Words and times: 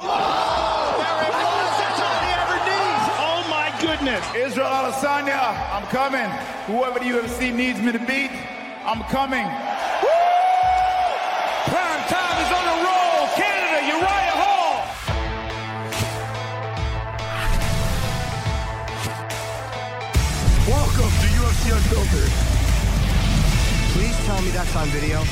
Oh 0.00 1.04
my 3.50 3.74
goodness. 3.80 4.24
Israel 4.34 4.68
Adesanya, 4.68 5.72
I'm 5.72 5.86
coming. 5.86 6.30
Whoever 6.66 6.98
the 7.00 7.06
UFC 7.06 7.54
needs 7.54 7.80
me 7.80 7.92
to 7.92 7.98
beat, 7.98 8.30
I'm 8.84 9.02
coming. 9.04 9.46
Prime 11.66 12.02
time 12.08 12.38
is 12.42 12.50
on 12.52 12.64
a 12.64 12.76
roll. 12.84 13.28
Canada, 13.34 13.86
Uriah 13.86 14.36
Hall. 14.38 14.86
Welcome 20.68 21.10
to 21.10 21.26
UFC 21.42 21.72
Unfiltered. 21.74 22.32
Please 23.94 24.16
tell 24.26 24.40
me 24.42 24.50
that's 24.50 24.76
on 24.76 24.88
video. 24.88 25.24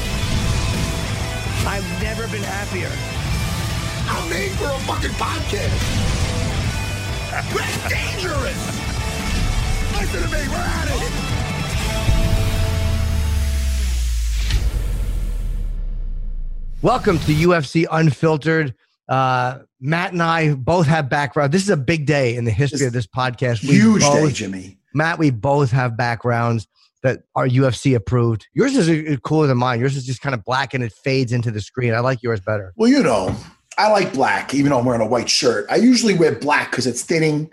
I've 1.68 1.86
never 2.02 2.26
been 2.28 2.42
happier. 2.42 3.15
I'm 4.08 4.30
made 4.30 4.52
for 4.52 4.64
a 4.66 4.78
fucking 4.80 5.10
podcast. 5.10 5.82
That's 7.30 7.88
dangerous. 7.88 8.62
Listen 9.98 10.22
to 10.22 10.28
me, 10.28 10.48
we're 10.48 10.56
at 10.56 10.88
it. 10.88 11.12
Welcome 16.82 17.18
to 17.20 17.34
UFC 17.34 17.86
Unfiltered. 17.90 18.74
Uh, 19.08 19.58
Matt 19.80 20.12
and 20.12 20.22
I 20.22 20.54
both 20.54 20.86
have 20.86 21.08
background. 21.08 21.52
This 21.52 21.62
is 21.62 21.70
a 21.70 21.76
big 21.76 22.06
day 22.06 22.36
in 22.36 22.44
the 22.44 22.50
history 22.50 22.86
of 22.86 22.92
this 22.92 23.06
podcast. 23.06 23.62
We 23.62 23.74
Huge 23.74 24.02
day, 24.02 24.30
Jimmy. 24.30 24.78
Matt, 24.94 25.18
we 25.18 25.30
both 25.30 25.70
have 25.72 25.96
backgrounds 25.96 26.68
that 27.02 27.22
are 27.34 27.46
UFC 27.46 27.94
approved. 27.94 28.46
Yours 28.54 28.76
is 28.76 28.88
uh, 28.88 29.16
cooler 29.18 29.46
than 29.46 29.58
mine. 29.58 29.80
Yours 29.80 29.96
is 29.96 30.06
just 30.06 30.20
kind 30.20 30.34
of 30.34 30.44
black 30.44 30.74
and 30.74 30.82
it 30.82 30.92
fades 30.92 31.32
into 31.32 31.50
the 31.50 31.60
screen. 31.60 31.92
I 31.94 32.00
like 32.00 32.22
yours 32.22 32.40
better. 32.40 32.72
Well, 32.76 32.88
you 32.90 33.02
know, 33.02 33.34
I 33.78 33.90
like 33.90 34.14
black, 34.14 34.54
even 34.54 34.70
though 34.70 34.78
I'm 34.78 34.86
wearing 34.86 35.02
a 35.02 35.06
white 35.06 35.28
shirt. 35.28 35.66
I 35.68 35.76
usually 35.76 36.14
wear 36.14 36.34
black 36.34 36.70
because 36.70 36.86
it's 36.86 37.02
thinning. 37.02 37.50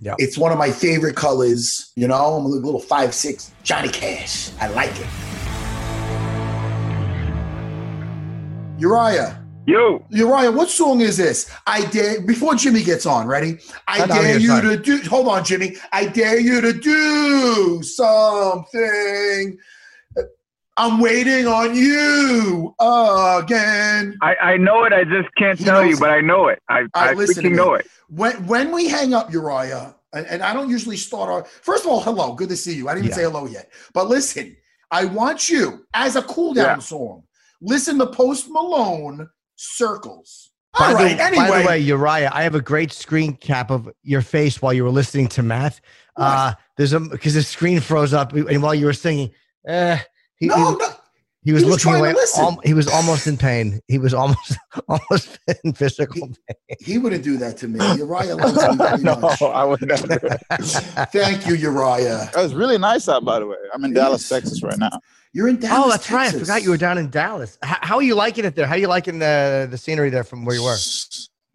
Yeah. 0.00 0.14
It's 0.16 0.38
one 0.38 0.50
of 0.50 0.56
my 0.56 0.70
favorite 0.70 1.16
colors. 1.16 1.92
You 1.96 2.08
know, 2.08 2.14
I'm 2.14 2.46
a 2.46 2.48
little 2.48 2.80
five 2.80 3.14
six 3.14 3.52
Johnny 3.62 3.88
Cash. 3.90 4.50
I 4.58 4.68
like 4.68 4.92
it. 4.98 5.06
Uriah. 8.78 9.42
Yo, 9.66 10.06
Uriah, 10.10 10.52
what 10.52 10.70
song 10.70 11.00
is 11.00 11.16
this? 11.16 11.50
I 11.66 11.84
dare 11.86 12.20
before 12.20 12.54
Jimmy 12.54 12.84
gets 12.84 13.04
on, 13.04 13.26
ready? 13.26 13.58
I 13.88 13.98
Hold 13.98 14.10
on, 14.12 14.22
dare 14.22 14.38
you 14.38 14.60
to 14.62 14.76
do 14.76 14.98
hold 15.08 15.28
on, 15.28 15.44
Jimmy. 15.44 15.76
I 15.92 16.06
dare 16.06 16.38
you 16.38 16.60
to 16.60 16.72
do 16.72 17.82
something. 17.82 19.58
I'm 20.78 21.00
waiting 21.00 21.46
on 21.46 21.74
you 21.74 22.74
again. 22.78 24.18
I, 24.20 24.36
I 24.42 24.56
know 24.58 24.84
it. 24.84 24.92
I 24.92 25.04
just 25.04 25.34
can't 25.36 25.58
He 25.58 25.64
tell 25.64 25.82
knows 25.82 25.92
you, 25.92 25.96
but 25.98 26.10
I 26.10 26.20
know 26.20 26.48
it. 26.48 26.60
I, 26.68 26.84
I 26.94 27.06
right, 27.08 27.16
listen 27.16 27.44
freaking 27.44 27.54
know 27.56 27.74
it. 27.74 27.86
When 28.08 28.46
when 28.46 28.72
we 28.72 28.88
hang 28.88 29.14
up, 29.14 29.32
Uriah, 29.32 29.94
and, 30.12 30.26
and 30.26 30.42
I 30.42 30.52
don't 30.52 30.68
usually 30.68 30.96
start 30.98 31.30
our 31.30 31.44
first 31.44 31.84
of 31.84 31.90
all, 31.90 32.00
hello, 32.02 32.34
good 32.34 32.50
to 32.50 32.56
see 32.56 32.74
you. 32.74 32.88
I 32.88 32.92
didn't 32.94 33.06
even 33.06 33.10
Yeah. 33.18 33.24
say 33.24 33.30
hello 33.32 33.46
yet. 33.46 33.70
But 33.94 34.08
listen, 34.08 34.56
I 34.90 35.06
want 35.06 35.48
you 35.48 35.86
as 35.94 36.16
a 36.16 36.22
cool 36.22 36.52
down 36.54 36.76
Yeah. 36.76 36.78
song. 36.80 37.22
Listen 37.62 37.98
to 37.98 38.06
Post 38.06 38.48
Malone 38.50 39.28
Circles. 39.56 40.50
By 40.78 40.88
All 40.88 40.92
the, 40.92 41.04
right, 41.04 41.18
anyway. 41.18 41.48
by 41.48 41.60
the 41.62 41.66
way, 41.66 41.78
Uriah, 41.80 42.30
I 42.34 42.42
have 42.42 42.54
a 42.54 42.60
great 42.60 42.92
screen 42.92 43.34
cap 43.34 43.70
of 43.70 43.88
your 44.02 44.20
face 44.20 44.60
while 44.60 44.74
you 44.74 44.84
were 44.84 44.90
listening 44.90 45.26
to 45.28 45.42
Matt. 45.42 45.80
Uh, 46.16 46.52
there's 46.76 46.92
a 46.92 47.00
because 47.00 47.32
the 47.32 47.42
screen 47.42 47.80
froze 47.80 48.12
up, 48.12 48.34
and 48.34 48.62
while 48.62 48.74
you 48.74 48.84
were 48.84 48.92
singing, 48.92 49.30
eh, 49.66 49.98
he, 50.38 50.46
no, 50.46 50.56
he, 50.56 50.62
no, 50.62 50.90
he 51.46 51.52
was 51.52 51.62
he 51.62 51.68
was 51.68 51.84
looking 51.84 52.00
away. 52.00 52.14
al- 52.38 52.60
he 52.64 52.74
was 52.74 52.88
almost 52.88 53.28
in 53.28 53.36
pain. 53.36 53.80
He 53.86 53.98
was 53.98 54.12
almost 54.12 54.58
almost 54.88 55.38
in 55.64 55.74
physical 55.74 56.28
pain. 56.28 56.76
he 56.80 56.98
wouldn't 56.98 57.22
do 57.22 57.36
that 57.36 57.56
to 57.58 57.68
me. 57.68 57.78
Uriah 57.96 58.34
likes 58.36 58.56
me 58.56 58.76
very 58.76 59.02
no, 59.02 59.16
much. 59.16 59.40
I 59.42 59.64
would 59.64 59.80
never. 59.86 60.06
Thank 61.12 61.46
you, 61.46 61.54
Uriah. 61.54 62.30
That 62.34 62.42
was 62.42 62.52
really 62.52 62.78
nice 62.78 63.08
out, 63.08 63.24
by 63.24 63.38
the 63.38 63.46
way. 63.46 63.56
I'm 63.72 63.84
in 63.84 63.92
It 63.92 63.94
Dallas, 63.94 64.22
is. 64.22 64.28
Texas 64.28 64.62
right 64.62 64.76
now. 64.78 65.00
You're 65.32 65.46
in 65.46 65.58
Dallas. 65.58 65.84
oh, 65.86 65.90
that's 65.90 66.10
right. 66.10 66.34
I 66.34 66.38
forgot 66.38 66.62
you 66.64 66.70
were 66.70 66.76
down 66.76 66.98
in 66.98 67.10
Dallas. 67.10 67.58
How, 67.62 67.76
how 67.80 67.96
are 67.96 68.02
you 68.02 68.16
liking 68.16 68.44
it 68.44 68.56
there? 68.56 68.66
How 68.66 68.74
are 68.74 68.78
you 68.78 68.88
liking 68.88 69.20
the 69.20 69.68
the 69.70 69.78
scenery 69.78 70.10
there 70.10 70.24
from 70.24 70.44
where 70.44 70.56
you 70.56 70.64
were? 70.64 70.76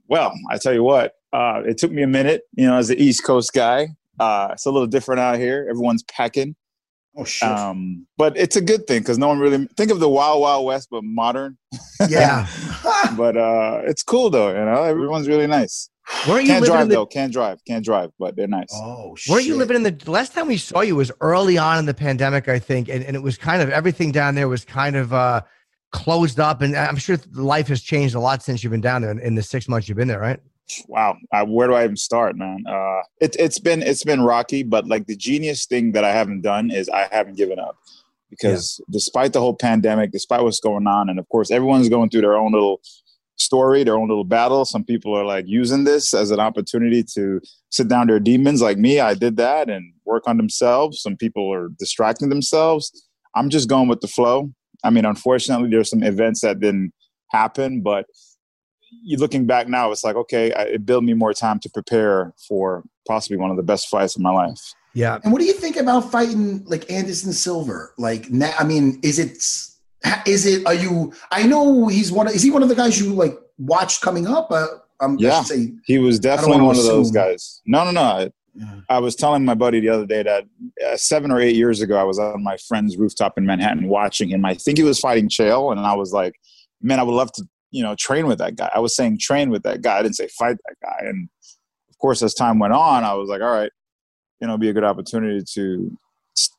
Well, 0.08 0.34
I 0.50 0.58
tell 0.58 0.74
you 0.74 0.84
what, 0.84 1.16
uh, 1.34 1.64
it 1.66 1.78
took 1.78 1.92
me 1.92 2.02
a 2.04 2.08
minute. 2.08 2.44
You 2.54 2.68
know, 2.68 2.78
as 2.78 2.88
the 2.88 3.02
East 3.02 3.26
Coast 3.26 3.52
guy, 3.54 3.90
uh, 4.22 4.50
it's 4.54 4.66
a 4.66 4.72
little 4.72 4.88
different 4.88 5.20
out 5.20 5.38
here. 5.38 5.68
Everyone's 5.70 6.04
packing, 6.04 6.56
Oh 7.18 7.26
shit. 7.26 7.50
um, 7.50 8.08
but 8.18 8.38
it's 8.38 8.56
a 8.56 8.62
good 8.62 8.88
thing 8.88 9.02
because 9.02 9.18
no 9.18 9.28
one 9.28 9.40
really 9.40 9.68
think 9.76 9.92
of 9.92 10.00
the 10.00 10.10
Wild 10.10 10.42
Wild 10.42 10.66
West, 10.66 10.88
but 10.90 11.04
modern. 11.04 11.58
yeah. 12.10 12.48
But 13.18 13.36
uh, 13.36 13.82
it's 13.86 14.04
cool 14.04 14.30
though. 14.30 14.50
You 14.50 14.66
know, 14.66 14.84
everyone's 14.84 15.28
really 15.28 15.48
nice. 15.48 15.90
Weren't 16.28 16.44
you 16.44 16.48
Can't 16.48 16.62
living 16.62 16.76
drive 16.76 16.90
the 16.90 16.96
though. 16.96 17.06
Can't 17.06 17.32
drive. 17.32 17.60
Can't 17.66 17.84
drive. 17.84 18.12
But 18.18 18.36
they're 18.36 18.48
nice. 18.48 18.70
oh 18.74 19.16
shit. 19.16 19.32
Weren't 19.32 19.46
you 19.46 19.56
living 19.56 19.78
in 19.78 19.84
the 19.84 20.12
last 20.12 20.34
time 20.34 20.48
we 20.48 20.58
saw 20.58 20.82
you 20.82 20.96
was 20.96 21.12
early 21.22 21.58
on 21.58 21.80
in 21.80 21.86
the 21.86 21.94
pandemic, 21.94 22.48
I 22.48 22.60
think, 22.60 22.90
and, 22.90 23.04
and 23.04 23.16
it 23.16 23.22
was 23.22 23.38
kind 23.38 23.62
of 23.62 23.70
everything 23.70 24.12
down 24.12 24.36
there 24.36 24.48
was 24.48 24.64
kind 24.66 24.96
of 24.96 25.14
uh 25.14 25.42
closed 25.92 26.40
up, 26.40 26.62
and 26.62 26.76
I'm 26.76 26.96
sure 26.96 27.18
life 27.34 27.68
has 27.68 27.82
changed 27.82 28.16
a 28.16 28.20
lot 28.20 28.42
since 28.42 28.64
you've 28.64 28.72
been 28.72 28.82
down 28.82 29.02
there 29.02 29.12
in, 29.12 29.20
in 29.20 29.36
the 29.36 29.44
six 29.44 29.68
months 29.68 29.90
you've 29.90 29.98
been 29.98 30.08
there, 30.08 30.20
right? 30.20 30.40
Wow. 30.88 31.16
Uh, 31.34 31.46
where 31.46 31.68
do 31.68 31.74
i 31.74 31.84
even 31.84 31.98
start 31.98 32.36
man? 32.36 32.64
Uh 32.68 33.02
it, 33.20 33.36
it's 33.40 33.60
been 33.60 33.82
it's 33.82 34.04
been 34.04 34.22
rocky 34.22 34.64
but 34.64 34.88
like 34.88 35.08
the 35.08 35.16
genius 35.16 35.66
thing 35.66 35.92
that 35.94 36.04
i 36.04 36.12
haven't 36.12 36.42
done 36.42 36.72
is 36.72 36.90
i 36.90 37.08
haven't 37.12 37.38
given 37.38 37.60
up 37.60 37.78
because 38.30 38.82
despite 38.90 39.34
the 39.34 39.40
whole 39.40 39.56
pandemic 39.56 40.12
despite 40.12 40.44
what's 40.44 40.60
going 40.60 40.88
on 40.88 41.10
and 41.10 41.20
of 41.20 41.28
course 41.30 41.52
everyone's 41.52 41.90
going 41.90 42.10
through 42.10 42.22
their 42.22 42.38
own 42.38 42.52
little 42.52 42.82
story 43.42 43.84
their 43.84 43.98
own 43.98 44.08
little 44.08 44.24
battle. 44.24 44.64
Some 44.66 44.84
people 44.84 45.18
are 45.18 45.26
like 45.26 45.46
using 45.48 45.84
this 45.84 46.14
as 46.14 46.32
an 46.32 46.40
opportunity 46.40 47.04
to 47.16 47.42
sit 47.70 47.88
down 47.88 48.08
their 48.08 48.20
demons. 48.20 48.62
Like 48.62 48.78
me 48.78 49.00
i 49.00 49.14
did 49.14 49.38
that 49.38 49.70
and 49.70 49.94
work 50.06 50.24
on 50.28 50.38
themselves. 50.38 51.02
Some 51.02 51.18
people 51.18 51.52
are 51.54 51.70
distracting 51.80 52.30
themselves. 52.30 52.92
I'm 53.36 53.50
just 53.50 53.70
going 53.70 53.88
with 53.88 54.02
the 54.02 54.08
flow. 54.08 54.52
I 54.84 54.90
mean 54.90 55.06
unfortunately 55.06 55.70
there's 55.70 55.90
some 55.90 56.04
events 56.04 56.42
that 56.42 56.60
didn't 56.60 56.94
happen 57.32 57.82
but 57.82 58.06
you 58.92 59.18
looking 59.18 59.46
back 59.46 59.68
now, 59.68 59.92
it's 59.92 60.04
like 60.04 60.16
okay, 60.16 60.52
I, 60.54 60.64
it 60.64 60.86
built 60.86 61.04
me 61.04 61.14
more 61.14 61.34
time 61.34 61.60
to 61.60 61.70
prepare 61.70 62.34
for 62.48 62.84
possibly 63.08 63.38
one 63.38 63.50
of 63.52 63.58
the 63.58 63.64
best 63.64 63.88
fights 63.90 64.16
of 64.16 64.22
my 64.22 64.32
life. 64.32 64.60
Yeah. 64.94 65.20
And 65.24 65.32
what 65.32 65.40
do 65.40 65.46
you 65.46 65.54
think 65.54 65.78
about 65.78 66.12
fighting 66.12 66.64
like 66.66 66.92
Anderson 66.92 67.32
Silva? 67.34 67.88
Like, 67.98 68.30
na- 68.30 68.52
I 68.60 68.66
mean, 68.66 69.00
is 69.04 69.20
it, 69.20 69.32
is 70.28 70.46
it, 70.46 70.66
are 70.68 70.74
you, 70.74 71.14
I 71.32 71.44
know 71.48 71.88
he's 71.88 72.12
one 72.12 72.28
of, 72.28 72.34
is 72.36 72.44
he 72.44 72.52
one 72.52 72.62
of 72.62 72.68
the 72.68 72.76
guys 72.76 73.00
you 73.00 73.14
like 73.14 73.40
watched 73.58 74.02
coming 74.02 74.28
up? 74.28 74.52
Uh, 74.52 74.68
um, 75.00 75.16
Yeah. 75.18 75.38
should 75.44 75.48
say, 75.48 75.72
He 75.86 75.98
was 75.98 76.20
definitely 76.20 76.56
wanna 76.58 76.66
one 76.66 76.78
of 76.78 76.84
those 76.84 77.10
guys. 77.10 77.62
No, 77.66 77.86
no, 77.86 77.92
no. 77.92 78.02
I, 78.02 78.30
Yeah. 78.54 78.82
I 78.90 79.00
was 79.00 79.16
telling 79.16 79.46
my 79.46 79.54
buddy 79.56 79.80
the 79.80 79.88
other 79.88 80.06
day 80.06 80.24
that 80.24 80.44
uh, 80.86 80.98
seven 80.98 81.32
or 81.32 81.40
eight 81.40 81.56
years 81.56 81.80
ago, 81.80 81.96
I 81.98 82.04
was 82.04 82.20
on 82.20 82.44
my 82.44 82.58
friend's 82.58 82.98
rooftop 82.98 83.38
in 83.38 83.46
Manhattan 83.46 83.88
watching 83.88 84.28
him. 84.30 84.44
I 84.44 84.56
think 84.56 84.78
he 84.78 84.84
was 84.84 85.00
fighting 85.00 85.30
Chael, 85.30 85.72
and 85.72 85.80
I 85.80 85.94
was 85.94 86.12
like, 86.12 86.36
man, 86.82 87.00
I 87.00 87.04
would 87.04 87.14
love 87.16 87.32
to, 87.34 87.48
you 87.72 87.82
know, 87.82 87.96
train 87.96 88.28
with 88.28 88.38
that 88.38 88.56
guy. 88.56 88.70
I 88.76 88.80
was 88.80 88.96
saying 88.96 89.18
train 89.20 89.50
with 89.50 89.64
that 89.64 89.82
guy. 89.82 89.98
I 89.98 90.04
didn't 90.04 90.18
say 90.18 90.28
fight 90.28 90.58
that 90.68 90.76
guy. 90.84 91.08
And 91.08 91.30
of 91.90 91.98
course, 91.98 92.22
as 92.22 92.34
time 92.34 92.60
went 92.60 92.74
on, 92.74 93.04
I 93.04 93.14
was 93.14 93.30
like, 93.30 93.42
all 93.42 93.52
right, 93.52 93.72
you 94.40 94.48
know, 94.48 94.54
it'd 94.54 94.62
be 94.62 94.70
a 94.70 94.74
good 94.74 94.84
opportunity 94.84 95.44
to 95.54 95.98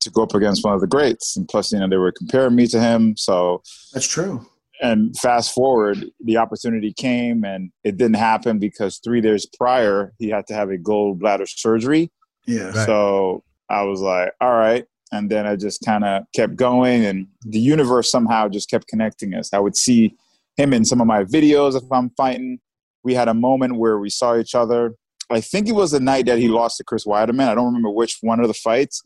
to 0.01 0.11
go 0.11 0.23
up 0.23 0.35
against 0.35 0.65
one 0.65 0.75
of 0.75 0.81
the 0.81 0.87
greats. 0.87 1.37
And 1.37 1.49
plus, 1.49 1.73
you 1.73 1.79
know, 1.79 1.89
they 1.89 1.97
were 1.97 2.13
comparing 2.13 2.55
me 2.55 2.67
to 2.69 2.81
him. 2.81 3.17
So 3.17 3.63
that's 3.93 4.07
true. 4.07 4.47
and 4.83 5.17
fast 5.17 5.55
forward, 5.55 6.05
the 6.23 6.37
opportunity 6.37 6.93
came 6.93 7.45
and 7.45 7.71
it 7.85 7.97
didn't 7.97 8.17
happen 8.17 8.59
because 8.59 8.99
three 8.99 9.21
days 9.21 9.47
prior 9.47 10.13
he 10.19 10.29
had 10.29 10.47
to 10.49 10.55
have 10.55 10.71
a 10.71 10.77
gallbladder 10.77 11.49
surgery. 11.49 12.11
Yeah. 12.47 12.71
Right. 12.71 12.87
So 12.87 13.45
I 13.71 13.83
was 13.83 14.01
like, 14.01 14.33
all 14.41 14.53
right. 14.53 14.85
And 15.13 15.31
then 15.31 15.47
I 15.47 15.57
just 15.57 15.85
kind 15.85 16.05
of 16.05 16.25
kept 16.35 16.57
going, 16.57 17.05
and 17.05 17.27
the 17.43 17.59
universe 17.59 18.11
somehow 18.11 18.49
just 18.49 18.71
kept 18.71 18.89
connecting 18.89 19.35
us. 19.35 19.53
I 19.53 19.59
would 19.59 19.77
see 19.77 20.17
him 20.57 20.73
in 20.73 20.85
some 20.85 21.01
of 21.01 21.07
my 21.07 21.25
videos 21.25 21.77
if 21.77 21.85
I'm 21.93 22.11
fighting. 22.17 22.59
We 23.05 23.15
had 23.15 23.29
a 23.29 23.35
moment 23.35 23.77
where 23.77 23.99
we 23.99 24.11
saw 24.11 24.37
each 24.39 24.55
other. 24.55 24.95
I 25.31 25.41
think 25.41 25.69
it 25.69 25.73
was 25.73 25.91
the 25.93 26.01
night 26.01 26.27
that 26.27 26.39
he 26.39 26.49
lost 26.49 26.77
to 26.79 26.85
Chris 26.85 27.05
Weidman. 27.07 27.49
I 27.49 27.55
don't 27.55 27.67
remember 27.67 27.91
which 27.91 28.19
one 28.21 28.39
of 28.41 28.49
the 28.49 28.55
fights, 28.55 29.03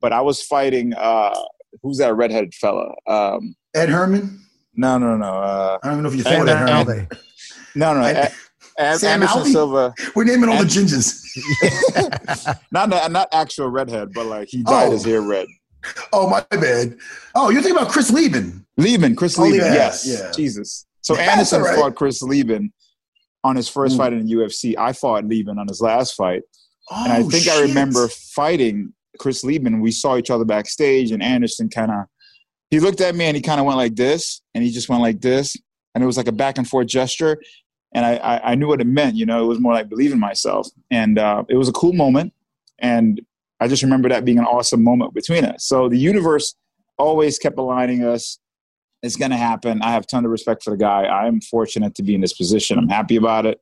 but 0.00 0.12
I 0.12 0.20
was 0.20 0.40
fighting. 0.42 0.94
Uh, 0.94 1.34
who's 1.82 1.98
that 1.98 2.14
redheaded 2.14 2.54
fella? 2.54 2.92
Um, 3.08 3.54
Ed 3.74 3.88
Herman. 3.88 4.40
no, 4.74 4.98
no, 4.98 5.16
no. 5.16 5.26
Uh, 5.26 5.78
I 5.82 5.86
don't 5.88 5.94
even 5.98 6.02
know 6.04 6.08
if 6.10 6.14
you're 6.14 6.22
Sam 6.24 6.46
thinking 6.46 6.48
Ed 6.54 6.58
Herman. 6.86 7.06
Alde. 7.08 7.18
no, 7.74 7.94
no. 7.94 8.00
I- 8.00 8.10
A- 8.10 8.30
A- 8.78 8.98
Sam 8.98 9.22
Anderson 9.22 9.42
Alvey? 9.42 9.52
Silva. 9.52 9.94
We're 10.14 10.24
naming 10.24 10.48
all 10.48 10.56
the 10.56 10.62
Ed- 10.64 10.68
gingers. 10.68 11.20
Not 12.72 12.88
not 13.12 13.28
actual 13.32 13.68
redhead, 13.68 14.12
but 14.12 14.26
like 14.26 14.48
he 14.48 14.62
dyed 14.62 14.88
Oh. 14.88 14.92
his 14.92 15.04
hair 15.04 15.20
red. 15.20 15.46
Oh 16.12 16.28
my 16.28 16.44
bad. 16.50 16.96
Oh, 17.34 17.50
you're 17.50 17.60
thinking 17.62 17.80
about 17.80 17.90
Chris 17.92 18.10
Leben. 18.10 18.64
Leben, 18.76 19.14
Chris 19.16 19.38
Oh, 19.38 19.42
Leben, 19.42 19.58
yeah, 19.58 19.74
yes. 19.74 20.06
yeah. 20.06 20.30
Jesus. 20.34 20.86
So 21.00 21.16
Anderson 21.16 21.62
right. 21.62 21.76
fought 21.76 21.94
Chris 21.94 22.22
Leben 22.22 22.72
on 23.42 23.56
his 23.56 23.68
first 23.68 23.94
Mm. 23.94 23.98
fight 23.98 24.12
in 24.12 24.26
the 24.26 24.32
UFC. 24.34 24.76
I 24.78 24.92
fought 24.92 25.24
Leben 25.26 25.58
on 25.58 25.68
his 25.68 25.80
last 25.80 26.14
fight. 26.14 26.42
Oh, 26.90 27.04
and 27.04 27.12
I 27.12 27.22
think 27.22 27.48
I 27.48 27.62
remember 27.62 28.08
fighting 28.08 28.92
Chris 29.18 29.44
Leben. 29.44 29.80
We 29.80 29.90
saw 29.90 30.16
each 30.16 30.30
other 30.30 30.44
backstage, 30.44 31.10
and 31.10 31.22
Anderson 31.22 31.68
kind 31.68 31.90
of 31.90 32.04
he 32.70 32.80
looked 32.80 33.00
at 33.00 33.14
me 33.14 33.26
and 33.26 33.36
he 33.36 33.42
kind 33.42 33.60
of 33.60 33.66
went 33.66 33.76
like 33.76 33.94
this, 33.94 34.40
and 34.54 34.64
he 34.64 34.70
just 34.70 34.88
went 34.88 35.02
like 35.02 35.20
this, 35.20 35.56
and 35.94 36.02
it 36.02 36.06
was 36.06 36.16
like 36.16 36.28
a 36.28 36.32
back 36.32 36.58
and 36.58 36.66
forth 36.68 36.86
gesture. 36.86 37.38
And 37.94 38.04
I, 38.04 38.16
I, 38.16 38.52
I 38.52 38.54
knew 38.56 38.66
what 38.66 38.80
it 38.80 38.86
meant. 38.86 39.14
You 39.14 39.24
know, 39.26 39.44
it 39.44 39.46
was 39.46 39.60
more 39.60 39.72
like 39.72 39.88
believing 39.88 40.18
myself, 40.18 40.68
and 40.90 41.18
uh, 41.18 41.44
it 41.48 41.56
was 41.56 41.68
a 41.68 41.72
cool 41.72 41.92
moment. 41.92 42.32
And 42.80 43.20
I 43.60 43.68
just 43.68 43.82
remember 43.82 44.08
that 44.08 44.24
being 44.24 44.38
an 44.38 44.44
awesome 44.44 44.82
moment 44.82 45.14
between 45.14 45.44
us. 45.44 45.64
So 45.66 45.88
the 45.88 45.98
universe 45.98 46.54
always 46.98 47.38
kept 47.38 47.58
aligning 47.58 48.04
us. 48.04 48.38
It's 49.02 49.16
going 49.16 49.30
to 49.30 49.36
happen. 49.36 49.82
I 49.82 49.90
have 49.90 50.04
a 50.04 50.06
ton 50.06 50.24
of 50.24 50.30
respect 50.30 50.62
for 50.62 50.70
the 50.70 50.76
guy. 50.76 51.04
I 51.04 51.26
am 51.26 51.40
fortunate 51.40 51.94
to 51.96 52.02
be 52.02 52.14
in 52.14 52.20
this 52.20 52.32
position. 52.32 52.78
I'm 52.78 52.88
happy 52.88 53.16
about 53.16 53.46
it. 53.46 53.60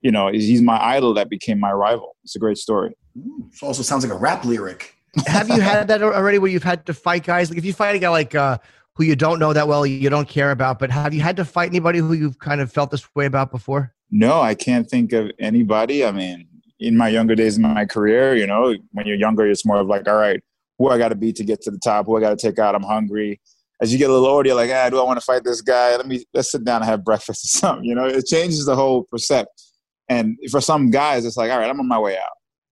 You 0.00 0.12
know, 0.12 0.28
he's 0.28 0.62
my 0.62 0.80
idol 0.80 1.14
that 1.14 1.28
became 1.28 1.58
my 1.58 1.72
rival. 1.72 2.16
It's 2.22 2.36
a 2.36 2.38
great 2.38 2.58
story. 2.58 2.94
It 3.16 3.62
also 3.62 3.82
sounds 3.82 4.04
like 4.04 4.12
a 4.12 4.16
rap 4.16 4.44
lyric. 4.44 4.94
Have 5.26 5.48
you 5.48 5.60
had 5.60 5.88
that 5.88 6.02
already 6.02 6.38
where 6.38 6.50
you've 6.50 6.62
had 6.62 6.86
to 6.86 6.94
fight 6.94 7.24
guys? 7.24 7.50
Like 7.50 7.58
if 7.58 7.64
you 7.64 7.72
fight 7.72 7.96
a 7.96 7.98
guy 7.98 8.10
like 8.10 8.34
uh, 8.34 8.58
who 8.94 9.04
you 9.04 9.16
don't 9.16 9.38
know 9.38 9.52
that 9.52 9.66
well, 9.66 9.86
you 9.86 10.10
don't 10.10 10.28
care 10.28 10.50
about, 10.50 10.78
but 10.78 10.90
have 10.90 11.14
you 11.14 11.20
had 11.20 11.36
to 11.36 11.44
fight 11.44 11.70
anybody 11.70 11.98
who 11.98 12.12
you've 12.12 12.38
kind 12.38 12.60
of 12.60 12.70
felt 12.70 12.90
this 12.90 13.08
way 13.14 13.26
about 13.26 13.50
before? 13.50 13.94
No, 14.10 14.40
I 14.40 14.54
can't 14.54 14.88
think 14.88 15.12
of 15.12 15.30
anybody. 15.38 16.04
I 16.04 16.12
mean, 16.12 16.46
in 16.78 16.96
my 16.96 17.08
younger 17.08 17.34
days 17.34 17.56
in 17.56 17.62
my 17.62 17.86
career, 17.86 18.36
you 18.36 18.46
know, 18.46 18.74
when 18.92 19.06
you're 19.06 19.16
younger, 19.16 19.46
it's 19.46 19.64
more 19.64 19.78
of 19.78 19.86
like, 19.86 20.08
all 20.08 20.16
right, 20.16 20.42
who 20.78 20.88
I 20.88 20.98
got 20.98 21.08
to 21.08 21.14
beat 21.14 21.36
to 21.36 21.44
get 21.44 21.62
to 21.62 21.70
the 21.70 21.78
top, 21.78 22.06
who 22.06 22.16
I 22.16 22.20
got 22.20 22.30
to 22.30 22.36
take 22.36 22.58
out. 22.58 22.74
I'm 22.74 22.82
hungry. 22.82 23.40
As 23.80 23.92
you 23.92 23.98
get 23.98 24.10
a 24.10 24.12
little 24.12 24.28
older, 24.28 24.48
you're 24.48 24.56
like, 24.56 24.70
ah, 24.72 24.88
do 24.88 24.98
I 24.98 25.02
want 25.02 25.18
to 25.18 25.24
fight 25.24 25.44
this 25.44 25.60
guy? 25.60 25.96
Let 25.96 26.06
me 26.06 26.24
let's 26.32 26.50
sit 26.50 26.64
down 26.64 26.82
and 26.82 26.90
have 26.90 27.04
breakfast 27.04 27.44
or 27.44 27.58
something. 27.58 27.84
You 27.84 27.94
know, 27.94 28.06
it 28.06 28.26
changes 28.26 28.66
the 28.66 28.76
whole 28.76 29.04
percept. 29.04 29.62
And 30.08 30.36
for 30.50 30.60
some 30.60 30.90
guys, 30.90 31.24
it's 31.24 31.36
like, 31.36 31.50
all 31.50 31.58
right, 31.58 31.68
I'm 31.68 31.80
on 31.80 31.88
my 31.88 31.98
way 31.98 32.16
out. 32.16 32.30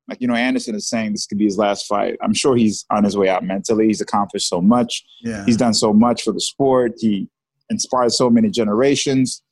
Like 0.08 0.20
you 0.20 0.28
know, 0.28 0.34
Anderson 0.34 0.74
is 0.74 0.88
saying 0.88 1.12
this 1.12 1.26
could 1.26 1.38
be 1.38 1.44
his 1.44 1.56
last 1.56 1.86
fight. 1.86 2.16
I'm 2.22 2.34
sure 2.34 2.56
he's 2.56 2.84
on 2.90 3.04
his 3.04 3.16
way 3.16 3.28
out 3.28 3.42
mentally. 3.42 3.86
He's 3.86 4.02
accomplished 4.02 4.48
so 4.48 4.60
much. 4.60 5.02
Yeah. 5.22 5.44
He's 5.46 5.56
done 5.56 5.72
so 5.72 5.94
much 5.94 6.22
for 6.22 6.32
the 6.32 6.40
sport. 6.40 6.92
He 6.98 7.28
inspired 7.70 8.12
so 8.12 8.28
many 8.28 8.50
generations. 8.50 9.42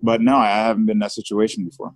But 0.00 0.20
no, 0.20 0.36
I 0.36 0.48
haven't 0.48 0.86
been 0.86 0.96
in 0.96 1.00
that 1.00 1.12
situation 1.12 1.64
before. 1.64 1.92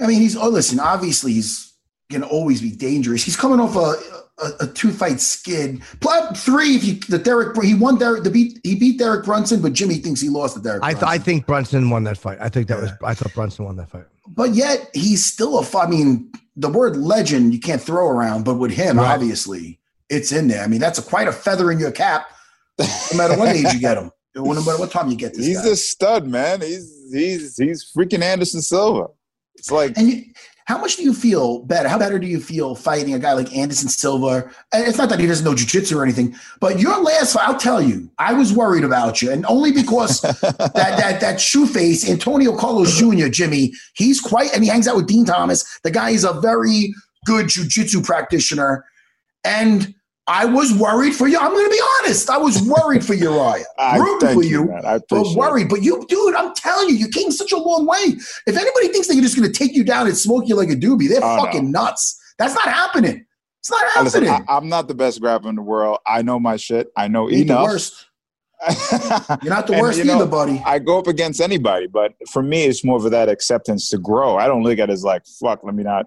I 0.00 0.06
mean, 0.06 0.20
he's 0.20 0.36
oh 0.36 0.48
listen. 0.48 0.80
Obviously, 0.80 1.32
he's 1.34 1.72
gonna 2.10 2.26
always 2.26 2.60
be 2.60 2.70
dangerous. 2.70 3.22
He's 3.22 3.36
coming 3.36 3.60
off 3.60 3.76
a 3.76 3.94
a, 4.42 4.64
a 4.64 4.66
two 4.68 4.90
fight 4.90 5.20
skid. 5.20 5.82
Plat 6.00 6.36
three. 6.36 6.74
If 6.76 6.84
you 6.84 6.94
the 6.94 7.18
Derek, 7.18 7.60
he 7.62 7.74
won 7.74 7.98
Derek. 7.98 8.24
The 8.24 8.30
beat 8.30 8.58
he 8.64 8.74
beat 8.76 8.98
Derek 8.98 9.24
Brunson, 9.24 9.60
but 9.60 9.72
Jimmy 9.74 9.96
thinks 9.96 10.20
he 10.20 10.28
lost 10.28 10.56
to 10.56 10.62
Derek. 10.62 10.82
I, 10.82 10.90
th- 10.92 11.00
Brunson. 11.00 11.08
I 11.20 11.22
think 11.24 11.46
Brunson 11.46 11.90
won 11.90 12.04
that 12.04 12.16
fight. 12.18 12.38
I 12.40 12.48
think 12.48 12.68
that 12.68 12.80
was 12.80 12.90
I 13.04 13.14
thought 13.14 13.34
Brunson 13.34 13.64
won 13.66 13.76
that 13.76 13.90
fight. 13.90 14.04
but 14.28 14.54
yet 14.54 14.88
he's 14.94 15.24
still 15.24 15.58
a. 15.58 15.78
I 15.78 15.86
mean, 15.88 16.32
the 16.56 16.70
word 16.70 16.96
legend 16.96 17.52
you 17.52 17.60
can't 17.60 17.82
throw 17.82 18.08
around, 18.08 18.44
but 18.44 18.54
with 18.54 18.70
him, 18.72 18.98
Right. 18.98 19.12
obviously, 19.12 19.78
it's 20.08 20.32
in 20.32 20.48
there. 20.48 20.64
I 20.64 20.66
mean, 20.68 20.80
that's 20.80 20.98
a, 20.98 21.02
quite 21.02 21.28
a 21.28 21.32
feather 21.32 21.70
in 21.70 21.78
your 21.78 21.92
cap, 21.92 22.28
no 22.78 22.86
matter 23.16 23.36
what 23.38 23.54
age 23.54 23.72
you 23.74 23.80
get 23.80 23.98
him, 23.98 24.10
no 24.34 24.44
matter 24.54 24.78
what 24.78 24.90
time 24.90 25.10
you 25.10 25.16
get 25.16 25.34
this 25.34 25.44
He's 25.46 25.60
guy. 25.60 25.68
a 25.70 25.76
stud, 25.76 26.26
man. 26.26 26.62
He's 26.62 27.10
he's 27.12 27.56
he's 27.58 27.92
freaking 27.94 28.22
Anderson 28.22 28.62
Silva. 28.62 29.08
It's 29.54 29.70
like 29.70 29.96
And 29.96 30.08
you, 30.08 30.24
how 30.70 30.78
much 30.78 30.94
do 30.94 31.02
you 31.02 31.12
feel 31.12 31.64
better? 31.64 31.88
How 31.88 31.98
better 31.98 32.20
do 32.20 32.28
you 32.28 32.38
feel 32.38 32.76
fighting 32.76 33.12
a 33.12 33.18
guy 33.18 33.32
like 33.32 33.52
Anderson 33.52 33.88
Silva? 33.88 34.48
And 34.72 34.86
it's 34.86 34.98
not 34.98 35.08
that 35.08 35.18
he 35.18 35.26
doesn't 35.26 35.44
know 35.44 35.52
jujitsu 35.52 35.96
or 35.96 36.04
anything, 36.04 36.36
but 36.60 36.78
your 36.78 37.02
last 37.02 37.36
I'll 37.36 37.58
tell 37.58 37.82
you, 37.82 38.08
I 38.18 38.34
was 38.34 38.52
worried 38.52 38.84
about 38.84 39.20
you, 39.20 39.32
and 39.32 39.44
only 39.46 39.72
because 39.72 40.20
that 40.20 40.72
that 40.74 41.20
that 41.20 41.40
shoe 41.40 41.66
face, 41.66 42.08
Antonio 42.08 42.56
Carlos 42.56 42.96
Jr., 42.96 43.26
Jimmy, 43.26 43.72
he's 43.94 44.20
quite, 44.20 44.54
and 44.54 44.62
he 44.62 44.70
hangs 44.70 44.86
out 44.86 44.94
with 44.94 45.08
Dean 45.08 45.24
Thomas. 45.24 45.80
The 45.82 45.90
guy 45.90 46.10
is 46.10 46.22
a 46.22 46.40
very 46.40 46.94
good 47.26 47.46
jujitsu 47.46 48.04
practitioner, 48.04 48.84
and 49.44 49.92
I 50.30 50.44
was 50.44 50.72
worried 50.72 51.14
for 51.16 51.26
you. 51.26 51.38
I'm 51.38 51.50
going 51.52 51.64
to 51.66 51.70
be 51.70 51.80
honest. 51.98 52.30
I 52.30 52.38
was 52.38 52.62
worried 52.62 53.04
for 53.04 53.14
Uriah, 53.14 53.64
I 53.78 53.98
rooting 53.98 54.32
for 54.32 54.44
you, 54.44 54.66
man. 54.66 54.86
I 54.86 54.98
but 54.98 55.02
appreciate 55.16 55.32
it. 55.32 55.38
worried. 55.38 55.68
But 55.68 55.82
you, 55.82 56.06
dude, 56.08 56.34
I'm 56.36 56.54
telling 56.54 56.88
you, 56.88 56.94
you 56.94 57.08
came 57.08 57.32
such 57.32 57.50
a 57.52 57.58
long 57.58 57.84
way. 57.84 57.98
If 58.46 58.56
anybody 58.56 58.88
thinks 58.88 59.08
that 59.08 59.14
you're 59.14 59.24
just 59.24 59.36
going 59.36 59.50
to 59.50 59.58
take 59.58 59.74
you 59.74 59.82
down 59.82 60.06
and 60.06 60.16
smoke 60.16 60.44
you 60.46 60.54
like 60.54 60.70
a 60.70 60.76
doobie, 60.76 61.08
they're 61.08 61.22
Oh, 61.22 61.36
no. 61.36 61.44
fucking 61.44 61.72
nuts. 61.72 62.16
That's 62.38 62.54
not 62.54 62.64
happening. 62.64 63.26
It's 63.58 63.70
not 63.70 63.82
Uh, 63.96 64.02
Listen, 64.04 64.24
happening. 64.24 64.46
I, 64.48 64.56
I'm 64.56 64.68
not 64.68 64.86
the 64.88 64.94
best 64.94 65.20
grappler 65.20 65.46
in 65.50 65.56
the 65.56 65.62
world. 65.62 65.98
I 66.06 66.22
know 66.22 66.38
my 66.38 66.56
shit. 66.56 66.92
I 66.96 67.08
know 67.08 67.28
you 67.28 67.38
ain't 67.38 67.48
the 67.48 67.54
enough. 67.54 67.66
worst. 67.68 68.06
You're 69.42 69.52
not 69.52 69.66
the 69.66 69.72
And, 69.74 69.82
worst 69.82 69.98
you 69.98 70.04
know, 70.04 70.16
either, 70.16 70.26
buddy. 70.26 70.62
I 70.64 70.78
go 70.78 70.98
up 70.98 71.06
against 71.06 71.40
anybody, 71.40 71.86
but 71.86 72.12
for 72.30 72.42
me, 72.42 72.64
it's 72.66 72.84
more 72.84 72.96
of 73.04 73.10
that 73.10 73.28
acceptance 73.28 73.88
to 73.90 73.98
grow. 73.98 74.36
I 74.36 74.46
don't 74.46 74.62
look 74.62 74.78
at 74.78 74.90
it 74.90 74.92
as 74.92 75.02
like, 75.02 75.22
fuck, 75.40 75.64
let 75.64 75.74
me 75.74 75.82
not, 75.82 76.06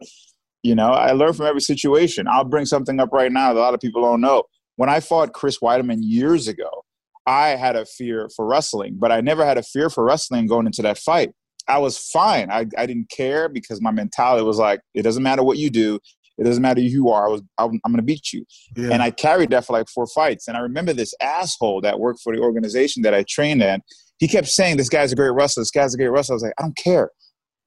you 0.63 0.73
know, 0.73 0.91
I 0.91 1.11
learn 1.11 1.33
from 1.33 1.45
every 1.45 1.61
situation. 1.61 2.25
I'll 2.27 2.45
bring 2.45 2.65
something 2.65 2.99
up 2.99 3.11
right 3.11 3.31
now 3.31 3.53
that 3.53 3.59
a 3.59 3.61
lot 3.61 3.73
of 3.73 3.79
people 3.79 4.01
don't 4.01 4.21
know. 4.21 4.43
When 4.77 4.89
I 4.89 5.01
fought 5.01 5.33
Chris 5.33 5.59
Weidman 5.59 5.99
years 6.01 6.47
ago, 6.47 6.85
I 7.25 7.49
had 7.49 7.75
a 7.75 7.85
fear 7.85 8.29
for 8.35 8.47
wrestling, 8.47 8.97
but 8.99 9.11
I 9.11 9.21
never 9.21 9.45
had 9.45 9.57
a 9.57 9.63
fear 9.63 9.89
for 9.89 10.03
wrestling 10.03 10.47
going 10.47 10.65
into 10.65 10.81
that 10.81 10.97
fight. 10.97 11.31
I 11.67 11.77
was 11.77 11.97
fine. 11.97 12.51
I, 12.51 12.65
I 12.77 12.85
didn't 12.85 13.09
care 13.09 13.47
because 13.47 13.81
my 13.81 13.91
mentality 13.91 14.43
was 14.43 14.57
like, 14.57 14.81
it 14.93 15.03
doesn't 15.03 15.23
matter 15.23 15.43
what 15.43 15.57
you 15.57 15.69
do. 15.69 15.99
It 16.37 16.43
doesn't 16.43 16.61
matter 16.61 16.81
who 16.81 16.87
you 16.87 17.09
are. 17.09 17.27
I 17.27 17.31
was, 17.31 17.41
I'm, 17.57 17.79
I'm 17.85 17.91
going 17.91 17.97
to 17.97 18.03
beat 18.03 18.33
you. 18.33 18.43
Yeah. 18.75 18.89
And 18.91 19.03
I 19.03 19.11
carried 19.11 19.51
that 19.51 19.65
for 19.65 19.73
like 19.73 19.87
four 19.87 20.07
fights. 20.07 20.47
And 20.47 20.57
I 20.57 20.61
remember 20.61 20.91
this 20.91 21.13
asshole 21.21 21.81
that 21.81 21.99
worked 21.99 22.21
for 22.23 22.35
the 22.35 22.41
organization 22.41 23.03
that 23.03 23.13
I 23.13 23.23
trained 23.29 23.61
at. 23.61 23.81
He 24.17 24.27
kept 24.27 24.47
saying, 24.47 24.77
"This 24.77 24.89
guy's 24.89 25.11
a 25.11 25.15
great 25.15 25.31
wrestler. 25.31 25.61
This 25.61 25.71
guy's 25.71 25.93
a 25.93 25.97
great 25.97 26.07
wrestler." 26.07 26.33
I 26.33 26.35
was 26.35 26.43
like, 26.43 26.53
"I 26.57 26.61
don't 26.61 26.77
care," 26.77 27.09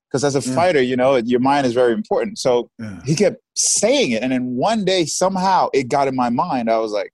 because 0.09 0.25
as 0.25 0.37
a 0.37 0.49
Yeah. 0.49 0.55
fighter, 0.55 0.81
you 0.83 0.97
know, 0.97 1.17
your 1.17 1.41
mind 1.41 1.67
is 1.67 1.73
very 1.75 1.93
important. 1.93 2.39
So 2.39 2.71
Yeah. 2.79 3.01
he 3.05 3.15
kept 3.15 3.37
saying 3.55 4.13
it, 4.13 4.23
and 4.23 4.33
then 4.33 4.57
one 4.57 4.85
day 4.85 5.05
somehow 5.07 5.69
it 5.73 5.89
got 5.89 6.09
in 6.09 6.15
my 6.17 6.31
mind. 6.31 6.71
I 6.71 6.79
was 6.79 6.93
like, 6.93 7.13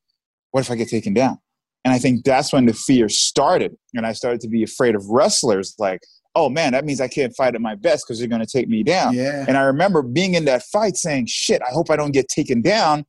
"What 0.51 0.61
if 0.61 0.71
I 0.71 0.75
get 0.77 0.89
taken 0.89 1.15
down?" 1.15 1.39
And 1.85 1.93
I 1.93 1.99
think 1.99 2.25
that's 2.25 2.53
when 2.53 2.67
the 2.67 2.73
fear 2.75 3.09
started, 3.09 3.77
and 3.95 4.07
I 4.07 4.13
started 4.13 4.41
to 4.43 4.49
be 4.49 4.63
afraid 4.63 4.95
of 4.95 5.05
wrestlers. 5.09 5.75
Like, 5.79 6.01
oh 6.35 6.49
man, 6.49 6.73
that 6.73 6.85
means 6.85 7.01
I 7.01 7.09
can't 7.09 7.35
fight 7.37 7.55
at 7.55 7.61
my 7.61 7.75
best 7.75 8.05
because 8.07 8.19
they're 8.19 8.29
going 8.29 8.41
to 8.41 8.47
take 8.47 8.69
me 8.69 8.83
down. 8.83 9.15
yeah. 9.15 9.45
And 9.49 9.57
I 9.57 9.63
remember 9.63 10.01
being 10.03 10.35
in 10.35 10.45
that 10.47 10.63
fight 10.63 10.97
saying, 10.97 11.27
shit, 11.27 11.61
I 11.61 11.71
hope 11.73 11.91
I 11.91 11.97
don't 11.97 12.13
get 12.13 12.29
taken 12.29 12.63
down 12.63 13.05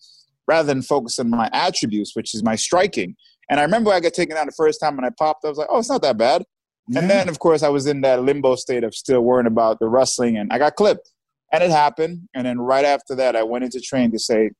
rather 0.47 0.67
than 0.67 0.81
focus 0.81 1.19
on 1.19 1.29
my 1.29 1.49
attributes, 1.53 2.15
which 2.17 2.33
is 2.35 2.43
my 2.43 2.55
striking. 2.57 3.15
And 3.49 3.59
I 3.61 3.63
remember 3.63 3.91
I 3.91 4.01
got 4.01 4.13
taken 4.13 4.35
down 4.35 4.47
the 4.47 4.51
first 4.51 4.79
time 4.81 4.97
and 4.97 5.05
I 5.05 5.09
popped. 5.17 5.45
I 5.45 5.49
was 5.49 5.57
like, 5.57 5.67
oh, 5.71 5.79
it's 5.79 5.87
not 5.89 6.01
that 6.01 6.17
bad. 6.17 6.43
Yeah. 6.87 6.99
And 6.99 7.09
then, 7.09 7.29
of 7.29 7.39
course, 7.39 7.63
I 7.63 7.69
was 7.69 7.87
in 7.87 8.01
that 8.01 8.23
limbo 8.23 8.55
state 8.55 8.83
of 8.83 8.93
still 8.93 9.21
worrying 9.21 9.47
about 9.47 9.79
the 9.79 9.87
wrestling 9.87 10.37
and 10.37 10.51
I 10.51 10.57
got 10.57 10.75
clipped. 10.75 11.09
And 11.51 11.63
it 11.63 11.69
happened. 11.69 12.27
And 12.33 12.45
then 12.45 12.59
right 12.59 12.83
after 12.83 13.15
that, 13.15 13.35
I 13.35 13.43
went 13.43 13.63
into 13.63 13.79
training 13.79 14.11
to 14.11 14.19
say, 14.19 14.51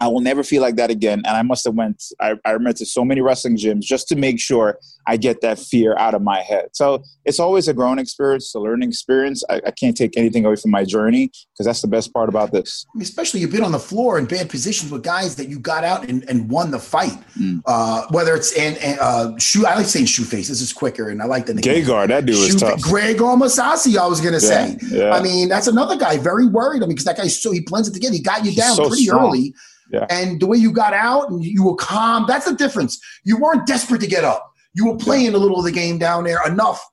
I 0.00 0.08
will 0.08 0.20
never 0.20 0.42
feel 0.42 0.62
like 0.62 0.76
that 0.76 0.90
again. 0.90 1.18
And 1.26 1.36
I 1.36 1.42
must 1.42 1.64
have 1.64 1.74
went, 1.74 2.02
I, 2.20 2.34
I 2.44 2.56
went 2.56 2.76
to 2.78 2.86
so 2.86 3.04
many 3.04 3.20
wrestling 3.20 3.56
gyms 3.56 3.82
just 3.82 4.08
to 4.08 4.16
make 4.16 4.40
sure 4.40 4.78
I 5.06 5.16
get 5.16 5.40
that 5.42 5.58
fear 5.58 5.96
out 5.98 6.14
of 6.14 6.22
my 6.22 6.40
head. 6.40 6.68
So 6.72 7.02
it's 7.24 7.38
always 7.38 7.68
a 7.68 7.74
growing 7.74 7.98
experience, 7.98 8.54
a 8.54 8.60
learning 8.60 8.88
experience. 8.88 9.42
I, 9.50 9.60
I 9.66 9.70
can't 9.72 9.96
take 9.96 10.16
anything 10.16 10.44
away 10.46 10.56
from 10.56 10.70
my 10.70 10.84
journey 10.84 11.26
because 11.52 11.66
that's 11.66 11.82
the 11.82 11.88
best 11.88 12.12
part 12.14 12.28
about 12.28 12.52
this. 12.52 12.86
Especially 13.00 13.40
you've 13.40 13.50
been 13.52 13.64
on 13.64 13.72
the 13.72 13.78
floor 13.78 14.18
in 14.18 14.24
bad 14.26 14.48
positions 14.48 14.90
with 14.90 15.02
guys 15.02 15.36
that 15.36 15.48
you 15.48 15.58
got 15.58 15.84
out 15.84 16.08
and, 16.08 16.28
and 16.30 16.50
won 16.50 16.70
the 16.70 16.78
fight. 16.78 17.18
Mm. 17.38 17.62
Uh, 17.66 18.06
whether 18.10 18.34
it's 18.34 18.56
and, 18.56 18.76
and 18.78 18.98
uh, 19.00 19.36
shoe, 19.38 19.66
I 19.66 19.74
like 19.74 19.86
saying 19.86 20.06
shoe 20.06 20.24
face. 20.24 20.48
This 20.48 20.60
is 20.60 20.72
quicker, 20.72 21.10
and 21.10 21.20
I 21.20 21.26
like 21.26 21.46
the 21.46 21.54
nickname. 21.54 21.84
Gegard, 21.84 22.08
that 22.08 22.24
dude 22.26 22.36
was 22.36 22.48
Shoe 22.48 22.58
tough. 22.58 22.80
fa- 22.80 22.88
Gegard 22.88 23.38
Mousasi, 23.40 23.96
I 23.96 24.06
was 24.06 24.20
gonna 24.20 24.40
say. 24.40 24.76
yeah. 24.90 25.10
I 25.12 25.22
mean, 25.22 25.48
that's 25.48 25.66
another 25.66 25.96
guy 25.96 26.16
very 26.18 26.46
worried. 26.46 26.78
I 26.82 26.86
mean, 26.86 26.90
because 26.90 27.04
that 27.04 27.16
guy 27.16 27.26
so 27.28 27.52
he 27.52 27.60
blends 27.60 27.88
it 27.88 27.92
together. 27.94 28.14
He 28.14 28.22
got 28.22 28.44
you 28.44 28.50
He's 28.50 28.56
down 28.60 28.76
so 28.76 28.88
pretty 28.88 29.04
strong. 29.04 29.28
early, 29.28 29.54
Yeah. 29.92 30.06
and 30.10 30.40
the 30.40 30.46
way 30.46 30.56
you 30.56 30.72
got 30.72 30.94
out 30.94 31.30
and 31.30 31.44
you 31.44 31.64
were 31.64 31.74
calm. 31.76 32.24
That's 32.28 32.44
the 32.46 32.54
difference. 32.54 33.00
You 33.24 33.38
weren't 33.38 33.66
desperate 33.66 34.00
to 34.02 34.06
get 34.06 34.24
up. 34.24 34.52
You 34.74 34.86
were 34.86 34.96
playing 34.96 35.34
a 35.34 35.38
little 35.38 35.58
of 35.58 35.64
the 35.64 35.72
game 35.72 35.98
down 35.98 36.24
there 36.24 36.38
enough 36.46 36.84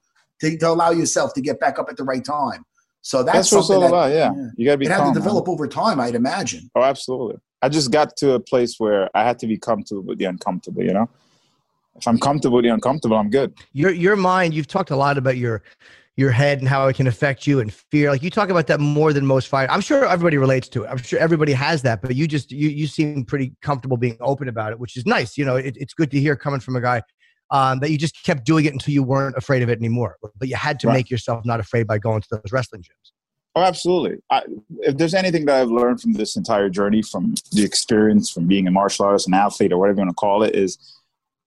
to, 0.41 0.57
to 0.57 0.69
allow 0.69 0.89
yourself 0.91 1.33
to 1.35 1.41
get 1.41 1.59
back 1.59 1.77
up 1.79 1.89
at 1.89 1.97
the 1.97 2.03
right 2.03 2.23
time. 2.25 2.65
So 3.01 3.23
that's, 3.23 3.37
That's 3.37 3.51
what 3.51 3.59
it's 3.59 3.69
all 3.69 3.79
that- 3.81 3.87
about. 3.87 4.11
Yeah, 4.11 4.31
you 4.57 4.65
got 4.65 4.71
to 4.73 4.77
be 4.79 4.85
It 4.85 4.89
had 4.91 4.97
calm. 4.97 5.13
to 5.13 5.19
man. 5.19 5.23
develop 5.23 5.47
over 5.47 5.67
time, 5.67 5.99
I'd 5.99 6.15
imagine. 6.15 6.69
Oh, 6.75 6.81
absolutely. 6.83 7.37
I 7.61 7.69
just 7.69 7.89
got 7.91 8.15
to 8.17 8.33
a 8.33 8.39
place 8.39 8.75
where 8.79 9.09
I 9.15 9.23
had 9.23 9.39
to 9.39 9.47
be 9.47 9.57
comfortable 9.57 10.01
with 10.03 10.17
the 10.19 10.25
uncomfortable. 10.25 10.83
You 10.83 10.93
know, 10.93 11.09
if 11.95 12.07
I'm 12.07 12.19
comfortable 12.19 12.57
with 12.57 12.65
the 12.65 12.69
uncomfortable, 12.73 13.17
I'm 13.17 13.29
good. 13.29 13.53
your 13.73 13.91
your 13.91 14.15
mind 14.15 14.53
you've 14.53 14.67
talked 14.67 14.91
a 14.91 14.95
lot 14.95 15.17
about 15.17 15.37
your 15.37 15.63
your 16.17 16.31
head 16.31 16.59
and 16.59 16.67
how 16.67 16.87
it 16.87 16.95
can 16.95 17.07
affect 17.07 17.47
you 17.47 17.59
and 17.59 17.71
fear 17.71 18.09
like 18.11 18.21
you 18.23 18.29
talk 18.29 18.49
about 18.49 18.67
that 18.67 18.79
more 18.79 19.13
than 19.13 19.25
most 19.25 19.47
fighters 19.47 19.73
i'm 19.73 19.79
sure 19.81 20.03
everybody 20.05 20.37
relates 20.37 20.67
to 20.67 20.83
it 20.83 20.87
i'm 20.89 20.97
sure 20.97 21.19
everybody 21.19 21.53
has 21.53 21.83
that 21.83 22.01
but 22.01 22.15
you 22.15 22.27
just 22.27 22.51
you 22.51 22.67
you 22.69 22.87
seem 22.87 23.23
pretty 23.23 23.53
comfortable 23.61 23.95
being 23.97 24.17
open 24.19 24.49
about 24.49 24.71
it 24.73 24.79
which 24.79 24.97
is 24.97 25.05
nice 25.05 25.37
you 25.37 25.45
know 25.45 25.55
it, 25.55 25.77
it's 25.77 25.93
good 25.93 26.11
to 26.11 26.19
hear 26.19 26.35
coming 26.35 26.59
from 26.59 26.75
a 26.75 26.81
guy 26.81 27.01
um, 27.49 27.79
that 27.79 27.91
you 27.91 27.97
just 27.97 28.21
kept 28.25 28.43
doing 28.43 28.65
it 28.65 28.73
until 28.73 28.93
you 28.93 29.01
weren't 29.01 29.37
afraid 29.37 29.61
of 29.63 29.69
it 29.69 29.77
anymore 29.79 30.17
but 30.37 30.49
you 30.49 30.55
had 30.55 30.79
to 30.81 30.87
Right. 30.87 30.95
make 30.95 31.09
yourself 31.09 31.45
not 31.45 31.59
afraid 31.61 31.87
by 31.87 31.97
going 31.97 32.21
to 32.21 32.27
those 32.31 32.51
wrestling 32.51 32.81
gyms 32.81 33.11
Oh, 33.55 33.63
absolutely. 33.63 34.19
I, 34.29 34.43
if 34.81 34.97
there's 34.97 35.15
anything 35.15 35.45
that 35.45 35.59
I've 35.59 35.71
learned 35.71 35.99
from 35.99 36.13
this 36.13 36.35
entire 36.35 36.69
journey, 36.69 37.01
from 37.01 37.33
the 37.53 37.63
experience, 37.63 38.29
from 38.29 38.45
being 38.45 38.67
a 38.67 38.71
martial 38.71 39.05
artist, 39.05 39.27
an 39.27 39.33
athlete, 39.33 39.73
or 39.73 39.79
whatever 39.79 39.95
you 39.97 40.01
want 40.05 40.11
to 40.11 40.13
call 40.13 40.43
it, 40.43 40.53
is 40.55 40.77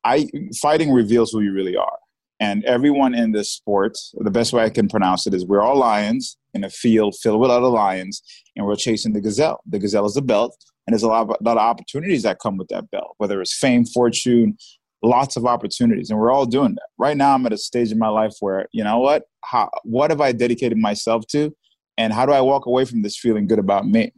I 0.03 0.27
fighting 0.61 0.91
reveals 0.91 1.31
who 1.31 1.39
you 1.39 1.53
really 1.53 1.77
are. 1.77 1.99
And 2.41 2.65
everyone 2.65 3.15
in 3.15 3.33
this 3.33 3.53
sport, 3.53 3.99
the 4.15 4.31
best 4.31 4.53
way 4.53 4.65
I 4.65 4.71
can 4.71 4.89
pronounce 4.89 5.27
it 5.27 5.35
is 5.35 5.45
we're 5.45 5.61
all 5.61 5.77
lions 5.77 6.39
in 6.55 6.65
a 6.65 6.71
field 6.71 7.15
filled 7.23 7.41
with 7.41 7.51
other 7.51 7.69
lions, 7.69 8.23
and 8.57 8.67
we're 8.67 8.77
chasing 8.77 9.13
the 9.13 9.21
gazelle. 9.21 9.61
The 9.67 9.79
gazelle 9.79 10.07
is 10.07 10.15
the 10.15 10.23
belt, 10.23 10.57
and 10.87 10.95
there's 10.95 11.03
a 11.03 11.09
lot 11.09 11.29
of, 11.29 11.37
lot 11.43 11.59
of 11.59 11.63
opportunities 11.63 12.23
that 12.23 12.39
come 12.41 12.57
with 12.57 12.69
that 12.69 12.91
belt, 12.91 13.15
whether 13.19 13.41
it's 13.41 13.55
fame, 13.55 13.85
fortune, 13.85 14.57
lots 15.03 15.37
of 15.37 15.47
opportunities, 15.47 16.11
and 16.11 16.19
we're 16.19 16.33
all 16.33 16.47
doing 16.47 16.75
that. 16.75 16.89
Right 16.99 17.17
now, 17.17 17.35
I'm 17.35 17.45
at 17.47 17.53
a 17.53 17.59
stage 17.59 17.93
in 17.93 17.99
my 17.99 18.09
life 18.09 18.33
where, 18.41 18.67
you 18.73 18.83
know 18.83 18.99
what? 18.99 19.25
How, 19.45 19.71
what 19.85 20.11
have 20.11 20.21
I 20.21 20.33
dedicated 20.33 20.79
myself 20.79 21.27
to? 21.29 21.55
and 22.01 22.15
how 22.15 22.25
do 22.25 22.33
I 22.33 22.41
walk 22.41 22.65
away 22.65 22.87
from 22.87 23.03
this 23.03 23.19
feeling 23.19 23.47
good 23.47 23.59
about 23.59 23.87
me? 23.87 24.11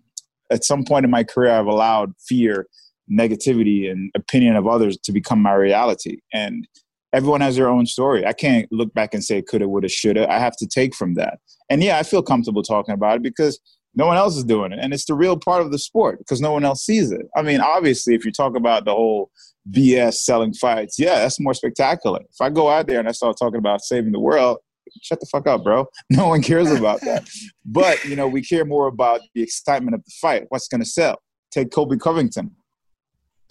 At 0.52 0.62
some 0.62 0.85
point 0.85 1.05
in 1.05 1.11
my 1.11 1.25
career, 1.25 1.50
I've 1.50 1.67
allowed 1.67 2.12
fear, 2.29 2.69
negativity, 3.11 3.91
and 3.91 4.09
opinion 4.14 4.55
of 4.55 4.69
others 4.69 4.97
to 4.99 5.11
become 5.11 5.41
my 5.41 5.55
reality. 5.55 6.19
And 6.33 6.69
everyone 7.12 7.40
has 7.40 7.57
their 7.57 7.69
own 7.69 7.87
story. 7.87 8.26
I 8.26 8.33
can't 8.33 8.71
look 8.73 8.92
back 8.95 9.14
and 9.14 9.23
say 9.23 9.42
coulda, 9.42 9.69
woulda, 9.69 9.88
shoulda. 9.88 10.31
I 10.31 10.38
have 10.38 10.57
to 10.59 10.66
take 10.66 10.95
from 10.95 11.14
that. 11.14 11.38
And 11.71 11.83
yeah, 11.83 11.99
I 11.99 12.02
feel 12.02 12.23
comfortable 12.23 12.62
talking 12.62 12.95
about 12.95 13.16
it 13.16 13.23
because 13.23 13.61
no 13.95 14.07
one 14.07 14.16
else 14.16 14.37
is 14.37 14.45
doing 14.45 14.73
it. 14.73 14.78
And 14.81 14.92
it's 14.92 15.04
the 15.04 15.14
real 15.14 15.37
part 15.37 15.62
of 15.62 15.71
the 15.71 15.78
sport 15.78 16.19
because 16.19 16.40
no 16.40 16.52
one 16.52 16.64
else 16.64 16.85
sees 16.85 17.11
it. 17.11 17.26
I 17.37 17.42
mean, 17.42 17.61
obviously, 17.61 18.14
if 18.14 18.25
you 18.25 18.33
talk 18.33 18.57
about 18.57 18.85
the 18.85 18.92
whole 18.92 19.31
BS 19.71 20.14
selling 20.14 20.54
fights, 20.54 20.99
yeah, 20.99 21.16
that's 21.16 21.38
more 21.38 21.54
spectacular. 21.54 22.21
If 22.21 22.40
I 22.40 22.50
go 22.50 22.69
out 22.69 22.87
there 22.87 22.99
and 22.99 23.09
I 23.09 23.12
start 23.12 23.37
talking 23.38 23.59
about 23.59 23.83
saving 23.83 24.12
the 24.12 24.21
world, 24.21 24.59
shut 25.02 25.21
the 25.21 25.26
fuck 25.26 25.47
up, 25.47 25.62
bro. 25.62 25.87
No 26.11 26.28
one 26.28 26.42
cares 26.42 26.71
about 26.71 27.00
that. 27.02 27.28
but, 27.64 28.02
you 28.04 28.16
know, 28.16 28.26
we 28.26 28.42
care 28.42 28.64
more 28.64 28.87
about 28.87 29.21
the 29.35 29.42
excitement 29.42 29.95
of 29.95 30.04
the 30.04 30.12
fight. 30.21 30.45
What's 30.49 30.69
going 30.69 30.81
to 30.81 30.88
sell? 30.88 31.21
Take 31.50 31.71
Colby 31.71 31.99
Covington. 31.99 32.57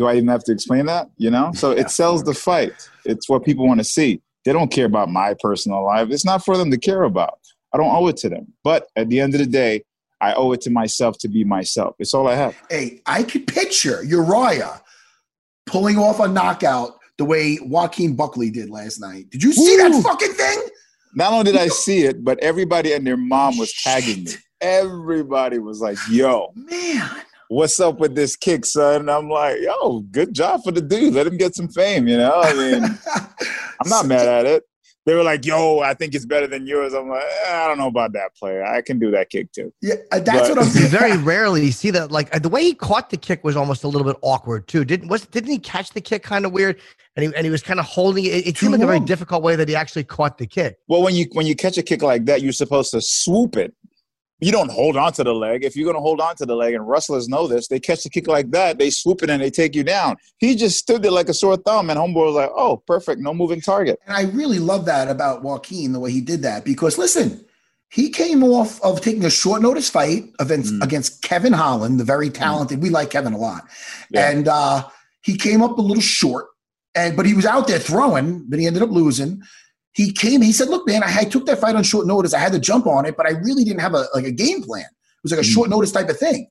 Do 0.02 0.08
I 0.08 0.16
even 0.16 0.30
have 0.30 0.44
to 0.46 0.52
explain 0.52 0.88
that? 0.88 1.12
You 1.18 1.30
know? 1.30 1.52
So 1.54 1.70
it 1.70 1.92
sells 1.92 2.24
the 2.24 2.34
fight. 2.34 2.74
It's 3.06 3.30
what 3.30 3.46
people 3.46 3.68
want 3.68 3.82
to 3.82 3.84
see. 3.84 4.20
They 4.46 4.52
don't 4.52 4.72
care 4.72 4.88
about 4.88 5.10
my 5.10 5.36
personal 5.40 5.86
life. 5.86 6.10
It's 6.10 6.26
not 6.26 6.44
for 6.44 6.58
them 6.58 6.72
to 6.72 6.78
care 6.80 7.04
about. 7.04 7.38
I 7.72 7.78
don't 7.78 7.96
owe 7.96 8.08
it 8.08 8.18
to 8.18 8.30
them. 8.30 8.52
But 8.64 8.88
at 8.96 9.10
the 9.10 9.20
end 9.20 9.36
of 9.36 9.40
the 9.42 9.46
day, 9.46 9.84
I 10.20 10.34
owe 10.34 10.54
it 10.54 10.62
to 10.62 10.72
myself 10.72 11.20
to 11.20 11.28
be 11.28 11.44
myself. 11.44 11.98
It's 12.00 12.16
all 12.16 12.28
I 12.28 12.34
have. 12.34 12.60
Hey, 12.72 13.04
I 13.06 13.22
could 13.22 13.46
picture 13.46 14.04
Uriah 14.04 14.82
pulling 15.68 16.00
off 16.00 16.20
a 16.20 16.28
knockout 16.28 16.98
the 17.20 17.26
way 17.26 17.60
Joaquin 17.62 18.16
Buckley 18.16 18.50
did 18.50 18.72
last 18.72 19.00
night. 19.00 19.30
Did 19.30 19.44
you 19.44 19.54
see 19.54 19.78
that 19.78 20.02
fucking 20.02 20.34
thing? 20.34 20.64
Not 21.14 21.32
only 21.32 21.52
did 21.52 21.62
I 21.62 21.68
see 21.68 22.06
it, 22.06 22.24
but 22.24 22.40
everybody 22.40 22.94
and 22.94 23.06
their 23.06 23.18
mom 23.18 23.56
was 23.60 23.72
tagging 23.84 24.24
me. 24.24 24.32
Everybody 24.62 25.60
was 25.60 25.80
like, 25.80 26.00
yo, 26.10 26.54
Man. 26.56 27.08
What's 27.52 27.80
up 27.82 28.00
with 28.00 28.16
this 28.16 28.36
kick, 28.38 28.66
son? 28.66 29.02
And 29.02 29.12
I'm 29.12 29.30
like, 29.30 29.58
yo, 29.60 30.00
good 30.12 30.34
job 30.34 30.64
for 30.64 30.72
the 30.72 30.82
dude. 30.82 31.14
Let 31.14 31.28
him 31.28 31.38
get 31.38 31.54
some 31.54 31.68
fame, 31.68 32.08
you 32.08 32.18
know? 32.18 32.42
I 32.42 32.54
mean, 32.54 32.84
I'm 33.84 33.90
not 33.90 34.06
mad 34.06 34.28
at 34.28 34.46
it. 34.46 34.64
They 35.06 35.16
were 35.16 35.24
like, 35.24 35.46
yo, 35.46 35.80
I 35.80 35.96
think 35.96 36.14
it's 36.14 36.28
better 36.28 36.46
than 36.46 36.68
yours. 36.68 36.94
I'm 36.94 37.10
like, 37.10 37.24
eh, 37.48 37.52
I 37.56 37.68
don't 37.68 37.80
know 37.80 37.88
about 37.88 38.14
that 38.14 38.36
player. 38.36 38.64
I 38.64 38.82
can 38.84 39.00
do 39.00 39.10
that 39.12 39.32
kick 39.32 39.52
too. 39.52 39.74
Yeah, 39.82 39.96
uh, 40.12 40.20
that's 40.20 40.48
But- 40.48 40.58
what 40.58 40.68
I'm 40.68 40.82
you 40.82 40.88
very 40.88 41.18
rarely 41.18 41.72
see 41.72 41.90
that 41.92 42.12
like 42.12 42.32
the 42.42 42.50
way 42.50 42.64
he 42.64 42.74
caught 42.76 43.10
the 43.10 43.18
kick 43.18 43.44
was 43.44 43.56
almost 43.58 43.84
a 43.84 43.88
little 43.88 44.06
bit 44.06 44.16
awkward 44.22 44.68
too 44.68 44.86
didn't 44.86 45.10
was 45.10 45.26
didn't 45.26 45.50
he 45.50 45.58
catch 45.58 45.90
the 45.90 46.02
kick 46.02 46.22
kind 46.22 46.46
of 46.46 46.52
weird 46.52 46.80
and 47.16 47.26
he, 47.26 47.36
and 47.36 47.46
he 47.46 47.50
was 47.50 47.64
kind 47.64 47.80
of 47.80 47.86
holding 47.88 48.26
it 48.26 48.30
it 48.30 48.56
Too 48.56 48.68
seemed 48.68 48.74
like 48.74 48.84
a 48.84 48.86
very 48.86 49.00
difficult 49.00 49.42
way 49.42 49.56
that 49.56 49.68
he 49.68 49.76
actually 49.76 50.04
caught 50.04 50.38
the 50.38 50.46
kick 50.46 50.78
Well, 50.88 51.02
when 51.02 51.16
you 51.16 51.26
when 51.34 51.48
you 51.48 51.56
catch 51.56 51.80
a 51.80 51.84
kick 51.84 52.04
like 52.04 52.26
that, 52.26 52.44
you're 52.44 52.54
supposed 52.54 52.92
to 52.92 53.02
swoop 53.02 53.58
it. 53.58 53.74
You 54.44 54.52
don't 54.52 54.72
hold 54.72 54.98
on 54.98 55.14
to 55.14 55.24
the 55.24 55.34
leg. 55.36 55.64
If 55.64 55.76
you're 55.76 55.86
going 55.86 55.96
to 55.96 56.02
hold 56.02 56.20
on 56.20 56.36
to 56.38 56.46
the 56.48 56.56
leg, 56.56 56.74
and 56.74 56.88
wrestlers 56.88 57.30
know 57.30 57.46
this, 57.48 57.68
they 57.68 57.80
catch 57.80 58.02
the 58.04 58.10
kick 58.10 58.28
like 58.28 58.50
that, 58.52 58.80
they 58.80 58.90
swoop 58.90 59.22
it 59.22 59.30
and 59.30 59.40
they 59.42 59.52
take 59.52 59.76
you 59.76 59.84
down. 59.84 60.18
He 60.40 60.56
just 60.56 60.80
stood 60.80 61.04
there 61.04 61.12
like 61.12 61.30
a 61.30 61.34
sore 61.34 61.58
thumb, 61.58 61.90
and 61.92 62.00
homeboy 62.00 62.26
was 62.26 62.36
like, 62.36 62.50
"Oh, 62.56 62.78
perfect, 62.88 63.22
no 63.22 63.34
moving 63.36 63.62
target." 63.62 64.00
And 64.08 64.18
I 64.18 64.24
really 64.32 64.58
love 64.58 64.86
that 64.86 65.10
about 65.10 65.44
Joaquin, 65.44 65.94
the 65.94 66.00
way 66.00 66.12
he 66.12 66.22
did 66.22 66.42
that, 66.42 66.66
because 66.66 66.98
listen, 66.98 67.46
he 67.90 68.10
came 68.10 68.44
off 68.44 68.82
of 68.82 69.02
taking 69.02 69.26
a 69.26 69.30
short 69.30 69.62
notice 69.62 69.90
fight 69.90 70.24
against, 70.40 70.74
Mm. 70.74 70.84
against 70.84 71.22
Kevin 71.22 71.54
Holland, 71.54 72.00
the 72.00 72.04
very 72.04 72.30
talented. 72.32 72.82
We 72.82 72.90
like 72.90 73.10
Kevin 73.12 73.34
a 73.34 73.38
lot. 73.38 73.66
Yeah. 74.10 74.30
And 74.32 74.48
uh, 74.48 74.88
he 75.22 75.38
came 75.38 75.62
up 75.62 75.78
a 75.78 75.82
little 75.82 76.02
short, 76.02 76.48
and 76.96 77.16
but 77.16 77.26
he 77.28 77.34
was 77.36 77.46
out 77.46 77.68
there 77.68 77.80
throwing, 77.80 78.46
but 78.50 78.58
he 78.60 78.66
ended 78.66 78.82
up 78.82 78.90
losing. 78.90 79.44
He 79.94 80.12
came, 80.12 80.42
he 80.42 80.54
said, 80.54 80.70
Look, 80.70 80.88
man, 80.88 81.04
I, 81.04 81.20
I 81.20 81.24
took 81.26 81.46
that 81.48 81.60
fight 81.60 81.76
on 81.76 81.84
short 81.84 82.08
notice. 82.08 82.34
I 82.34 82.40
had 82.40 82.54
to 82.54 82.60
jump 82.60 82.88
on 82.88 83.06
it, 83.06 83.18
but 83.18 83.26
I 83.26 83.32
really 83.32 83.64
didn't 83.64 83.82
have 83.82 83.94
a 83.94 84.06
like 84.16 84.26
a 84.26 84.32
game 84.32 84.64
plan. 84.64 84.86
It 84.86 85.24
was 85.24 85.32
like 85.32 85.42
a 85.42 85.44
Mm. 85.44 85.54
short 85.54 85.70
notice 85.70 85.92
type 85.92 86.10
of 86.10 86.18
thing. 86.18 86.48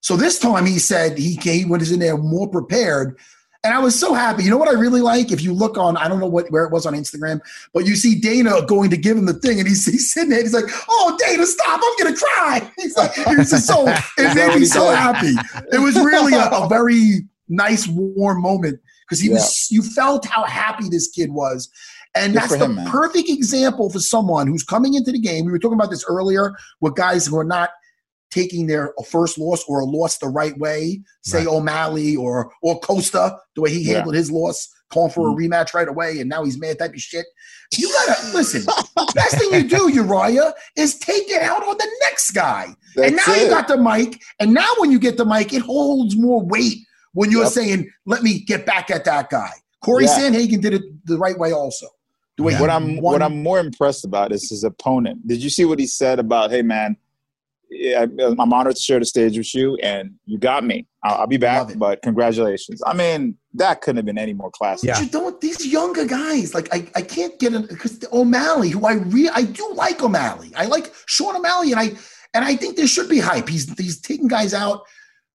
So 0.00 0.16
this 0.16 0.38
time 0.38 0.66
he 0.66 0.78
said 0.78 1.16
he 1.16 1.36
came 1.36 1.68
when 1.68 1.80
he's 1.80 1.92
in 1.92 2.00
there 2.00 2.16
more 2.18 2.48
prepared. 2.48 3.16
And 3.62 3.72
I 3.72 3.78
was 3.78 3.98
so 3.98 4.12
happy. 4.12 4.44
You 4.44 4.50
know 4.50 4.58
what 4.58 4.68
I 4.68 4.72
really 4.72 5.00
like? 5.00 5.32
If 5.32 5.40
you 5.40 5.54
look 5.54 5.78
on, 5.78 5.96
I 5.96 6.06
don't 6.06 6.20
know 6.20 6.26
what 6.26 6.50
where 6.50 6.64
it 6.64 6.70
was 6.72 6.84
on 6.84 6.92
Instagram, 6.92 7.40
but 7.72 7.86
you 7.86 7.96
see 7.96 8.14
Dana 8.20 8.60
going 8.66 8.90
to 8.90 8.96
give 8.98 9.16
him 9.16 9.24
the 9.24 9.32
thing, 9.32 9.58
and 9.58 9.66
he's, 9.66 9.86
he's 9.86 10.12
sitting 10.12 10.28
there. 10.28 10.42
He's 10.42 10.52
like, 10.52 10.66
"Oh, 10.86 11.16
Dana, 11.24 11.46
stop! 11.46 11.80
I'm 11.82 12.04
gonna 12.04 12.14
cry." 12.14 12.70
He's 12.76 12.94
like, 12.94 13.14
just 13.14 13.66
so. 13.66 13.86
It 14.18 14.34
made 14.34 14.60
me 14.60 14.66
so 14.66 14.90
happy. 14.90 15.34
It 15.72 15.78
was 15.80 15.94
really 15.94 16.34
a, 16.34 16.46
a 16.50 16.68
very 16.68 17.26
nice, 17.48 17.88
warm 17.88 18.42
moment 18.42 18.80
because 19.08 19.18
he 19.20 19.30
was. 19.30 19.68
You 19.70 19.80
felt 19.82 20.26
how 20.26 20.44
happy 20.44 20.90
this 20.90 21.08
kid 21.08 21.32
was, 21.32 21.70
and 22.14 22.32
Good 22.32 22.42
that's 22.42 22.56
the 22.58 22.64
him, 22.66 22.76
perfect 22.86 23.28
example 23.28 23.90
for 23.90 23.98
someone 23.98 24.46
who's 24.46 24.64
coming 24.64 24.94
into 24.94 25.12
the 25.12 25.18
game. 25.18 25.44
We 25.46 25.52
were 25.52 25.58
talking 25.58 25.78
about 25.78 25.90
this 25.90 26.04
earlier 26.08 26.54
with 26.80 26.94
guys 26.96 27.26
who 27.26 27.36
are 27.38 27.44
not 27.44 27.70
taking 28.30 28.66
their 28.66 28.92
first 29.06 29.38
loss 29.38 29.62
or 29.68 29.80
a 29.80 29.84
loss 29.84 30.18
the 30.18 30.26
right 30.28 30.56
way, 30.58 31.00
say 31.22 31.46
O'Malley 31.46 32.16
or 32.16 32.52
or 32.62 32.80
Costa, 32.80 33.36
the 33.54 33.60
way 33.62 33.70
he 33.70 33.78
Yeah. 33.80 33.84
Mm-hmm. 33.84 33.94
handled 33.96 34.14
his 34.16 34.30
loss, 34.30 34.68
calling 34.90 35.12
for 35.12 35.28
a 35.28 35.32
rematch 35.32 35.72
right 35.74 35.86
away, 35.88 36.18
and 36.20 36.28
now 36.28 36.44
he's 36.44 36.58
mad 36.58 36.78
type 36.78 36.94
of 36.94 37.00
shit. 37.00 37.26
You 37.76 37.88
gotta 38.06 38.36
listen. 38.36 38.62
The 38.64 39.12
best 39.14 39.38
thing 39.38 39.52
you 39.52 39.68
do, 39.68 39.88
Uriah, 39.92 40.52
is 40.76 40.96
take 40.98 41.28
it 41.30 41.42
out 41.42 41.62
on 41.66 41.76
the 41.76 41.88
next 42.02 42.30
guy. 42.32 42.74
and 42.96 43.16
That's 43.16 43.28
now 43.28 43.34
you 43.34 43.48
got 43.48 43.68
the 43.68 43.76
mic, 43.76 44.20
and 44.40 44.52
now 44.52 44.68
when 44.78 44.90
you 44.90 44.98
get 44.98 45.16
the 45.16 45.24
mic, 45.26 45.52
it 45.52 45.62
holds 45.62 46.16
more 46.16 46.44
weight 46.44 46.78
when 47.12 47.30
you're 47.30 47.44
Yep. 47.44 47.52
saying, 47.52 47.90
"Let 48.06 48.22
me 48.24 48.40
get 48.40 48.66
back 48.66 48.90
at 48.90 49.04
that 49.04 49.30
guy." 49.30 49.50
Corey 49.84 50.04
Yeah. 50.06 50.18
Sandhagen 50.18 50.60
did 50.60 50.74
it 50.74 50.82
the 51.06 51.18
right 51.18 51.38
way, 51.38 51.52
also. 51.52 51.86
The 52.36 52.42
way 52.42 52.54
he 52.54 52.60
What 52.60 52.70
I'm 52.70 52.96
won- 52.96 53.12
what 53.14 53.22
I'm 53.22 53.42
more 53.42 53.60
impressed 53.60 54.04
about 54.04 54.32
is 54.32 54.48
his 54.50 54.64
opponent. 54.64 55.26
Did 55.26 55.42
you 55.42 55.50
see 55.50 55.64
what 55.64 55.78
he 55.78 55.86
said 55.86 56.18
about, 56.18 56.50
"Hey, 56.50 56.62
man, 56.62 56.96
yeah, 57.70 58.02
I'm 58.02 58.40
uh, 58.40 58.56
honored 58.56 58.76
to 58.76 58.82
share 58.82 58.98
the 58.98 59.04
stage 59.04 59.36
with 59.38 59.54
you, 59.54 59.76
and 59.76 60.14
you 60.26 60.38
got 60.38 60.64
me. 60.64 60.86
I'll, 61.04 61.20
I'll 61.22 61.26
be 61.26 61.36
back, 61.36 61.68
but 61.76 62.02
congratulations." 62.02 62.82
I 62.84 62.92
mean, 62.94 63.36
that 63.54 63.80
couldn't 63.82 63.98
have 63.98 64.06
been 64.06 64.18
any 64.18 64.32
more 64.32 64.50
classic. 64.50 64.88
Yeah. 64.88 65.00
You 65.00 65.08
don't 65.08 65.40
these 65.40 65.64
younger 65.66 66.04
guys 66.06 66.54
like 66.54 66.68
I, 66.74 66.88
I 66.96 67.02
can't 67.02 67.38
get 67.38 67.54
it 67.54 67.68
because 67.68 68.04
O'Malley, 68.12 68.70
who 68.70 68.84
I 68.84 68.94
re 68.94 69.28
I 69.28 69.42
do 69.42 69.72
like 69.74 70.02
O'Malley. 70.02 70.52
I 70.56 70.66
like 70.66 70.92
Sean 71.06 71.36
O'Malley, 71.36 71.70
and 71.70 71.80
I 71.80 71.92
and 72.34 72.44
I 72.44 72.56
think 72.56 72.76
there 72.76 72.88
should 72.88 73.08
be 73.08 73.20
hype. 73.20 73.48
He's 73.48 73.72
he's 73.78 74.00
taking 74.00 74.26
guys 74.26 74.52
out, 74.54 74.82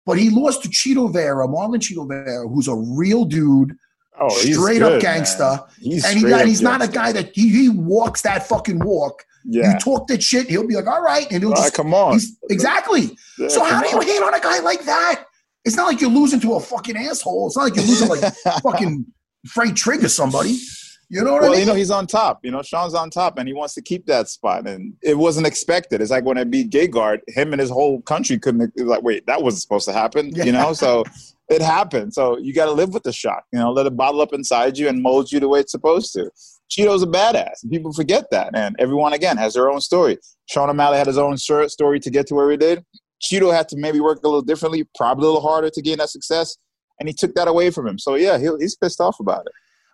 but 0.06 0.18
he 0.18 0.30
lost 0.30 0.64
to 0.64 0.70
Chito 0.70 1.12
Vera, 1.12 1.46
Marlon 1.48 1.80
Chito 1.80 2.08
Vera, 2.08 2.48
who's 2.48 2.70
a 2.70 2.76
real 2.76 3.26
dude, 3.26 3.76
Oh, 4.20 4.30
he's 4.42 4.58
straight 4.58 4.80
good, 4.80 4.94
up 4.94 5.02
gangster. 5.02 5.60
He's 5.80 6.06
and, 6.06 6.18
he, 6.18 6.32
and 6.32 6.48
he's 6.48 6.62
not 6.62 6.82
a 6.82 6.88
guy 6.88 7.12
that 7.12 7.32
he, 7.34 7.50
he 7.50 7.70
walks 7.70 8.22
that 8.22 8.48
fucking 8.48 8.80
walk. 8.80 9.24
Yeah. 9.48 9.74
You 9.74 9.80
talk 9.80 10.08
that 10.08 10.24
shit, 10.24 10.48
he'll 10.50 10.66
be 10.68 10.76
like, 10.76 10.88
all 10.88 11.02
right, 11.04 11.28
and 11.32 11.42
he'll 11.44 11.50
All 11.50 11.56
right, 11.56 11.64
just 11.66 11.74
come 11.76 11.94
on. 11.94 12.14
he's 12.14 12.38
exactly. 12.50 13.16
Yeah, 13.38 13.48
So 13.50 13.64
how 13.64 13.82
do 13.82 13.90
you 13.90 13.98
on. 13.98 14.06
hate 14.06 14.22
on 14.22 14.34
a 14.34 14.40
guy 14.40 14.60
like 14.60 14.84
that? 14.86 15.26
It's 15.66 15.76
not 15.76 15.88
like 15.88 16.02
you're 16.02 16.10
losing 16.10 16.40
to 16.42 16.54
a 16.56 16.60
fucking 16.60 16.96
asshole. 16.98 17.48
It's 17.48 17.58
not 17.58 17.64
like 17.64 17.76
you're 17.76 17.86
losing 17.86 18.08
like 18.08 18.34
fucking 18.64 19.06
Frank 19.48 19.76
Trigg 19.76 20.04
or 20.04 20.10
somebody. 20.10 20.58
You 21.10 21.24
know 21.24 21.34
what 21.34 21.44
I 21.44 21.46
Well, 21.46 21.52
mean? 21.52 21.60
you 21.62 21.66
know, 21.68 21.76
he's 21.76 21.92
on 21.92 22.08
top. 22.08 22.44
You 22.44 22.50
know, 22.52 22.64
Sean's 22.64 22.96
on 22.96 23.12
top, 23.12 23.38
and 23.38 23.48
he 23.48 23.54
wants 23.54 23.76
to 23.76 23.82
keep 23.82 24.08
that 24.08 24.28
spot. 24.28 24.68
And 24.68 24.94
it 25.04 25.16
wasn't 25.16 25.46
expected. 25.46 26.02
It's 26.02 26.10
like 26.10 26.24
when 26.26 26.40
I 26.40 26.44
beat 26.44 26.72
Gegard, 26.72 27.20
him 27.28 27.54
and 27.54 27.60
his 27.60 27.70
whole 27.70 28.02
country 28.02 28.40
couldn't. 28.40 28.72
Like, 28.80 29.04
wait, 29.04 29.28
that 29.28 29.44
wasn't 29.44 29.62
supposed 29.62 29.86
to 29.86 29.94
happen. 29.94 30.32
Yeah. 30.34 30.46
You 30.46 30.52
know, 30.54 30.74
so 30.74 31.04
it 31.50 31.62
happened. 31.62 32.14
So 32.14 32.38
you 32.38 32.54
got 32.54 32.66
to 32.66 32.72
live 32.72 32.94
with 32.94 33.04
the 33.04 33.14
shock. 33.14 33.44
You 33.52 33.60
know, 33.60 33.72
let 33.72 33.86
it 33.86 33.96
bottle 33.96 34.22
up 34.22 34.34
inside 34.34 34.78
you 34.78 34.88
and 34.88 35.02
mold 35.02 35.32
you 35.32 35.40
the 35.40 35.48
way 35.48 35.60
it's 35.60 35.72
supposed 35.72 36.14
to. 36.14 36.30
Chito's 36.70 37.04
a 37.04 37.08
badass, 37.08 37.62
and 37.62 37.72
people 37.72 37.94
forget 37.94 38.26
that. 38.32 38.56
And 38.56 38.76
everyone 38.80 39.14
again 39.14 39.38
has 39.38 39.54
their 39.54 39.70
own 39.70 39.82
story. 39.82 40.18
Sean 40.50 40.70
O'Malley 40.70 40.98
had 40.98 41.08
his 41.08 41.18
own 41.18 41.38
story 41.38 42.00
to 42.00 42.10
get 42.10 42.28
to 42.28 42.36
where 42.36 42.50
he 42.50 42.58
did. 42.58 42.84
Cheeto 43.22 43.54
had 43.54 43.70
to 43.70 43.78
maybe 43.78 44.00
work 44.00 44.20
a 44.24 44.28
little 44.28 44.42
differently, 44.42 44.88
probably 44.96 45.26
a 45.26 45.28
little 45.28 45.42
harder 45.42 45.70
to 45.70 45.82
gain 45.82 45.98
that 45.98 46.10
success, 46.10 46.58
and 47.00 47.08
he 47.08 47.14
took 47.14 47.34
that 47.36 47.48
away 47.48 47.70
from 47.70 47.88
him. 47.88 47.98
So 47.98 48.16
yeah, 48.16 48.38
he, 48.38 48.50
he's 48.60 48.76
pissed 48.76 49.00
off 49.00 49.20
about 49.20 49.46
it. 49.46 49.52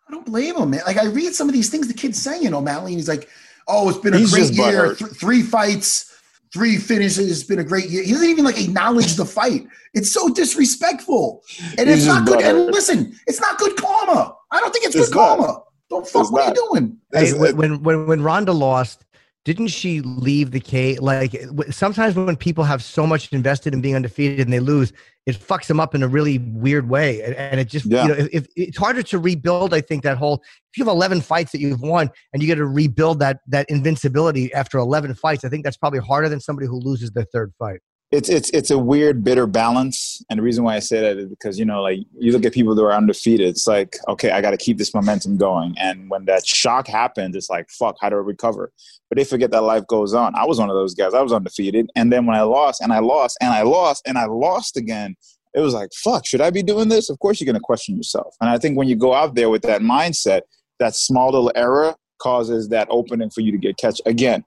I 0.07 0.11
don't 0.11 0.25
blame 0.25 0.57
him, 0.57 0.71
man. 0.71 0.81
Like 0.85 0.97
I 0.97 1.05
read 1.05 1.33
some 1.33 1.47
of 1.47 1.53
these 1.53 1.69
things 1.69 1.87
the 1.87 1.93
kid's 1.93 2.21
saying, 2.21 2.43
you 2.43 2.49
know, 2.49 2.57
O'Malley, 2.57 2.93
and 2.93 2.99
he's 2.99 3.07
like, 3.07 3.29
"Oh, 3.67 3.89
it's 3.89 3.99
been 3.99 4.13
a 4.13 4.17
he's 4.17 4.31
great 4.31 4.53
year. 4.53 4.95
Th- 4.95 5.11
three 5.11 5.41
fights." 5.41 6.10
Three 6.53 6.77
finishes. 6.77 7.31
It's 7.31 7.43
been 7.43 7.59
a 7.59 7.63
great 7.63 7.89
year. 7.89 8.03
He 8.03 8.11
doesn't 8.11 8.29
even 8.29 8.45
like 8.45 8.59
acknowledge 8.59 9.15
the 9.15 9.25
fight. 9.25 9.67
It's 9.93 10.11
so 10.11 10.29
disrespectful, 10.29 11.43
and 11.77 11.89
He's 11.89 11.99
it's 11.99 12.05
not 12.05 12.25
good. 12.25 12.41
And 12.41 12.67
listen, 12.67 13.13
it's 13.27 13.41
not 13.41 13.57
good 13.57 13.75
karma. 13.77 14.35
I 14.51 14.59
don't 14.59 14.71
think 14.71 14.85
it's, 14.85 14.95
it's 14.95 15.09
good 15.09 15.15
not. 15.15 15.37
karma. 15.37 15.63
Don't 15.89 16.07
fuck. 16.07 16.21
It's 16.21 16.31
what 16.31 16.39
not. 16.39 16.57
are 16.57 16.61
you 16.61 16.69
doing? 16.69 16.97
Hey, 17.13 17.33
when 17.33 17.83
when 17.83 18.05
when 18.05 18.21
Ronda 18.21 18.53
lost, 18.53 19.05
didn't 19.43 19.69
she 19.69 20.01
leave 20.01 20.51
the 20.51 20.59
cage? 20.59 20.99
Like 20.99 21.35
sometimes 21.71 22.15
when 22.15 22.35
people 22.35 22.63
have 22.63 22.83
so 22.83 23.07
much 23.07 23.31
invested 23.33 23.73
in 23.73 23.81
being 23.81 23.95
undefeated 23.95 24.41
and 24.41 24.53
they 24.53 24.59
lose, 24.59 24.93
it 25.25 25.35
fucks 25.35 25.67
them 25.67 25.79
up 25.79 25.95
in 25.95 26.03
a 26.03 26.07
really 26.07 26.37
weird 26.37 26.89
way. 26.89 27.21
And, 27.23 27.35
and 27.35 27.59
it 27.59 27.67
just, 27.67 27.85
yeah. 27.85 28.03
you 28.03 28.07
know, 28.09 28.15
if, 28.15 28.29
if, 28.33 28.47
it's 28.55 28.77
harder 28.77 29.01
to 29.03 29.17
rebuild. 29.17 29.73
I 29.73 29.81
think 29.81 30.03
that 30.03 30.17
whole 30.17 30.35
if 30.71 30.77
you 30.77 30.85
have 30.85 30.91
eleven 30.91 31.21
fights 31.21 31.51
that 31.53 31.59
you've 31.59 31.81
won 31.81 32.09
and 32.33 32.41
you 32.41 32.47
get 32.47 32.55
to 32.55 32.65
rebuild 32.65 33.19
that 33.19 33.39
that 33.47 33.69
invincibility 33.69 34.53
after 34.53 34.77
eleven 34.77 35.13
fights, 35.15 35.43
I 35.43 35.49
think 35.49 35.63
that's 35.63 35.77
probably 35.77 35.99
harder 35.99 36.29
than 36.29 36.39
somebody 36.39 36.67
who 36.67 36.79
loses 36.79 37.11
their 37.11 37.25
third 37.33 37.51
fight 37.57 37.79
it's 38.11 38.27
it's 38.27 38.49
it's 38.49 38.71
a 38.71 38.77
weird 38.77 39.23
bitter 39.23 39.47
balance. 39.47 40.23
And 40.29 40.37
the 40.37 40.43
reason 40.43 40.63
why 40.63 40.75
i 40.75 40.79
say 40.79 41.01
that 41.01 41.17
is 41.17 41.27
because 41.29 41.57
you 41.57 41.65
know 41.65 41.81
like 41.81 41.99
you 42.17 42.31
look 42.31 42.45
at 42.45 42.53
people 42.53 42.75
that 42.75 42.83
are 42.83 42.93
undefeated 42.93 43.47
it's 43.47 43.67
like 43.67 43.97
okay 44.07 44.31
i 44.31 44.41
got 44.41 44.51
to 44.51 44.57
keep 44.57 44.77
this 44.77 44.93
momentum 44.93 45.37
going. 45.37 45.75
And 45.77 46.09
when 46.09 46.25
that 46.25 46.45
shock 46.45 46.87
happens 46.87 47.35
it's 47.35 47.49
like 47.49 47.69
fuck 47.69 47.95
how 48.01 48.09
do 48.09 48.17
i 48.17 48.19
recover? 48.19 48.71
But 49.09 49.17
they 49.17 49.23
forget 49.23 49.51
that 49.51 49.61
life 49.61 49.87
goes 49.87 50.13
on. 50.13 50.33
I 50.35 50.45
was 50.45 50.59
one 50.59 50.69
of 50.69 50.75
those 50.75 50.93
guys. 50.93 51.13
I 51.13 51.21
was 51.21 51.33
undefeated. 51.33 51.89
And 51.95 52.11
then 52.11 52.25
when 52.25 52.35
i 52.35 52.41
lost 52.41 52.81
and 52.81 52.91
i 52.91 52.99
lost 52.99 53.37
and 53.41 53.51
i 53.51 53.61
lost 53.61 54.03
and 54.05 54.17
i 54.17 54.25
lost 54.25 54.77
again 54.77 55.15
it 55.53 55.59
was 55.59 55.73
like 55.73 55.89
fuck 55.93 56.25
should 56.25 56.41
i 56.41 56.49
be 56.49 56.63
doing 56.63 56.89
this? 56.89 57.09
Of 57.09 57.19
course 57.19 57.39
you're 57.39 57.45
going 57.45 57.55
to 57.55 57.61
question 57.61 57.95
yourself. 57.95 58.35
And 58.41 58.49
i 58.49 58.57
think 58.57 58.77
when 58.77 58.89
you 58.89 58.95
go 58.95 59.13
out 59.13 59.35
there 59.35 59.49
with 59.49 59.61
that 59.63 59.81
mindset 59.81 60.41
that 60.79 60.95
small 60.95 61.31
little 61.31 61.51
error 61.55 61.95
causes 62.19 62.69
that 62.69 62.87
opening 62.89 63.29
for 63.29 63.41
you 63.41 63.51
to 63.51 63.57
get 63.57 63.77
catch 63.77 64.01
again. 64.05 64.43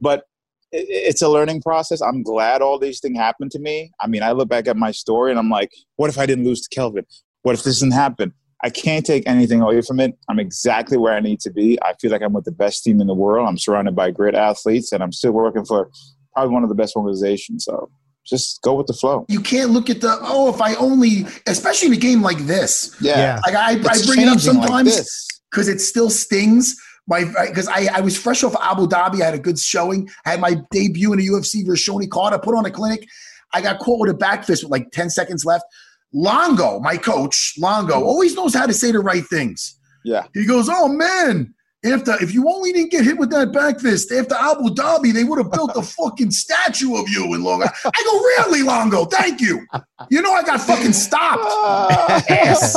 But 0.00 0.24
it's 0.72 1.22
a 1.22 1.28
learning 1.28 1.62
process. 1.62 2.00
I'm 2.00 2.22
glad 2.22 2.62
all 2.62 2.78
these 2.78 3.00
things 3.00 3.18
happened 3.18 3.50
to 3.52 3.58
me. 3.58 3.92
I 4.00 4.06
mean, 4.06 4.22
I 4.22 4.32
look 4.32 4.48
back 4.48 4.68
at 4.68 4.76
my 4.76 4.90
story 4.90 5.30
and 5.30 5.38
I'm 5.38 5.50
like, 5.50 5.72
what 5.96 6.10
if 6.10 6.18
I 6.18 6.26
didn't 6.26 6.44
lose 6.44 6.60
to 6.62 6.74
Kelvin? 6.74 7.06
What 7.42 7.54
if 7.54 7.64
this 7.64 7.80
didn't 7.80 7.94
happen? 7.94 8.34
I 8.62 8.70
can't 8.70 9.06
take 9.06 9.26
anything 9.26 9.62
away 9.62 9.80
from 9.82 10.00
it. 10.00 10.18
I'm 10.28 10.40
exactly 10.40 10.98
where 10.98 11.14
I 11.14 11.20
need 11.20 11.40
to 11.40 11.50
be. 11.50 11.78
I 11.82 11.94
feel 12.00 12.10
like 12.10 12.22
I'm 12.22 12.32
with 12.32 12.44
the 12.44 12.52
best 12.52 12.82
team 12.82 13.00
in 13.00 13.06
the 13.06 13.14
world. 13.14 13.48
I'm 13.48 13.56
surrounded 13.56 13.94
by 13.94 14.10
great 14.10 14.34
athletes, 14.34 14.90
and 14.90 15.00
I'm 15.00 15.12
still 15.12 15.30
working 15.30 15.64
for 15.64 15.90
probably 16.34 16.52
one 16.52 16.64
of 16.64 16.68
the 16.68 16.74
best 16.74 16.96
organizations. 16.96 17.64
So 17.66 17.88
just 18.26 18.60
go 18.62 18.74
with 18.74 18.88
the 18.88 18.94
flow. 18.94 19.26
You 19.28 19.40
can't 19.40 19.70
look 19.70 19.88
at 19.88 20.00
the 20.00 20.18
oh, 20.22 20.52
if 20.52 20.60
I 20.60 20.74
only, 20.74 21.24
especially 21.46 21.88
in 21.88 21.94
a 21.94 21.98
game 21.98 22.20
like 22.20 22.38
this. 22.38 22.96
Yeah, 23.00 23.40
like 23.46 23.54
I, 23.54 23.74
I 23.74 24.06
bring 24.06 24.22
it 24.22 24.28
up 24.28 24.40
sometimes 24.40 25.28
because 25.50 25.68
like 25.68 25.76
it 25.76 25.80
still 25.80 26.10
stings 26.10 26.76
my 27.08 27.24
because 27.24 27.68
I, 27.68 27.88
I 27.92 28.00
was 28.00 28.16
fresh 28.16 28.44
off 28.44 28.54
Abu 28.60 28.86
Dhabi. 28.86 29.22
I 29.22 29.26
had 29.26 29.34
a 29.34 29.38
good 29.38 29.58
showing. 29.58 30.08
I 30.26 30.30
had 30.32 30.40
my 30.40 30.56
debut 30.70 31.12
in 31.12 31.18
the 31.18 31.26
UFC 31.26 31.66
versus 31.66 31.84
Shonie 31.84 32.08
Carter. 32.08 32.38
Put 32.38 32.54
on 32.54 32.66
a 32.66 32.70
clinic. 32.70 33.08
I 33.54 33.62
got 33.62 33.80
caught 33.80 34.00
with 34.00 34.10
a 34.10 34.14
back 34.14 34.44
fist 34.44 34.62
with 34.62 34.70
like 34.70 34.90
10 34.92 35.10
seconds 35.10 35.44
left. 35.44 35.64
Longo, 36.12 36.80
my 36.80 36.96
coach, 36.96 37.54
Longo, 37.58 37.94
mm. 37.94 38.02
always 38.02 38.34
knows 38.34 38.54
how 38.54 38.66
to 38.66 38.74
say 38.74 38.92
the 38.92 39.00
right 39.00 39.24
things. 39.26 39.78
Yeah. 40.04 40.26
He 40.34 40.46
goes, 40.46 40.68
Oh 40.70 40.88
man, 40.88 41.54
after 41.84 42.20
if 42.22 42.34
you 42.34 42.48
only 42.48 42.72
didn't 42.72 42.90
get 42.90 43.04
hit 43.04 43.18
with 43.18 43.30
that 43.30 43.52
back 43.52 43.78
fist 43.78 44.10
after 44.10 44.34
Abu 44.34 44.70
Dhabi, 44.70 45.12
they 45.12 45.24
would 45.24 45.38
have 45.38 45.52
built 45.52 45.70
a 45.76 45.82
fucking 45.98 46.30
statue 46.30 46.96
of 46.96 47.08
you 47.08 47.34
in 47.34 47.42
Long. 47.42 47.62
I 47.62 48.02
go, 48.04 48.18
really, 48.18 48.62
Longo? 48.62 49.04
Thank 49.04 49.40
you. 49.40 49.64
You 50.10 50.22
know 50.22 50.32
I 50.32 50.42
got 50.42 50.60
fucking 50.60 50.92
stopped. 50.92 51.44
Ass. 52.30 52.76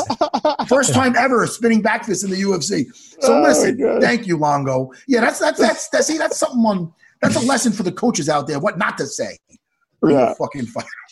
First 0.68 0.94
time 0.94 1.16
ever 1.16 1.48
spinning 1.48 1.82
back 1.82 2.06
fist 2.06 2.24
in 2.24 2.30
the 2.30 2.42
UFC. 2.42 2.94
So 3.22 3.38
oh 3.38 3.42
listen, 3.42 4.02
thank 4.02 4.28
you, 4.28 4.38
Longo. 4.38 4.92
Yeah, 5.08 5.22
that's 5.22 5.40
that's 5.40 5.60
that's 5.60 5.90
that's 5.90 6.08
see 6.08 6.18
that's 6.18 6.38
something 6.38 6.60
on 6.60 6.94
that's 7.22 7.36
a 7.36 7.46
lesson 7.46 7.72
for 7.72 7.84
the 7.84 7.92
coaches 7.92 8.30
out 8.30 8.48
there. 8.48 8.60
What 8.60 8.78
not 8.78 8.98
to 8.98 9.08
say. 9.08 9.38
Yeah. 10.04 10.34
Fucking 10.34 10.66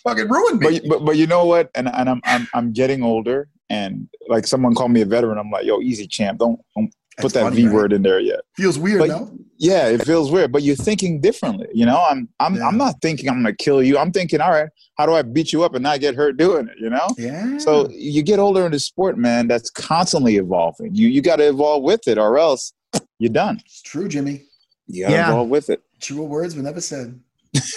fucking 0.04 0.30
ruined 0.30 0.60
me. 0.60 0.80
But, 0.80 0.90
but 0.90 1.06
but 1.06 1.18
you 1.18 1.28
know 1.28 1.46
what? 1.46 1.70
And 1.76 1.88
and 1.88 2.10
I'm 2.10 2.22
I'm 2.24 2.48
I'm 2.54 2.74
getting 2.74 3.04
older 3.04 3.48
and 3.70 4.10
like 4.28 4.48
someone 4.48 4.74
called 4.74 4.92
me 4.92 5.02
a 5.02 5.06
veteran. 5.06 5.38
I'm 5.38 5.52
like, 5.52 5.66
yo, 5.66 5.80
easy 5.82 6.08
champ. 6.08 6.40
Don't 6.40 6.60
don't 6.76 6.92
put 7.20 7.34
that 7.34 7.44
funny, 7.44 7.64
V 7.64 7.70
word 7.70 7.94
in 7.94 8.02
there 8.02 8.20
yet. 8.20 8.42
Feels 8.56 8.80
weird, 8.80 9.00
but, 9.00 9.10
no? 9.10 9.32
Yeah, 9.58 9.88
it 9.88 10.06
feels 10.06 10.32
weird. 10.32 10.52
But 10.52 10.64
you're 10.64 10.76
thinking 10.76 11.20
differently. 11.20 11.68
You 11.74 11.86
know, 11.86 12.04
I'm 12.10 12.30
I'm 12.40 12.56
yeah. 12.56 12.68
I'm 12.68 12.78
not 12.78 13.02
thinking 13.02 13.30
I'm 13.30 13.44
gonna 13.44 13.56
kill 13.56 13.84
you. 13.84 13.98
I'm 13.98 14.12
thinking, 14.12 14.42
all 14.42 14.52
right, 14.52 14.70
how 14.98 15.06
do 15.06 15.14
I 15.14 15.22
beat 15.22 15.52
you 15.52 15.64
up 15.64 15.76
and 15.76 15.84
not 15.84 16.00
get 16.00 16.16
hurt 16.16 16.38
doing 16.38 16.68
it? 16.68 16.78
You 16.80 16.90
know? 16.90 17.08
Yeah. 17.18 17.58
So 17.58 17.90
you 17.90 18.24
get 18.24 18.40
older 18.40 18.66
in 18.66 18.72
the 18.72 18.80
sport, 18.80 19.18
man. 19.18 19.48
That's 19.48 19.70
constantly 19.70 20.38
evolving. 20.38 20.96
You 20.96 21.10
you 21.10 21.22
got 21.22 21.38
to 21.38 21.48
evolve 21.48 21.84
with 21.84 22.08
it, 22.08 22.18
or 22.18 22.38
else 22.38 22.74
you're 23.20 23.34
done. 23.34 23.62
It's 23.66 23.82
true, 23.82 24.08
Jimmy. 24.08 24.44
You 24.88 25.04
got 25.04 25.10
to 25.10 25.16
yeah. 25.16 25.30
evolve 25.30 25.50
with 25.50 25.70
it. 25.70 25.84
True 26.00 26.24
words 26.24 26.56
were 26.56 26.64
never 26.64 26.82
said. 26.82 27.20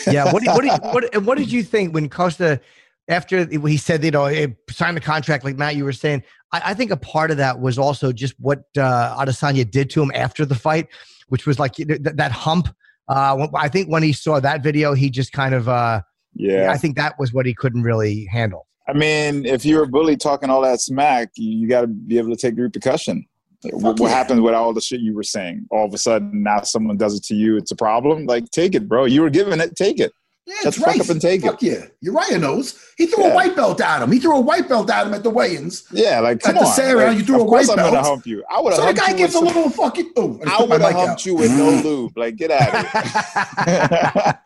yeah. 0.07 0.33
What 0.33 0.43
did, 0.43 0.53
what 0.53 0.63
did, 0.63 0.71
what 1.13 1.25
what 1.25 1.39
did 1.39 1.51
you 1.51 1.63
think 1.63 1.95
when 1.95 2.09
Costa? 2.09 2.61
after 3.09 3.45
he 3.47 3.77
said, 3.77 4.05
you 4.05 4.11
know, 4.11 4.27
he 4.27 4.55
signed 4.71 4.97
the 4.97 5.01
contract, 5.01 5.45
like 5.45 5.57
Matt, 5.57 5.77
you 5.77 5.85
were 5.85 5.93
saying, 5.93 6.23
I, 6.53 6.63
I, 6.67 6.75
think 6.75 6.91
a 6.91 6.97
part 6.97 7.31
of 7.31 7.39
that 7.39 7.61
was 7.61 7.79
also 7.79 8.13
just 8.13 8.35
what 8.39 8.65
uh, 8.77 9.17
Adesanya 9.19 9.69
did 9.69 9.91
to 9.91 10.03
him 10.03 10.13
after 10.15 10.45
the 10.45 10.55
fight, 10.55 10.89
which 11.29 11.47
was 11.47 11.59
like 11.59 11.75
th- 11.75 12.01
that 12.03 12.33
hump. 12.33 12.69
Uh, 13.09 13.49
I 13.55 13.69
think 13.69 13.89
when 13.89 14.03
he 14.03 14.13
saw 14.13 14.41
that 14.41 14.63
video, 14.63 14.95
he 14.95 15.11
just 15.11 15.33
kind 15.33 15.55
of, 15.55 15.69
uh, 15.69 16.03
yeah, 16.35 16.71
I 16.71 16.79
think 16.79 16.97
that 16.97 17.19
was 17.19 17.33
what 17.33 17.47
he 17.47 17.55
couldn't 17.55 17.83
really 17.83 18.27
handle. 18.27 18.67
I 18.89 18.95
mean, 18.95 19.47
if 19.47 19.65
you're 19.65 19.85
a 19.85 19.89
bully 19.89 20.17
talking 20.17 20.51
all 20.51 20.63
that 20.63 20.81
smack, 20.81 21.31
you, 21.37 21.61
you 21.61 21.69
got 21.69 21.83
to 21.83 21.87
be 21.87 22.19
able 22.19 22.31
to 22.31 22.37
take 22.37 22.57
the 22.57 22.63
repercussion. 22.63 23.27
What, 23.71 24.01
what 24.01 24.11
happens 24.11 24.41
with 24.41 24.55
all 24.55 24.73
the 24.73 24.81
shit 24.81 25.01
you 25.01 25.15
were 25.15 25.23
saying? 25.23 25.67
All 25.71 25.87
of 25.87 25.95
a 25.95 25.99
sudden, 25.99 26.43
now 26.43 26.63
someone 26.63 26.97
does 26.97 27.15
it 27.15 27.23
to 27.25 27.35
you. 27.35 27.57
It's 27.57 27.71
a 27.71 27.77
problem. 27.77 28.27
Like, 28.27 28.51
take 28.51 28.75
it, 28.75 28.89
bro. 28.89 29.05
You 29.05 29.23
were 29.23 29.31
given 29.31 29.61
it. 29.61 29.77
Take 29.77 30.01
it. 30.01 30.13
Yeah, 30.45 30.57
Let's 30.65 30.79
right. 30.81 31.01
up 31.01 31.09
and 31.09 31.21
take 31.21 31.43
Fuck 31.43 31.63
it. 31.63 31.67
yeah. 31.67 31.87
Uriah 32.13 32.39
knows. 32.39 32.77
He 32.97 33.07
threw 33.07 33.25
yeah. 33.25 33.31
a 33.31 33.35
white 33.35 33.55
belt 33.55 33.81
at 33.81 34.03
him. 34.03 34.11
He 34.11 34.19
threw 34.19 34.37
a 34.37 34.41
white 34.41 34.69
belt 34.69 34.91
at 34.91 35.07
him 35.07 35.15
at 35.15 35.23
the 35.23 35.31
weigh-ins. 35.31 35.87
Yeah, 35.93 36.19
like 36.19 36.41
come 36.41 36.57
at 36.57 36.61
the 36.61 36.67
Sarah, 36.67 37.07
like, 37.07 37.19
you 37.19 37.25
threw 37.25 37.41
a 37.41 37.45
white 37.45 37.71
I'm 37.71 37.77
belt. 37.77 37.89
I'm 37.89 37.95
gonna 37.95 38.07
hump 38.09 38.27
you. 38.27 38.45
I 38.51 38.61
would 38.61 38.73
have. 38.73 38.81
So 38.81 38.87
the 38.87 38.95
guy 38.95 39.13
gives 39.13 39.35
a 39.35 39.41
little 39.41 39.71
fucking. 39.71 40.13
Oh, 40.17 40.41
I 40.47 40.65
would 40.65 40.81
have 40.81 40.93
humped 40.93 41.25
you 41.25 41.37
with 41.37 41.51
no 41.53 41.71
mm. 41.71 41.85
lube. 41.85 42.19
Like 42.19 42.37
get 42.37 42.51
out 42.51 42.75
of 42.75 43.67
here. 43.67 44.39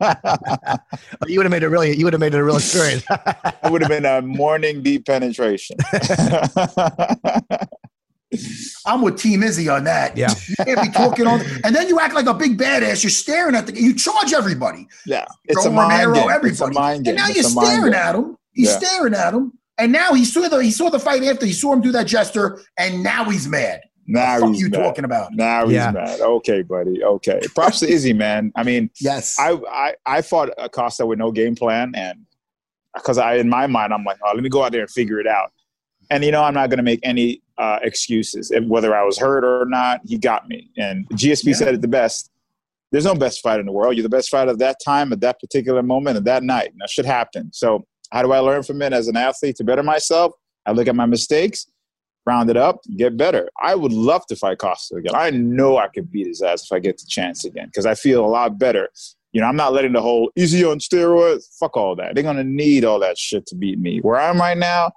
you 1.28 1.38
would 1.38 1.46
have 1.46 1.52
made 1.52 1.62
it 1.62 1.68
really. 1.68 1.96
You 1.96 2.04
would 2.04 2.14
have 2.14 2.20
made 2.20 2.34
it 2.34 2.38
a 2.38 2.44
real 2.44 2.56
experience. 2.56 3.04
it 3.10 3.70
would 3.70 3.80
have 3.80 3.90
been 3.90 4.04
a 4.04 4.22
morning 4.22 4.82
deep 4.82 5.06
penetration. 5.06 5.76
I'm 8.86 9.02
with 9.02 9.18
Team 9.18 9.42
Izzy 9.42 9.68
on 9.68 9.84
that. 9.84 10.16
Yeah. 10.16 10.34
You 10.48 10.56
can't 10.64 10.82
be 10.82 10.90
talking 10.90 11.26
on, 11.26 11.40
and 11.64 11.74
then 11.74 11.88
you 11.88 12.00
act 12.00 12.14
like 12.14 12.26
a 12.26 12.34
big 12.34 12.58
badass. 12.58 13.02
You're 13.02 13.10
staring 13.10 13.54
at 13.54 13.66
the, 13.66 13.80
you 13.80 13.94
charge 13.94 14.32
everybody. 14.32 14.86
Yeah. 15.06 15.24
It's 15.44 15.64
a 15.64 15.70
mind 15.70 16.14
game. 16.14 16.30
Everybody. 16.30 16.48
It's 16.48 16.60
a 16.60 16.70
mind 16.70 17.04
game. 17.04 17.12
And 17.12 17.18
now 17.18 17.28
it's 17.28 17.36
you're 17.36 17.64
staring 17.64 17.94
at 17.94 18.14
him. 18.14 18.36
He's 18.52 18.70
yeah. 18.70 18.78
staring 18.78 19.14
at 19.14 19.34
him. 19.34 19.52
And 19.76 19.90
now 19.90 20.12
he 20.12 20.24
saw 20.24 20.48
the, 20.48 20.58
he 20.58 20.70
saw 20.70 20.88
the 20.88 21.00
fight 21.00 21.24
after. 21.24 21.46
He 21.46 21.52
saw 21.52 21.72
him 21.72 21.80
do 21.80 21.90
that 21.92 22.06
gesture, 22.06 22.60
and 22.78 23.02
now 23.02 23.28
he's 23.28 23.48
mad. 23.48 23.80
Now 24.06 24.40
what 24.40 24.50
he's 24.50 24.60
you 24.60 24.68
mad. 24.68 24.82
talking 24.82 25.04
about? 25.04 25.32
Now 25.32 25.64
he's 25.64 25.74
yeah. 25.74 25.90
mad. 25.90 26.20
Okay, 26.20 26.62
buddy. 26.62 27.02
Okay. 27.02 27.40
Props 27.54 27.80
to 27.80 27.88
Izzy, 27.88 28.12
man. 28.12 28.52
I 28.54 28.62
mean, 28.62 28.90
yes. 29.00 29.36
I, 29.38 29.58
I 29.72 29.94
I 30.04 30.22
fought 30.22 30.50
Acosta 30.58 31.06
with 31.06 31.18
no 31.18 31.32
game 31.32 31.56
plan, 31.56 31.92
and 31.96 32.26
because 32.94 33.18
I 33.18 33.36
in 33.36 33.48
my 33.48 33.66
mind 33.66 33.92
I'm 33.92 34.04
like, 34.04 34.18
oh, 34.22 34.32
let 34.34 34.42
me 34.42 34.50
go 34.50 34.62
out 34.62 34.72
there 34.72 34.82
and 34.82 34.90
figure 34.90 35.18
it 35.18 35.26
out. 35.26 35.52
And 36.10 36.24
you 36.24 36.30
know, 36.30 36.42
I'm 36.42 36.54
not 36.54 36.70
going 36.70 36.78
to 36.78 36.84
make 36.84 37.00
any 37.02 37.42
uh, 37.58 37.78
excuses. 37.82 38.52
whether 38.66 38.94
I 38.94 39.04
was 39.04 39.18
hurt 39.18 39.44
or 39.44 39.66
not, 39.66 40.00
he 40.04 40.18
got 40.18 40.48
me. 40.48 40.70
And 40.76 41.08
GSP 41.10 41.46
yeah. 41.46 41.54
said 41.54 41.74
it 41.74 41.80
the 41.80 41.88
best. 41.88 42.30
There's 42.92 43.04
no 43.04 43.14
best 43.14 43.42
fight 43.42 43.58
in 43.58 43.66
the 43.66 43.72
world. 43.72 43.96
You're 43.96 44.04
the 44.04 44.08
best 44.08 44.30
fighter 44.30 44.50
of 44.50 44.58
that 44.58 44.76
time, 44.84 45.12
at 45.12 45.20
that 45.20 45.40
particular 45.40 45.82
moment, 45.82 46.16
at 46.16 46.24
that 46.24 46.42
night. 46.44 46.70
And 46.70 46.80
that 46.80 46.90
should 46.90 47.06
happen. 47.06 47.52
So 47.52 47.86
how 48.12 48.22
do 48.22 48.32
I 48.32 48.38
learn 48.38 48.62
from 48.62 48.80
it 48.82 48.92
as 48.92 49.08
an 49.08 49.16
athlete 49.16 49.56
to 49.56 49.64
better 49.64 49.82
myself? 49.82 50.32
I 50.66 50.72
look 50.72 50.86
at 50.86 50.94
my 50.94 51.06
mistakes, 51.06 51.66
round 52.26 52.50
it 52.50 52.56
up, 52.56 52.80
get 52.96 53.16
better. 53.16 53.48
I 53.60 53.74
would 53.74 53.92
love 53.92 54.26
to 54.26 54.36
fight 54.36 54.58
Costa 54.58 54.96
again. 54.96 55.14
I 55.14 55.30
know 55.30 55.78
I 55.78 55.88
could 55.88 56.10
beat 56.10 56.26
his 56.26 56.40
ass 56.40 56.64
if 56.64 56.72
I 56.72 56.78
get 56.78 56.98
the 56.98 57.06
chance 57.08 57.44
again 57.44 57.66
because 57.66 57.86
I 57.86 57.94
feel 57.94 58.24
a 58.24 58.26
lot 58.26 58.58
better. 58.58 58.88
You 59.32 59.40
know, 59.40 59.48
I'm 59.48 59.56
not 59.56 59.72
letting 59.72 59.92
the 59.92 60.00
whole 60.00 60.30
easy 60.36 60.64
on 60.64 60.78
steroids. 60.78 61.44
Fuck 61.58 61.76
all 61.76 61.96
that. 61.96 62.14
They're 62.14 62.22
gonna 62.22 62.44
need 62.44 62.84
all 62.84 63.00
that 63.00 63.18
shit 63.18 63.46
to 63.46 63.56
beat 63.56 63.78
me. 63.80 63.98
Where 63.98 64.20
I'm 64.20 64.38
right 64.38 64.56
now, 64.56 64.92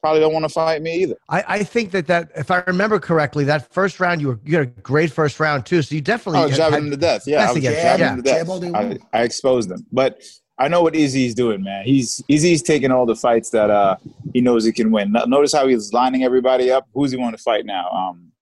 probably 0.00 0.20
don't 0.20 0.32
want 0.32 0.44
to 0.44 0.48
fight 0.48 0.82
me 0.82 1.02
either. 1.02 1.16
I, 1.28 1.44
I 1.46 1.62
think 1.62 1.90
that 1.92 2.06
that 2.06 2.30
if 2.34 2.50
I 2.50 2.62
remember 2.66 2.98
correctly, 2.98 3.44
that 3.44 3.72
first 3.72 4.00
round 4.00 4.20
you 4.20 4.28
were 4.28 4.40
you 4.44 4.56
had 4.56 4.66
a 4.66 4.70
great 4.80 5.12
first 5.12 5.40
round 5.40 5.66
too. 5.66 5.82
So 5.82 5.94
you 5.94 6.00
definitely 6.00 6.40
oh 6.40 6.50
jabbing 6.50 6.84
him 6.84 6.90
to 6.90 6.96
death. 6.96 7.26
Yeah, 7.26 7.48
I, 7.48 7.52
was 7.52 7.62
jabbing 7.62 8.00
yeah. 8.00 8.10
him 8.12 8.22
to 8.22 8.22
death. 8.22 8.74
I, 9.12 9.18
I 9.18 9.22
exposed 9.22 9.68
them, 9.68 9.86
but 9.92 10.22
I 10.58 10.68
know 10.68 10.82
what 10.82 10.94
Izzy's 10.94 11.34
doing, 11.34 11.62
man. 11.62 11.84
He's 11.84 12.22
Izzy's 12.28 12.62
taking 12.62 12.90
all 12.90 13.06
the 13.06 13.16
fights 13.16 13.50
that 13.50 13.70
uh 13.70 13.96
he 14.32 14.40
knows 14.40 14.64
he 14.64 14.72
can 14.72 14.90
win. 14.90 15.12
Notice 15.26 15.52
how 15.52 15.66
he's 15.66 15.92
lining 15.92 16.22
everybody 16.24 16.70
up. 16.70 16.86
Who's 16.94 17.10
he 17.10 17.16
want 17.16 17.36
to 17.36 17.42
fight 17.42 17.64
now? 17.64 17.88
Um, 17.90 18.32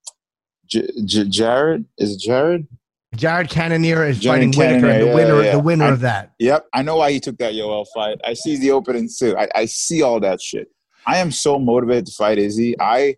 J- 0.66 0.90
J- 1.05 1.29
Jared 1.29 1.85
is 1.99 2.16
it 2.16 2.21
Jared? 2.21 2.66
Jared 3.14 3.49
Cannonier 3.49 4.05
is 4.05 4.18
Jared 4.18 4.40
fighting 4.40 4.49
Whittaker, 4.51 4.81
Cannonier, 4.81 4.99
the 4.99 5.07
yeah, 5.07 5.14
winner, 5.14 5.42
yeah. 5.42 5.53
the 5.53 5.59
winner 5.61 5.85
I- 5.87 5.92
of 5.92 6.01
that. 6.01 6.33
Yep, 6.38 6.66
I 6.75 6.83
know 6.83 6.97
why 6.97 7.11
he 7.11 7.21
took 7.21 7.38
that 7.38 7.55
Yoel 7.55 7.87
fight. 7.94 8.18
I 8.25 8.35
see 8.35 8.57
the 8.57 8.71
opening 8.73 9.09
too. 9.09 9.37
I, 9.37 9.49
I 9.55 9.64
see 9.64 10.03
all 10.03 10.21
that 10.21 10.42
shit. 10.42 10.68
I 11.09 11.18
am 11.18 11.33
so 11.33 11.59
motivated 11.59 12.07
to 12.07 12.12
fight 12.12 12.38
Izzy. 12.38 12.79
I 12.79 13.16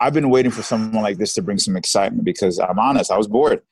I've 0.00 0.14
been 0.14 0.30
waiting 0.30 0.50
for 0.52 0.62
someone 0.62 1.02
like 1.02 1.18
this 1.18 1.34
to 1.34 1.42
bring 1.42 1.58
some 1.58 1.76
excitement 1.76 2.24
because 2.24 2.58
I'm 2.58 2.78
honest, 2.78 3.10
I 3.10 3.18
was 3.18 3.26
bored. 3.28 3.62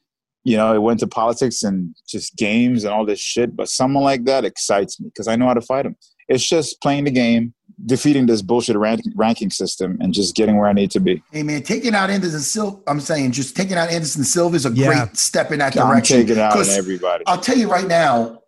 You 0.45 0.57
know, 0.57 0.75
it 0.75 0.79
went 0.83 0.99
to 1.01 1.07
politics 1.07 1.63
and 1.63 1.95
just 2.09 2.37
games 2.37 2.85
and 2.85 2.93
all 2.93 3.07
this 3.07 3.21
shit. 3.21 3.55
But 3.55 3.69
someone 3.69 4.03
like 4.05 4.25
that 4.25 4.45
excites 4.45 4.99
me 5.01 5.09
because 5.09 5.29
I 5.29 5.37
know 5.37 5.47
how 5.47 5.55
to 5.55 5.61
fight 5.61 5.87
him. 5.87 5.97
It's 6.29 6.47
just 6.49 6.81
playing 6.81 7.05
the 7.05 7.11
game, 7.13 7.55
defeating 7.87 8.27
this 8.27 8.43
bullshit 8.43 8.77
rank, 8.77 9.03
ranking 9.15 9.51
system, 9.51 9.99
and 10.01 10.13
just 10.13 10.35
getting 10.35 10.57
where 10.57 10.69
I 10.69 10.73
need 10.73 10.91
to 10.93 11.01
be. 11.01 11.23
Hey 11.31 11.43
man, 11.45 11.63
taking 11.63 11.95
out 11.95 12.11
Anderson 12.11 12.41
Silva. 12.41 12.79
I'm 12.89 13.01
saying 13.01 13.33
just 13.33 13.55
taking 13.57 13.77
out 13.77 13.91
Anderson 13.91 14.25
Silva 14.25 14.57
is 14.57 14.67
a 14.67 14.71
Yeah. 14.71 14.87
great 15.05 15.17
step 15.17 15.53
in 15.53 15.59
that 15.61 15.77
I'm 15.77 15.89
direction. 15.89 16.19
taking 16.27 16.39
out 16.39 16.53
'Cause 16.53 16.77
everybody. 16.77 17.23
I'll 17.27 17.41
tell 17.41 17.57
you 17.59 17.71
right 17.71 17.87
now. 17.87 18.42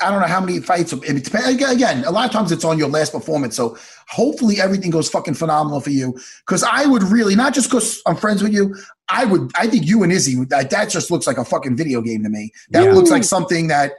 I 0.00 0.10
don't 0.10 0.20
know 0.20 0.26
how 0.26 0.40
many 0.40 0.60
fights. 0.60 0.92
It 0.92 1.24
depends. 1.24 1.62
Again, 1.62 2.04
a 2.04 2.10
lot 2.10 2.26
of 2.26 2.32
times 2.32 2.52
it's 2.52 2.64
on 2.64 2.78
your 2.78 2.88
last 2.88 3.12
performance. 3.12 3.56
So 3.56 3.76
hopefully 4.08 4.60
everything 4.60 4.90
goes 4.90 5.08
fucking 5.08 5.34
phenomenal 5.34 5.80
for 5.80 5.90
you. 5.90 6.18
Because 6.46 6.62
I 6.62 6.86
would 6.86 7.02
really, 7.04 7.34
not 7.34 7.54
just 7.54 7.70
because 7.70 8.00
I'm 8.06 8.16
friends 8.16 8.42
with 8.42 8.52
you, 8.52 8.74
I 9.08 9.24
would. 9.24 9.50
I 9.56 9.66
think 9.66 9.86
you 9.86 10.02
and 10.02 10.12
Izzy. 10.12 10.44
That, 10.46 10.70
that 10.70 10.90
just 10.90 11.10
looks 11.10 11.26
like 11.26 11.38
a 11.38 11.44
fucking 11.44 11.76
video 11.76 12.00
game 12.02 12.22
to 12.24 12.28
me. 12.28 12.52
That 12.70 12.84
Yeah. 12.84 12.92
looks 12.92 13.10
like 13.10 13.24
something 13.24 13.68
that 13.68 13.92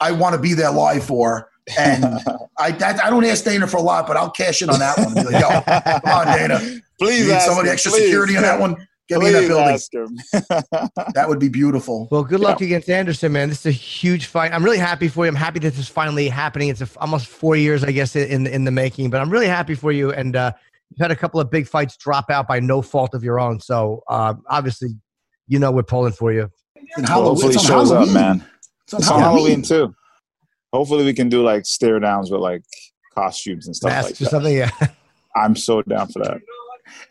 I 0.00 0.12
want 0.12 0.34
to 0.34 0.40
be 0.40 0.54
there 0.54 0.70
live 0.70 1.04
for. 1.04 1.50
And 1.78 2.04
I 2.58 2.70
that, 2.72 3.04
I 3.04 3.10
don't 3.10 3.24
ask 3.24 3.44
Dana 3.44 3.66
for 3.66 3.76
a 3.76 3.82
lot, 3.82 4.06
but 4.06 4.16
I'll 4.16 4.30
cash 4.30 4.62
in 4.62 4.70
on 4.70 4.78
that 4.78 4.96
one. 4.98 5.12
Like, 5.14 5.32
Yo, 5.40 6.00
come 6.00 6.12
on, 6.12 6.26
Dana. 6.38 6.60
please, 6.98 7.28
somebody 7.44 7.68
him, 7.68 7.72
extra 7.74 7.92
please. 7.92 8.04
security 8.04 8.36
on 8.36 8.42
that 8.42 8.58
one. 8.58 8.87
Get 9.08 9.20
me 9.20 9.28
in 9.28 9.32
that 9.32 9.48
building. 9.48 9.68
ask 9.68 9.92
him. 9.94 10.18
That 11.14 11.24
would 11.28 11.38
be 11.38 11.48
beautiful. 11.48 12.08
Well, 12.10 12.24
good 12.24 12.40
luck 12.40 12.60
against 12.60 12.90
Anderson, 12.90 13.32
man. 13.32 13.48
This 13.48 13.60
is 13.60 13.66
a 13.66 13.70
huge 13.70 14.26
fight. 14.26 14.52
I'm 14.52 14.62
really 14.62 14.78
happy 14.78 15.08
for 15.08 15.24
you. 15.24 15.30
I'm 15.30 15.34
happy 15.34 15.58
that 15.60 15.70
this 15.70 15.78
is 15.78 15.88
finally 15.88 16.28
happening. 16.28 16.68
It's 16.68 16.82
a, 16.82 16.88
almost 16.98 17.26
four 17.26 17.56
years, 17.56 17.82
I 17.84 17.92
guess, 17.92 18.14
in 18.16 18.46
in 18.46 18.64
the 18.64 18.70
making. 18.70 19.10
But 19.10 19.20
I'm 19.20 19.30
really 19.30 19.46
happy 19.46 19.74
for 19.74 19.92
you. 19.92 20.12
And 20.12 20.36
uh, 20.36 20.52
you've 20.90 21.00
had 21.00 21.10
a 21.10 21.16
couple 21.16 21.40
of 21.40 21.50
big 21.50 21.66
fights 21.66 21.96
drop 21.96 22.30
out 22.30 22.46
by 22.46 22.60
no 22.60 22.82
fault 22.82 23.14
of 23.14 23.24
your 23.24 23.40
own. 23.40 23.60
So 23.60 24.02
uh, 24.08 24.34
obviously, 24.48 24.90
you 25.46 25.58
know 25.58 25.70
we're 25.72 25.82
pulling 25.84 26.12
for 26.12 26.32
you. 26.32 26.50
And 26.96 27.08
Well, 27.08 27.24
hopefully, 27.30 27.54
it's 27.54 27.66
he 27.66 27.72
on 27.72 27.80
shows 27.86 27.92
up, 27.92 28.08
man. 28.10 28.44
It's 28.84 28.94
on 28.94 29.00
It's 29.00 29.10
on 29.10 29.20
Halloween. 29.20 29.62
Halloween 29.62 29.62
too. 29.62 29.94
Hopefully, 30.72 31.04
we 31.04 31.14
can 31.14 31.28
do 31.30 31.42
like 31.42 31.64
stare 31.64 31.98
downs 31.98 32.30
with 32.30 32.40
like 32.42 32.62
costumes 33.14 33.66
and 33.66 33.74
stuff 33.74 33.90
Masks 33.90 34.10
like 34.12 34.20
or 34.20 34.24
that. 34.24 34.30
something. 34.30 34.56
Yeah. 34.56 34.70
I'm 35.36 35.56
so 35.56 35.82
down 35.82 36.08
for 36.08 36.18
that. 36.24 36.40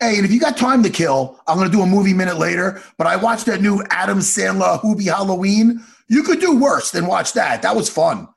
Hey, 0.00 0.16
and 0.16 0.24
if 0.24 0.32
you 0.32 0.40
got 0.40 0.56
time 0.56 0.82
to 0.82 0.90
kill, 0.90 1.40
I'm 1.46 1.56
going 1.56 1.70
to 1.70 1.76
do 1.76 1.82
a 1.82 1.86
movie 1.86 2.14
minute 2.14 2.38
later. 2.38 2.82
But 2.96 3.06
I 3.06 3.16
watched 3.16 3.46
that 3.46 3.60
new 3.60 3.82
Adam 3.90 4.18
Sandler 4.18 4.80
Hubie 4.80 5.04
Halloween. 5.06 5.80
You 6.08 6.22
could 6.22 6.40
do 6.40 6.58
worse 6.58 6.90
than 6.90 7.06
watch 7.06 7.32
that. 7.34 7.62
That 7.62 7.76
was 7.76 7.88
fun. 7.88 8.28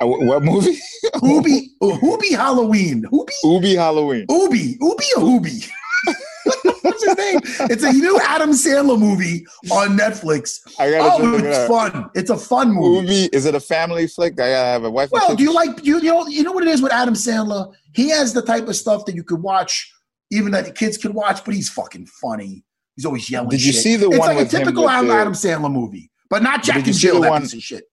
Uh, 0.00 0.06
wh- 0.06 0.20
what 0.26 0.42
movie? 0.42 0.76
Hubie, 1.14 1.68
Hubie 1.80 2.36
Halloween. 2.36 3.04
Hoobie, 3.10 3.30
Ubi 3.44 3.74
Halloween. 3.76 4.26
Hoobie, 4.26 4.76
Hoobie, 4.78 5.16
or 5.16 5.20
Hoobie. 5.40 5.68
What's 6.82 7.02
his 7.02 7.16
name? 7.16 7.40
It's 7.70 7.82
a 7.82 7.92
new 7.92 8.20
Adam 8.20 8.50
Sandler 8.50 8.98
movie 8.98 9.46
on 9.72 9.96
Netflix. 9.96 10.58
I 10.78 10.90
gotta 10.90 11.14
Oh, 11.14 11.32
check 11.36 11.44
it 11.44 11.46
it's 11.46 11.66
fun. 11.68 12.10
It's 12.14 12.30
a 12.30 12.36
fun 12.36 12.72
movie. 12.72 13.14
Ubi, 13.14 13.36
is 13.36 13.46
it 13.46 13.54
a 13.54 13.60
family 13.60 14.06
flick? 14.06 14.38
I 14.38 14.48
have 14.48 14.84
a 14.84 14.90
wife. 14.90 15.10
Well, 15.12 15.34
do 15.34 15.42
you 15.42 15.54
like 15.54 15.82
you, 15.84 15.96
you 15.98 16.10
know 16.12 16.26
you 16.26 16.42
know 16.42 16.52
what 16.52 16.64
it 16.64 16.68
is 16.70 16.82
with 16.82 16.92
Adam 16.92 17.14
Sandler? 17.14 17.72
He 17.94 18.10
has 18.10 18.34
the 18.34 18.42
type 18.42 18.68
of 18.68 18.76
stuff 18.76 19.06
that 19.06 19.14
you 19.14 19.22
could 19.24 19.40
watch, 19.40 19.90
even 20.30 20.52
that 20.52 20.64
the 20.64 20.72
kids 20.72 20.96
could 20.98 21.14
watch, 21.14 21.44
but 21.44 21.54
he's 21.54 21.68
fucking 21.68 22.06
funny. 22.06 22.64
He's 22.96 23.04
always 23.06 23.28
yelling. 23.30 23.48
Did 23.50 23.64
you 23.64 23.72
shit. 23.72 23.82
see 23.82 23.96
the 23.96 24.08
it's 24.08 24.18
one 24.18 24.30
It's 24.30 24.36
like 24.36 24.44
with 24.44 24.54
a 24.54 24.58
typical 24.58 24.88
Adam, 24.88 25.08
the- 25.08 25.14
Adam 25.14 25.32
Sandler 25.32 25.72
movie, 25.72 26.10
but 26.30 26.42
not 26.42 26.58
But 26.60 26.64
Jack 26.64 26.76
did 26.76 26.86
you 26.86 26.90
and 26.90 26.96
see 26.96 27.00
Jill. 27.08 27.14
the 27.16 27.20
That 27.22 27.30
one- 27.30 27.42
piece 27.42 27.54
of 27.54 27.62
shit. 27.62 27.84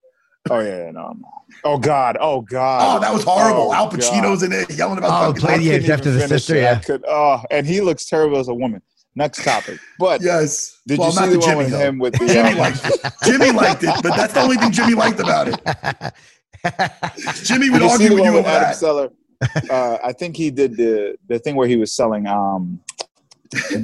Oh 0.50 0.60
yeah, 0.60 0.90
no, 0.92 1.14
no. 1.20 1.28
Oh 1.64 1.78
God, 1.78 2.18
oh 2.20 2.42
God. 2.42 2.98
Oh, 2.98 3.00
that 3.00 3.14
was 3.14 3.24
horrible. 3.24 3.70
Oh, 3.70 3.74
Al 3.74 3.92
Pacino's 3.92 4.42
in 4.42 4.50
there 4.50 4.66
yelling 4.72 4.98
about. 4.98 5.12
Oh, 5.24 5.28
fucking- 5.34 5.42
play 5.42 5.58
the 5.60 5.70
I 5.76 5.78
couldn't 5.80 5.92
after 5.92 6.12
the 6.12 6.28
sister, 6.28 6.56
it. 6.56 6.62
Yeah. 6.62 6.80
could, 6.80 7.04
oh, 7.08 7.42
and 7.52 7.68
he 7.68 7.82
looks 7.82 8.06
terrible 8.06 8.40
as 8.40 8.48
a 8.48 8.54
woman. 8.54 8.82
Next 9.14 9.44
topic. 9.44 9.78
But 10.00 10.22
Yes. 10.22 10.80
did 10.88 10.98
well, 10.98 11.10
you 11.10 11.14
see 11.14 11.20
not 11.22 11.30
the 11.32 11.38
one 11.40 11.48
Jimmy, 11.50 11.58
with 11.64 11.70
though. 11.72 11.78
him 11.80 12.00
with 12.00 12.14
the 12.18 12.26
Jimmy 12.28 12.50
um, 12.52 12.58
liked 12.58 12.80
it. 12.86 13.14
Jimmy 13.24 13.52
liked 13.52 13.84
it, 13.84 13.90
but 14.02 14.16
that's 14.16 14.34
the 14.34 14.42
only 14.42 14.56
thing 14.58 14.72
Jimmy 14.72 14.94
liked 14.96 15.20
about 15.20 15.48
it. 15.50 16.14
Jimmy 17.44 17.70
would 17.70 17.80
Did 17.80 17.92
you 17.92 17.98
see 17.98 18.04
argue 18.06 18.16
with 18.16 18.26
you 18.26 18.32
with 18.34 18.40
over 18.46 18.50
Adam 18.50 18.62
that. 18.64 18.76
Seller? 18.78 19.10
Uh, 19.70 19.98
I 20.04 20.14
think 20.14 20.36
he 20.38 20.52
did 20.52 20.78
the 20.78 21.18
the 21.28 21.40
thing 21.40 21.56
where 21.56 21.68
he 21.68 21.76
was 21.78 21.92
selling 21.94 22.28
um 22.28 22.80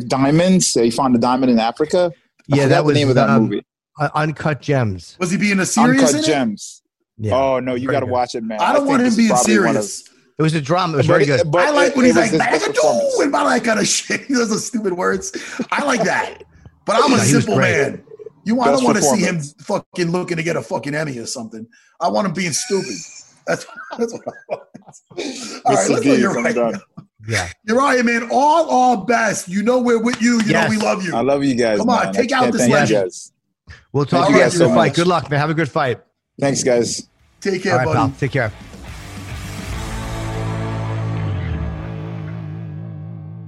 diamonds. 0.08 0.74
He 0.74 0.92
found 0.92 1.16
a 1.16 1.20
diamond 1.20 1.52
in 1.52 1.60
Africa. 1.60 2.12
I 2.14 2.56
Yeah, 2.56 2.64
forgot 2.64 2.70
that 2.70 2.78
the 2.82 2.84
was 2.84 2.96
name 2.96 3.10
of 3.10 3.16
that 3.16 3.30
um, 3.30 3.44
movie. 3.44 3.66
Uncut 4.14 4.62
Gems. 4.62 5.18
Was 5.20 5.32
he 5.32 5.38
being 5.38 5.60
a 5.60 5.66
serious 5.66 6.02
in 6.02 6.08
Uncut 6.18 6.24
it? 6.24 6.26
Gems. 6.32 6.84
Yeah. 7.18 7.36
Oh 7.36 7.60
no, 7.60 7.74
you 7.76 7.90
got 7.90 8.02
to 8.02 8.06
watch 8.06 8.36
it, 8.36 8.44
man. 8.44 8.60
I 8.62 8.68
don't 8.74 8.82
think 8.82 8.90
want 8.90 9.02
him 9.02 9.06
this 9.06 9.14
is 9.14 9.18
being 9.18 9.30
probably 9.30 9.56
of- 9.56 9.64
serious. 9.84 10.10
It 10.40 10.44
was 10.44 10.54
a 10.54 10.62
drama. 10.62 10.94
It 10.94 10.98
was 10.98 11.08
but 11.08 11.14
very 11.14 11.26
good. 11.26 11.52
but 11.52 11.62
I 11.68 11.72
like 11.72 11.90
it- 11.92 11.98
when 11.98 12.06
it 12.06 12.10
he's 12.10 12.16
like, 12.16 12.30
his 12.30 12.40
best 12.40 12.66
"Bagadoo," 12.66 12.74
performance. 12.76 13.20
and 13.22 13.36
all 13.36 13.50
that 13.50 13.64
kind 13.64 13.80
of 13.80 13.88
shit. 13.88 14.22
He 14.26 14.34
does 14.36 14.50
those 14.50 14.68
stupid 14.68 14.94
words. 14.94 15.36
I 15.72 15.84
like 15.84 16.04
that. 16.04 16.44
But 16.86 16.98
I'm 17.04 17.12
a 17.12 17.18
No, 17.18 17.24
simple 17.24 17.58
man. 17.58 18.04
You, 18.46 18.62
I 18.62 18.72
don't 18.72 18.84
want 18.84 18.96
to 18.98 19.04
see 19.04 19.22
him 19.22 19.42
fucking 19.42 20.12
looking 20.12 20.38
to 20.38 20.44
get 20.44 20.56
a 20.56 20.62
fucking 20.62 20.94
Emmy 20.96 21.18
or 21.18 21.26
something. 21.26 21.68
I 22.00 22.08
want 22.08 22.28
him 22.28 22.34
being 22.34 22.54
stupid. 22.54 22.94
That's 23.48 23.66
that's 23.98 24.14
what 24.14 24.22
I 24.28 24.32
want. 24.50 24.62
All 25.66 25.74
right, 25.74 25.90
let's 25.90 25.90
go. 25.90 26.02
Deeds, 26.02 26.20
You're 26.22 26.38
I'm 26.38 26.44
right. 26.44 26.56
done. 26.56 26.80
Yeah. 27.28 27.50
You're 27.66 27.78
right, 27.78 28.04
man. 28.06 28.30
All 28.32 28.70
our 28.70 29.06
best. 29.06 29.48
You 29.48 29.64
know 29.64 29.80
we're 29.82 30.02
with 30.02 30.22
you. 30.22 30.36
You 30.42 30.48
Yes. 30.48 30.70
know 30.72 30.78
we 30.78 30.84
love 30.84 31.04
you. 31.04 31.16
I 31.16 31.22
love 31.22 31.44
you 31.44 31.56
guys. 31.56 31.80
Come 31.80 31.90
on, 31.90 32.06
man. 32.06 32.14
take 32.14 32.32
I 32.32 32.46
out 32.46 32.52
this 32.54 32.62
thank 32.62 32.74
legend. 32.74 33.04
guys. 33.06 33.32
We'll 33.92 34.06
talk 34.06 34.12
Thank 34.12 34.26
to 34.28 34.32
you 34.32 34.38
you 34.38 34.44
guys 34.44 34.54
after 34.54 34.60
the 34.60 34.66
so 34.66 34.76
fight. 34.76 34.88
much. 34.90 34.96
Good 34.96 35.08
luck, 35.08 35.30
man. 35.30 35.40
Have 35.40 35.50
a 35.50 35.54
good 35.54 35.70
fight. 35.72 36.02
Thanks, 36.40 36.64
guys. 36.64 37.08
Take 37.42 37.64
care, 37.64 37.74
All 37.74 37.78
right, 37.80 37.86
buddy. 37.86 37.98
pal. 37.98 38.14
Take 38.20 38.32
care. 38.32 38.52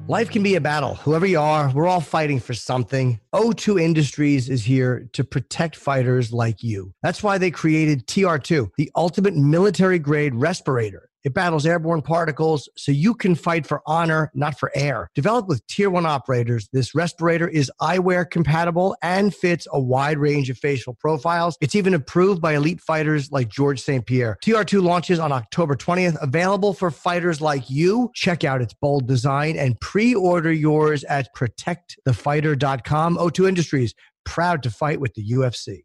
Life 0.10 0.32
can 0.32 0.41
be 0.41 0.56
a 0.56 0.60
battle. 0.60 0.95
Whoever 0.95 1.28
you 1.28 1.39
are, 1.39 1.72
we're 1.72 1.88
all 1.88 2.02
fighting 2.02 2.39
for 2.39 2.56
something. 2.56 3.19
O2 3.32 3.80
Industries 3.80 4.50
is 4.50 4.63
here 4.63 5.08
to 5.13 5.24
protect 5.24 5.76
fighters 5.76 6.34
like 6.34 6.63
you. 6.63 6.95
That's 7.04 7.22
why 7.22 7.38
they 7.38 7.52
created 7.52 8.08
TR2, 8.08 8.72
the 8.76 8.91
ultimate 8.95 9.36
military 9.36 10.00
grade 10.00 10.34
respirator. 10.34 11.09
It 11.23 11.34
battles 11.34 11.65
airborne 11.65 12.01
particles 12.01 12.69
so 12.77 12.91
you 12.91 13.13
can 13.13 13.36
fight 13.36 13.67
for 13.67 13.82
honor, 13.86 14.32
not 14.34 14.58
for 14.58 14.71
air. 14.73 15.10
Developed 15.15 15.49
with 15.49 15.65
tier 15.67 15.89
one 15.89 16.05
operators, 16.05 16.69
this 16.71 16.95
respirator 16.95 17.47
is 17.47 17.71
eyewear 17.82 18.29
compatible 18.29 18.95
and 19.01 19.36
fits 19.36 19.67
a 19.71 19.79
wide 19.79 20.17
range 20.17 20.49
of 20.49 20.58
facial 20.58 20.93
profiles. 20.93 21.58
It's 21.62 21.75
even 21.75 21.93
approved 21.93 22.41
by 22.41 22.55
elite 22.55 22.82
fighters 22.82 23.32
like 23.32 23.49
George 23.49 23.82
St. 23.82 24.05
Pierre. 24.05 24.38
TR2 24.43 24.82
launches 24.82 25.19
on 25.19 25.32
October 25.32 25.75
20th, 25.75 26.17
available 26.21 26.73
for 26.73 26.91
fighters 26.91 27.41
like 27.41 27.69
you. 27.69 28.12
Check 28.15 28.43
out 28.43 28.62
its 28.62 28.73
bold 28.73 29.08
design 29.08 29.58
and 29.58 29.79
pre 29.79 30.15
order 30.15 30.51
yours 30.51 31.03
at 31.05 31.34
protectthefighter.com. 31.36 33.17
O2 33.17 33.47
Industries, 33.47 33.93
proud 34.25 34.63
to 34.63 34.69
fight 34.69 34.99
with 34.99 35.13
the 35.15 35.32
UFC. 35.32 35.84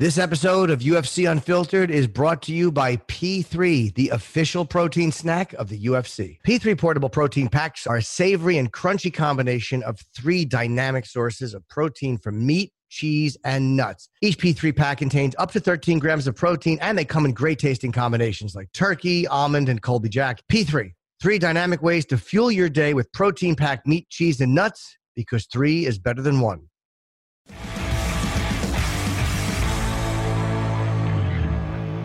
This 0.00 0.16
episode 0.16 0.70
of 0.70 0.78
UFC 0.78 1.28
Unfiltered 1.28 1.90
is 1.90 2.06
brought 2.06 2.40
to 2.42 2.54
you 2.54 2.70
by 2.70 2.98
P3, 2.98 3.92
the 3.96 4.10
official 4.10 4.64
protein 4.64 5.10
snack 5.10 5.54
of 5.54 5.68
the 5.68 5.86
UFC. 5.86 6.38
P3 6.46 6.78
portable 6.78 7.08
protein 7.08 7.48
packs 7.48 7.84
are 7.84 7.96
a 7.96 8.02
savory 8.02 8.58
and 8.58 8.72
crunchy 8.72 9.12
combination 9.12 9.82
of 9.82 9.98
three 10.14 10.44
dynamic 10.44 11.04
sources 11.04 11.52
of 11.52 11.66
protein 11.66 12.16
from 12.16 12.46
meat, 12.46 12.72
cheese, 12.88 13.36
and 13.44 13.76
nuts. 13.76 14.08
Each 14.22 14.38
P3 14.38 14.76
pack 14.76 14.98
contains 14.98 15.34
up 15.36 15.50
to 15.50 15.58
13 15.58 15.98
grams 15.98 16.28
of 16.28 16.36
protein, 16.36 16.78
and 16.80 16.96
they 16.96 17.04
come 17.04 17.24
in 17.24 17.32
great 17.32 17.58
tasting 17.58 17.90
combinations 17.90 18.54
like 18.54 18.72
turkey, 18.72 19.26
almond, 19.26 19.68
and 19.68 19.82
Colby 19.82 20.10
Jack. 20.10 20.42
P3, 20.48 20.92
three 21.20 21.40
dynamic 21.40 21.82
ways 21.82 22.06
to 22.06 22.18
fuel 22.18 22.52
your 22.52 22.68
day 22.68 22.94
with 22.94 23.12
protein 23.12 23.56
packed 23.56 23.84
meat, 23.84 24.08
cheese, 24.10 24.40
and 24.40 24.54
nuts 24.54 24.96
because 25.16 25.46
three 25.46 25.86
is 25.86 25.98
better 25.98 26.22
than 26.22 26.38
one. 26.38 26.67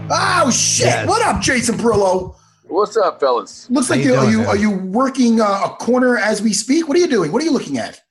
Oh 0.09 0.51
shit! 0.51 0.87
Yes. 0.87 1.07
What 1.07 1.21
up, 1.23 1.41
Jason 1.41 1.77
Parillo? 1.77 2.35
What's 2.67 2.97
up, 2.97 3.19
fellas? 3.19 3.69
Looks 3.69 3.87
How 3.87 3.95
like 3.95 4.03
you 4.03 4.11
you 4.13 4.17
are 4.19 4.29
you 4.31 4.37
man? 4.39 4.47
are 4.47 4.57
you 4.57 4.71
working 4.71 5.39
uh, 5.41 5.61
a 5.65 5.69
corner 5.79 6.17
as 6.17 6.41
we 6.41 6.53
speak? 6.53 6.87
What 6.87 6.97
are 6.97 6.99
you 6.99 7.07
doing? 7.07 7.31
What 7.31 7.41
are 7.41 7.45
you 7.45 7.51
looking 7.51 7.77
at? 7.77 8.01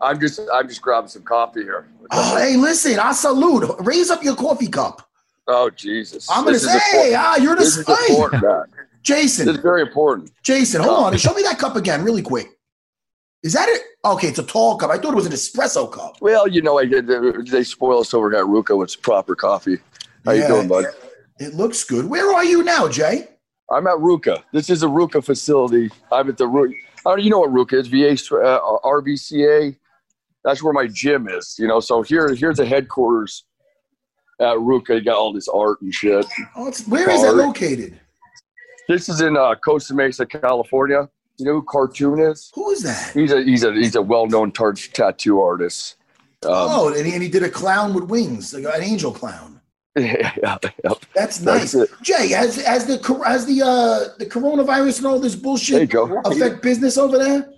I'm 0.00 0.20
just 0.20 0.40
I'm 0.52 0.68
just 0.68 0.82
grabbing 0.82 1.08
some 1.08 1.22
coffee 1.22 1.62
here. 1.62 1.88
Oh, 2.10 2.36
hey, 2.36 2.56
listen, 2.56 2.98
I 2.98 3.12
salute. 3.12 3.64
Raise 3.80 4.10
up 4.10 4.22
your 4.22 4.34
coffee 4.36 4.66
cup. 4.68 5.08
Oh, 5.46 5.70
Jesus! 5.70 6.28
I'm 6.30 6.44
gonna 6.44 6.58
This 6.58 6.64
say, 6.70 6.78
hey, 6.92 7.14
ah, 7.16 7.36
you're 7.36 7.54
the 7.56 7.62
This 7.62 7.76
is 7.78 7.86
hey, 7.86 7.92
important. 8.10 8.42
man. 8.42 8.64
This 9.06 9.38
is 9.40 9.56
very 9.58 9.82
important. 9.82 10.30
Jason, 10.42 10.82
hold 10.82 11.04
on. 11.06 11.16
Show 11.16 11.32
me 11.32 11.42
that 11.42 11.58
cup 11.58 11.74
again, 11.74 12.04
really 12.04 12.22
quick. 12.22 12.48
Is 13.42 13.54
that 13.54 13.68
it? 13.68 13.80
Okay, 14.04 14.28
it's 14.28 14.38
a 14.38 14.42
tall 14.44 14.76
cup. 14.76 14.90
I 14.90 14.98
thought 14.98 15.12
it 15.12 15.16
was 15.16 15.26
an 15.26 15.32
espresso 15.32 15.90
cup. 15.90 16.16
Well, 16.20 16.46
you 16.46 16.60
know, 16.60 16.78
I, 16.78 16.84
they 16.86 17.00
they 17.50 17.64
spoil 17.64 18.00
us 18.00 18.12
over 18.12 18.30
here 18.30 18.40
at 18.40 18.44
RVCA 18.46 18.76
with 18.78 19.00
proper 19.02 19.34
coffee. 19.34 19.78
How 20.24 20.32
Yeah. 20.32 20.42
you 20.42 20.48
doing, 20.48 20.68
bud? 20.68 20.84
It 21.40 21.54
looks 21.54 21.84
good. 21.84 22.04
Where 22.04 22.32
are 22.34 22.44
you 22.44 22.62
now, 22.62 22.86
Jay? 22.86 23.28
I'm 23.70 23.86
at 23.86 23.96
RVCA. 23.96 24.42
This 24.52 24.68
is 24.68 24.82
a 24.82 24.86
RVCA 24.86 25.24
facility. 25.24 25.90
I'm 26.12 26.28
at 26.28 26.36
the 26.36 26.44
RVCA. 26.44 26.74
Oh, 27.06 27.16
you 27.16 27.30
know 27.30 27.40
what 27.40 27.50
RVCA 27.50 28.12
is? 28.12 28.28
VA, 28.28 28.36
uh, 28.36 28.78
RVCA. 28.84 29.74
That's 30.44 30.62
where 30.62 30.74
my 30.74 30.86
gym 30.86 31.28
is. 31.28 31.56
You 31.58 31.66
know, 31.66 31.80
so 31.80 32.02
here, 32.02 32.34
here's 32.34 32.58
the 32.58 32.66
headquarters 32.66 33.44
at 34.38 34.56
RVCA. 34.56 34.96
You 34.96 35.00
got 35.00 35.16
all 35.16 35.32
this 35.32 35.48
art 35.48 35.80
and 35.80 35.94
shit. 35.94 36.26
Oh, 36.56 36.68
it's, 36.68 36.86
where 36.86 37.08
is 37.08 37.22
that 37.22 37.28
Art. 37.28 37.36
located? 37.36 37.98
This 38.86 39.08
is 39.08 39.22
in 39.22 39.36
uh, 39.36 39.54
Costa 39.54 39.94
Mesa, 39.94 40.26
California. 40.26 41.08
You 41.38 41.46
know 41.46 41.52
who 41.54 41.62
Cartoon 41.62 42.20
is? 42.20 42.50
Who 42.54 42.70
is 42.70 42.82
that? 42.82 43.12
He's 43.14 43.32
a 43.32 43.42
he's 43.42 43.64
a 43.64 43.72
he's 43.72 43.94
a 43.94 44.02
well-known 44.02 44.52
tar- 44.52 44.74
tattoo 44.74 45.40
artist. 45.40 45.96
Um, 46.42 46.50
oh, 46.52 46.94
and 46.94 47.06
he, 47.06 47.14
and 47.14 47.22
he 47.22 47.30
did 47.30 47.44
a 47.44 47.48
clown 47.48 47.94
with 47.94 48.04
wings, 48.04 48.52
like 48.52 48.64
an 48.64 48.82
angel 48.82 49.12
clown. 49.12 49.59
yeah, 49.96 50.32
yeah. 50.42 50.58
That's 51.14 51.38
That's 51.38 51.40
nice. 51.40 51.74
it. 51.74 51.90
Jay, 52.02 52.28
has 52.28 52.64
has 52.64 52.86
the 52.86 52.96
has 53.26 53.44
the 53.46 53.62
uh 53.62 54.16
the 54.18 54.26
coronavirus 54.26 54.98
and 54.98 55.06
all 55.06 55.18
this 55.18 55.34
bullshit 55.34 55.92
affect 56.24 56.62
business 56.62 56.96
over 56.96 57.18
there? 57.18 57.52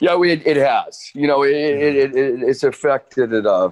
Yeah, 0.00 0.16
we, 0.16 0.32
it, 0.32 0.46
it 0.46 0.56
has. 0.56 0.98
You 1.14 1.26
know, 1.26 1.42
it, 1.42 1.52
it, 1.52 1.96
it, 1.96 2.16
it 2.16 2.42
it's 2.42 2.62
affected 2.62 3.32
it. 3.32 3.46
Uh, 3.46 3.70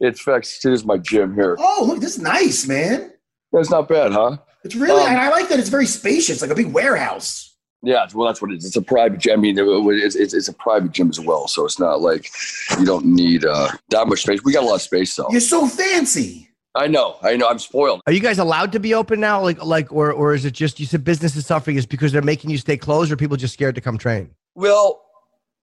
it 0.00 0.18
affects. 0.18 0.64
Is 0.64 0.84
my 0.84 0.98
gym 0.98 1.34
here. 1.34 1.56
Oh, 1.58 1.84
look, 1.86 2.00
this 2.00 2.16
is 2.16 2.22
nice, 2.22 2.66
man. 2.66 3.12
That's 3.52 3.70
not 3.70 3.88
bad, 3.88 4.12
huh? 4.12 4.38
It's 4.64 4.74
really, 4.74 5.02
Um, 5.02 5.08
and 5.08 5.18
I 5.18 5.28
like 5.28 5.48
that 5.48 5.58
it's 5.58 5.68
very 5.68 5.86
spacious, 5.86 6.40
like 6.40 6.50
a 6.50 6.54
big 6.54 6.72
warehouse. 6.72 7.56
Yeah, 7.82 8.06
well, 8.14 8.28
that's 8.28 8.40
what 8.40 8.52
it 8.52 8.58
is. 8.58 8.64
It's 8.64 8.76
a 8.76 8.82
private 8.82 9.18
gym. 9.18 9.40
I 9.40 9.42
mean, 9.42 9.58
it's, 9.58 10.14
it's, 10.14 10.34
it's 10.34 10.46
a 10.46 10.52
private 10.52 10.92
gym 10.92 11.10
as 11.10 11.18
well, 11.18 11.48
so 11.48 11.64
it's 11.64 11.80
not 11.80 12.00
like 12.00 12.30
you 12.78 12.84
don't 12.84 13.04
need 13.04 13.44
uh, 13.44 13.70
that 13.90 14.06
much 14.06 14.22
space. 14.22 14.40
We 14.44 14.52
got 14.52 14.62
a 14.62 14.66
lot 14.66 14.76
of 14.76 14.82
space, 14.82 15.16
though. 15.16 15.26
You're 15.30 15.40
so 15.40 15.66
fancy. 15.66 16.48
I 16.74 16.86
know, 16.86 17.16
I 17.22 17.36
know. 17.36 17.48
I'm 17.48 17.58
spoiled. 17.58 18.00
Are 18.06 18.12
you 18.12 18.20
guys 18.20 18.38
allowed 18.38 18.72
to 18.72 18.80
be 18.80 18.94
open 18.94 19.20
now? 19.20 19.42
Like, 19.42 19.62
like, 19.62 19.92
or 19.92 20.10
or 20.12 20.34
is 20.34 20.44
it 20.46 20.52
just 20.52 20.80
you 20.80 20.86
said 20.86 21.04
business 21.04 21.36
is 21.36 21.44
suffering 21.44 21.76
is 21.76 21.84
because 21.84 22.12
they're 22.12 22.22
making 22.22 22.50
you 22.50 22.56
stay 22.58 22.76
closed, 22.78 23.12
or 23.12 23.16
people 23.16 23.36
just 23.36 23.52
scared 23.52 23.74
to 23.74 23.80
come 23.82 23.98
train? 23.98 24.30
Well, 24.54 25.02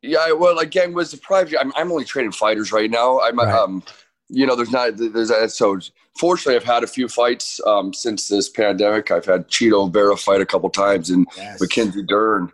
yeah. 0.03 0.31
Well, 0.33 0.59
again, 0.59 0.93
was 0.93 1.09
the 1.11 1.17
private. 1.17 1.59
I'm, 1.59 1.73
I'm 1.75 1.91
only 1.91 2.05
training 2.05 2.31
fighters 2.33 2.71
right 2.71 2.91
now. 2.91 3.19
I'm, 3.21 3.37
Right. 3.39 3.51
um, 3.53 3.83
you 4.29 4.45
know, 4.45 4.55
there's 4.55 4.69
not 4.71 4.97
there's 4.97 5.29
that. 5.29 5.51
So 5.51 5.79
fortunately, 6.19 6.55
I've 6.55 6.63
had 6.63 6.83
a 6.83 6.87
few 6.87 7.07
fights 7.07 7.59
um, 7.65 7.91
since 7.91 8.27
this 8.27 8.47
pandemic. 8.47 9.09
I've 9.09 9.25
had 9.25 9.47
Chito 9.47 9.91
Vera 9.91 10.15
fight 10.15 10.41
a 10.41 10.45
couple 10.45 10.69
times 10.69 11.09
and 11.09 11.25
Yes. 11.35 11.59
Mackenzie 11.59 12.03
Dern, 12.03 12.51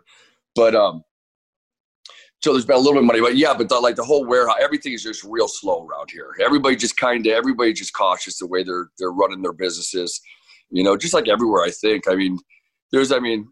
but 0.54 0.74
um, 0.74 1.04
so 2.46 2.52
there's 2.52 2.64
been 2.64 2.76
a 2.76 2.78
little 2.78 2.92
bit 2.92 3.00
of 3.00 3.06
money. 3.06 3.20
But 3.20 3.36
yeah, 3.36 3.54
but 3.54 3.68
the, 3.68 3.74
like 3.80 3.96
the 3.96 4.04
whole 4.04 4.24
warehouse, 4.24 4.54
everything 4.60 4.92
is 4.92 5.02
just 5.02 5.24
real 5.24 5.48
slow 5.48 5.84
around 5.84 6.12
here. 6.12 6.30
Everybody 6.40 6.76
just 6.76 6.96
kind 6.96 7.26
of 7.26 7.32
everybody 7.32 7.72
just 7.72 7.92
cautious 7.92 8.38
the 8.38 8.46
way 8.46 8.62
they're 8.62 8.88
they're 9.00 9.10
running 9.10 9.42
their 9.42 9.52
businesses. 9.52 10.20
You 10.70 10.84
know, 10.84 10.96
just 10.96 11.12
like 11.12 11.26
everywhere. 11.26 11.64
I 11.64 11.70
think. 11.70 12.04
I 12.08 12.14
mean, 12.14 12.38
there's. 12.92 13.10
I 13.10 13.18
mean, 13.18 13.48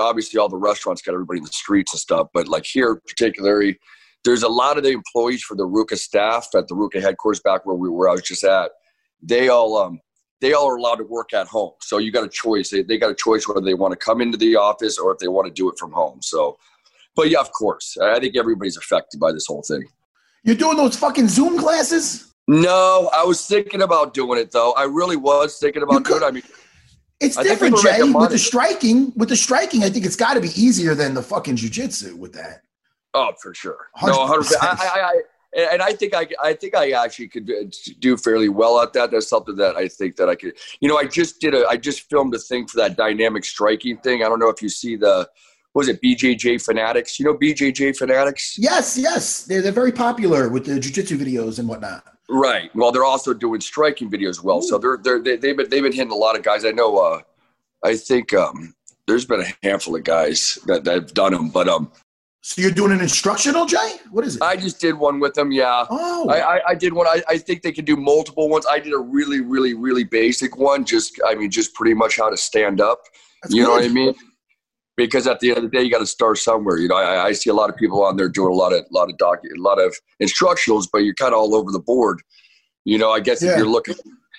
obviously 0.00 0.40
all 0.40 0.48
the 0.48 0.56
restaurants 0.56 1.02
got 1.02 1.12
everybody 1.12 1.40
in 1.40 1.44
the 1.44 1.52
streets 1.52 1.92
and 1.92 2.00
stuff, 2.00 2.28
but 2.32 2.48
like 2.48 2.64
here 2.64 3.02
particularly, 3.06 3.78
there's 4.24 4.42
a 4.42 4.48
lot 4.48 4.78
of 4.78 4.84
the 4.84 4.90
employees 4.90 5.42
for 5.42 5.54
the 5.54 5.66
RVCA 5.66 5.98
staff 5.98 6.48
at 6.54 6.66
the 6.66 6.74
RVCA 6.74 7.02
headquarters 7.02 7.40
back 7.40 7.66
where 7.66 7.76
we 7.76 7.90
were. 7.90 8.08
I 8.08 8.12
was 8.12 8.22
just 8.22 8.42
at. 8.42 8.70
They 9.22 9.50
all 9.50 9.76
um 9.76 10.00
they 10.40 10.54
all 10.54 10.66
are 10.66 10.76
allowed 10.76 10.96
to 10.96 11.04
work 11.04 11.34
at 11.34 11.46
home. 11.46 11.72
So 11.82 11.98
you 11.98 12.10
got 12.10 12.24
a 12.24 12.28
choice. 12.28 12.70
They 12.70 12.80
they 12.80 12.96
got 12.96 13.10
a 13.10 13.14
choice 13.14 13.46
whether 13.46 13.60
they 13.60 13.74
want 13.74 13.92
to 13.92 13.98
come 13.98 14.22
into 14.22 14.38
the 14.38 14.56
office 14.56 14.98
or 14.98 15.12
if 15.12 15.18
they 15.18 15.28
want 15.28 15.46
to 15.46 15.52
do 15.52 15.68
it 15.70 15.78
from 15.78 15.92
home. 15.92 16.22
So, 16.22 16.56
but 17.20 17.28
yeah, 17.28 17.40
of 17.40 17.52
course, 17.52 17.98
I 18.02 18.18
think 18.18 18.34
everybody's 18.34 18.78
affected 18.78 19.20
by 19.20 19.30
this 19.30 19.46
whole 19.46 19.62
thing. 19.62 19.84
You're 20.42 20.56
doing 20.56 20.78
those 20.78 20.96
fucking 20.96 21.28
Zoom 21.28 21.58
classes? 21.58 22.32
No, 22.48 23.10
I 23.14 23.24
was 23.24 23.46
thinking 23.46 23.82
about 23.82 24.14
doing 24.14 24.40
it 24.40 24.50
though. 24.52 24.72
I 24.72 24.84
really 24.84 25.16
was 25.16 25.58
thinking 25.58 25.82
about 25.82 26.04
doing 26.04 26.22
it. 26.22 26.24
I 26.24 26.30
mean, 26.30 26.42
It's 27.20 27.36
I 27.36 27.42
different, 27.42 27.76
Jay. 27.76 28.02
With 28.02 28.30
the 28.30 28.38
striking, 28.38 29.12
with 29.16 29.28
the 29.28 29.36
striking, 29.36 29.84
I 29.84 29.90
think 29.90 30.06
it's 30.06 30.16
got 30.16 30.32
to 30.32 30.40
be 30.40 30.48
easier 30.48 30.94
than 30.94 31.12
the 31.12 31.22
fucking 31.22 31.56
jujitsu 31.56 32.14
with 32.14 32.32
that. 32.32 32.62
Oh, 33.12 33.32
for 33.42 33.52
sure. 33.52 33.88
No, 34.02 34.14
100%. 34.14 34.44
100%. 34.44 34.54
I, 34.62 34.66
I, 34.66 35.00
I, 35.02 35.20
and 35.72 35.82
I 35.82 35.92
think 35.92 36.14
I, 36.14 36.26
I 36.42 36.54
think 36.54 36.74
I 36.74 36.92
actually 36.92 37.28
could 37.28 37.50
do 37.98 38.16
fairly 38.16 38.48
well 38.48 38.80
at 38.80 38.94
that. 38.94 39.10
That's 39.10 39.28
something 39.28 39.56
that 39.56 39.76
I 39.76 39.88
think 39.88 40.16
that 40.16 40.30
I 40.30 40.36
could. 40.36 40.54
You 40.80 40.88
know, 40.88 40.96
I 40.96 41.04
just 41.04 41.38
did 41.38 41.54
a, 41.54 41.66
I 41.66 41.76
just 41.76 42.08
filmed 42.08 42.34
a 42.34 42.38
thing 42.38 42.66
for 42.66 42.78
that 42.78 42.96
dynamic 42.96 43.44
striking 43.44 43.98
thing. 43.98 44.22
I 44.24 44.28
don't 44.30 44.38
know 44.38 44.48
if 44.48 44.62
you 44.62 44.70
see 44.70 44.96
the, 44.96 45.28
was 45.74 45.88
it 45.88 46.00
BJJ 46.02 46.64
Fanatics? 46.64 47.18
You 47.18 47.26
know 47.26 47.36
BJJ 47.36 47.96
Fanatics? 47.96 48.56
Yes, 48.58 48.98
yes, 48.98 49.44
they're, 49.44 49.62
they're 49.62 49.72
very 49.72 49.92
popular 49.92 50.48
with 50.48 50.66
the 50.66 50.72
jujitsu 50.72 51.16
videos 51.16 51.58
and 51.58 51.68
whatnot. 51.68 52.04
Right. 52.28 52.70
Well, 52.74 52.92
they're 52.92 53.04
also 53.04 53.34
doing 53.34 53.60
striking 53.60 54.10
videos 54.10 54.42
well. 54.42 54.62
So 54.62 54.78
they're 54.78 54.98
they're 55.02 55.20
they, 55.22 55.36
they've 55.36 55.56
been 55.56 55.68
they've 55.68 55.82
been 55.82 55.92
hitting 55.92 56.12
a 56.12 56.16
lot 56.16 56.36
of 56.36 56.42
guys. 56.42 56.64
I 56.64 56.70
know. 56.70 56.98
uh 56.98 57.20
I 57.84 57.96
think 57.96 58.32
um 58.34 58.74
there's 59.06 59.24
been 59.24 59.40
a 59.40 59.66
handful 59.66 59.96
of 59.96 60.04
guys 60.04 60.58
that 60.66 60.84
that 60.84 60.94
have 60.94 61.14
done 61.14 61.32
them, 61.32 61.48
but 61.48 61.68
um 61.68 61.90
So 62.42 62.62
you're 62.62 62.70
doing 62.70 62.92
an 62.92 63.00
instructional, 63.00 63.66
Jay? 63.66 63.96
What 64.10 64.24
is 64.24 64.36
it? 64.36 64.42
I 64.42 64.56
just 64.56 64.80
did 64.80 64.94
one 64.94 65.18
with 65.20 65.34
them. 65.34 65.50
Yeah. 65.52 65.86
oh, 65.90 66.28
I, 66.28 66.56
I, 66.56 66.60
I 66.68 66.74
did 66.74 66.92
one. 66.92 67.06
I, 67.06 67.22
I 67.28 67.36
think 67.36 67.62
they 67.62 67.72
could 67.72 67.84
do 67.84 67.96
multiple 67.96 68.48
ones. 68.48 68.64
I 68.70 68.78
did 68.80 68.92
a 68.92 68.98
really, 68.98 69.40
really, 69.40 69.74
really 69.74 70.04
basic 70.04 70.56
one. 70.56 70.84
Just, 70.84 71.20
I 71.26 71.34
mean, 71.34 71.50
just 71.50 71.74
pretty 71.74 71.94
much 71.94 72.16
how 72.16 72.30
to 72.30 72.36
stand 72.36 72.80
up. 72.80 73.02
that's 73.42 73.54
you 73.54 73.62
know 73.64 73.72
what 73.72 73.84
I 73.84 73.88
mean? 73.88 74.14
Because 74.96 75.26
at 75.26 75.40
the 75.40 75.48
end 75.50 75.58
of 75.58 75.64
the 75.64 75.70
day, 75.70 75.82
you 75.82 75.90
got 75.90 76.00
to 76.00 76.06
start 76.06 76.38
somewhere. 76.38 76.76
You 76.76 76.88
know, 76.88 76.96
I, 76.96 77.26
I 77.26 77.32
see 77.32 77.48
a 77.48 77.54
lot 77.54 77.70
of 77.70 77.76
people 77.76 78.04
on 78.04 78.16
there 78.16 78.28
doing 78.28 78.52
a 78.52 78.56
lot 78.56 78.72
of, 78.72 78.84
lot 78.90 79.08
of 79.08 79.16
doc, 79.16 79.38
a 79.44 79.58
lot 79.60 79.80
of 79.80 79.94
instructionals, 80.22 80.86
but 80.92 80.98
you're 80.98 81.14
kind 81.14 81.32
of 81.32 81.40
all 81.40 81.54
over 81.54 81.70
the 81.72 81.78
board. 81.80 82.20
You 82.84 82.98
know, 82.98 83.10
I 83.10 83.20
guess 83.20 83.42
Yeah. 83.42 83.52
if 83.52 83.58
you're 83.58 83.68
looking, 83.68 83.94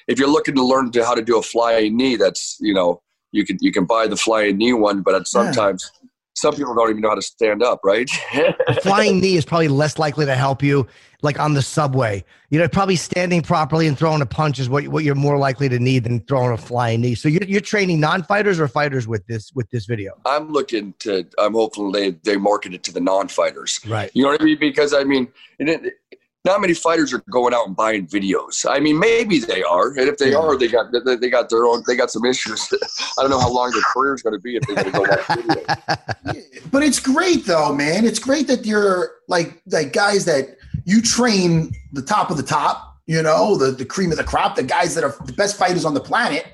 if 0.08 0.20
you're 0.20 0.28
looking 0.30 0.56
to 0.56 0.64
learn 0.64 0.92
to 0.92 1.06
how 1.06 1.16
to 1.16 1.22
do 1.22 1.38
a 1.38 1.42
flying 1.42 1.98
knee, 1.98 2.16
that's 2.16 2.58
you 2.60 2.74
know, 2.74 3.02
you 3.32 3.46
can 3.46 3.58
you 3.62 3.72
can 3.72 3.86
buy 3.86 4.08
the 4.08 4.18
flying 4.18 4.58
knee 4.58 4.74
one, 4.74 5.02
but 5.02 5.28
sometimes 5.28 5.90
some 6.34 6.56
people 6.56 6.74
don't 6.74 6.90
even 6.90 7.02
know 7.02 7.10
how 7.10 7.16
to 7.16 7.22
stand 7.22 7.62
up, 7.62 7.82
right? 7.84 8.10
Flying 8.82 9.20
knee 9.20 9.36
is 9.36 9.46
probably 9.46 9.68
less 9.68 10.00
likely 10.00 10.26
to 10.26 10.36
help 10.36 10.64
you, 10.64 10.88
like 11.22 11.40
on 11.40 11.54
the 11.54 11.62
subway. 11.62 12.24
You 12.50 12.60
know, 12.60 12.68
probably 12.68 12.96
standing 12.96 13.42
properly 13.42 13.88
and 13.88 13.98
throwing 13.98 14.22
a 14.22 14.26
punch 14.26 14.60
is 14.60 14.70
what 14.70 14.88
what 14.88 15.04
you're 15.04 15.16
more 15.16 15.38
likely 15.38 15.68
to 15.70 15.80
need 15.80 16.04
than 16.06 16.22
throwing 16.22 16.52
a 16.52 16.58
flying 16.58 17.02
knee. 17.02 17.16
So 17.16 17.28
you're, 17.28 17.44
you're 17.44 17.62
training 17.62 18.00
non-fighters 18.00 18.60
or 18.60 18.68
fighters 18.68 19.08
with 19.08 19.26
this 19.28 19.52
with 19.54 19.70
this 19.72 19.86
video, 19.86 20.14
I'm 20.26 20.52
looking 20.52 20.94
to. 21.00 21.26
I'm 21.38 21.54
hopeful 21.54 21.92
they 21.92 22.12
they 22.12 22.38
market 22.38 22.74
it 22.74 22.84
to 22.84 22.94
the 22.94 23.02
non-fighters. 23.02 23.80
right? 23.88 24.10
You 24.14 24.24
know 24.24 24.30
what 24.30 24.42
I 24.42 24.46
mean? 24.46 24.60
Because 24.60 24.94
I 24.94 25.04
mean, 25.04 25.28
it, 25.60 25.94
not 26.44 26.60
many 26.60 26.74
fighters 26.74 27.14
are 27.14 27.24
going 27.30 27.54
out 27.54 27.68
and 27.68 27.76
buying 27.76 28.08
videos. 28.08 28.66
I 28.68 28.80
mean, 28.80 28.98
maybe 28.98 29.40
they 29.40 29.62
are, 29.64 29.90
and 29.90 30.10
if 30.10 30.18
they 30.18 30.32
Yeah. 30.32 30.38
are, 30.38 30.58
they 30.58 30.68
got 30.68 30.88
they, 31.06 31.16
they 31.16 31.30
got 31.30 31.50
their 31.50 31.66
own. 31.66 31.84
They 31.88 31.96
got 31.96 32.10
some 32.10 32.26
issues. 32.26 32.68
I 33.18 33.22
don't 33.22 33.30
know 33.30 33.40
how 33.40 33.52
long 33.52 33.72
their 33.72 33.82
career 33.94 34.16
is 34.16 34.22
going 34.24 34.34
to 34.34 34.40
be 34.42 34.56
if 34.56 34.64
they're 34.66 34.76
going 34.78 34.92
to 34.92 34.98
go 34.98 35.02
watch 35.02 35.20
videos. 35.20 35.78
But 36.72 36.84
it's 36.84 37.00
great 37.00 37.46
though, 37.46 37.74
man. 37.76 38.06
It's 38.06 38.20
great 38.20 38.48
that 38.48 38.66
you're 38.66 39.12
like 39.28 39.62
like 39.68 39.92
guys 39.94 40.26
that 40.26 40.56
you 40.86 41.02
train 41.02 41.74
the 41.92 42.02
top 42.02 42.32
of 42.32 42.38
the 42.38 42.44
top, 42.44 42.98
you 43.06 43.22
know, 43.22 43.56
the, 43.58 43.72
the 43.72 43.86
cream 43.86 44.12
of 44.12 44.18
the 44.18 44.24
crop, 44.24 44.56
the 44.56 44.64
guys 44.64 44.96
that 44.96 45.04
are 45.04 45.14
the 45.26 45.34
best 45.34 45.58
fighters 45.58 45.86
on 45.86 45.94
the 45.94 46.00
planet, 46.00 46.46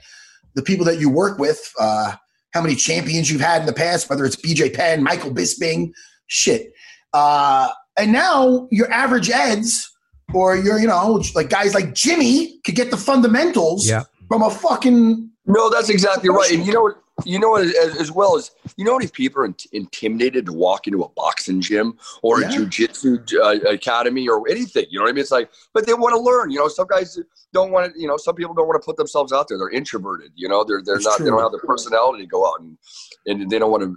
the 0.55 0.63
people 0.63 0.85
that 0.85 0.99
you 0.99 1.09
work 1.09 1.37
with, 1.37 1.71
uh, 1.79 2.13
how 2.53 2.61
many 2.61 2.75
champions 2.75 3.29
you've 3.29 3.41
had 3.41 3.61
in 3.61 3.67
the 3.67 3.73
past, 3.73 4.09
whether 4.09 4.25
it's 4.25 4.35
BJ 4.35 4.73
Penn, 4.73 5.03
Michael 5.03 5.31
Bisping, 5.31 5.91
shit. 6.27 6.73
Uh, 7.13 7.69
and 7.97 8.11
now 8.11 8.67
your 8.71 8.91
average 8.91 9.29
eds 9.29 9.91
or 10.33 10.55
your, 10.55 10.79
you 10.79 10.87
know, 10.87 11.23
like 11.35 11.49
guys 11.49 11.73
like 11.73 11.93
Jimmy 11.93 12.59
could 12.65 12.75
get 12.75 12.91
the 12.91 12.97
fundamentals 12.97 13.87
Yeah. 13.87 14.03
from 14.27 14.43
a 14.43 14.49
fucking 14.49 15.29
No, 15.45 15.69
that's 15.69 15.89
exactly 15.89 16.29
right. 16.29 16.51
And 16.51 16.65
you 16.65 16.73
know? 16.73 16.93
You 17.25 17.39
know? 17.39 17.55
As, 17.55 17.73
as 17.99 18.11
well 18.11 18.35
as 18.37 18.51
you 18.75 18.83
know, 18.85 18.91
how 18.91 18.97
many 18.99 19.09
people 19.09 19.41
are 19.41 19.45
int- 19.45 19.65
intimidated 19.71 20.45
to 20.45 20.53
walk 20.53 20.85
into 20.85 21.01
a 21.01 21.09
boxing 21.09 21.61
gym 21.61 21.97
or 22.21 22.41
Yeah. 22.41 22.49
a 22.49 22.51
jujitsu 22.51 23.23
uh, 23.41 23.69
academy 23.69 24.27
or 24.27 24.47
anything. 24.49 24.85
You 24.89 24.99
know 24.99 25.05
what 25.05 25.09
I 25.09 25.13
mean? 25.13 25.21
It's 25.21 25.31
like, 25.31 25.49
but 25.73 25.87
they 25.87 25.93
want 25.95 26.13
to 26.13 26.19
learn. 26.19 26.51
You 26.51 26.59
know, 26.59 26.67
some 26.67 26.85
guys 26.87 27.17
don't 27.53 27.71
want 27.71 27.93
to. 27.93 27.99
You 27.99 28.07
know, 28.07 28.17
some 28.17 28.35
people 28.35 28.53
don't 28.53 28.67
want 28.67 28.79
to 28.79 28.85
put 28.85 28.97
themselves 28.97 29.31
out 29.33 29.47
there. 29.47 29.57
They're 29.57 29.69
introverted. 29.69 30.31
You 30.35 30.47
know, 30.49 30.63
they're 30.63 30.81
they're 30.85 30.95
That's 30.95 31.05
not. 31.05 31.19
They 31.19 31.25
don't 31.31 31.41
have 31.41 31.53
the 31.53 31.59
personality 31.59 32.23
to 32.23 32.27
go 32.29 32.45
out 32.45 32.59
and 32.59 32.77
and 33.25 33.49
they 33.49 33.57
don't 33.57 33.71
want 33.71 33.83
to 33.83 33.95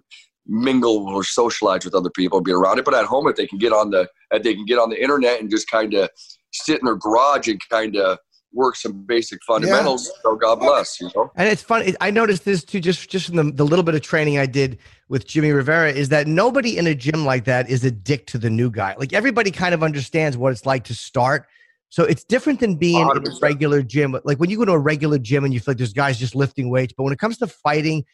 mingle 0.50 1.08
or 1.08 1.22
socialize 1.24 1.84
with 1.84 1.94
other 1.94 2.10
people, 2.10 2.40
be 2.40 2.52
around 2.52 2.78
it. 2.78 2.84
But 2.84 2.94
at 2.94 3.06
home, 3.06 3.28
if 3.28 3.36
they 3.36 3.46
can 3.46 3.58
get 3.58 3.72
on 3.72 3.90
the, 3.90 4.08
if 4.32 4.42
they 4.42 4.54
can 4.54 4.66
get 4.66 4.78
on 4.78 4.90
the 4.90 5.00
internet 5.00 5.40
and 5.40 5.48
just 5.48 5.70
kind 5.70 5.94
of 5.94 6.10
sit 6.52 6.80
in 6.80 6.86
their 6.86 6.96
garage 6.96 7.48
and 7.48 7.60
kind 7.70 7.96
of 7.96 8.18
work 8.52 8.74
some 8.74 9.04
basic 9.06 9.38
fundamentals. 9.46 10.10
So 10.22 10.34
God 10.34 10.56
bless. 10.56 11.00
You 11.00 11.08
know. 11.14 11.30
And 11.36 11.48
it's 11.48 11.62
funny. 11.62 11.94
I 12.00 12.10
noticed 12.10 12.44
this 12.44 12.64
too, 12.64 12.80
just 12.80 13.08
just 13.08 13.26
from 13.26 13.36
the, 13.36 13.52
the 13.52 13.64
little 13.64 13.84
bit 13.84 13.94
of 13.94 14.02
training 14.02 14.38
I 14.38 14.46
did 14.46 14.78
with 15.08 15.26
Jimmy 15.26 15.52
Rivera, 15.52 15.92
is 15.92 16.08
that 16.08 16.26
nobody 16.26 16.76
in 16.76 16.88
a 16.88 16.94
gym 16.94 17.24
like 17.24 17.44
that 17.44 17.70
is 17.70 17.84
a 17.84 17.90
dick 17.90 18.26
to 18.26 18.38
the 18.38 18.50
new 18.50 18.70
guy. 18.70 18.96
Like 18.98 19.12
everybody 19.12 19.52
kind 19.52 19.72
of 19.72 19.84
understands 19.84 20.36
what 20.36 20.52
it's 20.52 20.66
like 20.66 20.84
to 20.84 20.94
start. 20.94 21.46
So 21.90 22.04
it's 22.04 22.24
different 22.24 22.60
than 22.60 22.76
being 22.76 23.08
in 23.08 23.26
a 23.26 23.30
regular 23.42 23.82
gym. 23.82 24.16
Like 24.24 24.38
when 24.38 24.48
you 24.48 24.56
go 24.58 24.64
to 24.64 24.72
a 24.72 24.78
regular 24.78 25.18
gym 25.18 25.44
and 25.44 25.52
you 25.52 25.58
feel 25.58 25.72
like 25.72 25.78
there's 25.78 25.92
guys 25.92 26.18
just 26.18 26.36
lifting 26.36 26.70
weights, 26.70 26.92
but 26.96 27.02
when 27.02 27.12
it 27.12 27.18
comes 27.18 27.38
to 27.38 27.48
fighting, 27.48 28.04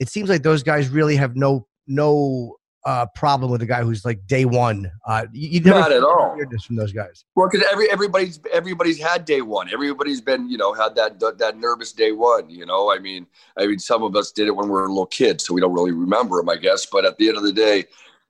it 0.00 0.08
seems 0.08 0.30
like 0.30 0.42
those 0.42 0.62
guys 0.62 0.88
really 0.88 1.16
have 1.16 1.36
no 1.36 1.66
no 1.88 2.58
uh, 2.88 3.06
problem 3.14 3.50
with 3.50 3.60
a 3.60 3.66
guy 3.66 3.82
who's 3.82 4.04
like 4.04 4.26
day 4.26 4.44
one. 4.44 4.90
Uh, 5.06 5.26
you, 5.32 5.48
you 5.48 5.60
never 5.60 5.80
Not 5.80 5.92
at 5.92 6.02
all. 6.02 6.34
weirdness 6.36 6.64
from 6.64 6.76
those 6.76 6.92
guys. 6.92 7.24
Well, 7.34 7.48
because 7.50 7.66
every 7.70 7.90
everybody's 7.90 8.40
everybody's 8.52 8.98
had 8.98 9.24
day 9.24 9.42
one. 9.42 9.68
Everybody's 9.70 10.20
been 10.20 10.48
you 10.48 10.56
know 10.56 10.72
had 10.72 10.94
that 10.94 11.20
that 11.38 11.58
nervous 11.58 11.92
day 11.92 12.12
one. 12.12 12.48
You 12.48 12.66
know, 12.66 12.90
I 12.90 12.98
mean, 12.98 13.26
I 13.58 13.66
mean, 13.66 13.78
some 13.78 14.02
of 14.02 14.16
us 14.16 14.32
did 14.32 14.46
it 14.46 14.56
when 14.56 14.66
we 14.66 14.72
were 14.72 14.88
little 14.88 15.06
kids, 15.06 15.44
so 15.44 15.54
we 15.54 15.60
don't 15.60 15.74
really 15.74 15.92
remember 15.92 16.38
them, 16.38 16.48
I 16.48 16.56
guess. 16.56 16.86
But 16.86 17.04
at 17.04 17.18
the 17.18 17.28
end 17.28 17.36
of 17.36 17.42
the 17.42 17.52
day, 17.52 17.84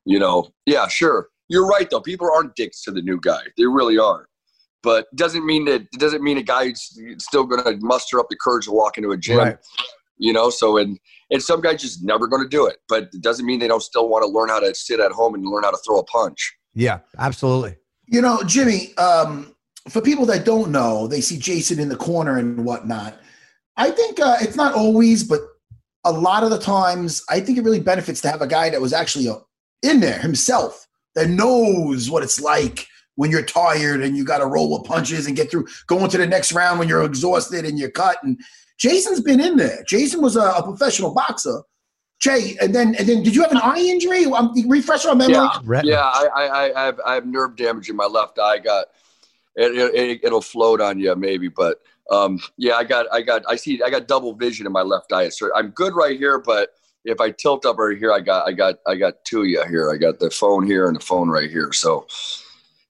you 0.05 0.19
know, 0.19 0.49
yeah, 0.67 0.89
sure, 0.89 1.29
you're 1.49 1.67
right 1.67 1.89
though. 1.89 2.01
People 2.01 2.29
aren't 2.35 2.57
dicks 2.57 2.83
to 2.83 2.91
the 2.91 3.03
new 3.03 3.21
guy. 3.21 3.43
They 3.57 3.67
really 3.67 3.99
aren't. 3.99 4.27
But 4.83 5.07
doesn't 5.17 5.45
mean 5.45 5.65
that 5.67 5.83
it 5.83 5.99
doesn't 5.99 6.23
mean 6.23 6.39
a 6.39 6.43
guy's 6.43 6.97
still 7.19 7.45
going 7.45 7.63
to 7.63 7.85
muster 7.85 8.19
up 8.21 8.27
the 8.31 8.37
courage 8.37 8.67
to 8.67 8.73
walk 8.73 8.97
into 8.97 9.11
a 9.11 9.17
gym. 9.17 9.39
Right. 9.39 9.57
You 10.19 10.33
know, 10.33 10.51
so 10.51 10.77
and 10.77 10.99
and 11.31 11.43
some 11.43 11.61
guys 11.61 11.81
just 11.81 12.05
never 12.05 12.27
going 12.27 12.43
to 12.43 12.49
do 12.49 12.67
it. 12.67 12.79
But 12.89 13.05
it 13.13 13.23
doesn't 13.23 13.47
mean 13.47 13.59
they 13.59 13.69
don't 13.69 13.83
still 13.83 14.09
want 14.09 14.23
to 14.23 14.29
learn 14.29 14.49
how 14.49 14.61
to 14.61 14.75
sit 14.75 15.01
at 15.01 15.13
home 15.13 15.35
and 15.35 15.45
learn 15.45 15.65
how 15.65 15.71
to 15.71 15.79
throw 15.87 15.99
a 15.99 16.05
punch. 16.05 16.55
Yeah, 16.75 17.01
absolutely. 17.19 17.77
You 18.07 18.21
know, 18.23 18.43
Jimmy, 18.45 18.97
um, 18.97 19.55
for 19.89 20.01
people 20.01 20.27
that 20.27 20.45
don't 20.45 20.71
know, 20.71 21.07
they 21.07 21.21
see 21.21 21.39
Jason 21.39 21.79
in 21.79 21.89
the 21.89 21.97
corner 21.97 22.39
and 22.39 22.65
whatnot. 22.65 23.19
I 23.77 23.91
think 23.91 24.21
uh, 24.21 24.37
it's 24.41 24.57
not 24.57 24.75
always, 24.75 25.25
but 25.25 25.41
a 26.05 26.13
lot 26.13 26.43
of 26.43 26.51
the 26.51 26.59
times, 26.59 27.23
I 27.29 27.41
think 27.41 27.59
it 27.59 27.65
really 27.65 27.81
benefits 27.81 28.21
to 28.23 28.31
have 28.31 28.43
a 28.43 28.47
guy 28.47 28.71
that 28.71 28.81
was 28.81 28.93
actually 28.93 29.29
uh, 29.29 29.37
in 29.83 30.01
there 30.01 30.19
himself 30.19 30.87
that 31.15 31.29
knows 31.29 32.11
what 32.11 32.23
it's 32.23 32.41
like 32.41 32.87
when 33.17 33.31
you're 33.31 33.43
tired 33.43 34.01
and 34.01 34.17
you 34.17 34.25
got 34.25 34.39
to 34.39 34.47
roll 34.47 34.79
with 34.79 34.89
punches 34.89 35.27
and 35.27 35.37
get 35.37 35.51
through 35.51 35.67
going 35.87 36.09
to 36.09 36.19
the 36.19 36.27
next 36.27 36.53
round 36.53 36.79
when 36.79 36.89
you're 36.89 37.03
exhausted 37.03 37.65
and 37.65 37.79
you're 37.79 37.91
cut. 37.91 38.17
And 38.23 38.41
Jason's 38.79 39.21
been 39.21 39.41
in 39.41 39.57
there. 39.57 39.83
Jason 39.87 40.23
was 40.23 40.37
a, 40.37 40.43
a 40.43 40.63
professional 40.63 41.13
boxer. 41.13 41.63
Jay, 42.21 42.57
and 42.61 42.75
then 42.75 42.97
and 42.97 43.09
then, 43.09 43.23
did 43.23 43.35
you 43.35 43.43
have 43.43 43.53
an 43.53 43.59
eye 43.59 43.79
injury? 43.79 44.25
Um, 44.27 44.53
refresh 44.69 45.07
our 45.07 45.15
memory. 45.15 45.35
Yeah, 45.35 45.51
Retina. 45.65 45.93
yeah. 45.93 46.03
I, 46.03 46.29
I, 46.35 46.83
I 46.83 46.87
have 46.87 47.01
I 47.07 47.15
have 47.15 47.27
nerve 47.27 47.55
damage 47.55 47.89
in 47.89 47.95
my 47.95 48.07
left 48.07 48.41
eye. 48.41 48.59
Got 48.59 48.87
it, 49.55 49.95
it, 49.95 50.21
it'll 50.25 50.41
float 50.41 50.81
on 50.81 50.99
you 50.99 51.15
maybe, 51.15 51.49
but 51.49 51.81
um, 52.11 52.41
yeah, 52.57 52.75
I 52.75 52.85
got 52.85 53.07
I 53.13 53.23
got 53.23 53.43
I 53.49 53.55
see 53.55 53.81
I 53.83 53.91
got 53.91 54.09
double 54.09 54.35
vision 54.35 54.67
in 54.67 54.73
my 54.73 54.83
left 54.83 55.13
eye. 55.13 55.29
So 55.29 55.49
I'm 55.55 55.69
good 55.71 55.95
right 55.95 56.19
here, 56.19 56.41
but 56.41 56.71
if 57.05 57.21
I 57.21 57.31
tilt 57.31 57.65
up 57.65 57.79
right 57.79 57.97
here, 57.97 58.13
I 58.13 58.21
got 58.21 58.49
I 58.49 58.53
got 58.53 58.77
I 58.87 58.97
got 58.97 59.25
two 59.25 59.43
of 59.43 59.47
you 59.47 59.63
here. 59.69 59.93
I 59.93 59.97
got 59.97 60.19
the 60.19 60.31
phone 60.31 60.67
here 60.67 60.89
and 60.89 60.97
the 60.97 61.01
phone 61.01 61.29
right 61.29 61.51
here. 61.51 61.73
So. 61.73 62.07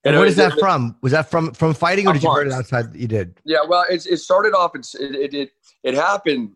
And 0.05 0.16
what 0.16 0.29
is 0.29 0.37
that 0.37 0.59
from? 0.59 0.96
Was 1.03 1.12
that 1.12 1.29
from 1.29 1.53
from 1.53 1.74
fighting, 1.74 2.07
or 2.07 2.14
did 2.14 2.22
you 2.22 2.33
hurt 2.33 2.46
it 2.46 2.53
outside? 2.53 2.94
You 2.94 3.09
did. 3.09 3.35
Yeah, 3.44 3.59
well, 3.68 3.85
it's, 3.90 4.07
it 4.07 4.18
started 4.18 4.55
off. 4.55 4.70
It's, 4.74 4.94
it, 4.94 5.14
it 5.14 5.35
it 5.35 5.51
it 5.82 5.94
happened. 5.94 6.52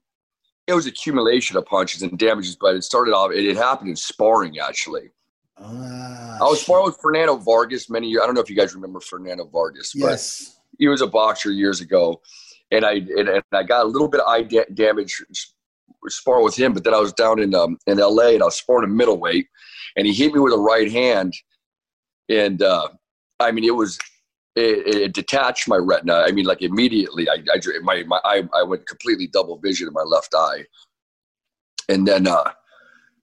It 0.66 0.74
was 0.74 0.86
accumulation 0.86 1.56
of 1.56 1.66
punches 1.66 2.02
and 2.02 2.16
damages, 2.18 2.56
but 2.56 2.76
it 2.76 2.84
started 2.84 3.12
off. 3.12 3.32
It, 3.32 3.44
it 3.44 3.56
happened 3.56 3.90
in 3.90 3.96
sparring 3.96 4.58
actually. 4.58 5.10
Ah, 5.58 6.38
I 6.40 6.44
was 6.44 6.58
shit. 6.58 6.66
sparring 6.66 6.86
with 6.86 6.98
Fernando 7.00 7.36
Vargas 7.36 7.90
many 7.90 8.08
years. 8.08 8.22
I 8.22 8.26
don't 8.26 8.34
know 8.34 8.40
if 8.40 8.48
you 8.50 8.56
guys 8.56 8.74
remember 8.74 9.00
Fernando 9.00 9.44
Vargas, 9.46 9.92
but 9.94 10.10
Yes. 10.10 10.56
he 10.78 10.88
was 10.88 11.00
a 11.02 11.06
boxer 11.06 11.50
years 11.50 11.80
ago, 11.80 12.20
and 12.70 12.84
I 12.84 12.92
and, 12.92 13.28
and 13.28 13.42
I 13.52 13.62
got 13.64 13.84
a 13.84 13.88
little 13.88 14.08
bit 14.08 14.20
of 14.20 14.28
eye 14.28 14.42
da- 14.42 14.64
damage 14.72 15.22
sparring 16.08 16.44
with 16.44 16.56
him. 16.56 16.72
But 16.72 16.84
then 16.84 16.94
I 16.94 16.98
was 17.00 17.12
down 17.12 17.40
in 17.40 17.54
um, 17.54 17.76
in 17.86 17.98
L.A. 18.00 18.34
and 18.34 18.42
I 18.42 18.46
was 18.46 18.56
sparring 18.56 18.84
a 18.84 18.92
middleweight, 18.92 19.46
and 19.96 20.06
he 20.06 20.12
hit 20.12 20.32
me 20.32 20.40
with 20.40 20.52
a 20.54 20.58
right 20.58 20.90
hand, 20.90 21.34
and 22.28 22.62
uh, 22.62 22.88
I 23.40 23.50
mean 23.52 23.64
it 23.64 23.74
was 23.74 23.98
it, 24.56 24.86
it 25.04 25.14
detached 25.14 25.68
my 25.68 25.76
retina. 25.76 26.14
I 26.26 26.32
mean 26.32 26.44
like 26.44 26.62
immediately, 26.62 27.28
I, 27.28 27.36
I 27.52 27.58
my 27.82 28.02
my 28.04 28.20
eye 28.24 28.42
I 28.54 28.62
went 28.62 28.86
completely 28.86 29.26
double 29.26 29.58
vision 29.58 29.88
in 29.88 29.94
my 29.94 30.02
left 30.02 30.34
eye, 30.34 30.64
and 31.88 32.06
then. 32.06 32.26
uh 32.26 32.50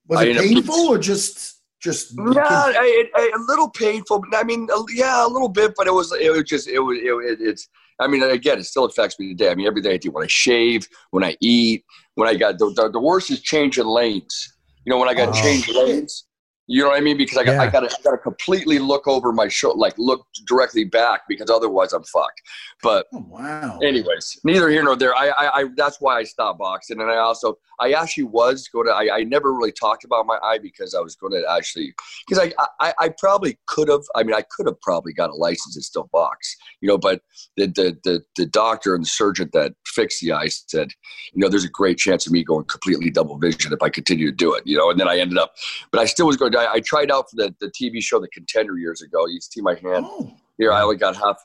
Was 0.07 0.19
I 0.19 0.23
it 0.25 0.37
painful 0.37 0.75
getting- 0.75 0.89
or 0.91 0.97
just 0.97 1.61
just? 1.81 2.13
yeah, 2.17 2.43
I, 2.85 3.05
I, 3.15 3.31
a 3.35 3.41
little 3.47 3.69
painful. 3.69 4.23
I 4.33 4.43
mean, 4.43 4.67
yeah, 4.93 5.25
a 5.25 5.29
little 5.29 5.49
bit, 5.49 5.73
but 5.77 5.87
it 5.87 5.93
was 5.93 6.11
it 6.13 6.31
was 6.31 6.43
just 6.43 6.67
it 6.67 6.79
was 6.79 6.97
it, 6.97 7.11
it, 7.31 7.47
it's. 7.49 7.67
I 8.01 8.07
mean, 8.07 8.23
again, 8.23 8.59
it 8.59 8.63
still 8.65 8.85
affects 8.85 9.19
me 9.19 9.29
today. 9.35 9.51
I 9.51 9.55
mean, 9.55 9.67
every 9.67 9.81
day 9.81 9.93
I 9.93 9.97
do 9.97 10.09
when 10.11 10.23
I 10.23 10.27
shave, 10.27 10.87
when 11.11 11.23
I 11.23 11.35
eat, 11.41 11.83
when 12.15 12.27
I 12.29 12.35
got 12.35 12.57
the 12.57 12.71
the, 12.75 12.89
the 12.91 12.99
worst 12.99 13.29
is 13.29 13.41
changing 13.41 13.85
lanes. 13.85 14.53
You 14.85 14.89
know, 14.91 14.97
when 14.99 15.09
I 15.09 15.13
got 15.13 15.29
Oh, 15.29 15.33
to 15.33 15.41
change 15.41 15.65
shit. 15.65 15.75
lanes. 15.75 16.25
You 16.71 16.83
know 16.83 16.89
what 16.89 16.97
I 16.97 17.01
mean? 17.01 17.17
Because 17.17 17.35
I 17.35 17.43
got 17.43 17.57
I 17.57 17.67
got 17.67 17.79
to 17.79 17.87
I 17.87 18.01
got 18.03 18.11
to 18.11 18.17
completely 18.19 18.77
look 18.77 19.07
over 19.07 19.31
my 19.33 19.47
shoulder, 19.47 19.79
like 19.79 19.95
look 19.97 20.27
directly 20.45 20.83
back, 20.83 21.21
because 21.27 21.49
otherwise 21.49 21.93
I'm 21.93 22.03
fucked. 22.03 22.41
But 22.83 23.07
Oh, 23.11 23.25
wow. 23.27 23.79
anyways, 23.81 24.39
neither 24.43 24.69
here 24.69 24.83
nor 24.83 24.95
there. 24.95 25.15
I, 25.15 25.29
I, 25.29 25.61
I 25.61 25.65
that's 25.75 25.99
why 25.99 26.19
I 26.19 26.23
stopped 26.23 26.59
boxing, 26.59 27.01
and 27.01 27.09
I 27.09 27.17
also, 27.17 27.57
I 27.79 27.93
actually 27.93 28.25
was 28.25 28.67
going 28.67 28.85
to. 28.85 28.93
I, 28.93 29.17
I 29.17 29.23
never 29.23 29.51
really 29.51 29.71
talked 29.71 30.03
about 30.03 30.27
my 30.27 30.37
eye 30.43 30.59
because 30.59 30.93
I 30.93 30.99
was 30.99 31.15
going 31.15 31.33
to 31.33 31.43
actually, 31.51 31.91
because 32.27 32.37
I, 32.45 32.53
I, 32.79 32.93
I 32.99 33.09
probably 33.17 33.57
could 33.65 33.89
have. 33.89 34.03
I 34.13 34.21
mean, 34.21 34.35
I 34.35 34.43
could 34.55 34.67
have 34.67 34.79
probably 34.81 35.11
got 35.11 35.31
a 35.31 35.35
license 35.35 35.75
and 35.75 35.83
still 35.83 36.07
box, 36.13 36.55
you 36.81 36.87
know. 36.87 36.99
But 36.99 37.23
the, 37.57 37.65
the 37.65 37.97
the 38.03 38.23
the 38.37 38.45
doctor 38.45 38.93
and 38.93 39.03
the 39.03 39.09
surgeon 39.09 39.49
that 39.53 39.73
fixed 39.87 40.21
the 40.21 40.33
eye 40.33 40.49
said, 40.49 40.89
you 41.33 41.41
know, 41.41 41.49
there's 41.49 41.65
a 41.65 41.69
great 41.69 41.97
chance 41.97 42.27
of 42.27 42.31
me 42.31 42.43
going 42.43 42.65
completely 42.65 43.09
double 43.09 43.39
vision 43.39 43.73
if 43.73 43.81
I 43.81 43.89
continue 43.89 44.27
to 44.29 44.35
do 44.35 44.53
it, 44.53 44.61
you 44.67 44.77
know. 44.77 44.91
And 44.91 44.99
then 44.99 45.07
I 45.07 45.17
ended 45.17 45.39
up, 45.39 45.55
but 45.91 45.99
I 45.99 46.05
still 46.05 46.27
was 46.27 46.37
going. 46.37 46.51
to 46.51 46.58
I, 46.59 46.73
I 46.73 46.79
tried 46.81 47.11
out 47.11 47.25
for 47.29 47.35
the 47.37 47.55
the 47.59 47.71
TV 47.71 48.01
show 48.01 48.19
The 48.19 48.27
Contender 48.29 48.77
years 48.77 49.01
ago. 49.01 49.25
You 49.27 49.39
see 49.41 49.61
my 49.61 49.73
hand 49.75 50.05
Oh, 50.07 50.31
here. 50.57 50.71
I 50.71 50.81
only 50.81 50.97
got 50.97 51.15
half. 51.15 51.37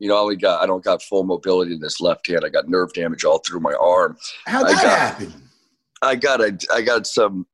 You 0.00 0.08
know, 0.08 0.16
I 0.16 0.20
only 0.20 0.36
got 0.36 0.62
I 0.62 0.66
don't 0.66 0.82
got 0.84 1.02
full 1.02 1.24
mobility 1.24 1.74
in 1.74 1.80
this 1.80 2.00
left 2.00 2.26
hand. 2.28 2.42
I 2.44 2.48
got 2.48 2.68
nerve 2.68 2.92
damage 2.92 3.24
all 3.24 3.38
through 3.38 3.60
my 3.60 3.74
arm. 3.74 4.16
how'd 4.46 4.66
I 4.66 4.72
that 4.74 4.82
got- 4.82 4.98
happen? 4.98 5.42
I 6.02 6.16
got 6.16 6.40
a 6.40 6.58
I 6.72 6.82
got 6.82 7.06
some. 7.06 7.46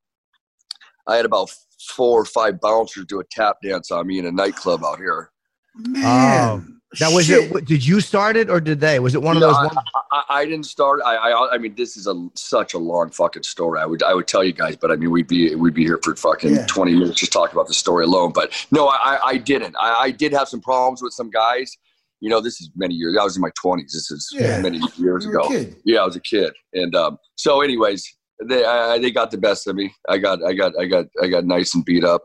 I 1.07 1.17
had 1.17 1.25
about 1.25 1.51
four 1.97 2.21
or 2.21 2.25
five 2.25 2.61
bouncers 2.61 3.05
do 3.07 3.21
a 3.21 3.25
tap 3.31 3.57
dance 3.63 3.91
on 3.91 4.07
me 4.07 4.19
in 4.19 4.27
a 4.27 4.33
nightclub 4.33 4.85
out 4.85 4.99
here. 4.99 5.31
Man. 5.77 6.51
Um, 6.51 6.80
Now, 7.01 7.15
was 7.15 7.27
shit. 7.27 7.53
it? 7.55 7.65
Did 7.67 7.87
you 7.87 8.01
start 8.01 8.37
it, 8.37 8.51
or 8.51 8.61
did 8.61 8.81
they? 8.81 8.99
Was 8.99 9.15
it 9.15 9.23
one 9.23 9.37
of 9.37 9.41
those? 9.41 9.55
I, 9.55 9.67
ones- 9.67 9.77
I, 10.11 10.23
I 10.29 10.45
didn't 10.45 10.65
start. 10.67 11.01
I, 11.05 11.15
I 11.17 11.55
I 11.55 11.59
mean, 11.59 11.75
this 11.77 11.97
is 11.97 12.09
a 12.09 12.29
such 12.35 12.75
a 12.75 12.79
long 12.79 13.11
fucking 13.11 13.45
story. 13.45 13.79
I 13.81 13.87
would 13.87 14.03
I 14.03 14.13
would 14.13 14.27
tell 14.27 14.43
you 14.43 14.53
guys, 14.53 14.77
but 14.77 14.91
I 14.91 14.97
mean, 14.97 15.11
we'd 15.13 15.29
be 15.29 15.55
we'd 15.55 15.75
be 15.75 15.85
here 15.85 16.01
for 16.03 16.17
fucking 16.17 16.55
Yeah. 16.55 16.67
twenty 16.67 16.95
minutes 16.95 17.21
just 17.21 17.33
talking 17.33 17.55
about 17.55 17.69
the 17.69 17.75
story 17.75 18.05
alone. 18.05 18.33
But 18.33 18.53
no, 18.73 18.89
I 18.89 18.97
I, 18.97 19.19
I 19.29 19.37
didn't. 19.37 19.77
I, 19.79 19.95
I 20.01 20.11
did 20.11 20.33
have 20.33 20.49
some 20.49 20.61
problems 20.61 21.01
with 21.03 21.13
some 21.13 21.31
guys. 21.31 21.77
You 22.23 22.29
know, 22.29 22.41
this 22.41 22.61
is 22.61 22.71
many 22.75 22.95
years. 22.95 23.17
I 23.19 23.23
was 23.23 23.37
in 23.37 23.41
my 23.41 23.51
twenties. 23.61 23.93
This 23.93 24.11
is 24.11 24.29
Yeah. 24.33 24.61
many 24.61 24.81
years 24.97 25.27
ago. 25.27 25.49
Yeah, 25.85 26.01
I 26.01 26.05
was 26.07 26.17
a 26.17 26.21
kid, 26.21 26.53
and 26.75 26.95
um, 26.97 27.19
so, 27.37 27.61
anyways, 27.61 28.05
they 28.49 28.65
I, 28.65 28.99
they 28.99 29.13
got 29.13 29.31
the 29.31 29.39
best 29.39 29.69
of 29.69 29.77
me. 29.77 29.95
I 30.09 30.19
got 30.19 30.43
I 30.45 30.55
got 30.55 30.73
I 30.79 30.87
got 30.87 31.07
I 31.23 31.29
got 31.29 31.45
nice 31.45 31.73
and 31.75 31.85
beat 31.85 32.03
up. 32.05 32.23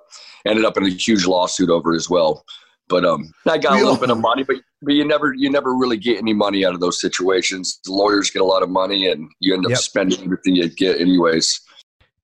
Ended 0.48 0.66
up 0.66 0.76
in 0.78 0.84
a 0.86 0.90
huge 0.90 1.28
lawsuit 1.28 1.70
over 1.70 1.94
it 1.94 1.98
as 1.98 2.10
well. 2.10 2.44
But 2.88 3.04
um, 3.06 3.32
I 3.48 3.58
got 3.58 3.74
a 3.74 3.78
little 3.78 3.98
bit 3.98 4.12
of 4.12 4.20
money, 4.20 4.44
but 4.44 4.58
but 4.82 4.94
you 4.94 5.06
never 5.06 5.34
you 5.34 5.50
never 5.50 5.74
really 5.74 5.98
get 5.98 6.18
any 6.18 6.34
money 6.34 6.66
out 6.66 6.74
of 6.74 6.80
those 6.80 7.02
situations. 7.02 7.80
The 7.84 7.92
lawyers 7.92 8.30
get 8.30 8.42
a 8.42 8.46
lot 8.46 8.62
of 8.62 8.70
money, 8.70 9.10
and 9.10 9.30
you 9.40 9.54
end 9.56 9.66
up 9.66 9.72
Yep. 9.72 9.80
spending 9.80 10.24
everything 10.24 10.56
you 10.56 10.70
get 10.70 11.02
anyways. 11.02 11.62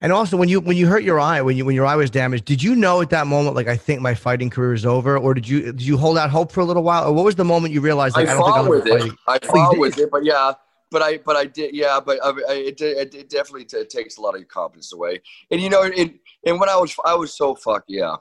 And 0.04 0.12
also, 0.12 0.36
when 0.36 0.50
you 0.50 0.60
when 0.60 0.78
you 0.78 0.88
hurt 0.88 1.04
your 1.04 1.19
eye, 1.19 1.41
when 1.41 1.58
you 1.58 1.65
when 1.65 1.76
your 1.76 1.86
eye 1.86 1.95
was 1.95 2.10
damaged, 2.10 2.45
did 2.45 2.62
you 2.62 2.76
know 2.76 3.02
at 3.02 3.12
that 3.12 3.28
moment, 3.28 3.56
like 3.56 3.67
I 3.67 3.78
think 3.78 4.02
my 4.02 4.15
fighting 4.15 4.50
career 4.50 4.74
is 4.74 4.86
over, 4.86 5.17
or 5.17 5.34
did 5.34 5.47
you 5.47 5.62
did 5.62 5.82
you 5.82 5.97
hold 5.97 6.17
out 6.17 6.30
hope 6.30 6.52
for 6.52 6.62
a 6.62 6.65
little 6.65 6.84
while, 6.84 7.08
or 7.08 7.13
what 7.13 7.26
was 7.26 7.36
the 7.36 7.45
moment 7.45 7.74
you 7.74 7.82
realized 7.82 8.15
like 8.15 8.28
I, 8.28 8.32
I 8.32 8.36
don't 8.36 8.43
think 8.43 8.56
fought 8.56 8.69
with 8.69 8.88
it. 8.88 9.13
I 9.28 9.39
Oh, 9.43 9.52
fought 9.52 9.78
with 9.78 9.97
it, 10.00 10.10
but 10.12 10.24
yeah, 10.24 10.54
but 10.89 11.02
I, 11.02 11.17
but 11.19 11.36
I 11.36 11.45
did, 11.45 11.76
yeah, 11.76 12.00
but 12.04 12.19
I, 12.24 12.30
I, 12.30 12.54
it, 12.54 12.82
it, 12.82 13.15
it 13.15 13.30
definitely 13.30 13.65
t- 13.65 13.86
takes 13.86 14.17
a 14.17 14.21
lot 14.21 14.34
of 14.34 14.41
your 14.41 14.47
confidence 14.47 14.91
away. 14.91 15.21
And 15.50 15.62
you 15.62 15.69
know, 15.69 15.84
and 15.84 16.19
and 16.45 16.60
when 16.60 16.67
I 16.67 16.76
was, 16.78 16.95
I 17.06 17.15
was 17.15 17.36
so 17.36 17.56
fuck 17.56 17.84
yeah, 17.88 18.15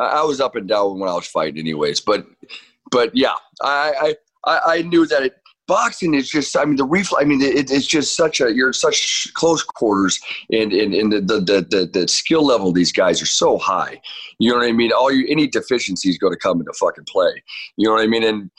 I, 0.00 0.22
was 0.24 0.40
up 0.40 0.56
and 0.56 0.68
down 0.68 0.98
when 0.98 1.08
I 1.08 1.14
was 1.14 1.26
fighting, 1.26 1.58
anyways. 1.58 2.00
But, 2.00 2.26
but 2.90 3.14
yeah, 3.14 3.34
I, 3.62 4.14
I, 4.44 4.60
I- 4.66 4.82
knew 4.82 5.06
that 5.06 5.22
it. 5.22 5.36
Boxing 5.66 6.14
is 6.14 6.28
just, 6.28 6.56
I 6.56 6.64
mean, 6.64 6.74
the 6.74 6.84
reflex, 6.84 7.22
I 7.22 7.28
mean, 7.28 7.40
it, 7.40 7.70
it's 7.70 7.86
just 7.86 8.16
such 8.16 8.40
a, 8.40 8.52
you're 8.52 8.66
in 8.66 8.72
such 8.72 9.28
close 9.34 9.62
quarters 9.62 10.18
and, 10.50 10.72
and, 10.72 10.92
and 10.92 11.12
the, 11.12 11.20
the, 11.20 11.66
the, 11.70 11.90
the, 11.92 12.08
skill 12.08 12.44
level 12.44 12.70
of 12.70 12.74
these 12.74 12.90
guys 12.90 13.22
are 13.22 13.26
so 13.26 13.56
high. 13.56 14.00
You 14.40 14.50
know 14.50 14.58
what 14.58 14.66
I 14.66 14.72
mean? 14.72 14.90
All 14.90 15.12
you, 15.12 15.24
any 15.28 15.46
deficiencies 15.46 16.18
going 16.18 16.32
to 16.32 16.38
come 16.40 16.58
into 16.58 16.72
fucking 16.72 17.04
play. 17.04 17.40
You 17.76 17.86
know 17.86 17.94
what 17.94 18.02
I 18.02 18.08
mean? 18.08 18.24
And, 18.24 18.50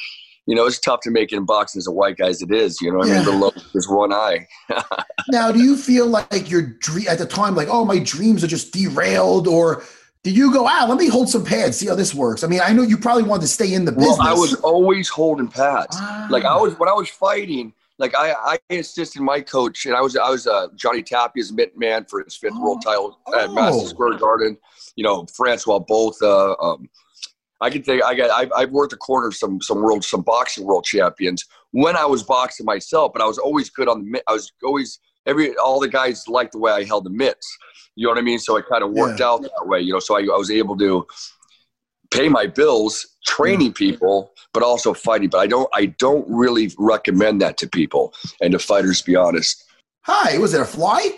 you 0.47 0.55
know, 0.55 0.65
it's 0.65 0.79
tough 0.79 1.01
to 1.01 1.11
make 1.11 1.33
it 1.33 1.35
in 1.35 1.45
boxing 1.45 1.79
as 1.79 1.87
a 1.87 1.91
white 1.91 2.15
guy 2.15 2.27
as 2.27 2.41
it 2.41 2.53
is. 2.53 2.79
You 2.79 2.91
know 2.91 2.99
what 2.99 3.09
I 3.09 3.15
mean? 3.15 3.19
Yeah. 3.19 3.31
The 3.31 3.37
low 3.37 3.51
is 3.73 3.89
one 3.89 4.13
eye. 4.13 4.47
Now, 5.29 5.51
do 5.51 5.59
you 5.59 5.77
feel 5.77 6.07
like 6.07 6.49
your 6.49 6.61
dream 6.61 7.07
at 7.07 7.17
the 7.19 7.25
time, 7.25 7.55
like, 7.55 7.67
oh, 7.69 7.85
my 7.85 7.99
dreams 7.99 8.43
are 8.43 8.47
just 8.47 8.73
derailed, 8.73 9.47
or 9.47 9.83
did 10.23 10.37
you 10.37 10.53
go, 10.53 10.67
ah, 10.67 10.85
let 10.87 10.97
me 10.97 11.07
hold 11.07 11.29
some 11.29 11.43
pads, 11.43 11.77
see 11.77 11.87
how 11.87 11.95
this 11.95 12.13
works? 12.13 12.43
I 12.43 12.47
mean, 12.47 12.61
I 12.63 12.73
know 12.73 12.83
you 12.83 12.97
probably 12.97 13.23
wanted 13.23 13.41
to 13.41 13.47
stay 13.47 13.73
in 13.73 13.85
the 13.85 13.91
business. 13.91 14.19
Well, 14.19 14.27
I 14.27 14.33
was 14.33 14.53
always 14.55 15.09
holding 15.09 15.47
pads. 15.47 15.97
Ah. 15.99 16.27
Like 16.29 16.45
I 16.45 16.55
was 16.55 16.77
when 16.77 16.89
I 16.89 16.93
was 16.93 17.09
fighting. 17.09 17.73
Like 17.97 18.15
I, 18.15 18.33
I 18.69 18.75
assisted 18.75 19.21
my 19.21 19.41
coach, 19.41 19.85
and 19.85 19.95
I 19.95 20.01
was 20.01 20.17
I 20.17 20.29
was 20.29 20.47
uh, 20.47 20.67
Johnny 20.75 21.03
Tapia's 21.03 21.51
mitt 21.51 21.77
man 21.77 22.05
for 22.05 22.23
his 22.23 22.35
fifth 22.35 22.57
world 22.59 22.81
title 22.83 23.19
at 23.37 23.49
Oh. 23.49 23.53
Madison 23.53 23.87
Square 23.87 24.17
Garden. 24.17 24.57
You 24.95 25.03
know, 25.03 25.25
Francois 25.35 25.79
Botha. 25.79 26.25
Uh, 26.27 26.55
um, 26.59 26.89
I 27.61 27.69
can 27.69 27.83
think 27.83 28.03
I 28.03 28.15
got 28.15 28.31
I've, 28.31 28.51
I've 28.55 28.71
worked 28.71 28.91
the 28.91 28.97
corner 28.97 29.27
of 29.27 29.35
some 29.35 29.61
some 29.61 29.81
world 29.83 30.03
some 30.03 30.21
boxing 30.21 30.65
world 30.65 30.83
champions 30.83 31.45
when 31.71 31.95
I 31.95 32.05
was 32.05 32.23
boxing 32.23 32.65
myself, 32.65 33.13
but 33.13 33.21
I 33.21 33.25
was 33.25 33.37
always 33.37 33.69
good 33.69 33.87
on 33.87 34.03
the 34.03 34.09
mitt. 34.09 34.23
I 34.27 34.33
was 34.33 34.51
always 34.63 34.99
every 35.25 35.55
all 35.57 35.79
the 35.79 35.87
guys 35.87 36.27
liked 36.27 36.53
the 36.53 36.59
way 36.59 36.71
I 36.71 36.83
held 36.83 37.05
the 37.05 37.09
mitts. 37.09 37.47
You 37.95 38.05
know 38.07 38.11
what 38.11 38.19
I 38.19 38.21
mean? 38.21 38.39
So 38.39 38.55
it 38.57 38.65
kind 38.69 38.83
of 38.83 38.91
worked 38.91 39.19
Yeah. 39.19 39.27
out 39.29 39.41
that 39.41 39.63
way. 39.67 39.81
You 39.81 39.93
know, 39.93 39.99
so 39.99 40.15
I, 40.17 40.21
I 40.21 40.37
was 40.37 40.49
able 40.51 40.77
to 40.77 41.05
pay 42.11 42.27
my 42.29 42.45
bills 42.45 43.07
training 43.25 43.71
people 43.73 44.31
but 44.53 44.63
also 44.63 44.93
fighting 44.93 45.29
but 45.29 45.37
i 45.37 45.47
don't 45.47 45.69
i 45.73 45.85
don't 45.85 46.25
really 46.27 46.71
recommend 46.77 47.39
that 47.39 47.55
to 47.55 47.69
people 47.69 48.13
and 48.41 48.51
to 48.51 48.59
fighters 48.59 48.99
to 48.99 49.05
be 49.05 49.15
honest 49.15 49.63
Hi, 50.01 50.37
was 50.39 50.53
it 50.55 50.59
a 50.59 50.65
fly? 50.65 51.11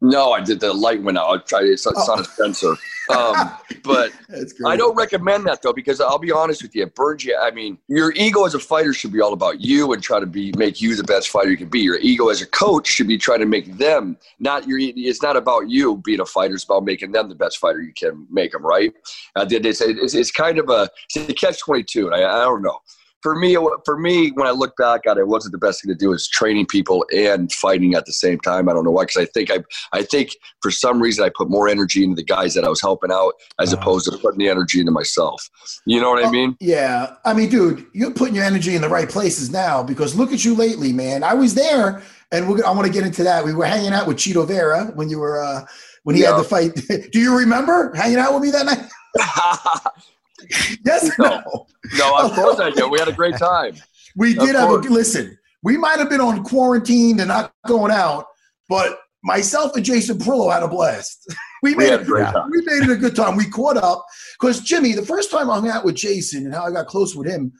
no 0.00 0.32
i 0.32 0.40
did 0.40 0.60
the 0.60 0.72
light 0.72 1.02
went 1.02 1.18
out 1.18 1.28
i 1.28 1.36
tried 1.44 1.64
it's, 1.64 1.84
it's 1.86 2.08
Oh. 2.08 2.14
not 2.14 2.20
a 2.20 2.28
oh. 2.30 2.32
sensor 2.42 2.74
um, 3.10 3.56
but 3.82 4.12
I 4.66 4.76
don't 4.76 4.94
recommend 4.94 5.46
that 5.46 5.62
though 5.62 5.72
because 5.72 6.00
I'll 6.00 6.18
be 6.18 6.32
honest 6.32 6.62
with 6.62 6.74
you, 6.74 6.84
it 6.84 6.94
burns 6.94 7.24
you. 7.24 7.36
I 7.40 7.50
mean, 7.50 7.78
your 7.88 8.12
ego 8.12 8.44
as 8.44 8.54
a 8.54 8.58
fighter 8.58 8.92
should 8.92 9.12
be 9.12 9.20
all 9.20 9.32
about 9.32 9.60
you 9.60 9.92
and 9.92 10.02
try 10.02 10.20
to 10.20 10.26
be 10.26 10.52
make 10.56 10.80
you 10.80 10.96
the 10.96 11.04
best 11.04 11.28
fighter 11.28 11.50
you 11.50 11.56
can 11.56 11.68
be. 11.68 11.80
Your 11.80 11.98
ego 11.98 12.28
as 12.28 12.42
a 12.42 12.46
coach 12.46 12.86
should 12.88 13.08
be 13.08 13.18
trying 13.18 13.40
to 13.40 13.46
make 13.46 13.76
them 13.76 14.16
not 14.38 14.66
your. 14.66 14.78
It's 14.80 15.22
not 15.22 15.36
about 15.36 15.68
you 15.68 15.98
being 15.98 16.20
a 16.20 16.26
fighter; 16.26 16.54
it's 16.54 16.64
about 16.64 16.84
making 16.84 17.12
them 17.12 17.28
the 17.28 17.34
best 17.34 17.58
fighter 17.58 17.80
you 17.80 17.92
can 17.92 18.26
make 18.30 18.52
them. 18.52 18.64
Right? 18.64 18.92
At 19.36 19.48
the 19.48 19.56
end 19.56 19.66
of 19.66 19.78
the 19.78 19.94
day, 19.94 20.00
it's, 20.00 20.14
it's 20.14 20.30
kind 20.30 20.58
of 20.58 20.68
a, 20.68 20.88
it's 21.14 21.28
a 21.28 21.34
catch 21.34 21.60
twenty 21.60 21.84
two. 21.84 22.12
I, 22.12 22.42
I 22.42 22.44
don't 22.44 22.62
know. 22.62 22.78
For 23.22 23.34
me, 23.36 23.56
for 23.84 23.98
me, 23.98 24.30
when 24.30 24.46
I 24.46 24.50
look 24.50 24.74
back 24.76 25.02
at 25.06 25.18
it, 25.18 25.20
it 25.20 25.28
wasn't 25.28 25.52
the 25.52 25.58
best 25.58 25.82
thing 25.82 25.92
to 25.92 25.94
do 25.98 26.12
is 26.12 26.26
training 26.26 26.66
people 26.66 27.04
and 27.14 27.52
fighting 27.52 27.94
at 27.94 28.06
the 28.06 28.12
same 28.12 28.40
time. 28.40 28.68
I 28.68 28.72
don't 28.72 28.84
know 28.84 28.90
why, 28.90 29.02
because 29.04 29.18
I 29.22 29.26
think 29.26 29.50
I, 29.50 29.58
I 29.92 30.02
think 30.02 30.30
for 30.62 30.70
some 30.70 31.02
reason 31.02 31.24
I 31.24 31.30
put 31.34 31.50
more 31.50 31.68
energy 31.68 32.02
into 32.02 32.16
the 32.16 32.24
guys 32.24 32.54
that 32.54 32.64
I 32.64 32.68
was 32.68 32.80
helping 32.80 33.12
out 33.12 33.34
as 33.58 33.72
Uh-huh. 33.72 33.80
opposed 33.82 34.10
to 34.10 34.16
putting 34.18 34.38
the 34.38 34.48
energy 34.48 34.80
into 34.80 34.92
myself. 34.92 35.48
You 35.84 36.00
know 36.00 36.08
what 36.10 36.24
I 36.24 36.30
mean? 36.30 36.56
Yeah. 36.60 37.14
I 37.24 37.34
mean, 37.34 37.50
dude, 37.50 37.86
you're 37.92 38.10
putting 38.10 38.34
your 38.34 38.44
energy 38.44 38.74
in 38.74 38.80
the 38.82 38.88
right 38.88 39.08
places 39.08 39.50
now 39.50 39.82
because 39.82 40.14
look 40.16 40.32
at 40.32 40.44
you 40.44 40.54
lately, 40.54 40.92
man. 40.92 41.22
I 41.22 41.34
was 41.34 41.54
there 41.54 42.02
and 42.32 42.48
we're, 42.48 42.64
I 42.64 42.70
want 42.70 42.86
to 42.86 42.92
get 42.92 43.04
into 43.04 43.22
that. 43.24 43.44
We 43.44 43.52
were 43.52 43.66
hanging 43.66 43.92
out 43.92 44.06
with 44.06 44.16
Chito 44.16 44.46
Vera 44.46 44.86
when 44.94 45.08
you 45.10 45.18
were, 45.18 45.42
uh, 45.42 45.66
when 46.04 46.16
he 46.16 46.22
Yeah. 46.22 46.32
had 46.36 46.40
the 46.40 46.44
fight. 46.44 46.74
Do 47.12 47.18
you 47.20 47.36
remember 47.36 47.92
hanging 47.94 48.18
out 48.18 48.32
with 48.32 48.42
me 48.42 48.50
that 48.50 48.64
night? 48.66 48.88
Yes 50.84 51.10
or 51.18 51.24
no? 51.24 51.66
no, 51.94 52.18
of 52.18 52.32
oh. 52.32 52.34
course 52.34 52.60
I 52.60 52.70
do. 52.70 52.88
We 52.88 52.98
had 52.98 53.08
a 53.08 53.12
great 53.12 53.36
time. 53.36 53.74
We 54.16 54.34
did 54.34 54.54
have 54.56 54.70
a 54.70 54.74
listen. 54.76 55.36
We 55.62 55.76
might 55.76 55.98
have 55.98 56.08
been 56.10 56.20
on 56.20 56.42
quarantine 56.42 57.20
and 57.20 57.28
not 57.28 57.52
going 57.66 57.92
out, 57.92 58.26
but 58.68 58.98
myself 59.22 59.76
and 59.76 59.84
Jason 59.84 60.18
Parillo 60.18 60.52
had 60.52 60.62
a 60.62 60.68
blast. 60.68 61.32
We 61.62 61.74
We 61.74 61.84
made 61.84 61.92
a 61.92 62.00
it. 62.00 62.06
great 62.06 62.24
time. 62.24 62.48
We 62.50 62.62
made 62.64 62.84
it 62.84 62.90
a 62.90 62.96
good 62.96 63.14
time. 63.14 63.36
We 63.36 63.44
caught 63.46 63.76
up 63.76 64.06
because 64.40 64.60
Jimmy, 64.60 64.94
the 64.94 65.04
first 65.04 65.30
time 65.30 65.50
I 65.50 65.56
hung 65.56 65.68
out 65.68 65.84
with 65.84 65.94
Jason 65.94 66.46
and 66.46 66.54
how 66.54 66.64
I 66.64 66.70
got 66.70 66.86
close 66.86 67.14
with 67.14 67.26
him, 67.28 67.52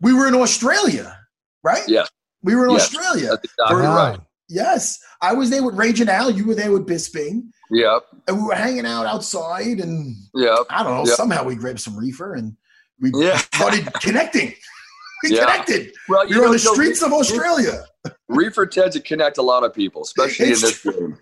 we 0.00 0.14
were 0.14 0.26
in 0.26 0.34
Australia, 0.34 1.18
right? 1.62 1.82
Yes. 1.86 2.08
We 2.42 2.56
were 2.56 2.64
in 2.64 2.70
Yes. 2.70 2.84
Australia. 2.84 3.28
That's 3.28 3.44
exactly 3.44 3.82
right. 3.82 4.18
Yes. 4.48 4.98
I 5.20 5.34
was 5.34 5.50
there 5.50 5.62
with 5.62 5.74
Rage 5.74 6.00
and 6.00 6.08
Al. 6.08 6.30
You 6.30 6.46
were 6.46 6.54
there 6.54 6.72
with 6.72 6.86
Bisping. 6.86 7.42
Yep. 7.72 8.02
And 8.28 8.36
we 8.36 8.42
were 8.44 8.54
hanging 8.54 8.86
out 8.86 9.06
outside 9.06 9.80
and 9.80 10.14
Yep. 10.34 10.58
I 10.70 10.82
don't 10.82 10.94
know, 10.98 11.06
Yeah. 11.10 11.14
somehow 11.16 11.44
we 11.44 11.54
grabbed 11.56 11.80
some 11.80 11.96
reefer 11.96 12.34
and 12.34 12.54
we 13.00 13.10
Yeah. 13.14 13.38
started 13.54 13.88
connecting. 14.02 14.54
We 15.24 15.30
Yeah. 15.36 15.46
connected. 15.46 15.92
Well, 16.08 16.26
We 16.28 16.36
were 16.38 16.46
on 16.46 16.52
the 16.52 16.58
you 16.58 16.64
know, 16.66 16.74
streets 16.74 17.02
of 17.02 17.12
Australia. 17.12 17.84
Reefer 18.28 18.66
tends 18.66 18.94
to 18.96 19.00
connect 19.02 19.38
a 19.38 19.42
lot 19.42 19.64
of 19.64 19.72
people, 19.72 20.02
especially 20.02 20.46
in 20.46 20.52
It's 20.52 20.60
this 20.60 20.82
game. 20.82 21.16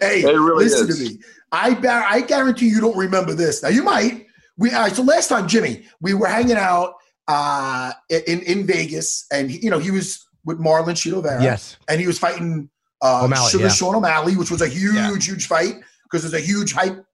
Hey, 0.00 0.22
It 0.22 0.26
really 0.38 0.64
listen 0.64 0.88
is. 0.88 0.98
to 0.98 1.04
me. 1.04 1.20
I 1.52 1.74
bar- 1.74 2.06
I 2.08 2.20
guarantee 2.20 2.66
you 2.68 2.80
don't 2.80 2.96
remember 2.96 3.34
this. 3.34 3.62
Now 3.62 3.68
you 3.68 3.82
might. 3.82 4.26
We 4.56 4.70
all 4.72 4.82
right, 4.82 4.94
so 4.94 5.02
last 5.02 5.28
time, 5.28 5.46
Jimmy, 5.48 5.86
we 6.00 6.14
were 6.14 6.26
hanging 6.26 6.56
out 6.56 6.94
uh, 7.28 7.92
in 8.10 8.40
in 8.42 8.66
Vegas, 8.66 9.24
and 9.32 9.50
he, 9.50 9.58
you 9.58 9.70
know 9.70 9.78
he 9.78 9.90
was 9.90 10.24
with 10.44 10.58
Marlon 10.58 10.94
Chito 10.94 11.22
Vera, 11.22 11.42
Yes. 11.42 11.76
and 11.88 12.00
he 12.00 12.06
was 12.06 12.18
fighting 12.18 12.68
uh, 13.04 13.24
O'Malley, 13.24 13.50
Sugar 13.50 13.64
yeah. 13.64 13.70
Sean 13.70 13.94
O'Malley, 13.94 14.36
which 14.36 14.50
was 14.50 14.62
a 14.62 14.68
huge, 14.68 14.94
Yeah. 14.94 15.16
huge 15.16 15.46
fight 15.46 15.74
because 16.04 16.22
there's 16.22 16.42
a 16.42 16.44
huge 16.44 16.72
hype 16.72 17.04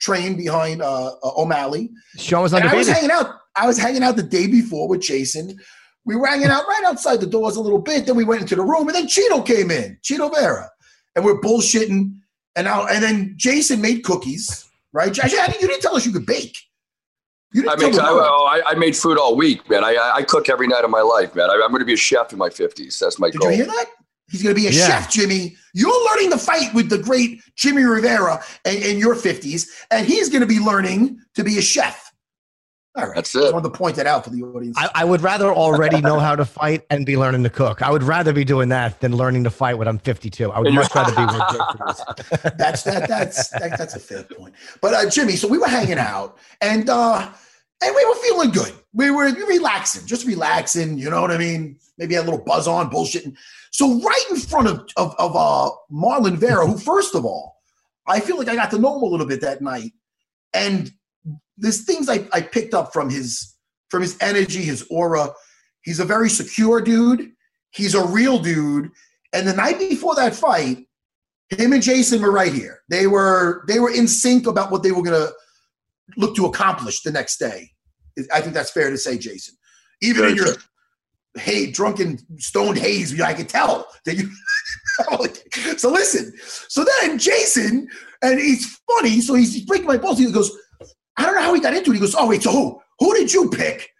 train 0.00 0.36
behind 0.36 0.82
uh, 0.82 1.06
uh, 1.22 1.40
O'Malley. 1.42 1.90
Sean 2.16 2.42
was 2.42 2.52
And 2.52 2.64
I 2.64 2.74
was 2.74 2.88
hanging 2.88 3.10
out. 3.10 3.34
I 3.56 3.66
was 3.66 3.78
hanging 3.78 4.02
out 4.02 4.16
the 4.16 4.22
day 4.22 4.46
before 4.46 4.86
with 4.88 5.00
Jason. 5.00 5.58
We 6.04 6.16
were 6.16 6.26
hanging 6.26 6.48
out 6.48 6.64
right 6.68 6.84
outside 6.86 7.20
the 7.20 7.26
doors 7.26 7.56
a 7.56 7.60
little 7.60 7.80
bit. 7.80 8.06
Then 8.06 8.14
we 8.16 8.24
went 8.24 8.40
into 8.42 8.54
the 8.54 8.62
room, 8.62 8.88
and 8.88 8.94
then 8.94 9.06
Chito 9.06 9.44
came 9.44 9.70
in, 9.70 9.98
Chito 10.02 10.32
Vera, 10.34 10.70
and 11.16 11.24
we're 11.24 11.40
bullshitting. 11.40 12.14
And 12.56 12.64
now, 12.64 12.86
and 12.86 13.02
then 13.02 13.34
Jason 13.36 13.80
made 13.80 14.04
cookies, 14.04 14.68
right? 14.92 15.12
Jason, 15.12 15.54
you 15.60 15.66
didn't 15.68 15.80
tell 15.80 15.96
us 15.96 16.06
you 16.06 16.12
could 16.12 16.26
bake. 16.26 16.56
You 17.52 17.62
I 17.62 17.76
didn't 17.76 17.92
mean, 17.92 17.92
tell 18.00 18.18
I, 18.18 18.22
the 18.22 18.28
oh, 18.28 18.46
I, 18.46 18.70
I 18.72 18.74
made 18.74 18.96
food 18.96 19.18
all 19.18 19.34
week, 19.36 19.68
man. 19.70 19.82
I, 19.84 19.94
I 19.94 20.16
I 20.16 20.22
cook 20.22 20.48
every 20.48 20.66
night 20.66 20.84
of 20.84 20.90
my 20.90 21.00
life, 21.00 21.34
man. 21.34 21.50
I, 21.50 21.54
I'm 21.54 21.70
going 21.70 21.80
to 21.80 21.86
be 21.86 21.94
a 21.94 21.96
chef 21.96 22.32
in 22.32 22.38
my 22.38 22.48
50s. 22.48 22.98
That's 22.98 23.18
my 23.18 23.30
Did 23.30 23.40
goal. 23.40 23.50
you 23.50 23.56
hear 23.56 23.66
that? 23.66 23.86
He's 24.30 24.42
going 24.42 24.54
to 24.54 24.60
be 24.60 24.66
a 24.66 24.70
Yeah. 24.70 24.86
chef, 24.86 25.10
Jimmy. 25.10 25.56
You're 25.74 26.04
learning 26.10 26.30
to 26.32 26.38
fight 26.38 26.72
with 26.74 26.90
the 26.90 26.98
great 26.98 27.40
Jimmy 27.56 27.82
Rivera 27.84 28.42
in, 28.64 28.76
in 28.82 28.98
your 28.98 29.14
50s, 29.14 29.68
and 29.90 30.06
he's 30.06 30.28
going 30.28 30.40
to 30.42 30.46
be 30.46 30.58
learning 30.60 31.20
to 31.34 31.44
be 31.44 31.58
a 31.58 31.62
chef. 31.62 32.04
All 32.96 33.06
right. 33.06 33.14
That's 33.14 33.32
Just 33.32 33.46
it. 33.46 33.52
wanted 33.54 33.70
to 33.72 33.78
point 33.78 33.94
that 33.96 34.06
out 34.08 34.24
for 34.24 34.30
the 34.30 34.42
audience. 34.42 34.76
I, 34.76 34.90
I 34.94 35.04
would 35.04 35.20
rather 35.20 35.52
already 35.52 36.00
know 36.00 36.18
how 36.18 36.34
to 36.34 36.44
fight 36.44 36.84
and 36.90 37.06
be 37.06 37.16
learning 37.16 37.44
to 37.44 37.50
cook. 37.50 37.80
I 37.80 37.90
would 37.92 38.02
rather 38.02 38.32
be 38.32 38.44
doing 38.44 38.70
that 38.70 38.98
than 39.00 39.14
learning 39.16 39.44
to 39.44 39.50
fight 39.50 39.78
when 39.78 39.86
I'm 39.86 39.98
52. 39.98 40.50
I 40.50 40.58
would 40.58 40.66
And 40.66 40.74
much 40.76 40.92
you're- 40.92 41.04
rather 41.04 41.14
be 41.14 41.24
where 41.32 41.46
Jason 41.48 42.40
is. 42.42 42.52
that's 42.58 42.82
that 42.82 43.08
that's 43.08 43.48
that, 43.50 43.78
that's 43.78 43.94
a 43.94 44.00
fair 44.00 44.24
point. 44.24 44.54
But 44.80 44.94
uh, 44.94 45.08
Jimmy, 45.10 45.36
so 45.36 45.46
we 45.46 45.58
were 45.58 45.68
hanging 45.68 45.98
out 45.98 46.38
and 46.60 46.90
uh 46.90 47.30
and 47.84 47.94
we 47.94 48.04
were 48.04 48.14
feeling 48.16 48.50
good. 48.50 48.72
We 48.92 49.12
were 49.12 49.26
relaxing, 49.26 50.04
just 50.06 50.26
relaxing, 50.26 50.98
you 50.98 51.08
know 51.08 51.20
what 51.20 51.30
I 51.30 51.38
mean? 51.38 51.78
Maybe 51.98 52.14
had 52.16 52.22
a 52.24 52.28
little 52.30 52.44
buzz 52.44 52.66
on, 52.66 52.90
bullshitting. 52.90 53.36
So 53.70 54.00
right 54.00 54.24
in 54.30 54.36
front 54.36 54.68
of 54.68 54.86
of, 54.96 55.14
of 55.18 55.36
uh 55.36 55.70
Marlon 55.92 56.36
Vera, 56.36 56.66
who 56.66 56.78
first 56.78 57.14
of 57.14 57.24
all, 57.24 57.56
I 58.06 58.20
feel 58.20 58.38
like 58.38 58.48
I 58.48 58.54
got 58.54 58.70
to 58.72 58.78
know 58.78 58.96
him 58.96 59.02
a 59.02 59.06
little 59.06 59.26
bit 59.26 59.40
that 59.42 59.60
night. 59.60 59.92
And 60.54 60.92
there's 61.56 61.84
things 61.84 62.08
I, 62.08 62.26
I 62.32 62.40
picked 62.40 62.74
up 62.74 62.92
from 62.92 63.10
his 63.10 63.54
from 63.90 64.02
his 64.02 64.16
energy, 64.20 64.62
his 64.62 64.86
aura. 64.90 65.30
He's 65.82 66.00
a 66.00 66.04
very 66.04 66.30
secure 66.30 66.80
dude. 66.80 67.30
He's 67.70 67.94
a 67.94 68.06
real 68.06 68.38
dude. 68.38 68.90
And 69.32 69.46
the 69.46 69.54
night 69.54 69.78
before 69.78 70.14
that 70.16 70.34
fight, 70.34 70.86
him 71.50 71.72
and 71.72 71.82
Jason 71.82 72.22
were 72.22 72.32
right 72.32 72.52
here. 72.52 72.80
They 72.88 73.06
were 73.06 73.64
they 73.68 73.78
were 73.78 73.90
in 73.90 74.08
sync 74.08 74.46
about 74.46 74.70
what 74.70 74.82
they 74.82 74.92
were 74.92 75.02
gonna 75.02 75.28
look 76.16 76.34
to 76.36 76.46
accomplish 76.46 77.02
the 77.02 77.12
next 77.12 77.38
day. 77.38 77.70
I 78.32 78.40
think 78.40 78.54
that's 78.54 78.70
fair 78.70 78.90
to 78.90 78.98
say, 78.98 79.18
Jason. 79.18 79.54
Even 80.00 80.24
in 80.24 80.36
Very 80.36 80.48
your 80.48 80.56
hey 81.38 81.70
drunken 81.70 82.18
stoned 82.38 82.78
haze, 82.78 83.18
I 83.20 83.34
could 83.34 83.48
tell 83.48 83.86
that 84.04 84.16
you. 84.16 84.30
so 85.78 85.90
listen. 85.90 86.32
So 86.68 86.84
then 87.00 87.18
Jason, 87.18 87.88
and 88.22 88.38
he's 88.38 88.80
funny. 88.88 89.20
So 89.20 89.34
he's 89.34 89.64
breaking 89.64 89.86
my 89.86 89.96
balls. 89.96 90.18
He 90.18 90.30
goes, 90.30 90.56
I 91.16 91.24
don't 91.24 91.34
know 91.34 91.42
how 91.42 91.54
he 91.54 91.60
got 91.60 91.74
into 91.74 91.90
it. 91.90 91.94
He 91.94 92.00
goes, 92.00 92.14
Oh 92.16 92.28
wait, 92.28 92.42
so 92.42 92.52
who? 92.52 92.80
Who 93.00 93.14
did 93.14 93.32
you 93.32 93.48
pick 93.50 93.90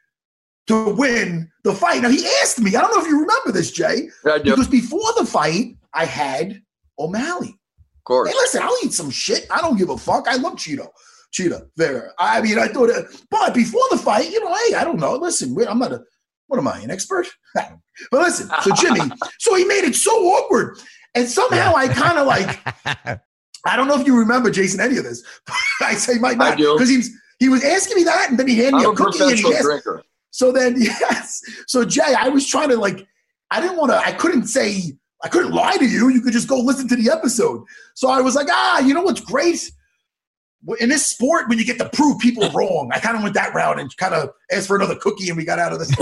to 0.66 0.94
win 0.94 1.50
the 1.64 1.72
fight? 1.72 2.02
Now 2.02 2.10
he 2.10 2.26
asked 2.42 2.60
me. 2.60 2.74
I 2.74 2.80
don't 2.80 2.94
know 2.94 3.02
if 3.02 3.08
you 3.08 3.20
remember 3.20 3.52
this, 3.52 3.70
Jay. 3.70 4.08
I 4.26 4.38
do, 4.38 4.50
Because 4.50 4.68
before 4.68 5.12
the 5.16 5.24
fight, 5.26 5.76
I 5.94 6.04
had 6.04 6.62
O'Malley. 6.98 7.50
Of 7.50 8.04
course. 8.04 8.28
Hey, 8.28 8.34
listen, 8.34 8.62
I'll 8.62 8.76
eat 8.84 8.92
some 8.92 9.10
shit. 9.10 9.46
I 9.50 9.60
don't 9.60 9.76
give 9.76 9.90
a 9.90 9.98
fuck. 9.98 10.26
I 10.28 10.36
love 10.36 10.54
Chito. 10.54 10.88
Cheetah, 11.30 11.66
there. 11.76 12.12
I 12.18 12.40
mean, 12.40 12.58
I 12.58 12.68
thought, 12.68 12.90
but 13.30 13.54
before 13.54 13.82
the 13.90 13.98
fight, 13.98 14.30
you 14.30 14.42
know, 14.42 14.54
hey, 14.54 14.74
I 14.74 14.84
don't 14.84 14.98
know. 14.98 15.14
Listen, 15.16 15.54
I'm 15.68 15.78
not 15.78 15.92
a, 15.92 16.02
what 16.48 16.58
am 16.58 16.66
I, 16.68 16.80
an 16.80 16.90
expert? 16.90 17.26
but 17.54 17.70
listen, 18.12 18.50
so 18.62 18.74
Jimmy, 18.74 19.00
so 19.38 19.54
he 19.54 19.64
made 19.64 19.84
it 19.84 19.94
so 19.94 20.10
awkward. 20.10 20.78
And 21.14 21.28
somehow 21.28 21.74
I 21.74 21.88
kind 21.88 22.18
of 22.18 22.26
like, 22.26 22.60
I 23.64 23.76
don't 23.76 23.88
know 23.88 23.98
if 24.00 24.06
you 24.06 24.18
remember, 24.18 24.50
Jason, 24.50 24.80
any 24.80 24.98
of 24.98 25.04
this. 25.04 25.22
I 25.80 25.94
say 25.94 26.18
might 26.18 26.40
I 26.40 26.50
not. 26.50 26.56
Because 26.56 26.88
he 26.88 26.96
was, 26.96 27.10
he 27.38 27.48
was 27.48 27.64
asking 27.64 27.96
me 27.96 28.04
that, 28.04 28.30
and 28.30 28.38
then 28.38 28.48
he 28.48 28.56
handed 28.56 28.74
I'm 28.74 28.80
me 28.80 28.84
a 28.86 28.90
a 28.90 28.96
cookie 28.96 29.22
and 29.22 29.38
he 29.38 29.54
asked, 29.54 29.62
drinker. 29.62 30.02
so 30.30 30.52
then, 30.52 30.74
yes. 30.80 31.40
So 31.66 31.84
Jay, 31.84 32.14
I 32.18 32.28
was 32.28 32.46
trying 32.46 32.68
to 32.70 32.76
like, 32.76 33.06
I 33.50 33.60
didn't 33.60 33.76
want 33.76 33.92
to, 33.92 33.98
I 33.98 34.12
couldn't 34.12 34.46
say, 34.46 34.92
I 35.22 35.28
couldn't 35.28 35.52
lie 35.52 35.76
to 35.76 35.86
you. 35.86 36.08
You 36.10 36.20
could 36.20 36.32
just 36.32 36.48
go 36.48 36.58
listen 36.58 36.86
to 36.88 36.96
the 36.96 37.10
episode. 37.10 37.64
So 37.94 38.08
I 38.08 38.20
was 38.20 38.34
like, 38.34 38.48
ah, 38.50 38.80
you 38.80 38.94
know 38.94 39.02
what's 39.02 39.20
great? 39.20 39.70
In 40.80 40.88
this 40.88 41.06
sport, 41.06 41.48
when 41.48 41.56
you 41.58 41.64
get 41.64 41.78
to 41.78 41.88
prove 41.90 42.18
people 42.18 42.50
wrong, 42.54 42.90
I 42.92 42.98
kind 42.98 43.16
of 43.16 43.22
went 43.22 43.34
that 43.36 43.54
route 43.54 43.78
and 43.78 43.96
kind 43.96 44.12
of 44.12 44.30
asked 44.52 44.66
for 44.66 44.76
another 44.76 44.96
cookie, 44.96 45.28
and 45.28 45.36
we 45.36 45.44
got 45.44 45.58
out 45.60 45.72
of 45.72 45.78
this. 45.78 45.88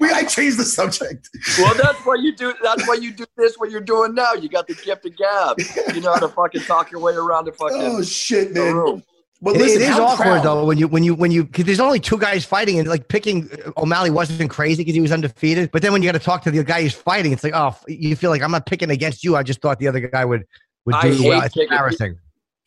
we, 0.00 0.10
I 0.10 0.24
changed 0.24 0.58
the 0.58 0.64
subject. 0.64 1.28
well, 1.58 1.74
that's 1.74 1.98
why 2.04 2.16
you 2.16 2.34
do. 2.34 2.52
That's 2.62 2.86
why 2.88 2.94
you 2.94 3.12
do 3.12 3.24
this. 3.36 3.56
What 3.56 3.70
you're 3.70 3.80
doing 3.80 4.14
now, 4.14 4.32
you 4.32 4.48
got 4.48 4.66
the 4.66 4.74
gift 4.74 5.06
of 5.06 5.16
gab. 5.16 5.58
You 5.94 6.00
know 6.00 6.12
how 6.12 6.20
to 6.20 6.28
fucking 6.28 6.62
talk 6.62 6.90
your 6.90 7.00
way 7.00 7.14
around 7.14 7.44
the 7.46 7.52
fucking 7.52 7.78
Oh 7.80 8.02
shit, 8.02 8.54
the 8.54 8.60
man! 8.64 8.74
room. 8.74 9.02
Well, 9.40 9.54
It- 9.54 9.58
listen, 9.62 9.82
it 9.82 9.84
is 9.84 9.90
how 9.90 10.04
awkward 10.06 10.24
proud- 10.24 10.44
though 10.44 10.64
when 10.66 10.76
you 10.76 10.88
when 10.88 11.02
you 11.02 11.14
when 11.14 11.30
you 11.30 11.44
because 11.44 11.64
there's 11.64 11.80
only 11.80 12.00
two 12.00 12.18
guys 12.18 12.44
fighting 12.44 12.78
and 12.78 12.86
like 12.88 13.08
picking 13.08 13.48
uh, 13.64 13.70
O'Malley 13.80 14.10
wasn't 14.10 14.50
crazy 14.50 14.82
because 14.82 14.94
he 14.94 15.00
was 15.00 15.12
undefeated. 15.12 15.70
But 15.70 15.82
then 15.82 15.92
when 15.92 16.02
you 16.02 16.08
got 16.08 16.18
to 16.18 16.24
talk 16.24 16.42
to 16.42 16.50
the 16.50 16.62
guy 16.64 16.82
who's 16.82 16.94
fighting, 16.94 17.32
it's 17.32 17.44
like 17.44 17.54
oh 17.54 17.74
you 17.88 18.16
feel 18.16 18.30
like 18.30 18.42
I'm 18.42 18.50
not 18.50 18.66
picking 18.66 18.90
against 18.90 19.24
you. 19.24 19.36
I 19.36 19.42
just 19.42 19.62
thought 19.62 19.78
the 19.78 19.88
other 19.88 20.00
guy 20.00 20.24
would 20.24 20.44
would 20.84 20.94
I 20.96 21.02
do 21.02 21.12
hate 21.14 21.28
well. 21.28 21.42
It's 21.42 21.54
picking- 21.54 21.70
embarrassing. 21.72 22.18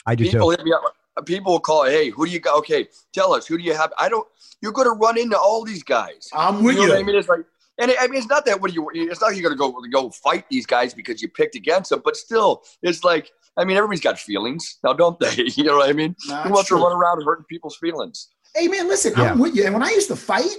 I 0.05 0.15
do 0.15 0.25
People 0.25 0.51
too. 0.51 0.57
hit 0.57 0.65
me 0.65 0.73
up. 0.73 0.81
Uh, 1.15 1.21
people 1.21 1.53
will 1.53 1.59
call. 1.59 1.85
Hey, 1.85 2.09
who 2.09 2.25
do 2.25 2.31
you 2.31 2.39
got? 2.39 2.57
Okay, 2.59 2.87
tell 3.13 3.33
us. 3.33 3.45
Who 3.47 3.57
do 3.57 3.63
you 3.63 3.73
have? 3.75 3.93
I 3.99 4.09
don't. 4.09 4.27
You're 4.61 4.71
going 4.71 4.87
to 4.87 4.93
run 4.93 5.17
into 5.17 5.37
all 5.37 5.63
these 5.63 5.83
guys. 5.83 6.29
I'm 6.33 6.63
with 6.63 6.75
you 6.75 6.81
you. 6.83 6.87
know 6.87 6.93
what 6.95 7.01
I 7.01 7.05
mean? 7.05 7.15
It's 7.15 7.27
like 7.29 7.45
and 7.79 7.91
I 7.99 8.07
mean, 8.07 8.17
it's 8.17 8.27
not 8.27 8.45
that 8.45 8.61
what 8.61 8.73
you. 8.73 8.87
It's 8.93 9.21
not 9.21 9.27
like 9.27 9.37
you're 9.37 9.55
going 9.55 9.73
to 9.73 9.89
go 9.91 10.01
go 10.03 10.09
fight 10.11 10.45
these 10.49 10.65
guys 10.65 10.93
because 10.93 11.21
you 11.21 11.27
picked 11.27 11.55
against 11.55 11.89
them, 11.89 12.01
but 12.03 12.15
still, 12.15 12.63
it's 12.81 13.03
like 13.03 13.31
I 13.57 13.65
mean, 13.65 13.77
everybody's 13.77 14.01
got 14.01 14.19
feelings 14.19 14.77
now, 14.83 14.93
don't 14.93 15.19
they? 15.19 15.33
You 15.55 15.63
know 15.63 15.77
what 15.77 15.89
I 15.89 15.93
mean? 15.93 16.15
Nah, 16.27 16.43
Who 16.43 16.51
wants 16.51 16.67
true. 16.69 16.77
to 16.77 16.83
run 16.83 16.95
around 16.95 17.23
hurting 17.23 17.45
people's 17.45 17.77
feelings? 17.77 18.29
Hey 18.55 18.67
man, 18.67 18.87
listen, 18.87 19.13
I'm 19.15 19.39
with 19.39 19.55
you. 19.55 19.65
And 19.65 19.73
when 19.73 19.83
I 19.83 19.89
used 19.89 20.07
to 20.09 20.15
fight, 20.15 20.55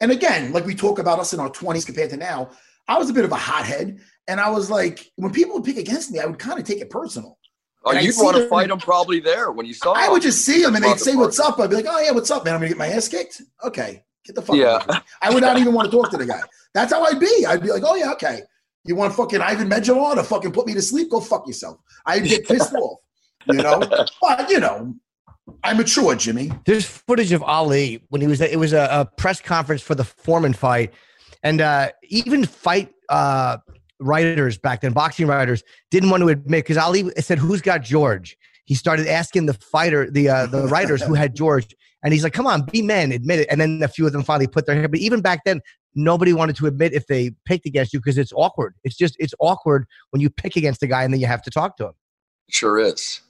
and 0.00 0.10
again, 0.10 0.52
like 0.52 0.64
we 0.64 0.74
talk 0.74 0.98
about 0.98 1.18
us 1.18 1.34
in 1.34 1.40
our 1.40 1.50
20s 1.50 1.84
compared 1.84 2.10
to 2.10 2.16
now, 2.16 2.50
I 2.86 2.96
was 2.96 3.10
a 3.10 3.12
bit 3.12 3.24
of 3.26 3.32
a 3.32 3.36
hothead. 3.36 3.98
And 4.28 4.40
I 4.40 4.50
was 4.50 4.70
like, 4.70 5.10
when 5.16 5.32
people 5.32 5.54
would 5.54 5.64
pick 5.64 5.76
against 5.76 6.10
me, 6.10 6.20
I 6.20 6.26
would 6.26 6.38
kind 6.38 6.58
of 6.58 6.64
take 6.66 6.80
it 6.80 6.90
personal. 6.90 7.38
Oh, 7.84 7.92
you'd 7.92 8.14
want 8.18 8.36
to 8.36 8.48
fight 8.48 8.70
him 8.70 8.78
probably 8.78 9.20
there 9.20 9.52
when 9.52 9.64
you 9.66 9.72
saw. 9.74 9.92
I 9.92 10.08
would 10.08 10.22
just 10.22 10.44
see 10.44 10.62
him 10.62 10.74
and 10.74 10.84
they'd 10.84 10.98
say, 10.98 11.12
the 11.12 11.18
What's 11.18 11.38
up? 11.38 11.58
I'd 11.60 11.70
be 11.70 11.76
like, 11.76 11.86
Oh, 11.88 12.00
yeah, 12.00 12.10
what's 12.10 12.30
up, 12.30 12.44
man? 12.44 12.54
I'm 12.54 12.60
gonna 12.60 12.68
get 12.68 12.78
my 12.78 12.88
ass 12.88 13.08
kicked. 13.08 13.40
Okay, 13.64 14.02
get 14.24 14.34
the 14.34 14.42
fuck 14.42 14.56
Yeah. 14.56 14.74
out 14.74 14.88
of 14.88 14.94
here. 14.96 15.02
I 15.22 15.30
would 15.34 15.42
not 15.42 15.58
even 15.58 15.72
want 15.74 15.90
to 15.90 15.96
talk 15.96 16.10
to 16.10 16.16
the 16.16 16.26
guy. 16.26 16.40
That's 16.74 16.92
how 16.92 17.02
I'd 17.04 17.20
be. 17.20 17.46
I'd 17.46 17.62
be 17.62 17.70
like, 17.70 17.82
Oh, 17.86 17.94
yeah, 17.94 18.12
okay. 18.12 18.42
You 18.84 18.96
want 18.96 19.14
fucking 19.14 19.40
Ivan 19.40 19.68
Medjalo 19.68 20.14
to 20.14 20.24
fucking 20.24 20.52
put 20.52 20.66
me 20.66 20.74
to 20.74 20.82
sleep? 20.82 21.10
Go 21.10 21.20
fuck 21.20 21.46
yourself. 21.46 21.78
I'd 22.06 22.24
get 22.24 22.46
pissed 22.46 22.72
off, 22.74 22.98
you 23.46 23.54
know? 23.54 23.80
But, 24.20 24.48
you 24.50 24.60
know, 24.60 24.94
I 25.62 25.74
mature, 25.74 26.14
Jimmy. 26.14 26.50
There's 26.64 26.84
footage 26.86 27.32
of 27.32 27.42
Ali 27.42 28.02
when 28.08 28.20
he 28.20 28.26
was 28.26 28.40
it 28.40 28.58
was 28.58 28.72
a, 28.72 28.88
a 28.90 29.04
press 29.16 29.40
conference 29.40 29.82
for 29.82 29.94
the 29.94 30.04
Foreman 30.04 30.52
fight, 30.52 30.92
and 31.42 31.60
uh, 31.60 31.90
even 32.04 32.44
fight 32.44 32.92
uh, 33.08 33.58
writers 34.00 34.58
back 34.58 34.80
then, 34.80 34.92
boxing 34.92 35.26
writers, 35.26 35.62
didn't 35.90 36.10
want 36.10 36.22
to 36.22 36.28
admit 36.28 36.64
because 36.64 36.76
Ali 36.76 37.10
said, 37.18 37.38
"Who's 37.38 37.62
got 37.62 37.82
George?" 37.82 38.36
He 38.64 38.74
started 38.74 39.06
asking 39.06 39.46
the 39.46 39.54
fighter, 39.54 40.10
the 40.10 40.28
uh, 40.28 40.46
the 40.46 40.66
writers 40.68 41.02
who 41.02 41.14
had 41.14 41.34
George, 41.34 41.74
and 42.02 42.12
he's 42.12 42.22
like, 42.22 42.32
"Come 42.32 42.46
on, 42.46 42.62
be 42.62 42.82
men, 42.82 43.12
admit 43.12 43.40
it." 43.40 43.48
And 43.50 43.60
then 43.60 43.82
a 43.82 43.88
few 43.88 44.06
of 44.06 44.12
them 44.12 44.22
finally 44.22 44.46
put 44.46 44.66
their 44.66 44.74
hand. 44.74 44.90
But 44.90 45.00
even 45.00 45.20
back 45.20 45.42
then, 45.44 45.60
nobody 45.94 46.32
wanted 46.32 46.56
to 46.56 46.66
admit 46.66 46.92
if 46.92 47.06
they 47.06 47.32
picked 47.44 47.66
against 47.66 47.92
you 47.92 48.00
because 48.00 48.18
it's 48.18 48.32
awkward. 48.34 48.74
It's 48.84 48.96
just 48.96 49.16
it's 49.18 49.34
awkward 49.40 49.86
when 50.10 50.20
you 50.20 50.30
pick 50.30 50.56
against 50.56 50.82
a 50.82 50.86
guy 50.86 51.02
and 51.02 51.12
then 51.12 51.20
you 51.20 51.26
have 51.26 51.42
to 51.42 51.50
talk 51.50 51.76
to 51.78 51.86
him. 51.86 51.92
Sure 52.50 52.78
is. 52.78 53.20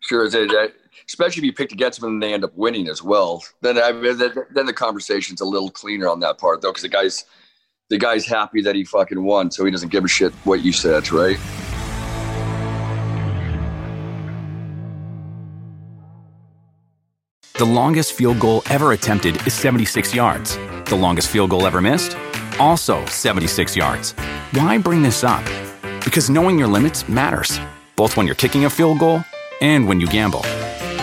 Sure 0.00 0.24
is. 0.24 0.34
It- 0.34 0.74
Especially 1.06 1.40
if 1.40 1.44
you 1.44 1.52
picked 1.54 1.72
against 1.72 2.00
them 2.00 2.10
and 2.14 2.22
they 2.22 2.34
end 2.34 2.44
up 2.44 2.54
winning 2.54 2.88
as 2.88 3.02
well. 3.02 3.42
Then 3.62 3.78
I 3.78 3.92
then 3.92 4.66
the 4.66 4.74
conversation's 4.74 5.40
a 5.40 5.44
little 5.44 5.70
cleaner 5.70 6.08
on 6.08 6.20
that 6.20 6.38
part 6.38 6.60
though, 6.60 6.70
because 6.70 6.82
the 6.82 6.88
guy's 6.88 7.24
the 7.88 7.98
guy's 7.98 8.26
happy 8.26 8.60
that 8.62 8.74
he 8.74 8.84
fucking 8.84 9.22
won, 9.22 9.50
so 9.50 9.64
he 9.64 9.70
doesn't 9.70 9.90
give 9.90 10.04
a 10.04 10.08
shit 10.08 10.32
what 10.44 10.62
you 10.62 10.72
said, 10.72 11.10
right? 11.10 11.38
The 17.54 17.64
longest 17.64 18.12
field 18.12 18.38
goal 18.38 18.62
ever 18.70 18.92
attempted 18.92 19.44
is 19.46 19.54
76 19.54 20.14
yards. 20.14 20.56
The 20.84 20.96
longest 20.96 21.28
field 21.28 21.50
goal 21.50 21.66
ever 21.66 21.80
missed? 21.80 22.16
Also 22.60 23.04
76 23.06 23.74
yards. 23.74 24.12
Why 24.52 24.78
bring 24.78 25.02
this 25.02 25.24
up? 25.24 25.44
Because 26.04 26.30
knowing 26.30 26.58
your 26.58 26.68
limits 26.68 27.08
matters, 27.08 27.58
both 27.96 28.16
when 28.16 28.26
you're 28.26 28.36
kicking 28.36 28.64
a 28.64 28.70
field 28.70 29.00
goal 29.00 29.24
and 29.60 29.88
when 29.88 29.98
you 29.98 30.06
gamble. 30.06 30.42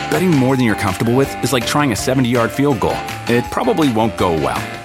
Betting 0.10 0.32
more 0.32 0.56
than 0.56 0.66
you're 0.66 0.76
comfortable 0.76 1.16
with 1.16 1.34
is 1.44 1.52
like 1.52 1.66
trying 1.66 1.92
a 1.92 1.96
70 1.96 2.30
yard 2.30 2.52
field 2.52 2.80
goal, 2.80 2.98
it 3.28 3.44
probably 3.52 3.92
won't 3.92 4.18
go 4.18 4.32
well. 4.32 4.85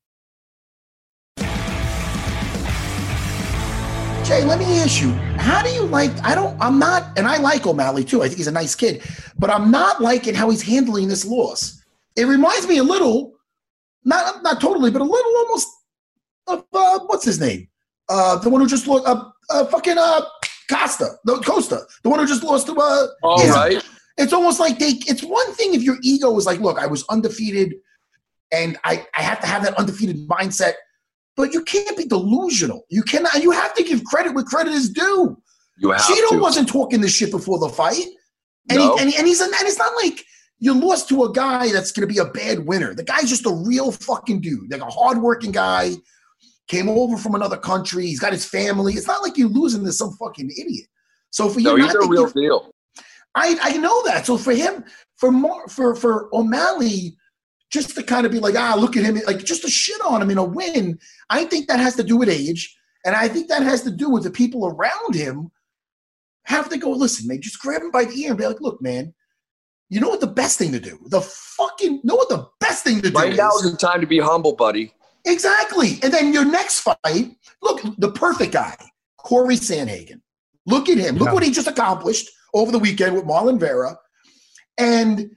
Jay, 4.23 4.43
let 4.45 4.59
me 4.59 4.65
ask 4.79 5.01
you, 5.01 5.11
how 5.39 5.63
do 5.63 5.69
you 5.69 5.81
like? 5.81 6.11
I 6.23 6.35
don't, 6.35 6.55
I'm 6.61 6.77
not, 6.77 7.17
and 7.17 7.27
I 7.27 7.37
like 7.37 7.65
O'Malley 7.65 8.03
too. 8.03 8.21
I 8.21 8.27
think 8.27 8.37
he's 8.37 8.47
a 8.47 8.51
nice 8.51 8.75
kid, 8.75 9.01
but 9.37 9.49
I'm 9.49 9.71
not 9.71 9.99
liking 9.99 10.35
how 10.35 10.49
he's 10.49 10.61
handling 10.61 11.07
this 11.07 11.25
loss. 11.25 11.83
It 12.15 12.25
reminds 12.25 12.67
me 12.67 12.77
a 12.77 12.83
little, 12.83 13.33
not 14.05 14.43
not 14.43 14.61
totally, 14.61 14.91
but 14.91 15.01
a 15.01 15.05
little 15.05 15.35
almost 15.37 15.67
of 16.47 16.65
uh, 16.71 16.99
what's 17.07 17.25
his 17.25 17.39
name? 17.39 17.67
Uh, 18.09 18.37
the 18.37 18.49
one 18.49 18.61
who 18.61 18.67
just 18.67 18.87
lost, 18.87 19.07
uh, 19.07 19.29
uh, 19.49 19.65
fucking 19.65 19.97
uh, 19.97 20.21
Costa, 20.69 21.15
the 21.25 21.37
Costa, 21.37 21.81
the 22.03 22.09
one 22.09 22.19
who 22.19 22.27
just 22.27 22.43
lost 22.43 22.67
to. 22.67 22.73
Uh, 22.73 23.07
All 23.23 23.41
Izzy. 23.41 23.51
right. 23.51 23.85
It's 24.17 24.33
almost 24.33 24.59
like 24.59 24.77
they. 24.77 24.99
It's 25.07 25.23
one 25.23 25.51
thing 25.53 25.73
if 25.73 25.81
your 25.81 25.97
ego 26.03 26.37
is 26.37 26.45
like, 26.45 26.59
look, 26.59 26.77
I 26.77 26.85
was 26.85 27.03
undefeated, 27.09 27.73
and 28.51 28.77
I 28.83 29.05
I 29.15 29.23
have 29.23 29.39
to 29.41 29.47
have 29.47 29.63
that 29.63 29.73
undefeated 29.75 30.27
mindset. 30.27 30.73
But 31.37 31.53
you 31.53 31.63
can't 31.63 31.97
be 31.97 32.05
delusional. 32.05 32.85
You 32.89 33.03
cannot. 33.03 33.41
You 33.41 33.51
have 33.51 33.73
to 33.75 33.83
give 33.83 34.03
credit 34.03 34.33
where 34.33 34.43
credit 34.43 34.73
is 34.73 34.89
due. 34.89 35.37
You 35.79 35.91
have 35.91 36.01
Chito 36.01 36.29
to. 36.31 36.39
wasn't 36.39 36.67
talking 36.67 37.01
this 37.01 37.13
shit 37.13 37.31
before 37.31 37.57
the 37.59 37.69
fight, 37.69 38.05
and, 38.69 38.77
No. 38.77 38.95
he, 38.95 39.03
and, 39.03 39.13
and 39.15 39.27
he's 39.27 39.41
and 39.41 39.51
it's 39.61 39.77
not 39.77 39.93
like 40.03 40.23
you 40.59 40.73
lost 40.73 41.09
to 41.09 41.23
a 41.23 41.31
guy 41.31 41.71
that's 41.71 41.91
going 41.91 42.07
to 42.07 42.13
be 42.13 42.19
a 42.19 42.25
bad 42.25 42.67
winner. 42.67 42.93
The 42.93 43.03
guy's 43.03 43.29
just 43.29 43.47
a 43.47 43.51
real 43.51 43.91
fucking 43.91 44.41
dude, 44.41 44.71
like 44.71 44.81
a 44.81 44.85
hardworking 44.85 45.51
guy. 45.51 45.93
Came 46.67 46.87
over 46.87 47.17
from 47.17 47.35
another 47.35 47.57
country. 47.57 48.05
He's 48.05 48.19
got 48.19 48.31
his 48.31 48.45
family. 48.45 48.93
It's 48.93 49.07
not 49.07 49.21
like 49.23 49.37
you're 49.37 49.49
losing 49.49 49.83
to 49.83 49.91
some 49.91 50.11
fucking 50.13 50.49
idiot. 50.51 50.85
So 51.31 51.49
for 51.49 51.59
you, 51.59 51.65
no, 51.65 51.75
he's 51.75 51.93
a 51.95 52.07
real 52.07 52.29
deal. 52.29 52.71
I 53.35 53.57
I 53.61 53.77
know 53.77 54.03
that. 54.05 54.25
So 54.25 54.37
for 54.37 54.53
him, 54.53 54.83
for 55.17 55.31
more 55.31 55.67
for 55.67 55.95
for 55.95 56.29
O'Malley, 56.33 57.17
just 57.71 57.95
to 57.95 58.03
kind 58.03 58.25
of 58.25 58.31
be 58.31 58.39
like, 58.39 58.55
ah, 58.55 58.75
look 58.77 58.97
at 58.97 59.03
him, 59.03 59.19
like 59.25 59.43
just 59.43 59.61
to 59.63 59.69
shit 59.69 59.99
on 60.01 60.21
him 60.21 60.29
in 60.29 60.37
a 60.37 60.43
win. 60.43 60.99
I 61.29 61.45
think 61.45 61.67
that 61.67 61.79
has 61.79 61.95
to 61.95 62.03
do 62.03 62.17
with 62.17 62.29
age, 62.29 62.77
and 63.05 63.15
I 63.15 63.27
think 63.27 63.47
that 63.47 63.63
has 63.63 63.81
to 63.83 63.91
do 63.91 64.09
with 64.09 64.23
the 64.23 64.31
people 64.31 64.67
around 64.67 65.15
him 65.15 65.51
have 66.43 66.69
to 66.69 66.77
go. 66.77 66.91
Listen, 66.91 67.27
man, 67.27 67.41
just 67.41 67.59
grab 67.59 67.81
him 67.81 67.91
by 67.91 68.05
the 68.05 68.13
ear 68.21 68.29
and 68.29 68.37
be 68.37 68.45
like, 68.45 68.61
look, 68.61 68.81
man. 68.81 69.13
You 69.89 69.99
know 69.99 70.07
what 70.07 70.21
the 70.21 70.27
best 70.27 70.57
thing 70.57 70.71
to 70.71 70.79
do? 70.79 70.97
The 71.07 71.19
fucking 71.19 71.99
know 72.05 72.15
what 72.15 72.29
the 72.29 72.47
best 72.61 72.85
thing 72.85 73.01
to 73.01 73.09
do 73.11 73.17
Right 73.17 73.35
now 73.35 73.49
is 73.57 73.69
the 73.69 73.75
time 73.77 73.99
to 73.99 74.07
be 74.07 74.19
humble, 74.19 74.55
buddy. 74.55 74.93
Exactly. 75.25 75.99
And 76.01 76.13
then 76.13 76.31
your 76.31 76.45
next 76.45 76.79
fight, 76.79 77.35
look, 77.61 77.81
the 77.97 78.09
perfect 78.13 78.53
guy, 78.53 78.73
Cory 79.17 79.55
Sandhagen. 79.55 80.21
Look 80.65 80.87
at 80.87 80.97
him. 80.97 81.17
Look 81.17 81.27
Yeah. 81.27 81.33
what 81.33 81.43
he 81.43 81.51
just 81.51 81.67
accomplished 81.67 82.29
over 82.53 82.71
the 82.71 82.79
weekend 82.79 83.15
with 83.15 83.25
Marlon 83.25 83.59
Vera. 83.59 83.97
And 84.77 85.35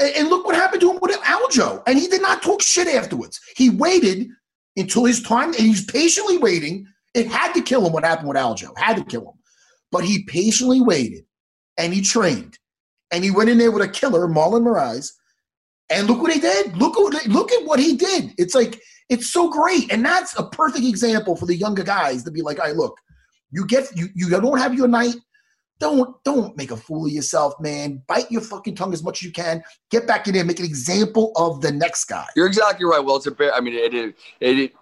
and 0.00 0.28
look 0.28 0.44
what 0.44 0.56
happened 0.56 0.80
to 0.80 0.92
him 0.92 0.98
with 1.00 1.16
Aljo. 1.20 1.82
And 1.86 1.98
he 1.98 2.06
did 2.08 2.22
not 2.22 2.42
talk 2.42 2.62
shit 2.62 2.88
afterwards. 2.88 3.40
He 3.56 3.70
waited 3.70 4.28
until 4.76 5.04
his 5.04 5.22
time, 5.22 5.48
and 5.48 5.56
he's 5.56 5.84
patiently 5.84 6.38
waiting. 6.38 6.86
It 7.14 7.28
had 7.28 7.52
to 7.52 7.62
kill 7.62 7.86
him 7.86 7.92
what 7.92 8.04
happened 8.04 8.28
with 8.28 8.36
Aljo. 8.36 8.76
Had 8.76 8.96
to 8.96 9.04
kill 9.04 9.22
him. 9.22 9.38
But 9.92 10.04
he 10.04 10.24
patiently 10.24 10.80
waited 10.80 11.24
and 11.78 11.92
he 11.94 12.02
trained. 12.02 12.58
And 13.12 13.22
he 13.22 13.30
went 13.30 13.50
in 13.50 13.58
there 13.58 13.70
with 13.70 13.82
a 13.82 13.88
killer, 13.88 14.26
Marlon 14.26 14.64
Moraes. 14.64 15.12
And 15.90 16.08
look 16.08 16.20
what 16.20 16.32
he 16.32 16.40
did. 16.40 16.76
Look 16.76 16.96
look 16.96 17.52
at 17.52 17.64
what 17.64 17.78
he 17.78 17.96
did. 17.96 18.32
It's 18.38 18.54
like 18.54 18.80
it's 19.10 19.30
so 19.30 19.50
great, 19.50 19.92
and 19.92 20.04
that's 20.04 20.36
a 20.38 20.48
perfect 20.48 20.84
example 20.84 21.36
for 21.36 21.44
the 21.46 21.54
younger 21.54 21.84
guys 21.84 22.24
to 22.24 22.30
be 22.30 22.40
like, 22.40 22.58
"All 22.58 22.64
right, 22.64 22.74
look, 22.74 22.96
you 23.50 23.66
get 23.66 23.94
you 23.94 24.08
you 24.14 24.30
don't 24.30 24.58
have 24.58 24.74
your 24.74 24.88
night. 24.88 25.16
Don't 25.84 26.24
don't 26.24 26.56
make 26.56 26.70
a 26.70 26.78
fool 26.78 27.04
of 27.04 27.12
yourself, 27.12 27.60
man. 27.60 28.02
Bite 28.06 28.30
your 28.30 28.40
fucking 28.40 28.74
tongue 28.74 28.94
as 28.94 29.04
much 29.04 29.18
as 29.18 29.24
you 29.24 29.32
can. 29.32 29.62
Get 29.90 30.06
back 30.06 30.26
in 30.26 30.32
there, 30.32 30.42
make 30.42 30.58
an 30.58 30.64
example 30.64 31.30
of 31.36 31.60
the 31.60 31.70
next 31.70 32.06
guy. 32.06 32.24
You're 32.34 32.46
exactly 32.46 32.86
right. 32.86 33.04
Well, 33.04 33.16
it's 33.16 33.26
a 33.26 33.30
bit. 33.30 33.52
I 33.54 33.60
mean, 33.60 33.74
it, 33.74 33.92
it, 33.92 34.14
it. 34.40 34.72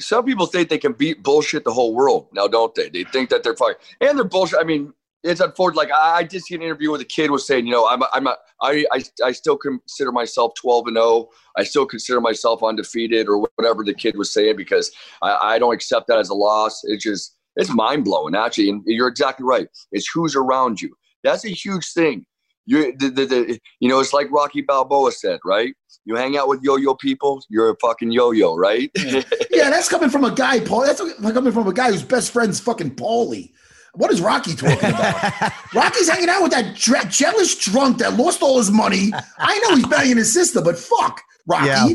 Some 0.00 0.24
people 0.24 0.46
think 0.46 0.68
they 0.68 0.78
can 0.78 0.94
beat 0.94 1.22
bullshit 1.22 1.62
the 1.62 1.72
whole 1.72 1.94
world. 1.94 2.26
Now, 2.32 2.48
don't 2.48 2.74
they? 2.74 2.88
They 2.88 3.04
think 3.04 3.30
that 3.30 3.44
they're 3.44 3.54
fine, 3.54 3.74
and 4.00 4.18
they're 4.18 4.24
bullshit. 4.24 4.58
I 4.58 4.64
mean, 4.64 4.92
it's 5.22 5.40
unfortunate. 5.40 5.78
Like 5.78 5.92
I, 5.92 6.16
I 6.16 6.22
did 6.24 6.42
see 6.42 6.56
an 6.56 6.62
interview 6.62 6.90
where 6.90 6.98
the 6.98 7.04
kid 7.04 7.30
was 7.30 7.46
saying, 7.46 7.66
you 7.66 7.72
know, 7.72 7.86
I'm, 7.86 8.02
a, 8.02 8.08
I'm, 8.12 8.26
a, 8.26 8.36
I, 8.60 8.84
I, 8.90 9.04
I 9.24 9.30
still 9.30 9.56
consider 9.56 10.10
myself 10.10 10.54
12 10.56 10.88
and 10.88 10.96
0. 10.96 11.28
I 11.56 11.62
still 11.62 11.86
consider 11.86 12.20
myself 12.20 12.64
undefeated, 12.64 13.28
or 13.28 13.46
whatever 13.54 13.84
the 13.84 13.94
kid 13.94 14.18
was 14.18 14.32
saying, 14.32 14.56
because 14.56 14.90
I, 15.22 15.54
I 15.54 15.58
don't 15.60 15.72
accept 15.72 16.08
that 16.08 16.18
as 16.18 16.30
a 16.30 16.34
loss. 16.34 16.82
It's 16.82 17.04
just, 17.04 17.36
it's 17.56 17.70
mind 17.70 18.04
blowing, 18.04 18.34
actually. 18.34 18.70
And 18.70 18.82
you're 18.86 19.08
exactly 19.08 19.44
right. 19.44 19.66
It's 19.92 20.08
who's 20.12 20.36
around 20.36 20.80
you. 20.80 20.94
That's 21.22 21.44
a 21.44 21.50
huge 21.50 21.92
thing. 21.92 22.26
You, 22.66 22.96
the, 22.96 23.08
the, 23.08 23.24
the, 23.26 23.60
you 23.80 23.88
know, 23.88 24.00
it's 24.00 24.12
like 24.12 24.30
Rocky 24.30 24.60
Balboa 24.60 25.12
said, 25.12 25.40
right? 25.44 25.74
You 26.04 26.14
hang 26.14 26.36
out 26.36 26.48
with 26.48 26.62
yo-yo 26.62 26.94
people, 26.94 27.42
you're 27.48 27.70
a 27.70 27.76
fucking 27.76 28.12
yo-yo, 28.12 28.54
right? 28.54 28.90
Yeah, 28.94 29.22
that's 29.70 29.88
coming 29.88 30.08
from 30.08 30.24
a 30.24 30.30
guy, 30.30 30.60
Paul. 30.60 30.82
That's 30.82 31.00
coming 31.20 31.52
from 31.52 31.66
a 31.66 31.72
guy 31.72 31.90
whose 31.90 32.02
best 32.02 32.32
friend's 32.32 32.60
fucking 32.60 32.96
Paulie. 32.96 33.50
What 33.94 34.12
is 34.12 34.20
Rocky 34.20 34.54
talking 34.54 34.90
about? 34.90 35.52
Rocky's 35.74 36.08
hanging 36.08 36.28
out 36.28 36.42
with 36.42 36.52
that 36.52 36.76
dre- 36.76 37.08
jealous 37.08 37.56
drunk 37.56 37.98
that 37.98 38.16
lost 38.16 38.40
all 38.40 38.58
his 38.58 38.70
money. 38.70 39.12
I 39.38 39.58
know 39.58 39.74
he's 39.74 39.86
banging 39.86 40.16
his 40.16 40.32
sister, 40.32 40.62
but 40.62 40.78
fuck, 40.78 41.20
Rocky. 41.46 41.66
Yeah. 41.66 41.94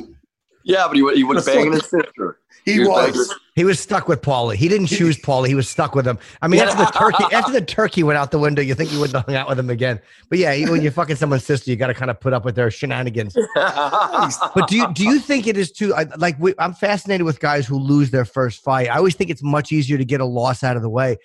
Yeah, 0.66 0.86
but 0.88 0.98
he, 0.98 1.04
wa- 1.04 1.14
he 1.14 1.24
was 1.24 1.46
The 1.46 1.52
banging 1.54 1.72
his 1.74 1.84
sister. 1.84 2.40
He 2.66 2.80
was. 2.80 3.16
was 3.16 3.36
he 3.56 3.64
was 3.64 3.80
stuck 3.80 4.08
with 4.10 4.22
Paulie. 4.22 4.56
He 4.56 4.68
didn't 4.68 4.88
choose 4.88 5.18
Paulie. 5.22 5.48
He 5.48 5.54
was 5.56 5.70
stuck 5.70 5.94
with 5.96 6.06
him. 6.06 6.18
I 6.42 6.48
mean, 6.48 6.60
after 6.62 6.78
the 6.84 6.92
turkey, 6.92 7.24
after 7.32 7.52
the 7.52 7.62
turkey 7.62 8.02
went 8.04 8.18
out 8.18 8.32
the 8.32 8.40
window, 8.40 8.62
you 8.62 8.74
think 8.74 8.92
you 8.92 9.00
wouldn't 9.00 9.16
have 9.16 9.26
hung 9.28 9.36
out 9.36 9.48
with 9.48 9.60
him 9.60 9.70
again. 9.70 10.00
But 10.30 10.40
yeah, 10.40 10.70
when 10.70 10.82
you're 10.82 10.92
fucking 10.92 11.16
someone's 11.16 11.46
sister, 11.46 11.70
you 11.70 11.78
got 11.78 11.88
to 11.88 11.94
kind 11.94 12.10
of 12.12 12.20
put 12.20 12.34
up 12.34 12.44
with 12.44 12.56
their 12.56 12.70
shenanigans. 12.72 13.38
But 13.56 14.68
do 14.68 14.76
you 14.76 14.92
do 14.94 15.04
you 15.04 15.20
think 15.20 15.48
it 15.48 15.58
is 15.58 15.72
too 15.72 15.94
I- 15.94 16.08
like 16.18 16.38
we, 16.40 16.54
I'm 16.60 16.74
fascinated 16.74 17.26
with 17.26 17.40
guys 17.40 17.66
who 17.68 17.78
lose 17.78 18.10
their 18.12 18.26
first 18.26 18.64
fight. 18.64 18.90
I 18.90 18.98
always 18.98 19.16
think 19.16 19.30
it's 19.30 19.44
much 19.44 19.72
easier 19.72 19.98
to 19.98 20.06
get 20.06 20.20
a 20.22 20.26
loss 20.26 20.64
out 20.64 20.76
of 20.76 20.82
the 20.82 20.90
way 20.90 21.18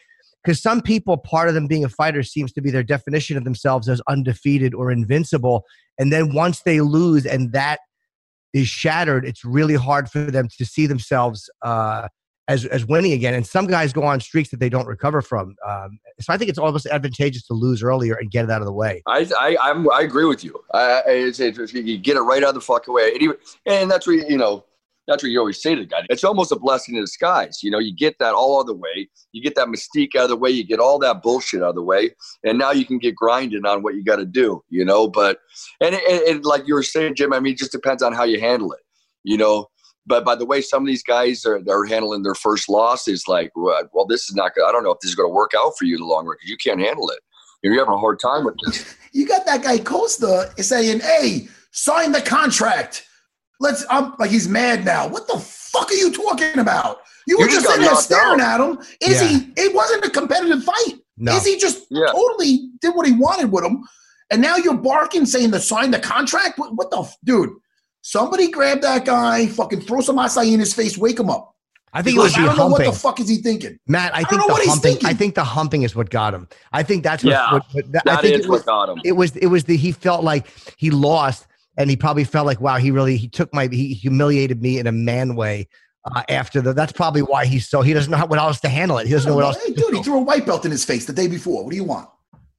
because 0.45 0.61
some 0.61 0.81
people, 0.83 1.17
part 1.17 1.49
of 1.49 1.55
them 1.55 1.67
being 1.67 1.85
a 1.85 1.89
fighter 1.89 2.23
seems 2.23 2.53
to 2.53 2.61
be 2.61 2.71
their 2.71 2.83
definition 2.83 3.37
of 3.37 3.45
themselves 3.45 3.89
as 3.89 4.01
undefeated 4.09 4.75
or 4.75 4.91
invincible, 4.91 5.65
and 5.99 6.13
then 6.13 6.35
once 6.35 6.61
they 6.63 6.81
lose 6.81 7.25
and 7.27 7.53
that 7.53 7.81
is 8.53 8.69
shattered, 8.69 9.25
it's 9.25 9.45
really 9.45 9.75
hard 9.75 10.11
for 10.11 10.21
them 10.31 10.49
to 10.59 10.65
see 10.65 10.87
themselves 10.87 11.49
uh, 11.63 12.09
as 12.49 12.65
as 12.67 12.85
winning 12.87 13.13
again. 13.13 13.35
And 13.35 13.47
some 13.47 13.67
guys 13.67 13.93
go 13.93 14.03
on 14.03 14.21
streaks 14.21 14.51
that 14.51 14.61
they 14.61 14.69
don't 14.69 14.87
recover 14.87 15.23
from. 15.23 15.55
Um, 15.67 15.99
so 16.21 16.33
I 16.33 16.37
think 16.37 16.51
it's 16.51 16.59
almost 16.59 16.87
advantageous 16.87 17.47
to 17.47 17.55
lose 17.55 17.83
earlier 17.83 18.15
and 18.15 18.31
get 18.31 18.45
it 18.45 18.51
out 18.51 18.61
of 18.61 18.67
the 18.67 18.73
way. 18.73 19.03
I 19.07 19.27
I 19.39 19.57
I'm, 19.63 19.91
I 19.93 20.03
agree 20.03 20.25
with 20.25 20.43
you. 20.45 20.59
I, 20.75 20.81
I 20.81 21.03
it's, 21.07 21.41
it's, 21.41 21.73
you 21.73 21.99
get 21.99 22.17
it 22.17 22.23
right 22.23 22.43
out 22.43 22.51
of 22.51 22.55
the 22.57 22.61
fucking 22.61 22.93
way, 22.93 23.13
and, 23.13 23.23
even, 23.23 23.37
and 23.67 23.91
that's 23.91 24.07
what 24.07 24.29
you 24.29 24.37
know. 24.37 24.65
That's 25.11 25.25
what 25.25 25.31
you 25.31 25.41
always 25.41 25.61
say 25.61 25.75
to 25.75 25.81
the 25.81 25.89
guy. 25.89 26.07
It's 26.09 26.23
almost 26.23 26.53
a 26.53 26.57
blessing 26.57 26.95
in 26.95 27.01
disguise. 27.01 27.65
You 27.65 27.73
know, 27.73 27.81
you 27.81 27.93
get 27.93 28.17
that 28.21 28.33
all 28.33 28.59
out 28.59 28.61
of 28.61 28.67
the 28.69 28.75
way. 28.75 29.09
You 29.33 29.43
get 29.43 29.57
that 29.57 29.67
mystique 29.67 30.15
out 30.15 30.23
of 30.23 30.29
the 30.29 30.37
way. 30.37 30.51
You 30.51 30.63
get 30.63 30.79
all 30.79 31.01
that 31.01 31.21
bullshit 31.21 31.65
out 31.65 31.71
of 31.71 31.75
the 31.75 31.83
way, 31.83 32.15
and 32.45 32.57
now 32.57 32.71
you 32.71 32.85
can 32.85 32.99
get 32.99 33.17
grinding 33.17 33.67
on 33.67 33.83
what 33.83 33.97
you 33.97 34.05
got 34.05 34.17
to 34.17 34.25
do. 34.25 34.63
You 34.69 34.85
know, 34.85 35.09
but 35.09 35.41
and, 35.81 36.45
like 36.45 36.69
you 36.69 36.75
were 36.75 36.85
saying, 36.85 37.17
Jim. 37.17 37.33
I 37.33 37.41
mean, 37.41 37.55
it 37.55 37.59
just 37.59 37.73
depends 37.73 38.05
on 38.05 38.13
how 38.13 38.23
you 38.23 38.39
handle 38.39 38.73
it. 38.73 38.83
You 39.25 39.37
know, 39.37 39.67
but 40.07 40.25
by 40.25 40.37
the 40.37 40.47
way, 40.47 40.61
some 40.61 40.85
of 40.85 40.87
these 40.87 41.03
guys 41.03 41.45
are 41.45 41.61
they're 41.61 41.87
handling 41.87 42.23
their 42.23 42.37
first 42.37 42.69
loss 42.69 43.09
is 43.09 43.27
like, 43.27 43.51
well, 43.57 43.83
well, 43.93 44.07
this 44.07 44.29
is 44.29 44.37
not 44.37 44.55
good. 44.55 44.65
I 44.65 44.71
don't 44.71 44.85
know 44.85 44.93
if 44.93 45.01
this 45.01 45.09
is 45.09 45.17
going 45.17 45.29
to 45.29 45.35
work 45.35 45.55
out 45.59 45.73
for 45.77 45.87
you 45.87 45.97
in 45.97 46.03
the 46.03 46.07
long 46.07 46.25
run 46.25 46.37
because 46.39 46.51
you 46.51 46.57
can't 46.57 46.81
handle 46.81 47.11
it. 47.11 47.19
You're 47.65 47.77
having 47.77 47.95
a 47.95 47.99
hard 47.99 48.21
time 48.21 48.45
with 48.45 48.55
this. 48.65 48.95
You 49.13 49.27
got 49.27 49.45
that 49.47 49.65
guy 49.65 49.79
Costa 49.79 50.53
saying, 50.59 51.01
"Hey, 51.01 51.49
sign 51.73 52.13
the 52.13 52.23
contract." 52.23 53.10
Let's. 53.61 53.85
I'm 53.91 54.15
like 54.19 54.31
he's 54.31 54.49
mad 54.49 54.85
now. 54.85 55.07
What 55.09 55.27
the 55.29 55.39
fuck 55.39 55.91
are 55.91 55.95
you 55.95 56.11
talking 56.11 56.59
about? 56.59 57.01
You 57.27 57.37
were 57.39 57.45
You 57.45 57.51
just 57.51 57.61
just 57.63 57.69
sitting 57.69 57.83
there 57.83 57.93
knocked 57.93 58.05
staring 58.05 58.41
at 58.41 58.61
him. 58.61 58.79
Is 59.01 59.21
Yeah. 59.23 59.29
he? 59.29 59.53
It 59.57 59.75
wasn't 59.75 60.05
a 60.05 60.11
competitive 60.11 60.65
fight. 60.65 60.95
No. 61.19 61.37
Is 61.37 61.45
he 61.45 61.59
just 61.59 61.85
Yeah. 61.91 62.07
totally 62.11 62.71
did 62.81 62.95
what 62.95 63.07
he 63.07 63.13
wanted 63.13 63.53
with 63.53 63.65
him? 63.65 63.85
And 64.31 64.41
now 64.41 64.57
you're 64.57 64.77
barking 64.77 65.27
saying 65.27 65.51
to 65.53 65.61
sign 65.61 65.91
the 65.91 65.99
contract? 65.99 66.59
What, 66.59 66.75
what 66.75 66.91
the 66.91 67.01
f- 67.01 67.17
dude? 67.25 67.51
Somebody 68.03 68.49
grab 68.51 68.81
that 68.81 69.05
guy, 69.05 69.47
fucking 69.47 69.83
throw 69.83 70.01
some 70.01 70.17
acai 70.17 70.53
in 70.53 70.61
his 70.61 70.73
face, 70.73 70.97
wake 70.97 71.21
him 71.21 71.29
up. 71.29 71.55
I 71.93 72.01
think 72.03 72.15
it 72.17 72.21
Because 72.21 72.37
would 72.39 72.43
I 72.45 72.47
don't 72.47 72.57
know 72.57 72.67
what 72.69 72.85
the 72.85 72.93
fuck 72.93 73.19
is 73.21 73.29
he 73.29 73.37
thinking. 73.39 73.79
Matt, 73.89 74.15
I 74.15 74.21
don't 74.23 74.29
think 74.31 74.41
know 74.41 74.47
the 74.47 74.53
what 74.53 74.63
he's 74.63 74.71
humping. 74.71 74.97
I 75.05 75.13
think 75.13 75.35
the 75.35 75.45
humping 75.45 75.83
is 75.83 75.95
what 75.97 76.09
got 76.09 76.33
him. 76.33 76.49
I 76.73 76.83
think 76.85 77.03
that's 77.03 77.23
what. 77.25 77.31
Yeah, 77.33 77.53
what, 77.53 77.65
what 77.73 77.93
that, 77.93 78.03
I 78.09 78.21
think 78.23 78.39
is 78.39 78.47
it 78.47 78.49
was, 78.49 78.61
what 78.61 78.67
got 78.67 78.89
him. 78.89 79.01
it 79.05 79.13
was. 79.13 79.37
It 79.37 79.49
was 79.49 79.65
the 79.65 79.77
he 79.77 79.91
felt 79.93 80.23
like 80.25 80.47
he 80.77 80.91
lost, 80.91 81.47
and 81.77 81.91
he 81.91 81.97
probably 81.97 82.25
felt 82.25 82.47
like, 82.47 82.61
wow, 82.61 82.77
he 82.77 82.91
really 82.91 83.17
he 83.17 83.29
took 83.29 83.53
my 83.55 83.69
he 83.71 83.95
humiliated 83.95 84.63
me 84.63 84.79
in 84.79 84.87
a 84.87 84.93
man 84.93 85.35
way. 85.37 85.69
Uh, 86.15 86.23
after 86.31 86.63
the, 86.63 86.73
that's 86.73 86.93
probably 86.93 87.21
why 87.21 87.45
he's 87.45 87.69
so 87.69 87.83
he 87.83 87.93
doesn't 87.93 88.11
know 88.11 88.25
what 88.25 88.39
else 88.39 88.59
to 88.61 88.69
handle 88.71 88.97
it. 88.99 89.07
He 89.07 89.13
doesn't 89.13 89.29
know 89.29 89.37
what 89.37 89.45
else. 89.45 89.63
Hey, 89.63 89.75
dude, 89.75 89.95
he 89.95 90.03
threw 90.03 90.17
a 90.17 90.23
white 90.23 90.47
belt 90.47 90.65
in 90.65 90.71
his 90.71 90.83
face 90.85 91.05
the 91.05 91.13
day 91.13 91.29
before. 91.29 91.63
What 91.63 91.71
do 91.71 91.77
you 91.77 91.85
want? 91.85 92.09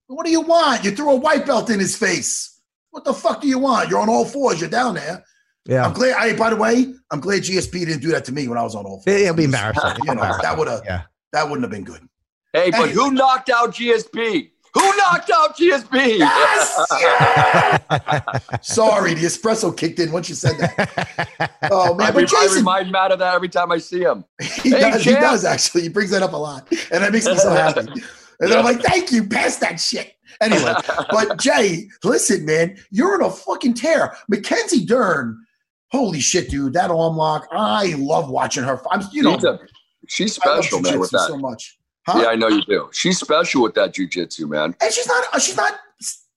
What 0.07 0.25
do 0.25 0.31
you 0.31 0.41
want? 0.41 0.83
You 0.83 0.91
threw 0.91 1.09
a 1.11 1.15
white 1.15 1.45
belt 1.45 1.69
in 1.71 1.79
his 1.79 1.95
face. 1.95 2.61
What 2.91 3.03
the 3.03 3.13
fuck 3.13 3.41
do 3.41 3.47
you 3.47 3.57
want? 3.57 3.89
You're 3.89 3.99
on 3.99 4.09
all 4.09 4.25
fours. 4.25 4.59
You're 4.61 4.69
down 4.69 4.93
there. 4.95 5.23
Yeah. 5.65 5.85
I'm 5.85 5.93
glad. 5.93 6.15
I, 6.17 6.35
by 6.35 6.49
the 6.49 6.55
way, 6.55 6.93
I'm 7.11 7.19
glad 7.19 7.41
GSP 7.43 7.71
didn't 7.71 8.01
do 8.01 8.09
that 8.09 8.25
to 8.25 8.31
me 8.31 8.47
when 8.47 8.57
I 8.57 8.63
was 8.63 8.75
on 8.75 8.85
all 8.85 9.01
fours. 9.01 9.15
It- 9.15 9.21
it'll 9.23 9.35
be 9.35 9.45
embarrassing. 9.45 9.89
You 10.05 10.15
know, 10.15 10.21
that 10.41 10.55
would 10.57 10.67
have 10.67 10.81
yeah. 10.85 11.03
that 11.33 11.45
wouldn't 11.45 11.63
have 11.63 11.71
been 11.71 11.83
good. 11.83 12.01
Hey, 12.53 12.69
but 12.69 12.89
Hey. 12.89 12.93
who 12.93 13.11
knocked 13.11 13.49
out 13.49 13.71
GSP? 13.73 14.50
Who 14.73 14.97
knocked 14.97 15.29
out 15.33 15.57
GSP? 15.57 16.19
Yes! 16.19 16.75
Sorry, 18.61 19.13
the 19.13 19.25
espresso 19.25 19.75
kicked 19.75 19.99
in 19.99 20.11
once 20.11 20.29
you 20.29 20.35
said 20.35 20.57
that. 20.59 21.51
Oh 21.71 21.93
I, 21.93 21.97
man, 21.97 22.13
re- 22.15 22.23
but 22.23 22.33
I 22.35 22.41
Jason, 22.43 22.57
remind 22.59 22.91
Matt 22.91 23.11
of 23.11 23.19
that 23.19 23.35
every 23.35 23.49
time 23.49 23.71
I 23.71 23.77
see 23.79 24.01
him. 24.01 24.23
he, 24.41 24.69
Hey, 24.71 24.79
does, 24.79 25.03
he 25.03 25.11
does 25.11 25.43
actually. 25.45 25.81
He 25.83 25.89
brings 25.89 26.11
that 26.11 26.23
up 26.23 26.33
a 26.33 26.37
lot, 26.37 26.67
and 26.91 27.03
that 27.03 27.11
makes 27.11 27.25
me 27.25 27.35
so 27.37 27.51
happy. 27.51 27.81
And 27.81 28.49
then 28.51 28.57
I'm 28.57 28.63
like, 28.65 28.81
thank 28.81 29.11
you, 29.11 29.27
pass 29.27 29.57
that 29.57 29.79
shit. 29.79 30.13
Anyway, 30.41 30.73
but 31.11 31.37
Jay, 31.41 31.87
listen, 32.03 32.45
man, 32.45 32.77
you're 32.89 33.15
in 33.15 33.21
a 33.25 33.29
fucking 33.29 33.73
tear. 33.75 34.15
Mackenzie 34.29 34.85
Dern, 34.85 35.37
holy 35.91 36.19
shit, 36.21 36.49
dude, 36.49 36.73
that 36.73 36.89
arm 36.89 37.17
lock. 37.17 37.47
I 37.51 37.93
love 37.97 38.29
watching 38.29 38.63
her. 38.63 38.81
I'm, 38.89 39.01
you 39.11 39.21
know, 39.23 39.35
she's, 39.35 39.43
a- 39.43 39.59
she's 40.07 40.33
special, 40.35 40.79
man, 40.81 40.99
with 40.99 41.11
that. 41.11 41.27
so 41.27 41.37
much. 41.37 41.77
Huh? 42.07 42.21
Yeah, 42.23 42.27
I 42.29 42.35
know 42.35 42.47
you 42.47 42.61
do. 42.63 42.89
She's 42.93 43.19
special 43.19 43.61
with 43.63 43.75
that 43.75 43.93
jujitsu, 43.93 44.49
man. 44.49 44.75
And 44.81 44.91
she's 44.93 45.07
not. 45.07 45.23
uh, 45.33 45.39
She's 45.39 45.55
not. 45.57 45.73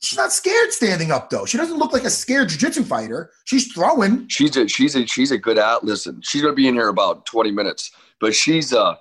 She's 0.03 0.19
not 0.19 0.33
scared 0.35 0.71
standing 0.71 1.11
up 1.11 1.31
though. 1.31 1.47
She 1.47 1.57
doesn't 1.57 1.79
look 1.79 1.95
like 1.95 2.05
a 2.05 2.11
scared 2.11 2.51
jujitsu 2.51 2.85
fighter. 2.85 3.31
She's 3.47 3.73
throwing. 3.73 4.29
She's 4.29 4.55
a 4.55 4.69
she's 4.69 4.95
a 4.97 5.07
she's 5.07 5.31
a 5.31 5.39
good 5.39 5.57
at. 5.57 5.83
Listen, 5.83 6.21
she's 6.23 6.43
gonna 6.43 6.53
be 6.53 6.69
in 6.69 6.75
here 6.75 6.89
about 6.89 7.25
twenty 7.25 7.51
minutes, 7.51 7.91
but 8.21 8.35
she's 8.35 8.75
a 8.75 8.99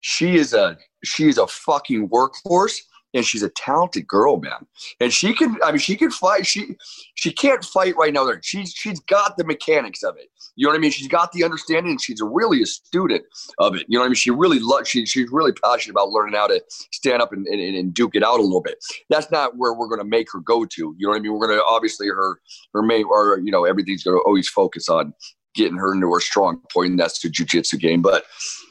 she 0.00 0.36
is 0.36 0.54
a 0.54 0.78
she 1.04 1.28
is 1.28 1.36
a 1.36 1.46
fucking 1.46 2.08
workhorse, 2.08 2.78
and 3.14 3.24
she's 3.24 3.42
a 3.42 3.48
talented 3.50 4.06
girl, 4.06 4.38
man. 4.38 4.66
And 5.00 5.12
she 5.12 5.34
can. 5.34 5.56
I 5.64 5.70
mean, 5.70 5.78
she 5.78 5.96
can 5.96 6.10
fight. 6.10 6.46
She 6.46 6.76
she 7.14 7.32
can't 7.32 7.64
fight 7.64 7.96
right 7.96 8.12
now. 8.12 8.24
There, 8.24 8.40
she's 8.42 8.72
she's 8.72 9.00
got 9.00 9.36
the 9.36 9.44
mechanics 9.44 10.02
of 10.02 10.16
it. 10.16 10.28
You 10.56 10.66
know 10.66 10.72
what 10.72 10.78
I 10.78 10.80
mean? 10.80 10.90
She's 10.90 11.08
got 11.08 11.32
the 11.32 11.44
understanding. 11.44 11.92
And 11.92 12.00
she's 12.00 12.20
really 12.22 12.62
a 12.62 12.66
student 12.66 13.22
of 13.58 13.76
it. 13.76 13.86
You 13.88 13.96
know 13.96 14.00
what 14.00 14.06
I 14.06 14.08
mean? 14.08 14.14
She 14.16 14.30
really 14.30 14.58
loves. 14.60 14.88
She 14.88 15.06
she's 15.06 15.30
really 15.30 15.52
passionate 15.52 15.92
about 15.92 16.10
learning 16.10 16.34
how 16.34 16.48
to 16.48 16.62
stand 16.68 17.22
up 17.22 17.32
and, 17.32 17.46
and, 17.46 17.60
and 17.60 17.94
duke 17.94 18.14
it 18.14 18.22
out 18.22 18.40
a 18.40 18.42
little 18.42 18.62
bit. 18.62 18.76
That's 19.08 19.30
not 19.30 19.56
where 19.56 19.72
we're 19.72 19.88
going 19.88 20.00
to 20.00 20.04
make 20.04 20.28
her 20.32 20.40
go 20.40 20.64
to. 20.64 20.94
You 20.98 21.06
know 21.06 21.10
what 21.10 21.16
I 21.16 21.20
mean? 21.20 21.32
We're 21.32 21.46
going 21.46 21.58
to 21.58 21.64
obviously 21.64 22.08
her 22.08 22.40
her 22.74 22.82
main 22.82 23.04
or 23.08 23.40
you 23.42 23.50
know 23.50 23.64
everything's 23.64 24.04
going 24.04 24.18
to 24.18 24.22
always 24.24 24.48
focus 24.48 24.88
on 24.88 25.14
getting 25.54 25.76
her 25.76 25.92
into 25.92 26.10
her 26.12 26.20
strong 26.20 26.60
point, 26.72 26.90
and 26.90 27.00
that's 27.00 27.20
the 27.20 27.28
jujitsu 27.28 27.78
game. 27.78 28.02
But 28.02 28.24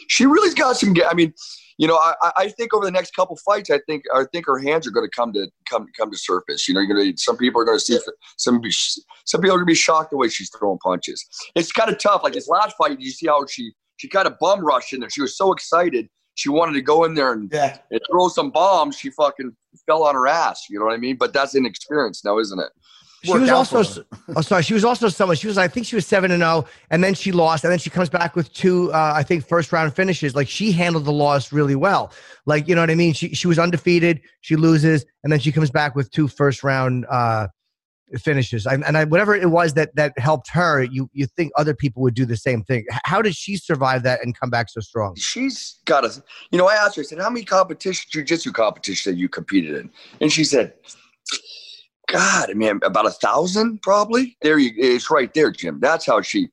she 0.08 0.26
really's 0.26 0.54
got 0.54 0.78
some. 0.78 0.96
I 1.10 1.14
mean, 1.14 1.34
you 1.78 1.88
know, 1.88 1.96
I, 1.96 2.14
I- 2.38 2.50
think 2.50 2.74
over 2.74 2.86
the 2.86 2.92
next 2.92 3.16
couple 3.16 3.38
fights, 3.46 3.70
I 3.70 3.80
think 3.88 4.04
I 4.14 4.24
think 4.32 4.46
her 4.48 4.58
hands 4.60 4.88
are 4.88 4.92
going 4.92 5.06
to 5.06 5.16
come 5.16 5.32
to 5.34 5.48
come 5.70 5.86
come 5.98 6.10
to 6.12 6.18
surface. 6.18 6.68
You 6.68 6.74
know, 6.74 6.82
you're 6.82 6.96
going 6.96 7.14
to 7.14 7.18
some 7.22 7.38
people 7.38 7.62
are 7.62 7.66
going 7.66 7.78
to 7.78 7.84
see 7.84 7.98
some 8.38 8.62
some 9.26 9.42
people 9.42 9.56
are 9.56 9.58
going 9.60 9.62
to 9.62 9.66
be 9.66 9.76
shocked 9.76 10.12
the 10.12 10.18
way 10.18 10.30
she's 10.30 10.50
throwing 10.58 10.80
punches. 10.80 11.26
It's 11.56 11.72
kind 11.72 11.90
of 11.92 12.00
tough. 12.00 12.22
Like 12.24 12.34
this 12.34 12.48
last 12.48 12.76
fight, 12.78 13.00
you 13.00 13.12
see 13.12 13.28
how 13.28 13.46
she 13.46 13.72
she 13.98 14.08
kind 14.08 14.28
of 14.28 14.38
bum 14.40 14.64
rushed 14.66 14.94
in 14.94 15.00
there. 15.02 15.10
She 15.10 15.22
was 15.22 15.38
so 15.38 15.52
excited. 15.52 16.08
She 16.36 16.50
wanted 16.50 16.74
to 16.74 16.82
go 16.82 17.04
in 17.04 17.16
there 17.16 17.34
and, 17.34 17.50
Yeah. 17.52 17.78
and 17.90 18.00
throw 18.12 18.28
some 18.28 18.52
bombs. 18.52 18.96
She 18.96 19.10
fucking 19.10 19.52
fell 19.88 20.04
on 20.04 20.14
her 20.14 20.28
ass. 20.28 20.66
You 20.70 20.78
know 20.78 20.86
what 20.86 20.94
I 20.94 20.98
mean? 20.98 21.18
But 21.18 21.34
that's 21.34 21.56
inexperience 21.56 22.24
now, 22.24 22.38
isn't 22.38 22.60
it? 22.60 22.70
She 23.34 23.40
was 23.40 23.50
also 23.50 24.06
oh 24.36 24.42
sorry, 24.42 24.64
she 24.64 24.74
was 24.74 24.86
also 24.86 25.10
someone. 25.10 25.38
She 25.38 25.48
was 25.48 25.58
I 25.58 25.68
think 25.68 25.86
she 25.86 25.96
was 25.96 26.06
seven 26.06 26.32
and 26.32 26.42
zero, 26.42 26.66
and 26.90 27.04
then 27.04 27.14
she 27.14 27.32
lost, 27.32 27.64
and 27.64 27.72
then 27.72 27.80
she 27.80 27.90
comes 27.90 28.10
back 28.10 28.36
with 28.36 28.52
two 28.54 28.92
uh, 28.94 29.14
I 29.16 29.24
think 29.24 29.48
first 29.48 29.72
round 29.72 29.96
finishes. 29.96 30.36
Like 30.36 30.48
she 30.48 30.72
handled 30.72 31.06
the 31.06 31.12
loss 31.12 31.52
really 31.52 31.76
well. 31.76 32.12
Like 32.46 32.68
you 32.68 32.76
know 32.76 32.82
what 32.82 32.92
I 32.92 32.96
mean. 32.96 33.14
She 33.14 33.36
she 33.36 33.48
was 33.48 33.60
undefeated. 33.60 34.22
She 34.42 34.56
loses, 34.56 35.06
and 35.24 35.32
then 35.32 35.40
she 35.40 35.52
comes 35.52 35.70
back 35.70 35.96
with 35.96 36.10
two 36.12 36.28
first 36.28 36.64
round 36.64 37.06
uh, 37.10 37.48
finishes. 38.20 38.66
I, 38.66 38.76
and 38.76 38.98
I, 38.98 39.04
whatever 39.04 39.36
it 39.36 39.50
was 39.50 39.74
that 39.74 39.96
that 39.96 40.18
helped 40.18 40.50
her, 40.52 40.84
you 40.84 41.10
you 41.14 41.26
think 41.26 41.52
other 41.58 41.74
people 41.74 42.02
would 42.04 42.16
do 42.16 42.26
the 42.26 42.38
same 42.38 42.64
thing. 42.64 42.86
How 43.04 43.22
did 43.22 43.36
she 43.36 43.58
survive 43.58 44.04
that 44.04 44.24
and 44.24 44.38
come 44.38 44.50
back 44.50 44.70
so 44.70 44.80
strong? 44.80 45.16
she's 45.18 45.80
got 45.86 46.06
a 46.06 46.24
you 46.52 46.58
know 46.58 46.68
i 46.68 46.74
asked 46.74 46.96
her 46.96 47.02
i 47.02 47.06
said 47.06 47.20
how 47.20 47.30
many 47.30 47.44
competition 47.44 48.08
jiu-jitsu 48.12 48.52
competitions 48.52 49.06
have 49.06 49.18
you 49.18 49.28
competed 49.28 49.76
in 49.76 49.90
and 50.22 50.32
she 50.32 50.44
said 50.44 50.74
god 52.08 52.50
i 52.50 52.54
mean 52.54 52.80
about 52.84 53.06
a 53.06 53.12
thousand 53.12 53.82
probably 53.82 54.38
there 54.42 54.58
you 54.58 54.72
it's 54.78 55.10
right 55.12 55.34
there 55.34 55.52
jim 55.52 55.80
that's 55.80 56.06
how 56.06 56.22
she 56.22 56.48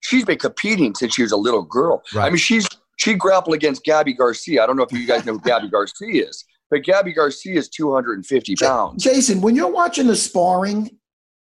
she's 0.00 0.24
been 0.24 0.38
competing 0.38 0.94
since 0.94 1.14
she 1.14 1.22
was 1.22 1.32
a 1.32 1.36
little 1.36 1.62
girl 1.62 2.02
i 2.14 2.28
mean 2.28 2.36
she's 2.36 2.66
she 2.96 3.14
grappled 3.14 3.54
against 3.54 3.84
gabi 3.84 4.16
garcia 4.16 4.62
i 4.62 4.66
don't 4.66 4.76
know 4.76 4.82
if 4.82 4.92
you 4.92 5.06
guys 5.06 5.24
know 5.24 5.32
who 5.32 5.40
gabi 5.40 5.70
garcia 5.70 6.28
is 6.28 6.44
but 6.70 6.82
gabi 6.82 7.14
garcia 7.14 7.58
is 7.58 7.68
250 7.68 8.56
pounds 8.56 9.02
Jason, 9.02 9.40
when 9.40 9.56
you're 9.56 9.70
watching 9.70 10.06
the 10.06 10.16
sparring, 10.16 10.90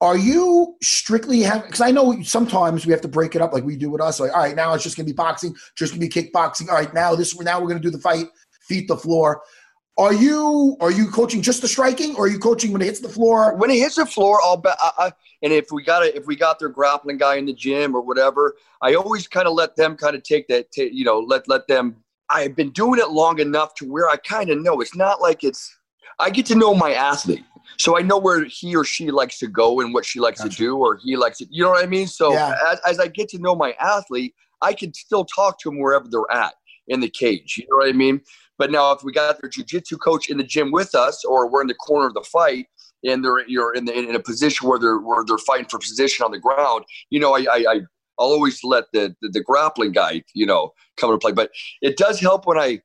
are 0.01 0.17
you 0.17 0.77
strictly 0.83 1.41
having? 1.41 1.67
Because 1.67 1.81
I 1.81 1.91
know 1.91 2.21
sometimes 2.23 2.85
we 2.85 2.93
have 2.93 3.01
to 3.01 3.09
break 3.09 3.35
it 3.35 3.41
up 3.41 3.53
like 3.53 3.65
we 3.65 3.77
do 3.77 3.91
with 3.91 4.03
us. 4.03 4.21
Like, 4.21 4.33
all 4.33 4.43
right, 4.43 4.55
now 4.55 4.75
it's 4.75 4.85
just 4.85 4.97
gonna 4.97 5.07
be 5.07 5.13
boxing, 5.13 5.55
just 5.77 5.93
gonna 5.93 6.01
be 6.01 6.09
kickboxing. 6.09 6.69
All 6.69 6.75
right, 6.75 6.93
now 6.93 7.15
this 7.15 7.39
now 7.41 7.61
we're 7.61 7.69
gonna 7.69 7.81
do 7.81 7.91
the 7.91 7.99
fight, 7.99 8.27
feet 8.61 8.89
the 8.89 8.97
floor. 8.97 9.43
Are 9.99 10.13
you 10.13 10.77
are 10.81 10.91
you 10.91 11.11
coaching 11.11 11.41
just 11.41 11.63
the 11.63 11.69
striking, 11.69 12.15
or 12.17 12.25
are 12.25 12.29
you 12.29 12.39
coaching 12.39 12.71
when 12.71 12.83
it 12.83 12.85
hits 12.85 13.01
the 13.01 13.09
floor? 13.09 13.55
When 13.55 13.71
he 13.71 13.81
hits 13.81 13.95
the 13.95 14.05
floor, 14.05 14.39
I'll 14.45 14.59
bet. 14.59 14.77
I, 14.81 14.91
I, 14.99 15.13
and 15.43 15.53
if 15.55 15.69
we 15.73 15.83
got 15.83 16.05
it, 16.05 16.15
if 16.15 16.27
we 16.27 16.37
got 16.37 16.59
their 16.59 16.69
grappling 16.69 17.17
guy 17.17 17.37
in 17.37 17.47
the 17.47 17.55
gym 17.55 17.95
or 17.95 18.03
whatever, 18.03 18.57
I 18.83 18.95
always 18.95 19.27
kind 19.27 19.47
of 19.49 19.55
let 19.55 19.75
them 19.75 19.97
kind 19.97 20.15
of 20.15 20.23
take 20.23 20.49
that. 20.49 20.67
ta- 20.75 20.83
you 20.93 21.05
know, 21.05 21.21
let 21.21 21.49
let 21.49 21.67
them. 21.67 21.97
I've 22.29 22.55
been 22.55 22.71
doing 22.71 23.01
it 23.01 23.09
long 23.11 23.39
enough 23.39 23.75
to 23.77 23.91
where 23.91 24.09
I 24.09 24.17
kind 24.17 24.51
of 24.51 24.59
know. 24.61 24.81
It's 24.83 24.95
not 24.95 25.23
like 25.23 25.45
it's. 25.45 25.75
I 26.19 26.29
get 26.29 26.45
to 26.47 26.57
know 26.57 26.75
my 26.75 26.93
athlete, 26.93 27.45
so 27.79 27.99
I 27.99 28.03
know 28.03 28.19
where 28.19 28.45
he 28.45 28.77
or 28.77 28.85
she 28.85 29.11
likes 29.11 29.39
to 29.39 29.47
go 29.47 29.81
and 29.81 29.95
what 29.95 30.05
she 30.05 30.21
likes 30.21 30.43
Gotcha. 30.43 30.51
to 30.51 30.57
do, 30.57 30.77
or 30.77 30.99
he 31.03 31.17
likes 31.17 31.39
to. 31.39 31.47
You 31.51 31.65
know 31.65 31.71
what 31.71 31.83
I 31.83 31.87
mean? 31.87 32.07
So 32.07 32.33
Yeah. 32.35 32.55
as, 32.71 32.81
as 32.87 32.99
I 32.99 33.09
get 33.09 33.31
to 33.31 33.39
know 33.39 33.55
my 33.55 33.73
athlete, 33.81 34.35
I 34.61 34.75
can 34.75 34.93
still 34.93 35.25
talk 35.25 35.59
to 35.61 35.71
them 35.71 35.81
wherever 35.81 36.07
they're 36.11 36.31
at 36.31 36.55
in 36.89 37.01
the 37.01 37.09
cage. 37.09 37.57
You 37.59 37.67
know 37.71 37.79
what 37.79 37.89
I 37.89 37.93
mean? 37.93 38.21
But 38.59 38.71
now, 38.71 38.93
if 38.93 39.03
we 39.03 39.13
got 39.13 39.41
their 39.41 39.51
jujitsu 39.51 39.99
coach 40.01 40.29
in 40.29 40.39
the 40.39 40.45
gym 40.45 40.73
with 40.73 40.95
us, 40.95 41.25
or 41.25 41.51
we're 41.51 41.61
in 41.61 41.67
the 41.67 41.75
corner 41.75 42.07
of 42.07 42.15
the 42.15 42.23
fight, 42.23 42.67
and 43.05 43.25
they're 43.25 43.47
you're 43.49 43.75
in, 43.75 43.85
the, 43.85 43.93
in 43.93 44.15
a 44.15 44.21
position 44.21 44.69
where 44.69 44.79
they're 44.79 44.99
where 44.99 45.25
they're 45.27 45.39
fighting 45.39 45.67
for 45.67 45.79
position 45.79 46.25
on 46.25 46.33
the 46.33 46.39
ground, 46.39 46.85
you 47.11 47.21
know, 47.21 47.37
I, 47.37 47.47
I, 47.51 47.81
I'll 48.19 48.27
always 48.29 48.61
let 48.65 48.85
the, 48.93 49.15
the 49.21 49.29
the 49.29 49.41
grappling 49.43 49.93
guy, 49.93 50.23
you 50.35 50.47
know, 50.47 50.73
come 50.97 51.11
into 51.11 51.19
play. 51.19 51.33
But 51.33 51.51
it 51.83 51.97
does 51.97 52.21
help 52.21 52.47
when 52.47 52.59
I 52.59 52.81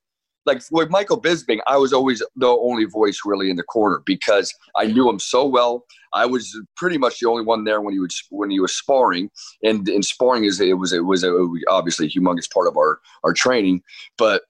like 0.45 0.61
with 0.71 0.89
Michael 0.89 1.21
Bisping. 1.21 1.59
I 1.67 1.77
was 1.77 1.93
always 1.93 2.23
the 2.35 2.47
only 2.47 2.85
voice 2.85 3.19
really 3.25 3.49
in 3.49 3.55
the 3.55 3.63
corner 3.63 4.01
because 4.05 4.53
I 4.75 4.85
knew 4.85 5.09
him 5.09 5.19
so 5.19 5.45
well. 5.45 5.85
I 6.13 6.25
was 6.25 6.59
pretty 6.75 6.97
much 6.97 7.19
the 7.19 7.29
only 7.29 7.43
one 7.43 7.63
there 7.63 7.81
when 7.81 7.93
he 7.93 7.99
was 7.99 8.23
when 8.29 8.49
he 8.49 8.59
was 8.59 8.75
sparring, 8.75 9.29
and 9.63 9.87
and 9.87 10.03
sparring 10.03 10.43
is 10.43 10.59
it 10.59 10.77
was 10.77 10.93
it 10.93 11.05
was 11.05 11.23
a, 11.23 11.47
obviously 11.69 12.07
a 12.07 12.09
humongous 12.09 12.51
part 12.51 12.67
of 12.67 12.77
our 12.77 12.99
our 13.23 13.33
training, 13.33 13.81
but 14.17 14.43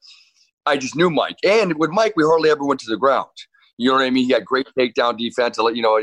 I 0.66 0.78
just 0.78 0.96
knew 0.96 1.10
Mike. 1.10 1.38
And 1.44 1.78
with 1.78 1.90
Mike, 1.92 2.14
we 2.16 2.24
hardly 2.24 2.50
ever 2.50 2.66
went 2.66 2.80
to 2.82 2.90
the 2.90 2.98
ground. 2.98 3.30
You 3.78 3.90
know 3.90 3.96
what 3.96 4.04
I 4.04 4.10
mean? 4.12 4.26
He 4.26 4.34
had 4.34 4.46
great 4.46 4.68
takedown 4.78 5.18
defense. 5.18 5.58
You 5.58 5.82
know, 5.82 6.00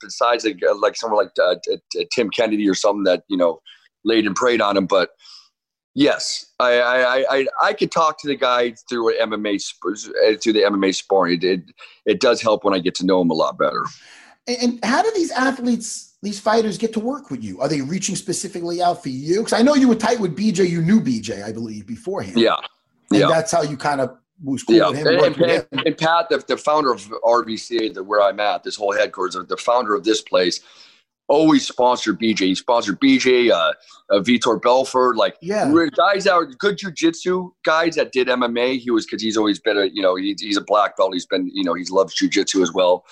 besides 0.00 0.44
like, 0.44 0.60
uh, 0.66 0.74
like 0.78 0.96
someone 0.96 1.24
like 1.24 1.32
uh, 1.42 1.56
Tim 2.14 2.30
Kennedy 2.30 2.66
or 2.68 2.74
something 2.74 3.04
that 3.04 3.24
you 3.28 3.36
know 3.36 3.60
laid 4.04 4.26
and 4.26 4.34
prayed 4.34 4.62
on 4.62 4.76
him. 4.76 4.86
But 4.86 5.10
yes, 5.94 6.46
I 6.58 6.80
I, 6.80 7.24
I, 7.30 7.46
I 7.60 7.72
could 7.74 7.92
talk 7.92 8.18
to 8.22 8.28
the 8.28 8.36
guy 8.36 8.74
through 8.88 9.20
an 9.20 9.30
MMA 9.30 9.62
through 9.82 10.52
the 10.52 10.62
MMA 10.62 10.94
sparring. 10.94 11.42
It, 11.42 11.44
it 11.44 11.60
it 12.06 12.20
does 12.20 12.40
help 12.40 12.64
when 12.64 12.72
I 12.72 12.78
get 12.78 12.94
to 12.96 13.06
know 13.06 13.20
him 13.20 13.30
a 13.30 13.34
lot 13.34 13.58
better. 13.58 13.84
And, 14.46 14.56
and 14.62 14.84
how 14.84 15.02
do 15.02 15.12
these 15.14 15.30
athletes, 15.30 16.16
these 16.22 16.40
fighters, 16.40 16.78
get 16.78 16.94
to 16.94 17.00
work 17.00 17.30
with 17.30 17.44
you? 17.44 17.60
Are 17.60 17.68
they 17.68 17.82
reaching 17.82 18.16
specifically 18.16 18.80
out 18.80 19.02
for 19.02 19.10
you? 19.10 19.40
Because 19.40 19.52
I 19.52 19.60
know 19.60 19.74
you 19.74 19.88
were 19.88 19.94
tight 19.94 20.18
with 20.18 20.34
BJ. 20.34 20.66
You 20.70 20.80
knew 20.80 21.02
BJ, 21.02 21.44
I 21.44 21.52
believe, 21.52 21.86
beforehand. 21.86 22.38
Yeah, 22.38 22.56
and 23.10 23.20
yeah. 23.20 23.26
that's 23.28 23.52
how 23.52 23.62
you 23.62 23.76
kind 23.76 24.00
of 24.00 24.16
was 24.42 24.62
cool 24.62 24.76
Yeah, 24.76 24.88
with 24.90 24.98
him. 24.98 25.06
and, 25.08 25.36
and, 25.36 25.36
him. 25.50 25.64
and 25.86 25.98
Pat, 25.98 26.28
the, 26.28 26.38
the 26.46 26.56
founder 26.56 26.92
of 26.92 27.00
RVCA, 27.24 27.94
the, 27.94 28.04
where 28.04 28.22
I'm 28.22 28.38
at, 28.40 28.62
this 28.62 28.76
whole 28.76 28.92
headquarters, 28.92 29.36
the 29.48 29.56
founder 29.56 29.94
of 29.94 30.04
this 30.04 30.22
place, 30.22 30.60
always 31.28 31.66
sponsored 31.66 32.18
BJ. 32.20 32.38
He 32.40 32.54
sponsored 32.54 33.00
BJ, 33.00 33.50
uh, 33.50 33.72
uh, 34.10 34.20
Vitor 34.20 34.60
Belfort, 34.60 35.16
like 35.16 35.36
Yeah. 35.42 35.70
guys 35.96 36.24
that 36.24 36.32
are 36.32 36.46
good 36.46 36.78
jujitsu 36.78 37.50
guys 37.64 37.96
that 37.96 38.12
did 38.12 38.28
MMA. 38.28 38.78
He 38.78 38.90
was 38.90 39.04
because 39.06 39.22
he's 39.22 39.36
always 39.36 39.58
been 39.58 39.76
a 39.78 39.86
you 39.86 40.02
know 40.02 40.16
he, 40.16 40.34
he's 40.38 40.56
a 40.56 40.62
black 40.64 40.96
belt. 40.96 41.12
He's 41.12 41.26
been 41.26 41.50
you 41.52 41.64
know 41.64 41.74
he 41.74 41.84
loves 41.90 42.14
jujitsu 42.18 42.62
as 42.62 42.72
well, 42.72 43.04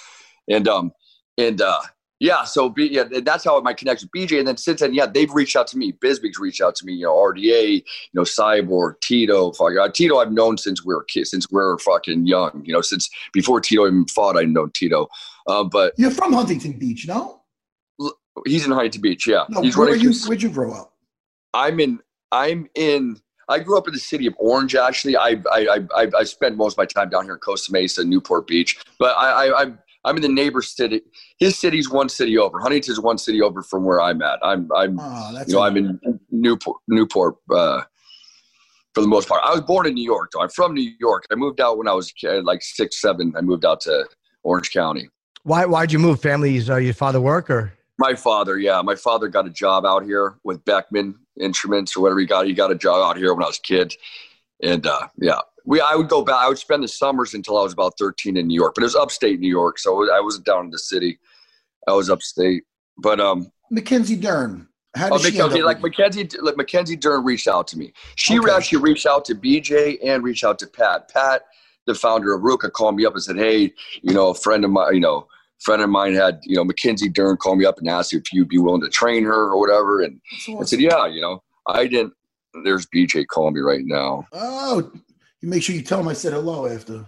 and 0.49 0.67
um 0.67 0.93
and 1.37 1.61
uh 1.61 1.81
yeah, 2.19 2.45
so 2.45 2.69
B, 2.71 2.89
yeah, 2.91 3.05
that's 3.23 3.45
how 3.45 3.61
my 3.61 3.75
connection 3.75 4.09
with 4.13 4.29
BJ. 4.29 4.39
And 4.39 4.49
then 4.49 4.57
since 4.57 4.81
then, 4.81 4.95
yeah, 4.95 5.07
they've 5.07 5.33
reached 5.33 5.55
out 5.55 5.67
to 5.69 5.79
me. 5.79 5.93
Bisping's 5.93 6.39
reached 6.39 6.63
out 6.63 6.75
to 6.77 6.87
me. 6.87 6.95
You 6.95 7.05
know, 7.07 7.15
RDA, 7.15 7.75
you 7.75 7.83
know, 8.15 8.23
Cyborg, 8.23 9.01
Tito. 9.03 9.53
Fuck, 9.53 9.73
uh, 9.79 9.91
Tito, 9.91 10.17
I've 10.19 10.33
known 10.33 10.57
since 10.57 10.85
we 10.85 10.95
were 10.95 11.05
kids, 11.05 11.31
since 11.31 11.47
we 11.51 11.57
were 11.57 11.79
fucking 11.79 12.27
young. 12.27 12.63
You 12.65 12.73
know, 12.73 12.81
since 12.81 13.11
before 13.33 13.61
Tito 13.61 13.87
even 13.87 14.07
fought, 14.07 14.37
I'd 14.37 14.49
known 14.49 14.71
Tito. 14.75 15.09
Uh, 15.47 15.65
but 15.65 15.93
You're 15.99 16.11
from 16.11 16.33
Huntington 16.33 16.73
Beach, 16.73 17.07
no? 17.07 17.43
he's 18.45 18.65
in 18.67 18.73
Huntington 18.73 19.01
Beach. 19.01 19.27
Yeah, 19.27 19.45
No. 19.49 19.63
he's 19.63 19.77
Where 19.77 19.95
you? 19.95 20.13
Where'd 20.27 20.43
you 20.43 20.51
grow 20.51 20.73
up? 20.73 20.93
I'm 21.55 21.81
in. 21.81 22.01
I'm 22.33 22.69
in. 22.75 23.21
I 23.49 23.61
grew 23.61 23.79
up 23.79 23.87
in 23.87 23.95
the 23.95 24.01
city 24.01 24.27
of 24.27 24.35
Orange. 24.39 24.75
Actually, 24.75 25.17
I 25.17 25.41
I 25.53 25.87
I, 25.95 26.07
I 26.19 26.25
spent 26.25 26.57
most 26.57 26.75
of 26.75 26.79
my 26.79 26.87
time 26.87 27.11
down 27.11 27.25
here 27.25 27.35
in 27.35 27.41
Costa 27.41 27.73
Mesa, 27.73 28.05
Newport 28.05 28.47
Beach. 28.47 28.79
But 28.99 29.17
I, 29.17 29.47
I 29.47 29.63
I'm 29.63 29.79
I'm 30.07 30.17
in 30.17 30.23
the 30.23 30.29
neighbor 30.29 30.63
city. 30.63 31.03
His 31.39 31.59
city's 31.59 31.91
one 31.91 32.09
city 32.09 32.39
over. 32.39 32.61
Huntington's 32.61 33.01
one 33.01 33.19
city 33.19 33.43
over 33.43 33.61
from 33.63 33.85
where 33.85 34.01
I'm 34.01 34.23
at. 34.23 34.39
I'm 34.43 34.71
I'm 34.73 34.99
Oh, 35.01 35.43
you 35.47 35.55
know 35.55 35.63
I'm 35.63 35.77
in 35.77 36.01
Newport 36.31 36.79
Newport 36.87 37.35
uh, 37.51 37.83
for 38.95 39.01
the 39.01 39.09
most 39.09 39.29
part. 39.29 39.43
I 39.45 39.51
was 39.51 39.63
born 39.63 39.87
in 39.87 39.95
New 39.95 40.05
York, 40.05 40.31
though. 40.33 40.41
I'm 40.41 40.49
from 40.49 40.75
New 40.75 40.91
York. 41.01 41.25
I 41.31 41.35
moved 41.35 41.61
out 41.61 41.77
when 41.77 41.89
I 41.89 41.93
was 41.93 42.13
like 42.23 42.63
six 42.63 43.01
seven. 43.01 43.35
I 43.37 43.41
moved 43.41 43.65
out 43.65 43.81
to 43.83 44.07
Orange 44.45 44.71
County. 44.71 45.09
Why 45.43 45.67
why'd 45.67 45.93
you 45.93 45.99
move? 45.99 46.21
Families, 46.21 46.71
uh, 46.71 46.77
your 46.77 46.95
father 46.95 47.21
work 47.21 47.51
or? 47.51 47.73
My 47.99 48.15
father, 48.15 48.59
yeah, 48.59 48.83
my 48.83 48.95
father 48.95 49.27
got 49.27 49.47
a 49.47 49.51
job 49.51 49.85
out 49.87 50.05
here 50.05 50.39
with 50.45 50.65
Beckman 50.65 51.15
Instruments 51.41 51.97
or 51.97 52.03
whatever 52.03 52.21
he 52.21 52.27
got. 52.27 52.47
He 52.47 52.53
got 52.53 52.71
a 52.71 52.75
job 52.75 53.03
out 53.03 53.17
here 53.17 53.35
when 53.35 53.43
I 53.43 53.47
was 53.47 53.59
a 53.59 53.63
kid, 53.63 53.95
and 54.63 54.87
uh, 54.87 55.09
yeah, 55.19 55.41
we 55.67 55.81
I 55.81 55.95
would 55.95 56.09
go 56.09 56.23
back. 56.23 56.37
I 56.37 56.49
would 56.49 56.59
spend 56.59 56.83
the 56.83 56.89
summers 56.89 57.35
until 57.35 57.59
I 57.59 57.63
was 57.63 57.73
about 57.73 57.95
thirteen 57.99 58.37
in 58.37 58.47
New 58.47 58.55
York, 58.55 58.75
but 58.75 58.83
it 58.83 58.87
was 58.87 58.97
upstate 58.97 59.41
New 59.41 59.49
York, 59.49 59.79
so 59.79 60.11
I 60.11 60.21
wasn't 60.21 60.47
down 60.47 60.67
in 60.67 60.71
the 60.71 60.79
city. 60.79 61.19
I 61.87 61.93
was 61.93 62.09
upstate, 62.09 62.65
but 62.99 63.21
um, 63.21 63.51
Mackenzie 63.71 64.17
Dern. 64.17 64.69
How 64.95 65.11
oh, 65.11 65.19
did 65.19 65.33
she 65.35 65.39
Mac- 65.39 65.51
end 65.51 65.61
up 65.61 65.67
like? 65.67 65.83
Mackenzie, 65.83 66.29
like 66.41 66.57
Mackenzie 66.57 66.97
Dern 66.97 67.23
reached 67.25 67.49
out 67.49 67.67
to 67.69 67.79
me. 67.79 67.93
She 68.15 68.39
Okay. 68.39 68.51
actually 68.51 68.79
reached 68.79 69.05
out 69.07 69.25
to 69.27 69.35
BJ 69.35 69.99
and 70.03 70.25
reached 70.25 70.45
out 70.45 70.59
to 70.61 70.67
Pat. 70.67 71.11
Pat, 71.13 71.43
the 71.87 71.95
founder 71.95 72.33
of 72.33 72.43
RVCA, 72.43 72.73
called 72.73 72.97
me 72.97 73.05
up 73.05 73.13
and 73.13 73.23
said, 73.23 73.37
"Hey, 73.37 73.75
you 74.03 74.15
know, 74.15 74.29
a 74.29 74.35
friend 74.35 74.65
of 74.65 74.71
mine, 74.71 74.95
you 74.95 75.01
know." 75.01 75.27
friend 75.61 75.81
of 75.81 75.89
mine 75.89 76.13
had, 76.13 76.39
you 76.43 76.55
know, 76.55 76.63
Mackenzie 76.63 77.09
Dern 77.09 77.39
call 77.39 77.57
me 77.57 77.65
up 77.65 77.79
and 77.79 77.89
ask 77.89 78.13
if 78.13 78.31
you'd 78.31 78.47
be 78.47 78.59
willing 78.59 78.83
to 78.83 78.91
train 78.91 79.25
her 79.25 79.51
or 79.51 79.59
whatever. 79.59 80.03
And 80.03 80.21
That's 80.47 80.61
I 80.61 80.65
said, 80.65 80.81
yeah, 80.81 81.07
you 81.07 81.23
know, 81.23 81.43
I 81.67 81.87
didn't. 81.87 82.13
There's 82.63 82.87
BJ 82.87 83.27
calling 83.27 83.55
me 83.55 83.61
right 83.61 83.81
now. 83.83 84.27
Oh, 84.33 84.91
you 85.47 85.51
make 85.51 85.63
sure 85.63 85.75
you 85.75 85.83
tell 85.83 86.01
him 86.01 86.09
I 86.09 86.13
said 86.13 86.33
hello 86.33 86.67
after. 86.67 87.07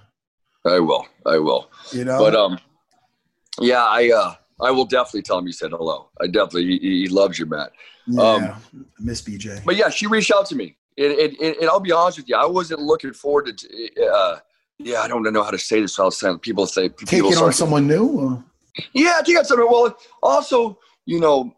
I 0.64 0.78
will. 0.78 1.06
I 1.26 1.38
will. 1.38 1.70
You 1.92 2.04
know. 2.04 2.18
But 2.18 2.34
um, 2.34 2.58
yeah, 3.60 3.84
I 3.84 4.10
uh, 4.10 4.34
I 4.60 4.70
will 4.70 4.84
definitely 4.84 5.22
tell 5.22 5.38
him 5.38 5.46
you 5.46 5.52
said 5.52 5.70
hello. 5.70 6.10
I 6.20 6.26
definitely 6.26 6.78
he, 6.78 7.02
he 7.02 7.08
loves 7.08 7.38
you, 7.38 7.46
Matt. 7.46 7.72
yeah, 8.06 8.22
um, 8.22 8.84
Miss 9.00 9.22
BJ. 9.22 9.64
But 9.64 9.76
yeah, 9.76 9.88
she 9.88 10.06
reached 10.06 10.32
out 10.34 10.46
to 10.46 10.56
me, 10.56 10.76
and, 10.96 11.12
and, 11.12 11.36
and, 11.40 11.56
and 11.56 11.68
I'll 11.68 11.80
be 11.80 11.92
honest 11.92 12.18
with 12.18 12.28
you, 12.28 12.36
I 12.36 12.46
wasn't 12.46 12.80
looking 12.80 13.12
forward 13.12 13.58
to. 13.58 14.06
Uh, 14.06 14.38
yeah, 14.78 15.00
I 15.00 15.08
don't 15.08 15.24
know 15.32 15.42
how 15.42 15.50
to 15.50 15.58
say 15.58 15.80
this. 15.80 15.98
I'll 15.98 16.10
say 16.10 16.36
people 16.40 16.66
say 16.66 16.88
people 16.88 17.30
Taking 17.30 17.44
on 17.44 17.52
someone 17.52 17.88
new. 17.88 18.06
Or? 18.06 18.44
Yeah, 18.92 19.20
take 19.24 19.38
on 19.38 19.44
something. 19.44 19.66
Well, 19.68 19.96
also, 20.22 20.78
you 21.06 21.18
know, 21.18 21.56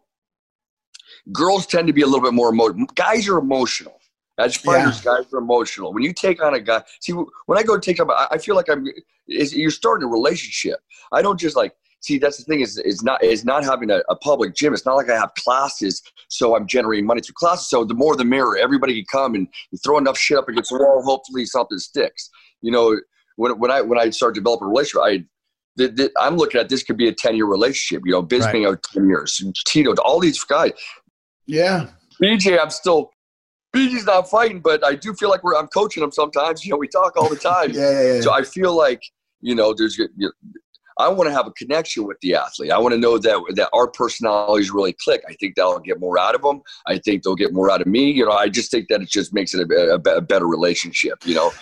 girls 1.33 1.66
tend 1.66 1.87
to 1.89 1.93
be 1.93 2.01
a 2.01 2.07
little 2.07 2.22
bit 2.22 2.33
more 2.33 2.49
emotional. 2.49 2.87
Guys 2.95 3.28
are 3.28 3.39
emotional. 3.39 3.99
As 4.39 4.57
fighters, 4.57 5.01
guys 5.01 5.26
are 5.33 5.39
emotional. 5.39 5.93
When 5.93 6.03
you 6.03 6.12
take 6.12 6.43
on 6.43 6.55
a 6.55 6.61
guy, 6.61 6.83
see, 7.01 7.12
when 7.12 7.59
I 7.59 7.62
go 7.62 7.78
take 7.78 8.01
on, 8.01 8.11
I 8.11 8.28
I 8.33 8.39
feel 8.39 8.57
like 8.57 8.68
I'm. 8.68 8.87
Is 9.28 9.55
you're 9.55 9.70
starting 9.70 10.09
a 10.09 10.11
relationship. 10.11 10.81
I 11.12 11.22
don't 11.22 11.39
just 11.39 11.57
like. 11.57 11.72
See, 12.03 12.16
that's 12.16 12.39
the 12.39 12.45
thing 12.45 12.61
is, 12.61 12.78
is 12.78 13.03
not 13.03 13.22
is 13.22 13.45
not 13.45 13.62
having 13.64 13.91
a, 13.91 14.01
a 14.09 14.16
public 14.16 14.55
gym. 14.55 14.72
It's 14.72 14.87
not 14.87 14.97
like 14.97 15.11
I 15.11 15.16
have 15.16 15.35
classes, 15.35 16.03
so 16.28 16.57
I'm 16.57 16.66
generating 16.66 17.05
money 17.05 17.20
through 17.20 17.35
classes. 17.35 17.68
So 17.68 17.85
the 17.85 17.95
more 17.95 18.16
the 18.16 18.24
merrier. 18.24 18.62
Everybody 18.62 18.95
can 18.95 19.05
come 19.12 19.35
and 19.35 19.47
throw 19.85 19.99
enough 19.99 20.16
shit 20.16 20.39
up 20.39 20.49
against 20.49 20.70
the 20.70 20.78
wall. 20.78 21.03
Hopefully 21.05 21.45
something 21.45 21.78
sticks. 21.78 22.31
You 22.62 22.72
know, 22.72 22.99
when 23.37 23.59
when 23.59 23.70
I 23.70 23.83
when 23.83 23.99
I 23.99 24.09
start 24.11 24.35
developing 24.35 24.66
a 24.66 24.70
relationship, 24.70 25.03
I 25.05 25.24
I'm 26.18 26.37
looking 26.37 26.61
at 26.61 26.68
this 26.68 26.83
could 26.83 26.97
be 26.97 27.09
a 27.09 27.12
10 27.12 27.37
year 27.37 27.47
relationship. 27.47 28.03
You 28.05 28.12
know, 28.12 28.22
Bisping 28.22 28.68
out 28.68 28.83
10 28.95 29.09
years, 29.09 29.43
Tito, 29.66 29.95
all 30.03 30.20
these 30.20 30.43
guys. 30.45 30.72
Yeah. 31.47 31.89
BJ, 32.22 32.59
I'm 32.61 32.70
still, 32.70 33.11
BJ's 33.75 34.07
not 34.07 34.29
fighting, 34.29 34.61
but 34.61 34.85
I 34.85 34.95
do 34.95 35.14
feel 35.14 35.31
like 35.31 35.45
we're, 35.45 35.57
I'm 35.57 35.68
coaching 35.68 36.03
him 36.03 36.12
sometimes. 36.12 36.64
You 36.71 36.73
know, 36.73 36.79
we 36.79 36.89
talk 36.89 37.16
all 37.16 37.29
the 37.29 37.37
time. 37.37 37.71
Yeah. 37.71 37.91
Yeah. 37.91 38.14
yeah. 38.14 38.21
So 38.21 38.33
I 38.33 38.43
feel 38.43 38.77
like, 38.77 39.03
you 39.41 39.55
know, 39.55 39.75
there's, 39.77 39.97
you 39.99 40.09
know, 40.16 40.31
I 40.99 41.09
want 41.09 41.29
to 41.29 41.33
have 41.33 41.47
a 41.47 41.53
connection 41.53 42.07
with 42.07 42.18
the 42.21 42.35
athlete. 42.35 42.71
I 42.71 42.79
want 42.79 42.93
to 42.93 43.01
know 43.01 43.16
that 43.16 43.53
that 43.55 43.71
our 43.73 43.89
personalities 43.89 44.71
really 44.71 44.95
click. 45.03 45.23
I 45.29 45.33
think 45.35 45.55
that'll 45.57 45.79
get 45.81 45.99
more 45.99 46.18
out 46.18 46.35
of 46.35 46.43
them. 46.43 46.61
I 46.87 46.99
think 46.99 47.23
they'll 47.23 47.35
get 47.35 47.55
more 47.55 47.71
out 47.71 47.81
of 47.81 47.87
me. 47.87 48.11
You 48.11 48.27
know, 48.27 48.33
I 48.33 48.49
just 48.49 48.71
think 48.71 48.89
that 48.89 49.01
it 49.01 49.09
just 49.09 49.33
makes 49.33 49.55
it 49.55 49.71
a, 49.71 49.95
a, 49.95 50.16
a 50.16 50.21
better 50.21 50.47
relationship. 50.47 51.18
You 51.25 51.37
know, 51.37 51.53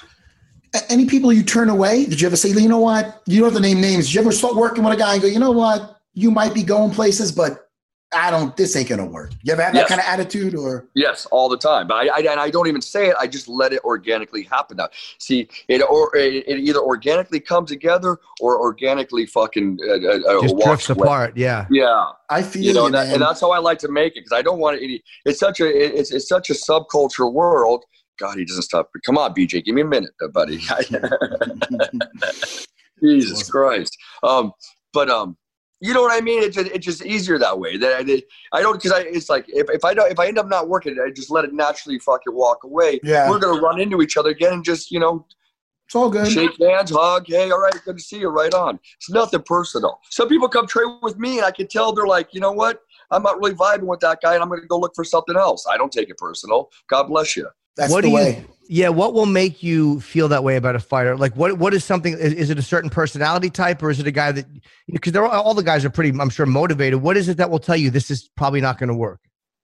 Any 0.88 1.06
people 1.06 1.32
you 1.32 1.42
turn 1.42 1.68
away? 1.68 2.04
Did 2.04 2.20
you 2.20 2.26
ever 2.26 2.36
say, 2.36 2.50
you 2.50 2.68
know 2.68 2.80
what? 2.80 3.22
You 3.26 3.40
don't 3.40 3.52
have 3.52 3.62
to 3.62 3.66
name 3.66 3.80
names. 3.80 4.06
Did 4.06 4.14
you 4.14 4.20
ever 4.20 4.32
start 4.32 4.56
working 4.56 4.84
with 4.84 4.92
a 4.92 4.96
guy 4.96 5.14
and 5.14 5.22
go, 5.22 5.28
you 5.28 5.38
know 5.38 5.52
what? 5.52 6.00
You 6.14 6.30
might 6.30 6.52
be 6.52 6.62
going 6.62 6.90
places, 6.90 7.30
but 7.30 7.67
I 8.12 8.30
don't. 8.30 8.56
This 8.56 8.74
ain't 8.74 8.88
gonna 8.88 9.04
work. 9.04 9.32
You 9.42 9.52
ever 9.52 9.62
have 9.62 9.74
that 9.74 9.80
Yes. 9.80 9.88
kind 9.88 10.00
of 10.00 10.06
attitude, 10.06 10.54
or 10.54 10.88
Yes, 10.94 11.26
all 11.26 11.48
the 11.48 11.58
time. 11.58 11.86
But 11.86 11.94
I, 11.94 12.06
I 12.06 12.18
and 12.20 12.40
I 12.40 12.48
don't 12.48 12.66
even 12.66 12.80
say 12.80 13.08
it. 13.08 13.16
I 13.20 13.26
just 13.26 13.48
let 13.48 13.72
it 13.72 13.84
organically 13.84 14.44
happen. 14.44 14.78
Now, 14.78 14.88
see, 15.18 15.48
it 15.68 15.82
or 15.82 16.14
it, 16.16 16.44
it 16.48 16.58
either 16.58 16.80
organically 16.80 17.40
comes 17.40 17.70
together 17.70 18.18
or 18.40 18.58
organically 18.60 19.26
fucking 19.26 19.78
uh, 19.86 19.92
uh, 19.92 20.38
uh, 20.38 20.40
Just 20.40 20.56
walks 20.56 20.86
drifts 20.86 20.90
away. 20.90 21.06
apart. 21.06 21.36
Yeah. 21.36 21.66
Yeah, 21.70 22.06
I 22.30 22.42
feel 22.42 22.62
you 22.62 22.72
know, 22.72 22.80
you, 22.80 22.86
and, 22.86 22.94
that, 22.94 23.12
and 23.12 23.20
that's 23.20 23.42
how 23.42 23.50
I 23.50 23.58
like 23.58 23.78
to 23.80 23.88
make 23.88 24.16
it 24.16 24.20
because 24.24 24.32
I 24.32 24.42
don't 24.42 24.58
want 24.58 24.80
it. 24.80 25.02
It's 25.26 25.38
such 25.38 25.60
a 25.60 25.66
it's, 25.66 26.10
it's 26.10 26.28
such 26.28 26.48
a 26.50 26.54
subculture 26.54 27.30
world 27.30 27.84
God, 28.18 28.36
he 28.36 28.44
doesn't 28.44 28.62
stop. 28.62 28.90
Come 29.06 29.16
on, 29.16 29.32
BJ, 29.32 29.64
give 29.64 29.74
me 29.74 29.82
a 29.82 29.84
minute, 29.84 30.10
buddy. 30.32 30.58
Jesus 33.02 33.48
Christ. 33.48 33.96
Um, 34.22 34.52
but 34.92 35.08
um, 35.08 35.36
you 35.80 35.94
know 35.94 36.02
what 36.02 36.12
I 36.12 36.20
mean? 36.20 36.42
It's 36.42 36.56
just, 36.56 36.70
it's 36.70 36.84
just 36.84 37.04
easier 37.04 37.38
that 37.38 37.58
way. 37.58 37.76
That 37.76 38.00
I, 38.00 38.58
I 38.58 38.62
don't 38.62 38.74
because 38.74 38.92
I 38.92 39.00
it's 39.00 39.28
like 39.28 39.46
if, 39.48 39.70
if 39.70 39.84
I 39.84 39.94
don't 39.94 40.10
if 40.10 40.18
I 40.18 40.26
end 40.26 40.38
up 40.38 40.48
not 40.48 40.68
working, 40.68 40.96
I 41.04 41.10
just 41.10 41.30
let 41.30 41.44
it 41.44 41.52
naturally 41.52 41.98
fucking 41.98 42.34
walk 42.34 42.64
away. 42.64 43.00
Yeah. 43.02 43.28
we're 43.30 43.38
gonna 43.38 43.60
run 43.60 43.80
into 43.80 44.02
each 44.02 44.16
other 44.16 44.30
again 44.30 44.54
and 44.54 44.64
just 44.64 44.90
you 44.90 44.98
know 44.98 45.24
It's 45.86 45.94
all 45.94 46.10
good. 46.10 46.26
shake 46.30 46.50
hands, 46.60 46.90
hug. 46.90 47.26
Hey, 47.28 47.50
all 47.50 47.60
right, 47.60 47.74
good 47.84 47.96
to 47.98 48.02
see 48.02 48.18
you. 48.18 48.28
Right 48.28 48.52
on. 48.52 48.78
It's 48.96 49.10
nothing 49.10 49.42
personal. 49.42 50.00
Some 50.10 50.28
people 50.28 50.48
come 50.48 50.66
train 50.66 50.98
with 51.02 51.16
me, 51.18 51.38
and 51.38 51.46
I 51.46 51.50
can 51.50 51.68
tell 51.68 51.92
they're 51.92 52.06
like, 52.06 52.34
you 52.34 52.40
know 52.40 52.52
what? 52.52 52.80
I'm 53.10 53.22
not 53.22 53.38
really 53.38 53.54
vibing 53.54 53.86
with 53.86 54.00
that 54.00 54.18
guy, 54.20 54.34
and 54.34 54.42
I'm 54.42 54.48
going 54.48 54.60
to 54.60 54.66
go 54.66 54.78
look 54.78 54.92
for 54.94 55.04
something 55.04 55.36
else. 55.36 55.64
I 55.70 55.78
don't 55.78 55.90
take 55.90 56.10
it 56.10 56.18
personal. 56.18 56.68
God 56.88 57.04
bless 57.04 57.36
you. 57.36 57.48
That's 57.78 57.92
what 57.92 58.02
the 58.02 58.08
do 58.08 58.14
way. 58.14 58.36
you? 58.38 58.44
Yeah, 58.70 58.88
what 58.90 59.14
will 59.14 59.24
make 59.24 59.62
you 59.62 59.98
feel 60.00 60.28
that 60.28 60.44
way 60.44 60.56
about 60.56 60.76
a 60.76 60.80
fighter? 60.80 61.16
Like, 61.16 61.34
what 61.34 61.56
what 61.56 61.72
is 61.72 61.84
something? 61.84 62.12
Is, 62.12 62.34
is 62.34 62.50
it 62.50 62.58
a 62.58 62.62
certain 62.62 62.90
personality 62.90 63.48
type, 63.48 63.82
or 63.82 63.88
is 63.88 63.98
it 63.98 64.06
a 64.06 64.10
guy 64.10 64.32
that? 64.32 64.44
Because 64.88 65.12
they're 65.12 65.24
all, 65.24 65.42
all 65.42 65.54
the 65.54 65.62
guys 65.62 65.86
are 65.86 65.90
pretty, 65.90 66.18
I'm 66.20 66.28
sure, 66.28 66.44
motivated. 66.44 67.00
What 67.00 67.16
is 67.16 67.30
it 67.30 67.38
that 67.38 67.48
will 67.48 67.60
tell 67.60 67.76
you 67.76 67.88
this 67.88 68.10
is 68.10 68.28
probably 68.36 68.60
not 68.60 68.78
going 68.78 68.90
to 68.90 68.94
work? 68.94 69.20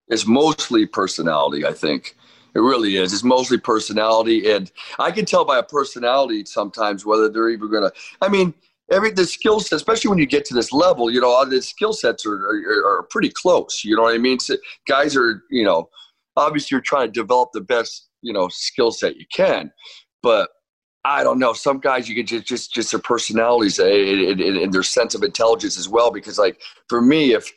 It's 0.09 0.27
mostly 0.27 0.87
personality, 0.87 1.67
I 1.67 1.73
think. 1.73 2.17
It 2.55 2.61
really 2.61 2.97
is. 2.97 3.13
It's 3.13 3.25
mostly 3.25 3.59
personality, 3.59 4.51
and 4.51 4.71
I 4.99 5.11
can 5.11 5.25
tell 5.25 5.45
by 5.45 5.59
a 5.59 5.63
personality 5.63 6.45
sometimes 6.47 7.05
whether 7.05 7.29
they're 7.29 7.51
even 7.51 7.71
gonna. 7.71 7.91
I 8.23 8.29
mean, 8.29 8.55
every 8.91 9.11
the 9.11 9.27
skill 9.27 9.61
set, 9.61 9.77
especially 9.77 10.09
when 10.09 10.19
you 10.19 10.27
get 10.27 10.45
to 10.47 10.55
this 10.55 10.73
level, 10.73 11.11
you 11.11 11.21
know, 11.21 11.29
all 11.29 11.45
the 11.45 11.61
skill 11.61 11.93
sets 11.93 12.25
are, 12.25 12.37
are 12.37 12.87
are 12.87 13.03
pretty 13.11 13.31
close. 13.31 13.83
You 13.85 13.97
know 13.97 14.03
what 14.03 14.15
I 14.15 14.19
mean? 14.19 14.39
So 14.39 14.57
guys 14.87 15.17
are, 15.17 15.43
you 15.51 15.65
know, 15.65 15.91
obviously 16.37 16.75
you're 16.75 16.83
trying 16.83 17.07
to 17.09 17.13
develop 17.13 17.51
the 17.53 17.61
best, 17.61 18.09
you 18.23 18.33
know, 18.33 18.49
skill 18.49 18.91
set 18.91 19.17
you 19.17 19.27
can, 19.33 19.71
but 20.23 20.49
I 21.07 21.23
don't 21.23 21.39
know. 21.39 21.53
Some 21.53 21.81
guys 21.81 22.09
you 22.09 22.15
get 22.15 22.27
just 22.27 22.47
just 22.47 22.73
just 22.73 22.91
their 22.91 23.01
personalities 23.01 23.79
eh, 23.79 23.85
and, 24.31 24.41
and, 24.41 24.57
and 24.57 24.73
their 24.73 24.83
sense 24.83 25.15
of 25.15 25.23
intelligence 25.23 25.79
as 25.79 25.89
well. 25.89 26.11
Because 26.11 26.39
like 26.39 26.61
for 26.89 27.03
me, 27.03 27.35
if 27.35 27.53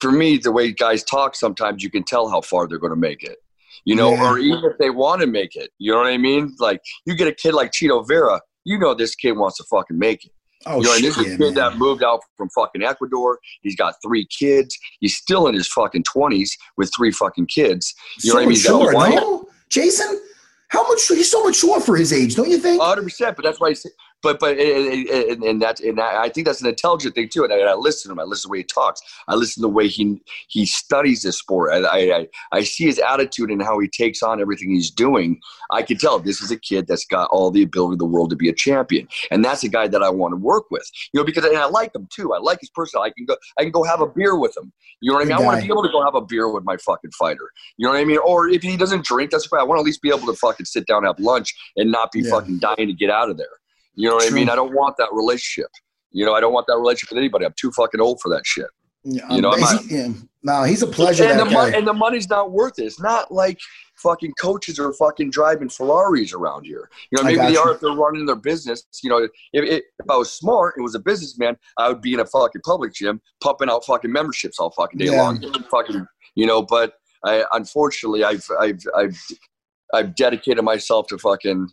for 0.00 0.12
me 0.12 0.36
the 0.36 0.52
way 0.52 0.72
guys 0.72 1.02
talk, 1.04 1.34
sometimes 1.34 1.82
you 1.82 1.90
can 1.90 2.02
tell 2.02 2.28
how 2.28 2.42
far 2.42 2.68
they're 2.68 2.78
going 2.78 2.92
to 2.92 2.96
make 2.96 3.22
it. 3.24 3.38
You 3.86 3.96
know, 3.96 4.12
Yeah. 4.12 4.30
or 4.30 4.38
even 4.38 4.62
if 4.64 4.76
they 4.78 4.90
want 4.90 5.22
to 5.22 5.26
make 5.26 5.56
it. 5.56 5.70
You 5.78 5.92
know 5.92 5.98
what 5.98 6.08
I 6.08 6.18
mean? 6.18 6.54
Like 6.58 6.80
you 7.06 7.14
get 7.16 7.28
a 7.28 7.32
kid 7.32 7.54
like 7.54 7.72
Chito 7.72 8.06
Vera, 8.06 8.40
you 8.64 8.78
know 8.78 8.94
this 8.94 9.14
kid 9.14 9.32
wants 9.32 9.56
to 9.56 9.64
fucking 9.64 9.98
make 9.98 10.26
it. 10.26 10.32
Oh 10.66 10.76
you 10.76 10.82
know, 10.84 10.94
shit, 10.94 11.02
this 11.02 11.18
is 11.18 11.26
a 11.26 11.36
kid 11.36 11.40
man. 11.40 11.54
that 11.54 11.76
moved 11.76 12.02
out 12.02 12.20
from 12.36 12.48
fucking 12.50 12.82
Ecuador. 12.82 13.38
He's 13.62 13.76
got 13.76 13.94
three 14.04 14.26
kids. 14.26 14.76
He's 15.00 15.16
still 15.16 15.46
in 15.46 15.54
his 15.54 15.68
fucking 15.68 16.04
twenties 16.04 16.56
with 16.76 16.90
three 16.96 17.10
fucking 17.10 17.46
kids. 17.46 17.94
You 18.22 18.30
know 18.30 18.32
so 18.32 18.34
what 18.34 18.42
I 18.42 18.46
mean? 18.46 18.50
He's 18.50 18.68
mature, 18.68 18.92
no? 18.92 19.48
Jason, 19.70 20.20
how 20.68 20.86
much? 20.88 21.00
He's 21.08 21.30
so 21.30 21.44
mature 21.44 21.80
for 21.80 21.96
his 21.96 22.12
age, 22.12 22.34
don't 22.34 22.50
you 22.50 22.58
think? 22.58 22.80
hundred 22.80 23.04
percent. 23.04 23.36
But 23.36 23.44
that's 23.44 23.60
why. 23.60 23.68
I 23.68 23.72
say, 23.72 23.90
but 24.22 24.38
but 24.40 24.58
and, 24.58 25.08
and, 25.08 25.42
and 25.42 25.80
and 25.80 26.00
I 26.00 26.28
think 26.28 26.46
that's 26.46 26.60
an 26.60 26.68
intelligent 26.68 27.14
thing 27.14 27.28
too. 27.28 27.44
And 27.44 27.52
I, 27.52 27.58
and 27.58 27.68
I 27.68 27.74
listen 27.74 28.08
to 28.08 28.12
him. 28.12 28.20
I 28.20 28.24
listen 28.24 28.42
to 28.42 28.48
the 28.48 28.52
way 28.52 28.58
he 28.58 28.64
talks. 28.64 29.00
I 29.28 29.34
listen 29.34 29.62
to 29.62 29.68
the 29.68 29.72
way 29.72 29.88
he 29.88 30.22
he 30.48 30.66
studies 30.66 31.22
this 31.22 31.38
sport. 31.38 31.72
I, 31.72 31.78
I 31.82 32.16
I 32.16 32.28
I 32.52 32.62
see 32.62 32.84
his 32.84 32.98
attitude 32.98 33.50
and 33.50 33.62
how 33.62 33.78
he 33.78 33.88
takes 33.88 34.22
on 34.22 34.40
everything 34.40 34.70
he's 34.70 34.90
doing. 34.90 35.40
I 35.70 35.82
can 35.82 35.96
tell 35.98 36.18
this 36.18 36.40
is 36.40 36.50
a 36.50 36.56
kid 36.58 36.86
that's 36.86 37.04
got 37.06 37.28
all 37.30 37.50
the 37.50 37.62
ability 37.62 37.94
in 37.94 37.98
the 37.98 38.04
world 38.06 38.30
to 38.30 38.36
be 38.36 38.48
a 38.48 38.54
champion, 38.54 39.08
and 39.30 39.44
that's 39.44 39.64
a 39.64 39.68
guy 39.68 39.88
that 39.88 40.02
I 40.02 40.10
want 40.10 40.32
to 40.32 40.36
work 40.36 40.70
with. 40.70 40.88
You 41.12 41.20
know, 41.20 41.24
because 41.24 41.44
and 41.44 41.56
I 41.56 41.66
like 41.66 41.94
him 41.94 42.08
too. 42.12 42.32
I 42.32 42.38
like 42.38 42.58
his 42.60 42.70
personality. 42.70 43.12
I 43.12 43.14
can 43.16 43.26
go 43.26 43.36
I 43.58 43.62
can 43.62 43.72
go 43.72 43.82
have 43.84 44.00
a 44.00 44.06
beer 44.06 44.38
with 44.38 44.56
him. 44.56 44.72
You 45.00 45.10
know 45.10 45.16
what 45.18 45.22
I 45.22 45.28
mean? 45.28 45.36
I 45.36 45.40
want 45.40 45.60
to 45.60 45.66
be 45.66 45.72
able 45.72 45.82
to 45.82 45.90
go 45.90 46.04
have 46.04 46.14
a 46.14 46.20
beer 46.20 46.48
with 46.52 46.64
my 46.64 46.76
fucking 46.76 47.10
fighter. 47.18 47.50
You 47.76 47.86
know 47.86 47.92
what 47.92 48.00
I 48.00 48.04
mean? 48.04 48.18
Or 48.24 48.48
if 48.48 48.62
he 48.62 48.76
doesn't 48.76 49.04
drink, 49.04 49.32
that's 49.32 49.46
fine. 49.46 49.60
I 49.60 49.64
want 49.64 49.78
to 49.78 49.80
at 49.82 49.86
least 49.86 50.00
be 50.00 50.10
able 50.10 50.26
to 50.26 50.34
fucking 50.34 50.66
sit 50.66 50.86
down 50.86 50.98
and 50.98 51.06
have 51.08 51.18
lunch 51.18 51.52
and 51.76 51.90
not 51.90 52.12
be 52.12 52.20
Yeah. 52.20 52.30
fucking 52.30 52.60
dying 52.60 52.86
to 52.86 52.92
get 52.92 53.10
out 53.10 53.28
of 53.28 53.36
there. 53.36 53.48
You 53.94 54.08
know 54.08 54.16
what 54.16 54.28
True. 54.28 54.36
I 54.36 54.40
mean? 54.40 54.48
I 54.48 54.54
don't 54.54 54.74
want 54.74 54.96
that 54.98 55.08
relationship. 55.12 55.70
You 56.10 56.26
know, 56.26 56.34
I 56.34 56.40
don't 56.40 56.52
want 56.52 56.66
that 56.66 56.76
relationship 56.76 57.10
with 57.10 57.18
anybody. 57.18 57.44
I'm 57.46 57.54
too 57.58 57.70
fucking 57.72 58.00
old 58.00 58.20
for 58.20 58.28
that 58.30 58.46
shit. 58.46 58.66
Yeah, 59.04 59.28
you 59.34 59.40
know, 59.42 59.52
I'm 59.52 59.78
he- 59.88 59.94
yeah. 59.96 60.08
no, 60.44 60.62
he's 60.62 60.82
a 60.82 60.86
pleasure. 60.86 61.24
And 61.24 61.40
the, 61.40 61.44
guy. 61.44 61.70
and 61.70 61.86
the 61.86 61.92
money's 61.92 62.28
not 62.28 62.52
worth 62.52 62.78
it. 62.78 62.84
It's 62.84 63.00
not 63.00 63.32
like 63.32 63.58
fucking 63.96 64.32
coaches 64.40 64.78
are 64.78 64.92
fucking 64.92 65.30
driving 65.30 65.68
Ferraris 65.68 66.32
around 66.32 66.64
here. 66.64 66.88
You 67.10 67.18
know, 67.18 67.24
maybe 67.24 67.38
they 67.38 67.52
you. 67.52 67.58
are 67.58 67.72
if 67.74 67.80
they're 67.80 67.92
running 67.96 68.26
their 68.26 68.36
business. 68.36 68.84
You 69.02 69.10
know, 69.10 69.18
if, 69.18 69.30
if, 69.52 69.64
if 69.98 70.10
I 70.10 70.16
was 70.16 70.32
smart 70.32 70.74
and 70.76 70.84
was 70.84 70.94
a 70.94 71.00
businessman, 71.00 71.56
I 71.78 71.88
would 71.88 72.00
be 72.00 72.14
in 72.14 72.20
a 72.20 72.26
fucking 72.26 72.60
public 72.64 72.92
gym 72.94 73.20
pumping 73.42 73.68
out 73.68 73.84
fucking 73.84 74.12
memberships 74.12 74.58
all 74.60 74.70
fucking 74.70 74.98
day 74.98 75.06
Yeah. 75.06 75.22
long. 75.22 75.42
Fucking, 75.70 76.06
you 76.36 76.46
know, 76.46 76.62
but 76.62 76.94
I 77.24 77.44
unfortunately 77.52 78.22
I've 78.22 78.46
I've 78.60 78.80
I've 78.96 79.18
I've 79.94 80.14
dedicated 80.14 80.62
myself 80.64 81.08
to 81.08 81.18
fucking 81.18 81.68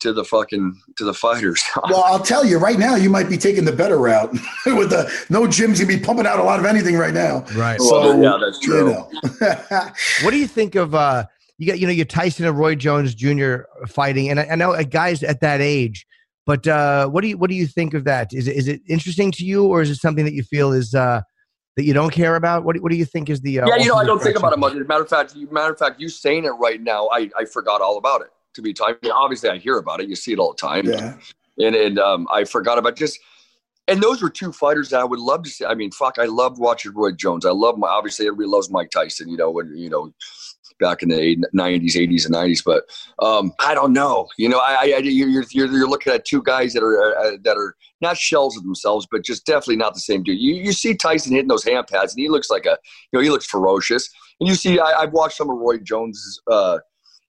to 0.00 0.12
the 0.12 0.24
fucking 0.24 0.74
to 0.98 1.04
the 1.04 1.14
fighters. 1.14 1.62
Well, 1.88 2.02
I'll 2.04 2.20
tell 2.22 2.44
you 2.44 2.58
right 2.58 2.78
now, 2.78 2.96
you 2.96 3.08
might 3.10 3.28
be 3.28 3.36
taking 3.38 3.64
the 3.64 3.72
better 3.72 3.98
route 3.98 4.32
with 4.66 4.90
the 4.90 5.10
no 5.30 5.42
gyms. 5.42 5.78
gonna 5.78 5.86
be 5.86 5.98
pumping 5.98 6.26
out 6.26 6.38
a 6.38 6.42
lot 6.42 6.58
of 6.58 6.66
anything 6.66 6.96
right 6.96 7.14
now. 7.14 7.44
Right. 7.54 7.78
Well, 7.78 7.88
So 7.88 8.20
yeah, 8.22 8.38
that's 8.40 8.60
You 8.62 8.68
true. 8.72 8.90
know. 8.92 9.10
What 10.24 10.30
do 10.30 10.36
you 10.38 10.46
think 10.46 10.74
of 10.74 10.94
uh 10.94 11.24
you 11.58 11.66
got 11.66 11.78
you 11.78 11.86
know 11.86 11.92
your 11.92 12.04
Tyson 12.06 12.44
and 12.44 12.58
Roy 12.58 12.74
Jones 12.74 13.14
Jr. 13.14 13.58
fighting 13.88 14.28
and 14.30 14.40
I, 14.40 14.46
I 14.50 14.54
know 14.56 14.72
uh, 14.72 14.82
guys 14.82 15.22
at 15.22 15.40
that 15.40 15.60
age, 15.60 16.06
but 16.44 16.66
uh 16.66 17.08
what 17.08 17.22
do 17.22 17.28
you 17.28 17.38
what 17.38 17.48
do 17.50 17.56
you 17.56 17.66
think 17.66 17.94
of 17.94 18.04
that? 18.04 18.32
Is 18.34 18.48
it 18.48 18.56
is 18.56 18.68
it 18.68 18.80
interesting 18.88 19.30
to 19.32 19.44
you 19.44 19.64
or 19.66 19.80
is 19.82 19.90
it 19.90 19.96
something 19.96 20.24
that 20.24 20.34
you 20.34 20.42
feel 20.42 20.72
is 20.72 20.94
uh 20.94 21.20
that 21.76 21.84
you 21.84 21.92
don't 21.92 22.10
care 22.10 22.36
about? 22.36 22.64
What 22.64 22.74
do, 22.76 22.82
what 22.82 22.90
do 22.90 22.96
you 22.96 23.04
think 23.04 23.28
is 23.30 23.40
the 23.42 23.60
uh, 23.60 23.68
yeah, 23.68 23.76
you 23.76 23.88
know, 23.88 23.96
I 23.96 24.04
don't 24.04 24.20
think 24.22 24.36
about 24.38 24.52
it 24.52 24.58
much. 24.58 24.72
As 24.74 24.80
a 24.80 24.84
matter 24.84 25.02
of 25.02 25.08
fact, 25.10 25.36
you, 25.36 25.46
matter 25.50 25.72
of 25.72 25.78
fact, 25.78 26.00
you 26.00 26.08
saying 26.08 26.44
it 26.46 26.52
right 26.52 26.80
now, 26.80 27.08
I, 27.12 27.30
I 27.38 27.44
forgot 27.44 27.80
all 27.82 27.98
about 27.98 28.22
it. 28.22 28.28
To 28.56 28.62
be 28.62 28.74
I 28.82 28.94
mean, 29.02 29.12
obviously 29.12 29.48
I 29.48 29.58
hear 29.58 29.78
about 29.78 30.00
it. 30.00 30.08
You 30.08 30.16
see 30.16 30.32
it 30.32 30.38
all 30.38 30.52
the 30.52 30.58
time, 30.58 30.86
yeah. 30.86 31.16
and 31.58 31.74
and 31.76 31.98
um, 31.98 32.26
I 32.32 32.44
forgot 32.44 32.78
about 32.78 32.96
just. 32.96 33.18
And 33.88 34.02
those 34.02 34.20
were 34.20 34.30
two 34.30 34.50
fighters 34.50 34.88
that 34.90 35.00
I 35.00 35.04
would 35.04 35.20
love 35.20 35.44
to 35.44 35.48
see. 35.48 35.64
I 35.64 35.74
mean, 35.74 35.92
fuck, 35.92 36.18
I 36.18 36.24
loved 36.24 36.58
watching 36.58 36.92
Roy 36.92 37.12
Jones. 37.12 37.46
I 37.46 37.52
love 37.52 37.78
my 37.78 37.86
obviously 37.86 38.26
everybody 38.26 38.48
loves 38.48 38.68
Mike 38.68 38.90
Tyson. 38.90 39.28
You 39.28 39.36
know, 39.36 39.48
when 39.52 39.76
you 39.76 39.88
know 39.88 40.12
back 40.78 41.02
in 41.02 41.08
the 41.08 41.44
nineties, 41.52 41.96
eighties, 41.96 42.24
and 42.24 42.32
nineties. 42.32 42.62
But 42.62 42.84
um, 43.18 43.52
I 43.60 43.74
don't 43.74 43.92
know. 43.92 44.28
You 44.38 44.48
know, 44.48 44.58
I, 44.58 44.72
I, 44.72 44.94
I 44.96 44.98
you're, 44.98 45.28
you're 45.28 45.44
you're 45.50 45.88
looking 45.88 46.12
at 46.12 46.24
two 46.24 46.42
guys 46.42 46.72
that 46.72 46.82
are 46.82 47.16
uh, 47.16 47.36
that 47.44 47.56
are 47.56 47.76
not 48.00 48.16
shells 48.16 48.56
of 48.56 48.62
themselves, 48.62 49.06
but 49.10 49.24
just 49.24 49.46
definitely 49.46 49.76
not 49.76 49.94
the 49.94 50.00
same 50.00 50.22
dude. 50.22 50.38
You 50.38 50.54
you 50.54 50.72
see 50.72 50.94
Tyson 50.94 51.32
hitting 51.32 51.48
those 51.48 51.64
hand 51.64 51.86
pads, 51.86 52.14
and 52.14 52.20
he 52.20 52.28
looks 52.28 52.50
like 52.50 52.66
a 52.66 52.78
you 53.12 53.18
know 53.18 53.20
he 53.20 53.30
looks 53.30 53.46
ferocious. 53.46 54.08
And 54.40 54.48
you 54.48 54.54
see, 54.54 54.78
I, 54.78 55.02
I've 55.02 55.12
watched 55.12 55.36
some 55.36 55.50
of 55.50 55.56
Roy 55.56 55.78
Jones's 55.78 56.40
uh, 56.50 56.78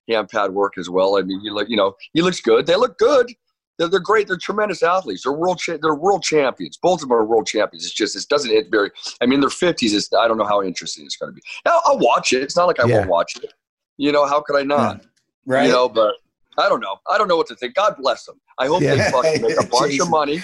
hand 0.08 0.30
pad 0.30 0.52
work 0.52 0.74
as 0.78 0.90
well. 0.90 1.18
I 1.18 1.22
mean, 1.22 1.40
he 1.42 1.50
look 1.50 1.70
you 1.70 1.78
know 1.78 1.96
he 2.14 2.22
looks 2.22 2.42
good. 2.42 2.66
They 2.66 2.76
look 2.76 2.98
good. 2.98 3.32
They're, 3.78 3.88
they're 3.88 4.00
great. 4.00 4.28
They're 4.28 4.38
tremendous 4.38 4.82
athletes. 4.82 5.22
They're 5.24 5.32
world. 5.34 5.60
Cha- 5.60 5.78
they're 5.80 5.94
world 5.94 6.24
champions. 6.24 6.78
Both 6.78 7.04
of 7.04 7.10
them 7.10 7.14
are 7.14 7.24
world 7.24 7.46
champions. 7.46 7.86
It's 7.86 7.94
just 7.94 8.16
it 8.16 8.26
doesn't 8.28 8.50
hit 8.50 8.72
very. 8.72 8.90
I 9.22 9.28
mean, 9.28 9.40
their 9.40 9.52
fifties. 9.52 9.94
Is 9.94 10.10
I 10.20 10.28
don't 10.28 10.38
know 10.38 10.46
how 10.46 10.64
interesting 10.64 11.06
it's 11.06 11.16
going 11.16 11.32
to 11.32 11.36
be. 11.36 11.42
I'll, 11.66 11.82
I'll 11.86 12.00
watch 12.00 12.34
it. 12.34 12.42
It's 12.42 12.56
not 12.56 12.66
like 12.66 12.80
I 12.80 12.88
Yeah. 12.88 12.98
won't 13.00 13.10
watch 13.10 13.36
it. 13.38 13.54
You 13.98 14.12
know, 14.12 14.26
how 14.26 14.42
could 14.42 14.56
I 14.58 14.64
not? 14.64 15.02
Right. 15.46 15.66
You 15.68 15.72
know, 15.72 15.88
but 15.90 16.16
I 16.58 16.68
don't 16.70 16.80
know. 16.82 16.98
I 17.08 17.18
don't 17.20 17.28
know 17.28 17.38
what 17.38 17.48
to 17.48 17.56
think. 17.56 17.76
God 17.76 17.96
bless 18.00 18.26
them. 18.26 18.40
I 18.58 18.66
hope 18.68 18.82
Yeah. 18.82 18.96
they 18.96 19.12
fucking 19.12 19.42
make 19.44 19.60
a 19.62 19.66
bunch 19.72 20.00
of 20.00 20.10
money, 20.10 20.40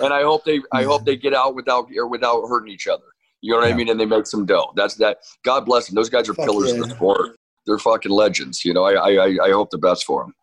and 0.00 0.12
I 0.14 0.22
hope 0.22 0.44
they 0.44 0.60
I 0.72 0.84
hope 0.84 1.04
they 1.04 1.16
get 1.16 1.34
out 1.34 1.56
without 1.56 1.88
or 1.96 2.06
without 2.06 2.46
hurting 2.46 2.72
each 2.72 2.86
other. 2.86 3.02
You 3.40 3.52
know 3.54 3.58
what 3.58 3.66
Yeah. 3.68 3.74
I 3.74 3.76
mean? 3.76 3.88
And 3.88 3.98
they 3.98 4.06
make 4.06 4.26
some 4.28 4.46
dough. 4.46 4.72
That's 4.76 4.94
that. 4.96 5.18
God 5.44 5.64
bless 5.66 5.86
them. 5.86 5.96
Those 5.96 6.10
guys 6.10 6.28
are 6.28 6.34
Fuck 6.34 6.46
pillars 6.46 6.72
yeah. 6.72 6.80
of 6.80 6.88
the 6.88 6.94
sport. 6.94 7.36
They're 7.68 7.78
fucking 7.78 8.10
legends. 8.10 8.64
You 8.64 8.74
know, 8.74 8.84
I 8.84 8.94
I 8.94 9.10
I- 9.26 9.38
I 9.44 9.50
hope 9.52 9.70
the 9.70 9.78
best 9.78 10.04
for 10.04 10.22
them. 10.24 10.34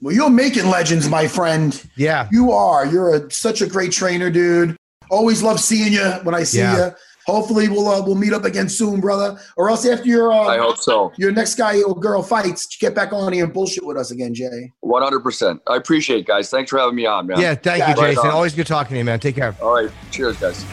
Well, 0.00 0.14
you're 0.14 0.30
making 0.30 0.68
legends, 0.70 1.08
my 1.08 1.26
friend. 1.26 1.82
Yeah. 1.96 2.28
You 2.30 2.52
are. 2.52 2.86
You're 2.86 3.16
a, 3.16 3.30
such 3.32 3.62
a 3.62 3.66
great 3.66 3.90
trainer, 3.90 4.30
dude. 4.30 4.76
Always 5.10 5.42
love 5.42 5.58
seeing 5.58 5.92
you 5.92 6.08
when 6.22 6.36
I 6.36 6.44
see 6.44 6.58
Yeah. 6.58 6.86
you. 6.88 6.92
Hopefully, 7.26 7.68
we'll 7.68 7.88
uh, 7.88 8.00
we'll 8.02 8.14
meet 8.14 8.32
up 8.32 8.44
again 8.44 8.68
soon, 8.70 9.00
brother. 9.00 9.38
Or 9.58 9.68
else 9.68 9.84
after 9.84 10.06
your 10.06 10.32
uh, 10.32 10.46
I 10.46 10.56
hope 10.56 10.78
so. 10.78 11.12
your 11.18 11.30
next 11.32 11.56
guy 11.56 11.82
or 11.82 11.94
girl 11.98 12.22
fights, 12.22 12.74
get 12.78 12.94
back 12.94 13.12
on 13.12 13.32
here 13.34 13.44
and 13.44 13.52
bullshit 13.52 13.84
with 13.84 13.98
us 13.98 14.10
again, 14.12 14.32
Jay. 14.34 14.72
One 14.80 15.02
hundred 15.02 15.20
percent. 15.20 15.60
I 15.66 15.76
appreciate 15.76 16.20
it, 16.20 16.26
guys. 16.26 16.48
Thanks 16.48 16.70
for 16.70 16.78
having 16.78 16.94
me 16.94 17.04
on, 17.04 17.26
man. 17.26 17.38
Yeah, 17.40 17.54
thank 17.54 17.80
Yeah, 17.80 17.90
you, 17.90 17.96
Jason. 17.96 18.26
on. 18.28 18.30
Always 18.30 18.54
good 18.54 18.66
talking 18.66 18.94
to 18.94 18.98
you, 18.98 19.04
man. 19.04 19.20
Take 19.20 19.34
care. 19.34 19.54
All 19.60 19.74
right. 19.74 19.90
Cheers, 20.10 20.38
guys. 20.38 20.64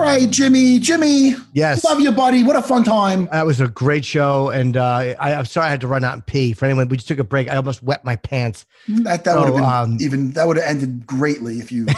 Right, 0.00 0.28
Jimmy. 0.30 0.78
Jimmy, 0.78 1.34
Yes. 1.52 1.84
love 1.84 2.00
you, 2.00 2.12
buddy. 2.12 2.42
What 2.42 2.56
a 2.56 2.62
fun 2.62 2.84
time. 2.84 3.28
That 3.32 3.46
was 3.46 3.60
a 3.60 3.68
great 3.68 4.04
show, 4.04 4.48
and 4.50 4.76
uh, 4.76 5.14
I, 5.18 5.34
I'm 5.34 5.44
sorry 5.44 5.66
I 5.66 5.70
had 5.70 5.80
to 5.82 5.86
run 5.86 6.04
out 6.04 6.14
and 6.14 6.26
pee. 6.26 6.52
For 6.52 6.64
anyone, 6.64 6.88
we 6.88 6.96
just 6.96 7.08
took 7.08 7.18
a 7.18 7.24
break. 7.24 7.48
I 7.50 7.56
almost 7.56 7.82
wet 7.82 8.04
my 8.04 8.16
pants. 8.16 8.66
That 8.88 9.24
that 9.24 9.36
would 9.36 9.46
have 9.46 9.54
been 9.54 9.64
um, 9.64 9.98
even. 10.00 10.32
That 10.32 10.46
would 10.46 10.56
have 10.56 10.66
ended 10.66 11.06
greatly 11.06 11.58
if 11.58 11.70
you 11.72 11.86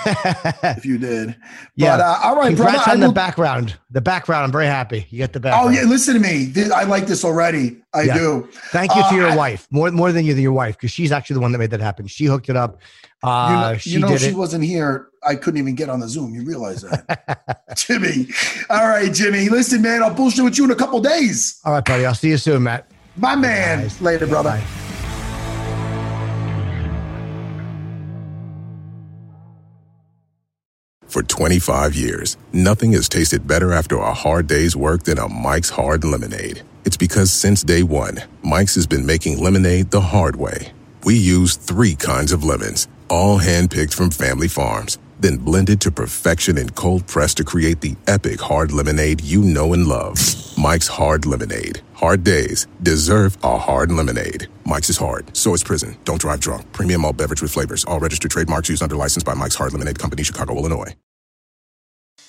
if 0.62 0.84
you 0.84 0.98
did. 0.98 1.36
yeah. 1.76 1.96
But 1.96 2.00
uh, 2.02 2.18
all 2.24 2.36
right, 2.36 2.48
Congrats 2.48 2.84
brother. 2.84 2.90
I 2.90 2.94
on 2.94 3.00
the 3.00 3.12
background. 3.12 3.76
The 3.90 4.00
background. 4.00 4.44
I'm 4.44 4.52
very 4.52 4.66
happy. 4.66 5.06
You 5.10 5.18
get 5.18 5.32
the 5.32 5.40
background. 5.40 5.68
Oh 5.76 5.80
yeah, 5.80 5.86
listen 5.88 6.14
to 6.14 6.20
me. 6.20 6.52
I 6.74 6.84
like 6.84 7.06
this 7.06 7.24
already. 7.24 7.81
I 7.94 8.02
Yeah. 8.02 8.18
do. 8.18 8.48
Thank 8.70 8.94
you 8.94 9.02
Uh, 9.02 9.10
to 9.10 9.16
your 9.16 9.28
I- 9.30 9.36
wife, 9.36 9.66
more 9.70 9.90
more 9.90 10.12
than 10.12 10.24
you 10.24 10.34
to 10.34 10.40
your 10.40 10.52
wife, 10.52 10.76
because 10.76 10.90
she's 10.90 11.12
actually 11.12 11.34
the 11.34 11.40
one 11.40 11.52
that 11.52 11.58
made 11.58 11.70
that 11.72 11.80
happen. 11.80 12.06
She 12.06 12.24
hooked 12.24 12.48
it 12.48 12.56
up. 12.56 12.78
You 13.22 13.28
Uh, 13.28 13.60
know, 13.72 13.76
she 13.78 13.90
you 13.90 13.98
know 14.00 14.08
did 14.08 14.20
she 14.20 14.28
it. 14.28 14.34
wasn't 14.36 14.64
here. 14.64 15.08
I 15.24 15.34
couldn't 15.36 15.58
even 15.60 15.74
get 15.74 15.88
on 15.90 16.00
the 16.00 16.08
Zoom. 16.08 16.34
You 16.34 16.42
realize 16.44 16.82
that, 16.82 17.68
Jimmy? 17.76 18.28
All 18.70 18.88
right, 18.88 19.12
Jimmy. 19.12 19.48
Listen, 19.48 19.82
man, 19.82 20.02
I'll 20.02 20.12
bullshit 20.14 20.42
with 20.44 20.58
you 20.58 20.64
in 20.64 20.70
a 20.70 20.74
couple 20.74 21.00
days. 21.00 21.60
All 21.64 21.72
right, 21.74 21.84
buddy. 21.84 22.06
I'll 22.06 22.14
see 22.14 22.30
you 22.30 22.38
soon, 22.38 22.62
Matt. 22.64 22.86
My 23.16 23.36
man. 23.36 23.82
Guys. 23.82 24.00
Later, 24.00 24.26
brother. 24.26 24.50
Bye. 24.50 24.62
For 31.06 31.22
25 31.22 31.94
years, 31.94 32.36
nothing 32.52 32.92
has 32.92 33.08
tasted 33.08 33.46
better 33.46 33.72
after 33.72 33.96
a 33.98 34.14
hard 34.14 34.46
day's 34.46 34.74
work 34.74 35.02
than 35.02 35.18
a 35.18 35.28
Mike's 35.28 35.70
Hard 35.70 36.04
Lemonade. 36.04 36.62
It's 36.84 36.96
because 36.96 37.30
since 37.32 37.62
day 37.62 37.82
one, 37.82 38.20
Mike's 38.42 38.74
has 38.74 38.86
been 38.86 39.06
making 39.06 39.42
lemonade 39.42 39.90
the 39.90 40.00
hard 40.00 40.36
way. 40.36 40.72
We 41.04 41.14
use 41.14 41.56
three 41.56 41.94
kinds 41.94 42.32
of 42.32 42.44
lemons, 42.44 42.88
all 43.08 43.38
handpicked 43.38 43.94
from 43.94 44.10
family 44.10 44.48
farms, 44.48 44.98
then 45.20 45.36
blended 45.36 45.80
to 45.82 45.90
perfection 45.90 46.58
and 46.58 46.74
cold 46.74 47.06
pressed 47.06 47.36
to 47.36 47.44
create 47.44 47.80
the 47.80 47.96
epic 48.06 48.40
hard 48.40 48.72
lemonade 48.72 49.20
you 49.20 49.42
know 49.42 49.72
and 49.74 49.86
love. 49.86 50.18
Mike's 50.58 50.88
Hard 50.88 51.24
Lemonade. 51.24 51.80
Hard 51.94 52.24
days 52.24 52.66
deserve 52.82 53.36
a 53.42 53.56
hard 53.56 53.90
lemonade. 53.90 54.48
Mike's 54.64 54.90
is 54.90 54.96
hard, 54.96 55.34
so 55.36 55.54
is 55.54 55.62
prison. 55.62 55.96
Don't 56.04 56.20
drive 56.20 56.40
drunk. 56.40 56.70
Premium 56.72 57.04
all 57.04 57.12
beverage 57.12 57.42
with 57.42 57.52
flavors. 57.52 57.84
All 57.84 58.00
registered 58.00 58.30
trademarks 58.30 58.68
used 58.68 58.82
under 58.82 58.96
license 58.96 59.24
by 59.24 59.34
Mike's 59.34 59.54
Hard 59.54 59.72
Lemonade 59.72 59.98
Company, 59.98 60.22
Chicago, 60.22 60.56
Illinois. 60.56 60.94